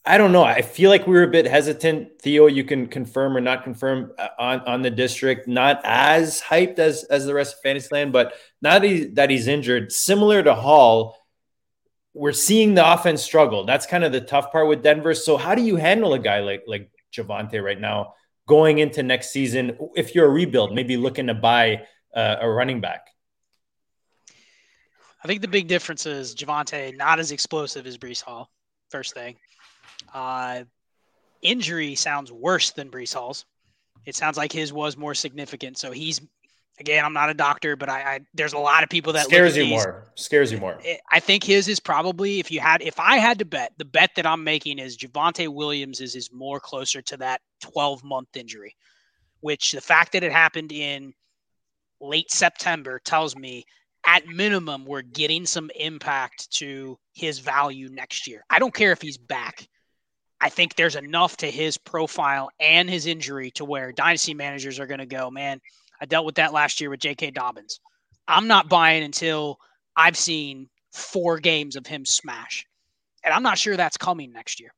I 0.06 0.18
don't 0.18 0.32
know. 0.32 0.44
I 0.44 0.60
feel 0.60 0.90
like 0.90 1.06
we 1.06 1.14
were 1.14 1.22
a 1.22 1.30
bit 1.30 1.46
hesitant. 1.46 2.20
Theo, 2.20 2.46
you 2.46 2.62
can 2.64 2.88
confirm 2.88 3.34
or 3.36 3.40
not 3.40 3.64
confirm 3.64 4.12
uh, 4.18 4.28
on, 4.38 4.60
on 4.60 4.82
the 4.82 4.90
district. 4.90 5.48
Not 5.48 5.80
as 5.82 6.42
hyped 6.42 6.78
as 6.78 7.04
as 7.04 7.24
the 7.24 7.32
rest 7.32 7.54
of 7.54 7.60
Fantasyland, 7.60 8.12
but 8.12 8.34
now 8.60 8.78
that, 8.78 8.82
he, 8.86 9.04
that 9.14 9.30
he's 9.30 9.48
injured, 9.48 9.92
similar 9.92 10.42
to 10.42 10.54
Hall, 10.54 11.16
we're 12.12 12.32
seeing 12.32 12.74
the 12.74 12.92
offense 12.92 13.22
struggle. 13.22 13.64
That's 13.64 13.86
kind 13.86 14.04
of 14.04 14.12
the 14.12 14.20
tough 14.20 14.52
part 14.52 14.68
with 14.68 14.82
Denver. 14.82 15.14
So 15.14 15.38
how 15.38 15.54
do 15.54 15.62
you 15.62 15.76
handle 15.76 16.12
a 16.12 16.18
guy 16.18 16.40
like 16.40 16.64
like 16.66 16.90
Javonte 17.10 17.62
right 17.64 17.80
now 17.80 18.12
going 18.46 18.78
into 18.78 19.02
next 19.02 19.30
season? 19.30 19.78
If 19.96 20.14
you're 20.14 20.26
a 20.26 20.30
rebuild, 20.30 20.74
maybe 20.74 20.98
looking 20.98 21.28
to 21.28 21.34
buy 21.34 21.86
uh, 22.14 22.36
a 22.40 22.48
running 22.48 22.82
back. 22.82 23.08
I 25.22 25.26
think 25.26 25.40
the 25.40 25.48
big 25.48 25.66
difference 25.66 26.04
is 26.04 26.34
Javonte 26.34 26.94
not 26.94 27.18
as 27.18 27.32
explosive 27.32 27.86
as 27.86 27.96
Breece 27.96 28.20
Hall. 28.22 28.50
First 28.90 29.14
thing. 29.14 29.36
Uh, 30.14 30.64
injury 31.42 31.94
sounds 31.94 32.32
worse 32.32 32.70
than 32.70 32.90
Breece 32.90 33.12
Hall's. 33.12 33.44
It 34.06 34.14
sounds 34.14 34.36
like 34.36 34.52
his 34.52 34.72
was 34.72 34.96
more 34.96 35.14
significant. 35.14 35.76
So 35.78 35.90
he's 35.90 36.20
again, 36.78 37.04
I'm 37.04 37.12
not 37.12 37.30
a 37.30 37.34
doctor, 37.34 37.76
but 37.76 37.88
I, 37.88 38.00
I 38.00 38.20
there's 38.34 38.52
a 38.52 38.58
lot 38.58 38.82
of 38.82 38.88
people 38.88 39.12
that 39.14 39.24
scares 39.24 39.56
you 39.56 39.64
these, 39.64 39.70
more. 39.70 40.04
Scares 40.14 40.52
you 40.52 40.58
more. 40.58 40.78
I 41.10 41.20
think 41.20 41.44
his 41.44 41.68
is 41.68 41.80
probably 41.80 42.40
if 42.40 42.50
you 42.50 42.60
had 42.60 42.82
if 42.82 42.98
I 42.98 43.16
had 43.16 43.38
to 43.40 43.44
bet, 43.44 43.72
the 43.76 43.84
bet 43.84 44.10
that 44.16 44.26
I'm 44.26 44.44
making 44.44 44.78
is 44.78 44.96
Javonte 44.96 45.48
Williams 45.48 46.00
is 46.00 46.14
is 46.14 46.32
more 46.32 46.60
closer 46.60 47.02
to 47.02 47.16
that 47.18 47.40
12 47.60 48.04
month 48.04 48.36
injury, 48.36 48.76
which 49.40 49.72
the 49.72 49.80
fact 49.80 50.12
that 50.12 50.22
it 50.22 50.32
happened 50.32 50.72
in 50.72 51.12
late 52.00 52.30
September 52.30 53.00
tells 53.04 53.36
me 53.36 53.64
at 54.06 54.26
minimum 54.26 54.84
we're 54.84 55.02
getting 55.02 55.46
some 55.46 55.70
impact 55.76 56.50
to 56.50 56.98
his 57.14 57.38
value 57.38 57.88
next 57.88 58.26
year. 58.26 58.44
I 58.50 58.58
don't 58.58 58.74
care 58.74 58.92
if 58.92 59.00
he's 59.00 59.16
back. 59.16 59.66
I 60.44 60.50
think 60.50 60.74
there's 60.76 60.94
enough 60.94 61.38
to 61.38 61.50
his 61.50 61.78
profile 61.78 62.50
and 62.60 62.88
his 62.88 63.06
injury 63.06 63.50
to 63.52 63.64
where 63.64 63.92
dynasty 63.92 64.34
managers 64.34 64.78
are 64.78 64.86
going 64.86 65.00
to 65.00 65.06
go, 65.06 65.30
man. 65.30 65.58
I 66.02 66.04
dealt 66.04 66.26
with 66.26 66.34
that 66.34 66.52
last 66.52 66.82
year 66.82 66.90
with 66.90 67.00
J.K. 67.00 67.30
Dobbins. 67.30 67.80
I'm 68.28 68.46
not 68.46 68.68
buying 68.68 69.02
until 69.02 69.58
I've 69.96 70.18
seen 70.18 70.68
four 70.92 71.38
games 71.38 71.76
of 71.76 71.86
him 71.86 72.04
smash, 72.04 72.66
and 73.24 73.32
I'm 73.32 73.42
not 73.42 73.56
sure 73.56 73.74
that's 73.74 73.96
coming 73.96 74.32
next 74.32 74.60
year. 74.60 74.74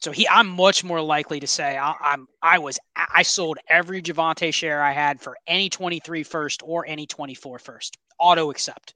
So 0.00 0.10
he, 0.10 0.26
I'm 0.28 0.48
much 0.48 0.82
more 0.82 1.00
likely 1.00 1.38
to 1.38 1.46
say 1.46 1.78
I, 1.78 1.94
am 2.02 2.26
I 2.42 2.58
was 2.58 2.76
I 2.96 3.22
sold 3.22 3.58
every 3.68 4.02
Javonte 4.02 4.52
share 4.52 4.82
I 4.82 4.90
had 4.90 5.20
for 5.20 5.36
any 5.46 5.70
23 5.70 6.24
first 6.24 6.62
or 6.64 6.84
any 6.84 7.06
24 7.06 7.60
first. 7.60 7.96
Auto 8.18 8.50
accept. 8.50 8.94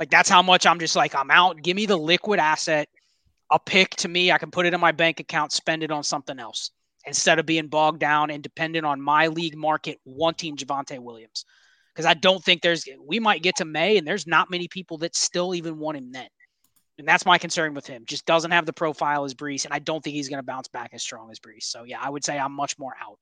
Like 0.00 0.08
that's 0.08 0.30
how 0.30 0.40
much 0.40 0.64
I'm 0.64 0.78
just 0.78 0.96
like 0.96 1.14
I'm 1.14 1.30
out. 1.30 1.60
Give 1.62 1.76
me 1.76 1.84
the 1.84 1.98
liquid 1.98 2.40
asset 2.40 2.88
a 3.50 3.58
pick 3.58 3.90
to 3.96 4.08
me, 4.08 4.32
I 4.32 4.38
can 4.38 4.50
put 4.50 4.66
it 4.66 4.74
in 4.74 4.80
my 4.80 4.92
bank 4.92 5.20
account, 5.20 5.52
spend 5.52 5.82
it 5.82 5.90
on 5.90 6.02
something 6.02 6.38
else 6.38 6.70
instead 7.06 7.38
of 7.38 7.46
being 7.46 7.68
bogged 7.68 8.00
down 8.00 8.30
and 8.30 8.42
dependent 8.42 8.84
on 8.84 9.00
my 9.00 9.28
league 9.28 9.56
market 9.56 9.98
wanting 10.04 10.56
Javonte 10.56 10.98
Williams. 10.98 11.44
Because 11.94 12.06
I 12.06 12.14
don't 12.14 12.42
think 12.42 12.60
there's, 12.60 12.84
we 13.06 13.20
might 13.20 13.42
get 13.42 13.56
to 13.56 13.64
May 13.64 13.96
and 13.96 14.06
there's 14.06 14.26
not 14.26 14.50
many 14.50 14.68
people 14.68 14.98
that 14.98 15.16
still 15.16 15.54
even 15.54 15.78
want 15.78 15.96
him 15.96 16.12
then. 16.12 16.28
And 16.98 17.06
that's 17.06 17.24
my 17.24 17.38
concern 17.38 17.74
with 17.74 17.86
him. 17.86 18.04
Just 18.06 18.26
doesn't 18.26 18.50
have 18.50 18.66
the 18.66 18.72
profile 18.72 19.24
as 19.24 19.34
Breece, 19.34 19.64
And 19.64 19.72
I 19.72 19.78
don't 19.78 20.02
think 20.02 20.14
he's 20.14 20.28
going 20.28 20.40
to 20.40 20.46
bounce 20.46 20.68
back 20.68 20.90
as 20.92 21.02
strong 21.02 21.30
as 21.30 21.38
Breece. 21.38 21.64
So 21.64 21.84
yeah, 21.84 22.00
I 22.00 22.10
would 22.10 22.24
say 22.24 22.38
I'm 22.38 22.52
much 22.52 22.78
more 22.78 22.94
out. 23.00 23.18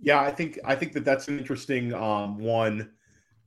Yeah, 0.00 0.20
I 0.20 0.30
think, 0.30 0.58
I 0.64 0.74
think 0.74 0.92
that 0.92 1.04
that's 1.04 1.28
an 1.28 1.38
interesting 1.38 1.92
um, 1.92 2.38
one. 2.38 2.90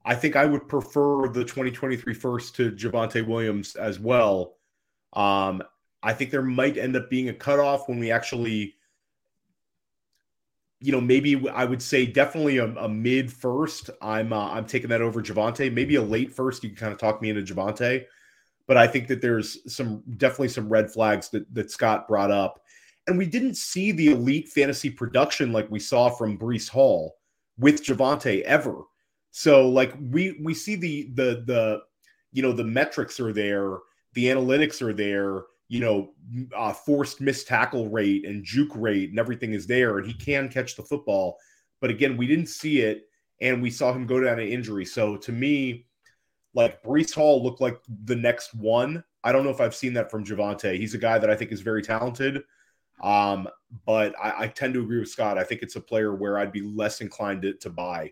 I 0.06 0.16
think 0.16 0.36
I 0.36 0.46
would 0.46 0.68
prefer 0.68 1.28
the 1.28 1.44
2023 1.44 2.14
first 2.14 2.56
to 2.56 2.72
Javonte 2.72 3.26
Williams 3.26 3.76
as 3.76 4.00
well 4.00 4.59
um, 5.14 5.64
I 6.02 6.14
think 6.14 6.32
there 6.32 6.42
might 6.42 6.78
end 6.78 6.96
up 6.96 7.10
being 7.10 7.30
a 7.30 7.34
cutoff 7.34 7.90
when 7.90 8.00
we 8.00 8.12
actually, 8.12 8.76
you 10.80 10.92
know, 10.92 11.02
maybe 11.02 11.48
I 11.50 11.66
would 11.66 11.82
say 11.82 12.06
definitely 12.06 12.58
a, 12.58 12.68
a 12.76 12.88
mid 12.88 13.32
first. 13.32 13.90
I'm 14.02 14.32
uh, 14.32 14.52
I'm 14.52 14.66
taking 14.66 14.90
that 14.90 15.02
over 15.02 15.22
Javonte. 15.22 15.74
Maybe 15.74 15.96
a 15.96 16.02
late 16.02 16.34
first. 16.34 16.64
You 16.64 16.70
can 16.70 16.78
kind 16.78 16.94
of 16.94 17.00
talk 17.00 17.22
me 17.22 17.30
into 17.30 17.54
Javonte, 17.54 18.06
but 18.68 18.78
I 18.78 18.88
think 18.88 19.08
that 19.08 19.22
there's 19.22 19.74
some 19.74 20.04
definitely 20.18 20.50
some 20.50 20.70
red 20.70 20.92
flags 20.92 21.30
that 21.30 21.54
that 21.54 21.72
Scott 21.72 22.08
brought 22.08 22.32
up, 22.32 22.62
and 23.08 23.18
we 23.18 23.26
didn't 23.26 23.56
see 23.56 23.92
the 23.92 24.12
elite 24.12 24.48
fantasy 24.48 24.90
production 24.90 25.52
like 25.52 25.70
we 25.70 25.80
saw 25.80 26.10
from 26.10 26.38
Breece 26.38 26.70
Hall 26.70 27.16
with 27.58 27.84
Javonte 27.84 28.42
ever. 28.44 28.84
So 29.32 29.68
like 29.68 29.94
we 30.00 30.40
we 30.42 30.54
see 30.54 30.76
the 30.76 31.10
the 31.14 31.44
the 31.46 31.82
you 32.32 32.42
know 32.42 32.54
the 32.54 32.64
metrics 32.64 33.20
are 33.20 33.34
there 33.34 33.80
the 34.14 34.26
analytics 34.26 34.82
are 34.82 34.94
there 34.94 35.44
you 35.70 35.80
know 35.80 36.12
uh, 36.56 36.74
forced 36.74 37.22
missed 37.22 37.48
tackle 37.48 37.90
rate 37.90 38.26
and 38.26 38.44
juke 38.44 38.76
rate 38.76 39.12
and 39.12 39.20
everything 39.20 39.54
is 39.54 39.66
there 39.68 39.98
and 39.98 40.08
he 40.08 40.14
can 40.14 40.50
catch 40.50 40.76
the 40.76 40.84
football. 40.84 41.38
But 41.80 41.92
again 41.92 42.18
we 42.18 42.28
didn't 42.28 42.50
see 42.50 42.82
it 42.82 43.08
and 43.40 43.62
we 43.62 43.70
saw 43.70 43.94
him 43.94 44.06
go 44.06 44.20
down 44.20 44.38
to 44.38 44.48
injury. 44.48 44.86
So 44.86 45.16
to 45.18 45.32
me 45.32 45.86
like 46.54 46.84
Breece 46.84 47.14
Hall 47.14 47.42
looked 47.42 47.62
like 47.62 47.80
the 48.06 48.16
next 48.16 48.54
one. 48.54 49.04
I 49.24 49.32
don't 49.32 49.44
know 49.44 49.52
if 49.52 49.62
I've 49.62 49.76
seen 49.76 49.94
that 49.94 50.12
from 50.12 50.26
Javonte 50.26 50.78
he's 50.78 50.96
a 50.96 51.00
guy 51.00 51.20
that 51.20 51.30
I 51.30 51.36
think 51.36 51.52
is 51.52 51.62
very 51.62 51.84
talented. 51.84 52.44
Um, 53.02 53.48
but 53.86 54.14
I, 54.22 54.44
I, 54.44 54.48
tend 54.48 54.74
to 54.74 54.82
agree 54.82 55.00
with 55.00 55.08
Scott. 55.08 55.38
I 55.38 55.46
think 55.46 55.62
it's 55.62 55.78
a 55.78 55.80
player 55.80 56.14
where 56.14 56.38
I'd 56.38 56.52
be 56.52 56.60
less 56.60 57.00
inclined 57.00 57.44
to, 57.44 57.54
to 57.54 57.70
buy. 57.70 58.12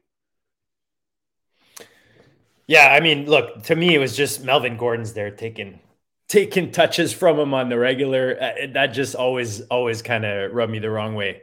Yeah, 2.67 2.93
I 2.93 3.01
mean, 3.01 3.25
look, 3.25 3.63
to 3.63 3.75
me, 3.75 3.95
it 3.95 3.97
was 3.97 4.15
just 4.15 4.45
Melvin 4.45 4.77
Gordon's 4.77 5.11
there 5.11 5.29
taking 5.29 5.81
taking 6.27 6.71
touches 6.71 7.13
from 7.13 7.39
him 7.39 7.53
on 7.53 7.69
the 7.69 7.77
regular. 7.77 8.37
Uh, 8.39 8.67
that 8.73 8.87
just 8.87 9.15
always, 9.15 9.61
always 9.61 10.01
kind 10.01 10.25
of 10.25 10.51
rubbed 10.51 10.71
me 10.71 10.79
the 10.79 10.89
wrong 10.89 11.15
way. 11.15 11.41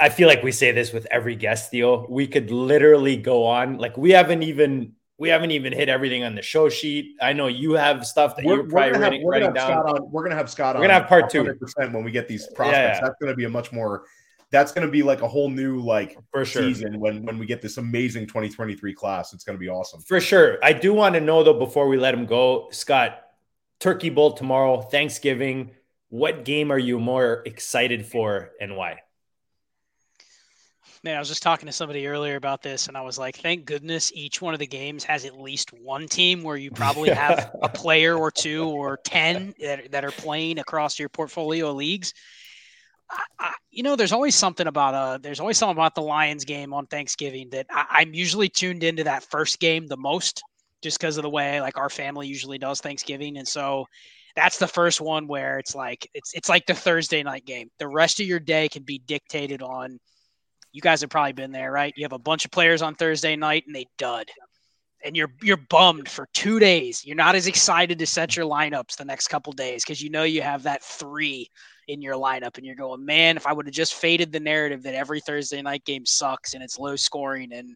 I 0.00 0.08
feel 0.08 0.26
like 0.26 0.42
we 0.42 0.50
say 0.50 0.72
this 0.72 0.92
with 0.92 1.06
every 1.10 1.36
guest, 1.36 1.70
Theo. 1.70 2.06
We 2.08 2.26
could 2.26 2.50
literally 2.50 3.16
go 3.16 3.46
on. 3.46 3.78
Like 3.78 3.96
we 3.96 4.10
haven't 4.10 4.42
even 4.42 4.94
we 5.18 5.28
haven't 5.28 5.50
even 5.50 5.72
hit 5.72 5.88
everything 5.88 6.24
on 6.24 6.34
the 6.34 6.42
show 6.42 6.68
sheet. 6.68 7.16
I 7.20 7.32
know 7.32 7.46
you 7.46 7.72
have 7.72 8.06
stuff 8.06 8.36
that 8.36 8.44
we're, 8.44 8.56
you're 8.56 8.64
probably 8.64 8.92
have, 8.92 9.00
writing, 9.00 9.26
writing 9.26 9.52
down. 9.52 9.72
On, 9.88 10.10
we're 10.10 10.24
gonna 10.24 10.36
have 10.36 10.50
Scott. 10.50 10.76
On. 10.76 10.80
We're 10.80 10.88
gonna 10.88 11.00
have 11.00 11.08
part 11.08 11.30
two 11.30 11.44
when 11.76 12.04
we 12.04 12.10
get 12.10 12.28
these 12.28 12.46
prospects. 12.48 12.76
Yeah, 12.76 12.94
yeah. 12.94 13.00
That's 13.00 13.16
gonna 13.20 13.36
be 13.36 13.44
a 13.44 13.48
much 13.48 13.72
more 13.72 14.04
that's 14.50 14.72
going 14.72 14.86
to 14.86 14.90
be 14.90 15.02
like 15.02 15.22
a 15.22 15.28
whole 15.28 15.50
new 15.50 15.80
like 15.80 16.16
for 16.30 16.44
sure 16.44 16.62
season 16.62 16.98
when 16.98 17.24
when 17.24 17.38
we 17.38 17.46
get 17.46 17.60
this 17.60 17.76
amazing 17.76 18.26
2023 18.26 18.94
class. 18.94 19.32
It's 19.32 19.44
going 19.44 19.56
to 19.56 19.60
be 19.60 19.68
awesome. 19.68 20.00
For 20.00 20.20
sure. 20.20 20.58
I 20.62 20.72
do 20.72 20.94
want 20.94 21.14
to 21.14 21.20
know 21.20 21.42
though 21.42 21.58
before 21.58 21.88
we 21.88 21.98
let 21.98 22.14
him 22.14 22.26
go, 22.26 22.68
Scott, 22.70 23.20
Turkey 23.80 24.10
Bowl 24.10 24.32
tomorrow, 24.32 24.80
Thanksgiving. 24.80 25.72
What 26.10 26.44
game 26.44 26.72
are 26.72 26.78
you 26.78 26.98
more 26.98 27.42
excited 27.44 28.06
for 28.06 28.52
and 28.60 28.76
why? 28.76 29.00
Man, 31.04 31.14
I 31.14 31.20
was 31.20 31.28
just 31.28 31.44
talking 31.44 31.66
to 31.66 31.72
somebody 31.72 32.08
earlier 32.08 32.34
about 32.34 32.60
this, 32.60 32.88
and 32.88 32.96
I 32.96 33.02
was 33.02 33.18
like, 33.18 33.36
thank 33.36 33.66
goodness 33.66 34.10
each 34.14 34.42
one 34.42 34.52
of 34.52 34.58
the 34.58 34.66
games 34.66 35.04
has 35.04 35.24
at 35.24 35.38
least 35.38 35.72
one 35.72 36.08
team 36.08 36.42
where 36.42 36.56
you 36.56 36.72
probably 36.72 37.10
have 37.14 37.54
a 37.62 37.68
player 37.68 38.16
or 38.16 38.32
two 38.32 38.68
or 38.68 38.96
10 39.04 39.54
that, 39.60 39.92
that 39.92 40.04
are 40.04 40.10
playing 40.10 40.58
across 40.58 40.98
your 40.98 41.08
portfolio 41.08 41.70
leagues. 41.72 42.14
I, 43.38 43.54
you 43.70 43.82
know, 43.82 43.96
there's 43.96 44.12
always 44.12 44.34
something 44.34 44.66
about 44.66 44.94
uh, 44.94 45.18
there's 45.18 45.40
always 45.40 45.58
something 45.58 45.76
about 45.76 45.94
the 45.94 46.02
Lions 46.02 46.44
game 46.44 46.74
on 46.74 46.86
Thanksgiving 46.86 47.48
that 47.50 47.66
I, 47.70 48.02
am 48.02 48.14
usually 48.14 48.48
tuned 48.48 48.84
into 48.84 49.04
that 49.04 49.24
first 49.24 49.60
game 49.60 49.86
the 49.86 49.96
most, 49.96 50.42
just 50.82 50.98
because 50.98 51.16
of 51.16 51.22
the 51.22 51.30
way 51.30 51.60
like 51.60 51.78
our 51.78 51.90
family 51.90 52.26
usually 52.26 52.58
does 52.58 52.80
Thanksgiving, 52.80 53.38
and 53.38 53.46
so 53.46 53.86
that's 54.36 54.58
the 54.58 54.68
first 54.68 55.00
one 55.00 55.26
where 55.26 55.58
it's 55.58 55.74
like 55.74 56.08
it's 56.14 56.32
it's 56.34 56.48
like 56.48 56.66
the 56.66 56.74
Thursday 56.74 57.22
night 57.22 57.44
game. 57.46 57.70
The 57.78 57.88
rest 57.88 58.20
of 58.20 58.26
your 58.26 58.40
day 58.40 58.68
can 58.68 58.82
be 58.82 58.98
dictated 58.98 59.62
on. 59.62 59.98
You 60.72 60.82
guys 60.82 61.00
have 61.00 61.10
probably 61.10 61.32
been 61.32 61.52
there, 61.52 61.72
right? 61.72 61.94
You 61.96 62.04
have 62.04 62.12
a 62.12 62.18
bunch 62.18 62.44
of 62.44 62.50
players 62.50 62.82
on 62.82 62.94
Thursday 62.94 63.36
night 63.36 63.64
and 63.66 63.74
they 63.74 63.86
dud 63.96 64.26
and 65.04 65.16
you're 65.16 65.32
you're 65.42 65.56
bummed 65.56 66.08
for 66.08 66.28
two 66.34 66.58
days. 66.58 67.04
You're 67.04 67.16
not 67.16 67.34
as 67.34 67.46
excited 67.46 67.98
to 67.98 68.06
set 68.06 68.36
your 68.36 68.46
lineups 68.46 68.96
the 68.96 69.04
next 69.04 69.28
couple 69.28 69.52
days 69.52 69.84
because 69.84 70.02
you 70.02 70.10
know 70.10 70.24
you 70.24 70.42
have 70.42 70.64
that 70.64 70.82
three 70.82 71.48
in 71.88 72.02
your 72.02 72.14
lineup, 72.14 72.56
and 72.56 72.64
you're 72.64 72.76
going, 72.76 73.04
man, 73.04 73.36
if 73.36 73.46
I 73.46 73.52
would 73.52 73.66
have 73.66 73.74
just 73.74 73.94
faded 73.94 74.30
the 74.30 74.40
narrative 74.40 74.82
that 74.84 74.94
every 74.94 75.20
Thursday 75.20 75.60
night 75.60 75.84
game 75.84 76.06
sucks 76.06 76.54
and 76.54 76.62
it's 76.62 76.78
low 76.78 76.96
scoring, 76.96 77.52
and 77.52 77.74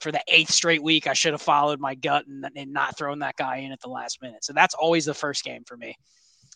for 0.00 0.12
the 0.12 0.22
eighth 0.28 0.50
straight 0.50 0.82
week, 0.82 1.06
I 1.06 1.12
should 1.12 1.32
have 1.32 1.40
followed 1.40 1.80
my 1.80 1.94
gut 1.94 2.26
and, 2.26 2.44
and 2.56 2.72
not 2.72 2.98
thrown 2.98 3.20
that 3.20 3.36
guy 3.36 3.58
in 3.58 3.72
at 3.72 3.80
the 3.80 3.88
last 3.88 4.20
minute. 4.20 4.44
So 4.44 4.52
that's 4.52 4.74
always 4.74 5.04
the 5.04 5.14
first 5.14 5.44
game 5.44 5.62
for 5.64 5.76
me. 5.76 5.96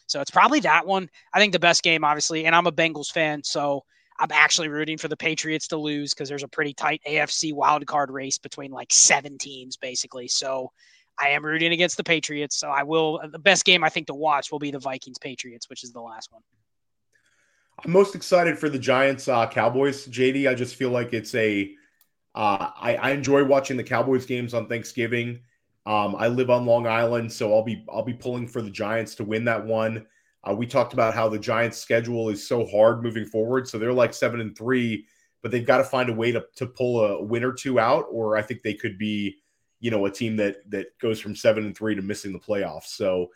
So 0.09 0.21
it's 0.21 0.31
probably 0.31 0.61
that 0.61 0.87
one. 0.87 1.09
I 1.33 1.39
think 1.39 1.53
the 1.53 1.59
best 1.59 1.83
game, 1.83 2.05
obviously, 2.05 2.47
and 2.47 2.55
I'm 2.55 2.67
a 2.67 2.73
Bengals 2.73 3.11
fan, 3.11 3.43
so 3.43 3.85
I'm 4.19 4.33
actually 4.33 4.69
rooting 4.69 4.99
for 4.99 5.09
the 5.09 5.17
Patriots 5.17 5.69
to 5.69 5.77
lose 5.77 6.15
because 6.15 6.29
there's 6.29 6.43
a 6.43 6.49
pretty 6.49 6.75
tight 6.75 7.03
AFC 7.07 7.53
wildcard 7.53 8.11
race 8.11 8.39
between 8.39 8.71
like 8.71 8.93
seven 8.93 9.39
teams, 9.39 9.77
basically. 9.77 10.29
So 10.29 10.73
I 11.19 11.31
am 11.31 11.45
rooting 11.45 11.73
against 11.73 11.97
the 11.97 12.05
Patriots. 12.05 12.57
So 12.57 12.69
I 12.69 12.83
will. 12.83 13.21
Uh, 13.23 13.29
the 13.29 13.39
best 13.39 13.65
game 13.65 13.85
I 13.85 13.89
think 13.89 14.07
to 14.09 14.15
watch 14.15 14.51
will 14.51 14.59
be 14.59 14.71
the 14.71 14.79
Vikings 14.79 15.19
Patriots, 15.19 15.69
which 15.69 15.85
is 15.85 15.93
the 15.93 16.01
last 16.01 16.33
one. 16.33 16.43
I'm 17.85 17.93
most 17.93 18.15
excited 18.15 18.59
for 18.59 18.69
the 18.69 18.79
Giants 18.79 19.29
uh, 19.29 19.47
Cowboys, 19.49 20.07
JD. 20.07 20.49
I 20.49 20.55
just 20.55 20.77
feel 20.77 20.91
like 20.91 21.13
it's 21.13 21.35
a 21.35 21.75
Uh, 22.37 22.71
I, 22.77 22.97
I 22.97 23.11
enjoy 23.13 23.45
watching 23.45 23.79
the 23.79 23.85
Cowboys 23.85 24.27
games 24.27 24.55
on 24.55 24.69
Thanksgiving. 24.69 25.41
Um, 25.87 26.17
I 26.17 26.29
live 26.29 26.51
on 26.51 26.67
Long 26.67 26.87
Island, 26.87 27.33
so 27.33 27.55
I'll 27.55 27.65
be 27.65 27.85
I'll 27.91 28.05
be 28.05 28.15
pulling 28.15 28.49
for 28.49 28.63
the 28.63 28.71
Giants 28.71 29.17
to 29.17 29.25
win 29.25 29.47
that 29.47 29.67
one. 29.67 30.07
Uh, 30.45 30.55
we 30.55 30.67
talked 30.69 30.95
about 30.95 31.15
how 31.15 31.29
the 31.31 31.41
Giants' 31.41 31.79
schedule 31.79 32.31
is 32.31 32.47
so 32.49 32.67
hard 32.67 33.03
moving 33.05 33.27
forward, 33.27 33.69
so 33.69 33.79
they're 33.79 33.93
like 33.95 34.15
seven 34.15 34.41
and 34.41 34.57
three, 34.59 35.07
but 35.43 35.51
they've 35.53 35.67
got 35.67 35.79
to 35.79 35.85
find 35.85 36.11
a 36.11 36.15
way 36.15 36.33
to 36.33 36.45
to 36.57 36.67
pull 36.69 37.05
a 37.05 37.23
win 37.25 37.45
or 37.45 37.55
two 37.55 37.81
out, 37.81 38.07
or 38.13 38.37
I 38.39 38.43
think 38.43 38.63
they 38.63 38.75
could 38.75 38.99
be, 38.99 39.39
you 39.81 39.91
know, 39.91 40.07
a 40.07 40.13
team 40.13 40.37
that 40.39 40.59
that 40.71 40.99
goes 41.01 41.21
from 41.21 41.37
seven 41.37 41.67
and 41.67 41.77
three 41.77 41.97
to 41.97 42.03
missing 42.03 42.33
the 42.33 42.41
playoffs. 42.41 42.87
So 42.89 43.29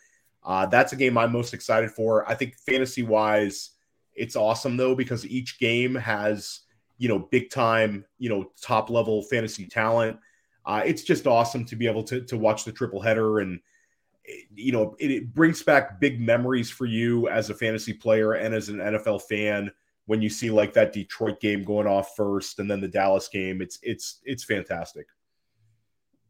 uh, 0.44 0.66
that's 0.66 0.92
a 0.92 0.96
game 0.96 1.18
I'm 1.18 1.32
most 1.32 1.54
excited 1.54 1.90
for. 1.92 2.28
I 2.30 2.34
think 2.34 2.56
fantasy 2.66 3.02
wise, 3.02 3.70
it's 4.20 4.36
awesome 4.36 4.76
though 4.76 4.94
because 4.94 5.26
each 5.26 5.58
game 5.58 5.94
has 5.94 6.60
you 6.98 7.08
know 7.08 7.18
big 7.18 7.50
time, 7.50 8.04
you 8.18 8.28
know, 8.28 8.52
top 8.60 8.90
level 8.90 9.22
fantasy 9.22 9.66
talent. 9.66 10.18
Uh, 10.66 10.82
it's 10.84 11.02
just 11.02 11.26
awesome 11.26 11.64
to 11.64 11.74
be 11.74 11.86
able 11.86 12.04
to 12.04 12.20
to 12.20 12.36
watch 12.36 12.64
the 12.64 12.72
triple 12.72 13.00
header 13.00 13.40
and 13.40 13.58
you 14.54 14.70
know 14.70 14.94
it, 15.00 15.10
it, 15.10 15.34
brings 15.34 15.62
back 15.62 15.98
big 15.98 16.20
memories 16.20 16.70
for 16.70 16.84
you 16.84 17.28
as 17.28 17.48
a 17.48 17.54
fantasy 17.54 17.94
player 17.94 18.34
and 18.34 18.54
as 18.54 18.68
an 18.68 18.76
NFL 18.76 19.22
fan 19.22 19.72
when 20.04 20.20
you 20.20 20.28
see 20.28 20.50
like 20.50 20.74
that 20.74 20.92
Detroit 20.92 21.40
game 21.40 21.64
going 21.64 21.86
off 21.86 22.14
first 22.14 22.58
and 22.58 22.70
then 22.70 22.80
the 22.80 22.88
Dallas 22.88 23.28
game. 23.28 23.62
It's 23.62 23.78
it's 23.82 24.20
it's 24.24 24.44
fantastic. 24.44 25.06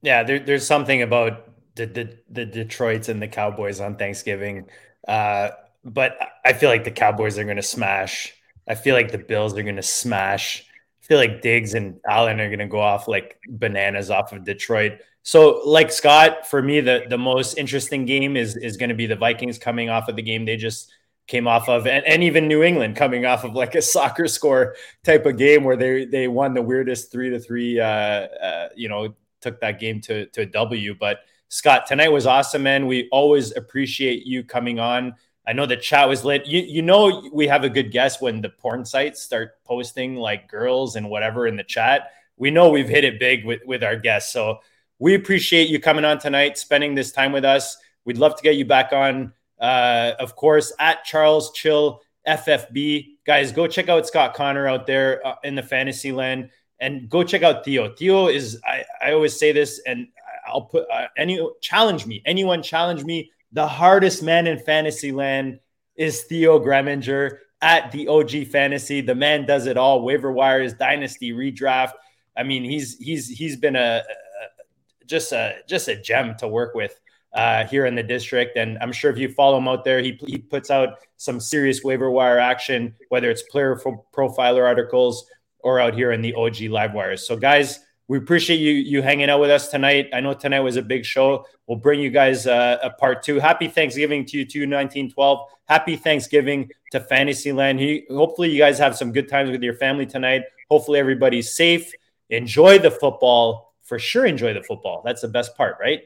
Yeah 0.03 0.23
there, 0.23 0.39
there's 0.39 0.67
something 0.67 1.03
about 1.03 1.49
the, 1.75 1.87
the 1.87 2.19
the 2.31 2.47
Detroits 2.47 3.09
and 3.09 3.21
the 3.21 3.29
Cowboys 3.29 3.81
on 3.81 3.97
Thanksgiving. 3.97 4.67
Uh, 5.09 5.51
but 5.85 6.19
I 6.45 6.53
feel 6.53 6.71
like 6.71 6.85
the 6.85 6.91
Cowboys 6.91 7.39
are 7.39 7.45
going 7.45 7.57
to 7.57 7.63
smash 7.63 8.35
I 8.69 8.75
feel 8.75 8.95
like 8.95 9.11
the 9.11 9.19
Bills 9.19 9.57
are 9.57 9.63
going 9.63 9.77
to 9.77 9.83
smash 9.83 10.65
I 11.03 11.07
feel 11.07 11.19
like 11.19 11.43
Diggs 11.43 11.75
and 11.75 11.99
Allen 12.09 12.41
are 12.41 12.49
going 12.49 12.59
to 12.61 12.67
go 12.67 12.81
off 12.81 13.09
like 13.09 13.39
bananas 13.49 14.11
off 14.11 14.33
of 14.33 14.45
Detroit. 14.45 15.01
So, 15.23 15.61
like 15.65 15.93
Scott, 15.93 16.47
for 16.47 16.63
me, 16.63 16.81
the 16.81 17.05
the 17.09 17.19
most 17.19 17.59
interesting 17.59 18.05
game 18.07 18.37
is 18.37 18.57
is 18.57 18.77
going 18.77 18.89
to 18.89 18.95
be 18.95 19.07
the 19.07 19.17
Vikings 19.17 19.59
coming 19.59 19.91
off 19.91 20.09
of 20.09 20.17
the 20.17 20.23
game 20.23 20.45
they 20.45 20.57
just 20.57 20.93
came 21.27 21.47
off 21.47 21.69
of, 21.69 21.87
and, 21.87 22.05
and 22.07 22.25
even 22.25 22.49
New 22.49 22.63
England 22.63 22.97
coming 22.97 23.25
off 23.25 23.45
of 23.45 23.55
like 23.55 23.75
a 23.75 23.83
soccer 23.83 24.27
score 24.27 24.75
type 25.05 25.27
of 25.27 25.37
game 25.37 25.63
where 25.65 25.77
they 25.77 26.05
they 26.07 26.27
won 26.29 26.55
the 26.55 26.63
weirdest 26.63 27.13
three 27.13 27.31
to 27.31 27.39
three. 27.39 27.79
Uh, 27.79 27.85
uh, 27.85 28.69
you 28.75 28.89
know, 28.89 29.15
took 29.41 29.61
that 29.61 29.79
game 29.79 30.01
to 30.03 30.27
to 30.27 30.43
a 30.43 30.47
W. 30.47 30.95
But 30.99 31.19
Scott, 31.49 31.87
tonight 31.87 32.09
was 32.09 32.27
awesome, 32.27 32.63
man. 32.63 32.87
We 32.87 33.09
always 33.11 33.55
appreciate 33.57 34.27
you 34.27 34.43
coming 34.43 34.79
on. 34.79 35.15
I 35.51 35.53
know 35.53 35.67
the 35.67 35.77
chat 35.77 36.09
was 36.09 36.25
lit. 36.25 36.47
You 36.47 36.61
you 36.61 36.81
know 36.81 37.29
we 37.33 37.49
have 37.49 37.65
a 37.65 37.69
good 37.69 37.91
guess 37.91 38.21
when 38.21 38.41
the 38.41 38.51
porn 38.51 38.85
sites 38.85 39.21
start 39.21 39.61
posting 39.65 40.15
like 40.15 40.49
girls 40.49 40.95
and 40.95 41.11
whatever 41.11 41.49
in 41.49 41.57
the 41.57 41.65
chat. 41.65 42.13
We 42.37 42.53
know 42.53 42.71
we've 42.71 42.89
hit 42.89 43.03
it 43.03 43.19
big 43.19 43.45
with 43.45 43.61
with 43.67 43.83
our 43.83 43.97
guests. 43.97 44.33
So 44.33 44.61
we 45.01 45.17
appreciate 45.17 45.69
you 45.69 45.81
coming 45.81 46.05
on 46.05 46.21
tonight, 46.21 46.57
spending 46.57 46.95
this 46.95 47.11
time 47.11 47.33
with 47.33 47.45
us. 47.45 47.77
We'd 48.05 48.17
love 48.17 48.37
to 48.37 48.45
get 48.45 48.55
you 48.55 48.65
back 48.65 48.93
on. 48.93 49.33
Uh, 49.59 50.13
of 50.21 50.37
course, 50.37 50.73
at 50.79 51.03
Charles 51.03 51.51
Chill 51.51 52.01
FFB, 52.29 53.17
guys, 53.27 53.51
go 53.51 53.67
check 53.67 53.89
out 53.89 54.07
Scott 54.07 54.35
Connor 54.35 54.69
out 54.69 54.87
there 54.87 55.27
uh, 55.27 55.35
in 55.43 55.57
the 55.57 55.65
fantasy 55.65 56.13
land, 56.13 56.51
and 56.79 57.09
go 57.09 57.25
check 57.25 57.43
out 57.43 57.65
Theo. 57.65 57.93
Theo 57.97 58.29
is 58.29 58.61
I, 58.65 58.85
I 59.03 59.13
always 59.15 59.37
say 59.37 59.51
this, 59.51 59.81
and 59.85 60.07
I'll 60.47 60.63
put 60.63 60.89
uh, 60.89 61.09
any 61.17 61.45
challenge 61.61 62.07
me. 62.07 62.23
Anyone 62.25 62.63
challenge 62.63 63.03
me 63.03 63.33
the 63.53 63.67
hardest 63.67 64.23
man 64.23 64.47
in 64.47 64.59
fantasy 64.59 65.13
land 65.13 65.61
is 65.97 66.23
Theo 66.23 66.59
Greminger 66.59 67.39
at 67.61 67.93
the 67.93 68.09
OG 68.09 68.47
Fantasy. 68.49 69.01
The 69.01 69.15
man 69.15 69.47
does 69.47 69.67
it 69.67 69.77
all: 69.77 70.03
waiver 70.03 70.33
wires, 70.33 70.75
dynasty, 70.75 71.33
redraft. 71.33 71.93
I 72.37 72.43
mean, 72.43 72.65
he's 72.65 72.97
he's 72.99 73.29
he's 73.29 73.57
been 73.57 73.77
a, 73.77 74.03
a 74.03 75.07
just 75.07 75.33
a 75.33 75.57
just 75.69 75.89
a 75.89 75.97
gem 75.97 76.37
to 76.39 76.49
work 76.49 76.75
with 76.75 76.99
uh, 77.33 77.67
here 77.67 77.87
in 77.87 77.95
the 77.95 78.03
district. 78.03 78.57
And 78.57 78.79
I'm 78.81 78.93
sure 78.93 79.11
if 79.11 79.19
you 79.19 79.29
follow 79.33 79.59
him 79.59 79.69
out 79.69 79.85
there, 79.85 80.01
he, 80.01 80.19
he 80.27 80.39
puts 80.39 80.71
out 80.71 80.99
some 81.17 81.41
serious 81.41 81.83
waiver 81.83 82.11
wire 82.11 82.39
action, 82.39 82.95
whether 83.09 83.31
it's 83.31 83.43
player 83.43 83.77
profiler 84.15 84.67
articles 84.67 85.27
or 85.61 85.79
out 85.79 85.95
here 85.95 86.13
in 86.13 86.23
the 86.23 86.35
OG 86.35 86.63
live 86.63 86.95
wires. 86.95 87.27
So, 87.27 87.37
guys, 87.37 87.81
we 88.11 88.19
appreciate 88.19 88.57
you 88.57 88.73
you 88.73 89.03
hanging 89.03 89.31
out 89.31 89.39
with 89.39 89.51
us 89.51 89.69
tonight. 89.69 90.09
I 90.13 90.19
know 90.19 90.35
tonight 90.35 90.59
was 90.59 90.75
a 90.75 90.83
big 90.83 91.05
show. 91.05 91.47
We'll 91.69 91.79
bring 91.79 92.01
you 92.01 92.11
guys 92.11 92.45
uh, 92.45 92.79
a 92.83 92.91
part 92.91 93.23
two. 93.23 93.39
Happy 93.39 93.69
Thanksgiving 93.69 94.27
to 94.27 94.37
you 94.37 94.45
too, 94.45 94.63
1912. 94.63 95.49
Happy 95.67 95.95
Thanksgiving 95.95 96.73
to 96.91 96.99
Fantasyland. 96.99 97.79
He, 97.79 98.07
hopefully, 98.11 98.51
you 98.51 98.59
guys 98.59 98.81
have 98.81 98.97
some 98.97 99.13
good 99.13 99.29
times 99.29 99.53
with 99.53 99.63
your 99.63 99.75
family 99.75 100.07
tonight. 100.07 100.43
Hopefully, 100.69 100.99
everybody's 100.99 101.55
safe. 101.55 101.93
Enjoy 102.31 102.81
the 102.81 102.91
football. 102.91 103.77
For 103.85 104.01
sure, 104.01 104.27
enjoy 104.27 104.55
the 104.55 104.65
football. 104.65 105.03
That's 105.05 105.23
the 105.23 105.29
best 105.29 105.57
part, 105.57 105.77
right? 105.81 106.01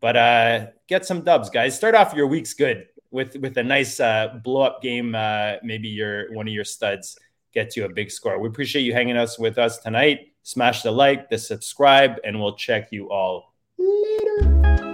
But 0.00 0.16
uh, 0.16 0.66
get 0.88 1.06
some 1.06 1.20
dubs, 1.20 1.50
guys. 1.50 1.76
Start 1.76 1.94
off 1.94 2.14
your 2.14 2.26
weeks 2.26 2.54
good 2.54 2.88
with 3.12 3.36
with 3.36 3.56
a 3.58 3.62
nice 3.62 4.00
uh, 4.00 4.40
blow 4.42 4.62
up 4.62 4.82
game. 4.82 5.14
Uh, 5.14 5.52
maybe 5.62 5.86
your 5.86 6.34
one 6.34 6.48
of 6.48 6.52
your 6.52 6.64
studs 6.64 7.16
gets 7.52 7.76
you 7.76 7.84
a 7.84 7.88
big 7.88 8.10
score. 8.10 8.40
We 8.40 8.48
appreciate 8.48 8.82
you 8.82 8.92
hanging 8.92 9.16
us 9.16 9.38
with 9.38 9.56
us 9.56 9.78
tonight. 9.78 10.33
Smash 10.44 10.82
the 10.82 10.90
like, 10.90 11.30
the 11.30 11.38
subscribe, 11.38 12.16
and 12.22 12.38
we'll 12.38 12.54
check 12.54 12.92
you 12.92 13.10
all 13.10 13.54
later. 13.78 14.93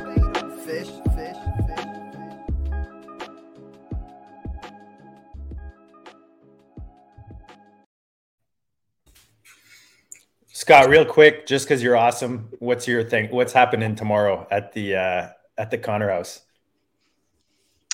Scott, 10.61 10.89
real 10.89 11.05
quick, 11.05 11.47
just 11.47 11.65
because 11.65 11.81
you're 11.81 11.97
awesome, 11.97 12.47
what's 12.59 12.87
your 12.87 13.03
thing? 13.03 13.31
What's 13.31 13.51
happening 13.51 13.95
tomorrow 13.95 14.45
at 14.51 14.71
the 14.73 14.95
uh, 14.95 15.29
at 15.57 15.71
the 15.71 15.77
Connor 15.79 16.11
House? 16.11 16.41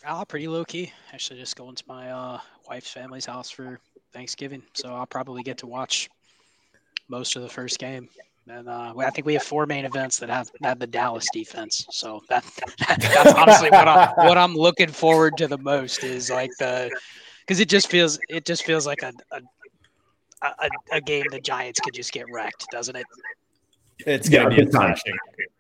Ah, 0.06 0.26
pretty 0.26 0.50
low 0.50 0.66
key. 0.66 0.92
Actually, 1.14 1.40
just 1.40 1.56
going 1.56 1.76
to 1.76 1.84
my 1.88 2.12
uh, 2.12 2.42
wife's 2.68 2.92
family's 2.92 3.26
house 3.26 3.50
for 3.50 3.80
Thanksgiving, 4.12 4.62
so 4.74 4.94
I'll 4.94 5.06
probably 5.06 5.44
get 5.44 5.58
to 5.60 5.66
watch 5.66 6.10
most 7.08 7.38
of 7.38 7.42
the 7.42 7.48
first 7.48 7.80
game. 7.80 8.10
And 8.50 8.68
uh, 8.68 8.94
I 8.98 9.12
think 9.12 9.26
we 9.26 9.36
have 9.36 9.44
four 9.44 9.66
main 9.66 9.86
events 9.86 10.20
that 10.20 10.30
have 10.30 10.52
have 10.62 10.80
the 10.80 10.88
Dallas 10.88 11.26
defense. 11.32 11.86
So 11.92 12.22
that, 12.28 12.44
that's 13.00 13.34
honestly 13.34 13.70
what 13.70 13.88
I'm 13.88 14.10
what 14.28 14.38
I'm 14.38 14.56
looking 14.56 14.90
forward 14.90 15.38
to 15.38 15.48
the 15.48 15.58
most 15.58 16.04
is 16.04 16.30
like 16.30 16.52
the 16.60 16.92
because 17.48 17.62
it 17.62 17.70
just 17.70 17.90
feels 17.90 18.20
it 18.28 18.44
just 18.44 18.66
feels 18.66 18.86
like 18.86 19.04
a, 19.04 19.14
a 19.32 19.40
a, 20.42 20.70
a, 20.92 21.02
game 21.02 21.26
the 21.32 21.40
Giants 21.40 21.80
could 21.80 21.94
just 21.94 22.12
get 22.12 22.26
wrecked, 22.32 22.68
doesn't 22.72 22.96
it? 22.96 23.06
It's 24.06 24.30
gonna 24.30 24.50
yeah, 24.50 24.56
be 24.58 24.62
astonishing. 24.64 25.16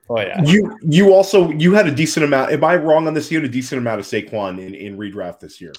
Oh 0.09 0.19
yeah. 0.19 0.41
You 0.43 0.77
you 0.83 1.13
also 1.13 1.49
you 1.51 1.73
had 1.73 1.87
a 1.87 1.91
decent 1.91 2.23
amount. 2.23 2.51
Am 2.51 2.63
I 2.63 2.75
wrong 2.75 3.07
on 3.07 3.13
this? 3.13 3.31
You 3.31 3.39
had 3.39 3.49
a 3.49 3.51
decent 3.51 3.79
amount 3.79 3.99
of 3.99 4.05
Saquon 4.05 4.59
in, 4.59 4.75
in 4.75 4.97
redraft 4.97 5.39
this 5.39 5.59
year. 5.59 5.73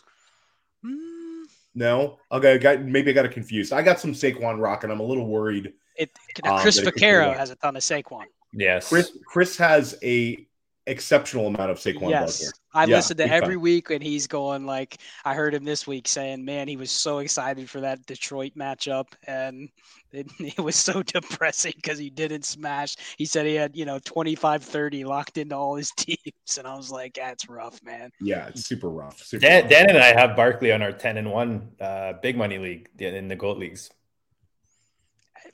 Mm. 0.84 1.44
No, 1.74 2.18
okay. 2.32 2.54
I 2.54 2.58
got 2.58 2.82
maybe 2.82 3.10
I 3.10 3.14
got 3.14 3.24
it 3.24 3.32
confused. 3.32 3.72
I 3.72 3.82
got 3.82 4.00
some 4.00 4.12
Saquon 4.12 4.60
rock, 4.60 4.82
and 4.82 4.92
I'm 4.92 5.00
a 5.00 5.04
little 5.04 5.26
worried. 5.26 5.72
It, 5.96 6.10
um, 6.44 6.58
Chris 6.60 6.80
Vaccaro 6.80 7.36
has 7.36 7.50
a 7.50 7.56
ton 7.56 7.76
of 7.76 7.82
Saquon. 7.82 8.24
Yes, 8.52 8.88
Chris 8.88 9.16
Chris 9.26 9.56
has 9.56 9.96
a 10.02 10.47
exceptional 10.90 11.46
amount 11.46 11.70
of 11.70 11.78
Saquon 11.78 12.10
yes, 12.10 12.40
Barkley. 12.40 12.58
I 12.74 12.86
Yeah, 12.86 12.96
listen 12.96 13.16
to 13.18 13.30
every 13.30 13.54
time. 13.54 13.62
week, 13.62 13.90
and 13.90 14.02
he's 14.02 14.26
going 14.26 14.66
like 14.66 14.98
I 15.24 15.34
heard 15.34 15.54
him 15.54 15.64
this 15.64 15.86
week 15.86 16.08
saying, 16.08 16.44
"Man, 16.44 16.68
he 16.68 16.76
was 16.76 16.90
so 16.90 17.18
excited 17.18 17.68
for 17.68 17.80
that 17.80 18.04
Detroit 18.06 18.52
matchup, 18.56 19.06
and 19.26 19.68
it, 20.12 20.30
it 20.38 20.58
was 20.58 20.76
so 20.76 21.02
depressing 21.02 21.72
because 21.76 21.98
he 21.98 22.10
didn't 22.10 22.44
smash." 22.44 22.96
He 23.16 23.24
said 23.26 23.46
he 23.46 23.54
had 23.54 23.76
you 23.76 23.84
know 23.84 23.98
25-30 24.00 25.04
locked 25.04 25.38
into 25.38 25.56
all 25.56 25.76
his 25.76 25.90
teams, 25.96 26.58
and 26.58 26.66
I 26.66 26.76
was 26.76 26.90
like, 26.90 27.14
"That's 27.14 27.48
rough, 27.48 27.82
man." 27.82 28.10
Yeah, 28.20 28.48
it's 28.48 28.62
super 28.62 28.88
rough. 28.88 29.18
Super 29.22 29.42
Dan, 29.46 29.62
rough. 29.62 29.70
Dan 29.70 29.90
and 29.90 29.98
I 29.98 30.18
have 30.18 30.36
Barkley 30.36 30.72
on 30.72 30.82
our 30.82 30.92
10 30.92 31.16
and 31.18 31.30
1 31.30 31.68
uh, 31.80 32.12
big 32.22 32.36
money 32.36 32.58
league 32.58 32.88
in 32.98 33.28
the 33.28 33.36
gold 33.36 33.58
leagues. 33.58 33.90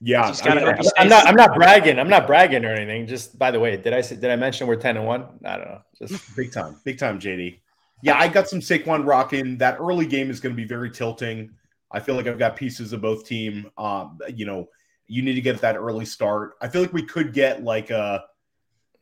Yeah, 0.07 0.23
I 0.23 0.33
gotta 0.33 0.61
mean, 0.61 0.77
hope 0.77 0.85
he 0.85 0.91
I'm 0.99 1.09
not 1.09 1.27
I'm 1.27 1.35
not 1.35 1.55
bragging. 1.55 1.99
I'm 1.99 2.11
not 2.11 2.27
bragging 2.27 2.67
or 2.67 2.75
anything. 2.75 3.07
Just 3.07 3.39
by 3.39 3.51
the 3.51 3.59
way, 3.59 3.75
did 3.79 3.95
I 3.95 4.03
say, 4.03 4.17
did 4.17 4.31
I 4.31 4.37
mention 4.37 4.67
we're 4.67 4.77
10 4.77 4.99
and 4.99 5.07
1? 5.07 5.27
I 5.47 5.57
don't 5.57 5.67
know. 5.67 5.81
Just 5.99 6.37
big 6.37 6.53
time, 6.53 6.79
big 6.85 6.99
time, 6.99 7.19
JD. 7.19 7.59
Yeah, 8.03 8.19
I 8.19 8.29
got 8.29 8.47
some 8.47 8.61
Saquon 8.61 9.07
rocking. 9.07 9.57
That 9.57 9.79
early 9.81 10.05
game 10.05 10.31
is 10.31 10.41
going 10.41 10.55
to 10.55 10.61
be 10.61 10.69
very 10.69 10.91
tilting. 10.91 11.53
I 11.91 12.01
feel 12.01 12.17
like 12.17 12.27
I've 12.27 12.39
got 12.39 12.55
pieces 12.55 12.93
of 12.93 13.01
both 13.01 13.25
team. 13.25 13.71
Um, 13.79 14.19
you 14.35 14.45
know, 14.45 14.69
you 15.07 15.23
need 15.23 15.37
to 15.37 15.41
get 15.41 15.59
that 15.63 15.75
early 15.75 16.05
start. 16.05 16.57
I 16.61 16.69
feel 16.69 16.83
like 16.83 16.93
we 16.93 17.03
could 17.03 17.33
get 17.33 17.65
like 17.65 17.89
a, 17.89 18.25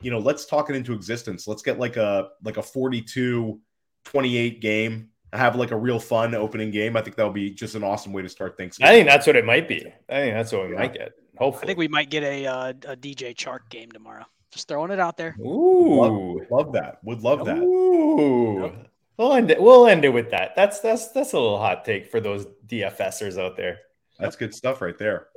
you 0.03 0.13
know, 0.13 0.21
let's 0.21 0.47
talk 0.47 0.71
it 0.71 0.77
into 0.77 0.93
existence. 0.93 1.49
Let's 1.49 1.63
get 1.63 1.81
like 1.81 1.97
a 1.97 2.29
like 2.45 2.59
a 2.59 2.63
42 2.63 3.59
28 4.05 4.61
game. 4.61 5.09
Have 5.33 5.57
like 5.57 5.71
a 5.71 5.77
real 5.77 5.99
fun 5.99 6.35
opening 6.35 6.71
game. 6.71 6.97
I 6.97 7.01
think 7.03 7.17
that 7.17 7.25
would 7.25 7.35
be 7.35 7.51
just 7.51 7.75
an 7.75 7.83
awesome 7.83 8.13
way 8.13 8.21
to 8.23 8.29
start 8.29 8.57
things. 8.57 8.77
I 8.83 8.89
think 8.89 9.07
that's 9.09 9.27
what 9.27 9.35
it 9.37 9.45
might 9.47 9.67
be. 9.67 9.87
I 10.09 10.21
think 10.21 10.35
that's 10.35 10.53
what 10.53 10.67
we 10.67 10.73
Yeah. 10.75 10.79
might 10.81 10.93
get. 10.93 11.13
Hopefully, 11.39 11.65
I 11.65 11.67
think 11.69 11.79
we 11.79 11.89
might 11.89 12.11
get 12.11 12.23
a 12.23 12.47
uh, 12.47 12.69
a 12.87 12.97
DJ 12.97 13.35
Chark 13.35 13.61
game 13.71 13.91
tomorrow. 13.91 14.25
Just 14.51 14.69
throwing 14.69 14.91
it 14.91 15.01
out 15.01 15.17
there. 15.17 15.35
Ooh. 15.41 16.01
Love, 16.01 16.51
love 16.51 16.73
that. 16.75 16.99
Would 17.05 17.23
love 17.23 17.47
that. 17.47 17.57
Ooh. 17.59 18.71
We'll 19.17 19.33
end 19.33 19.51
it. 19.51 19.61
We'll 19.61 19.87
end 19.87 20.05
it 20.05 20.11
with 20.11 20.31
that. 20.33 20.55
That's 20.55 20.81
that's 20.81 21.09
that's 21.13 21.33
a 21.33 21.39
little 21.41 21.59
hot 21.59 21.85
take 21.87 22.11
for 22.11 22.21
those 22.21 22.47
DFSers 22.67 23.39
out 23.43 23.57
there. 23.57 23.79
That's 24.19 24.37
good 24.37 24.55
stuff 24.55 24.83
right 24.83 24.99
there. 24.99 25.29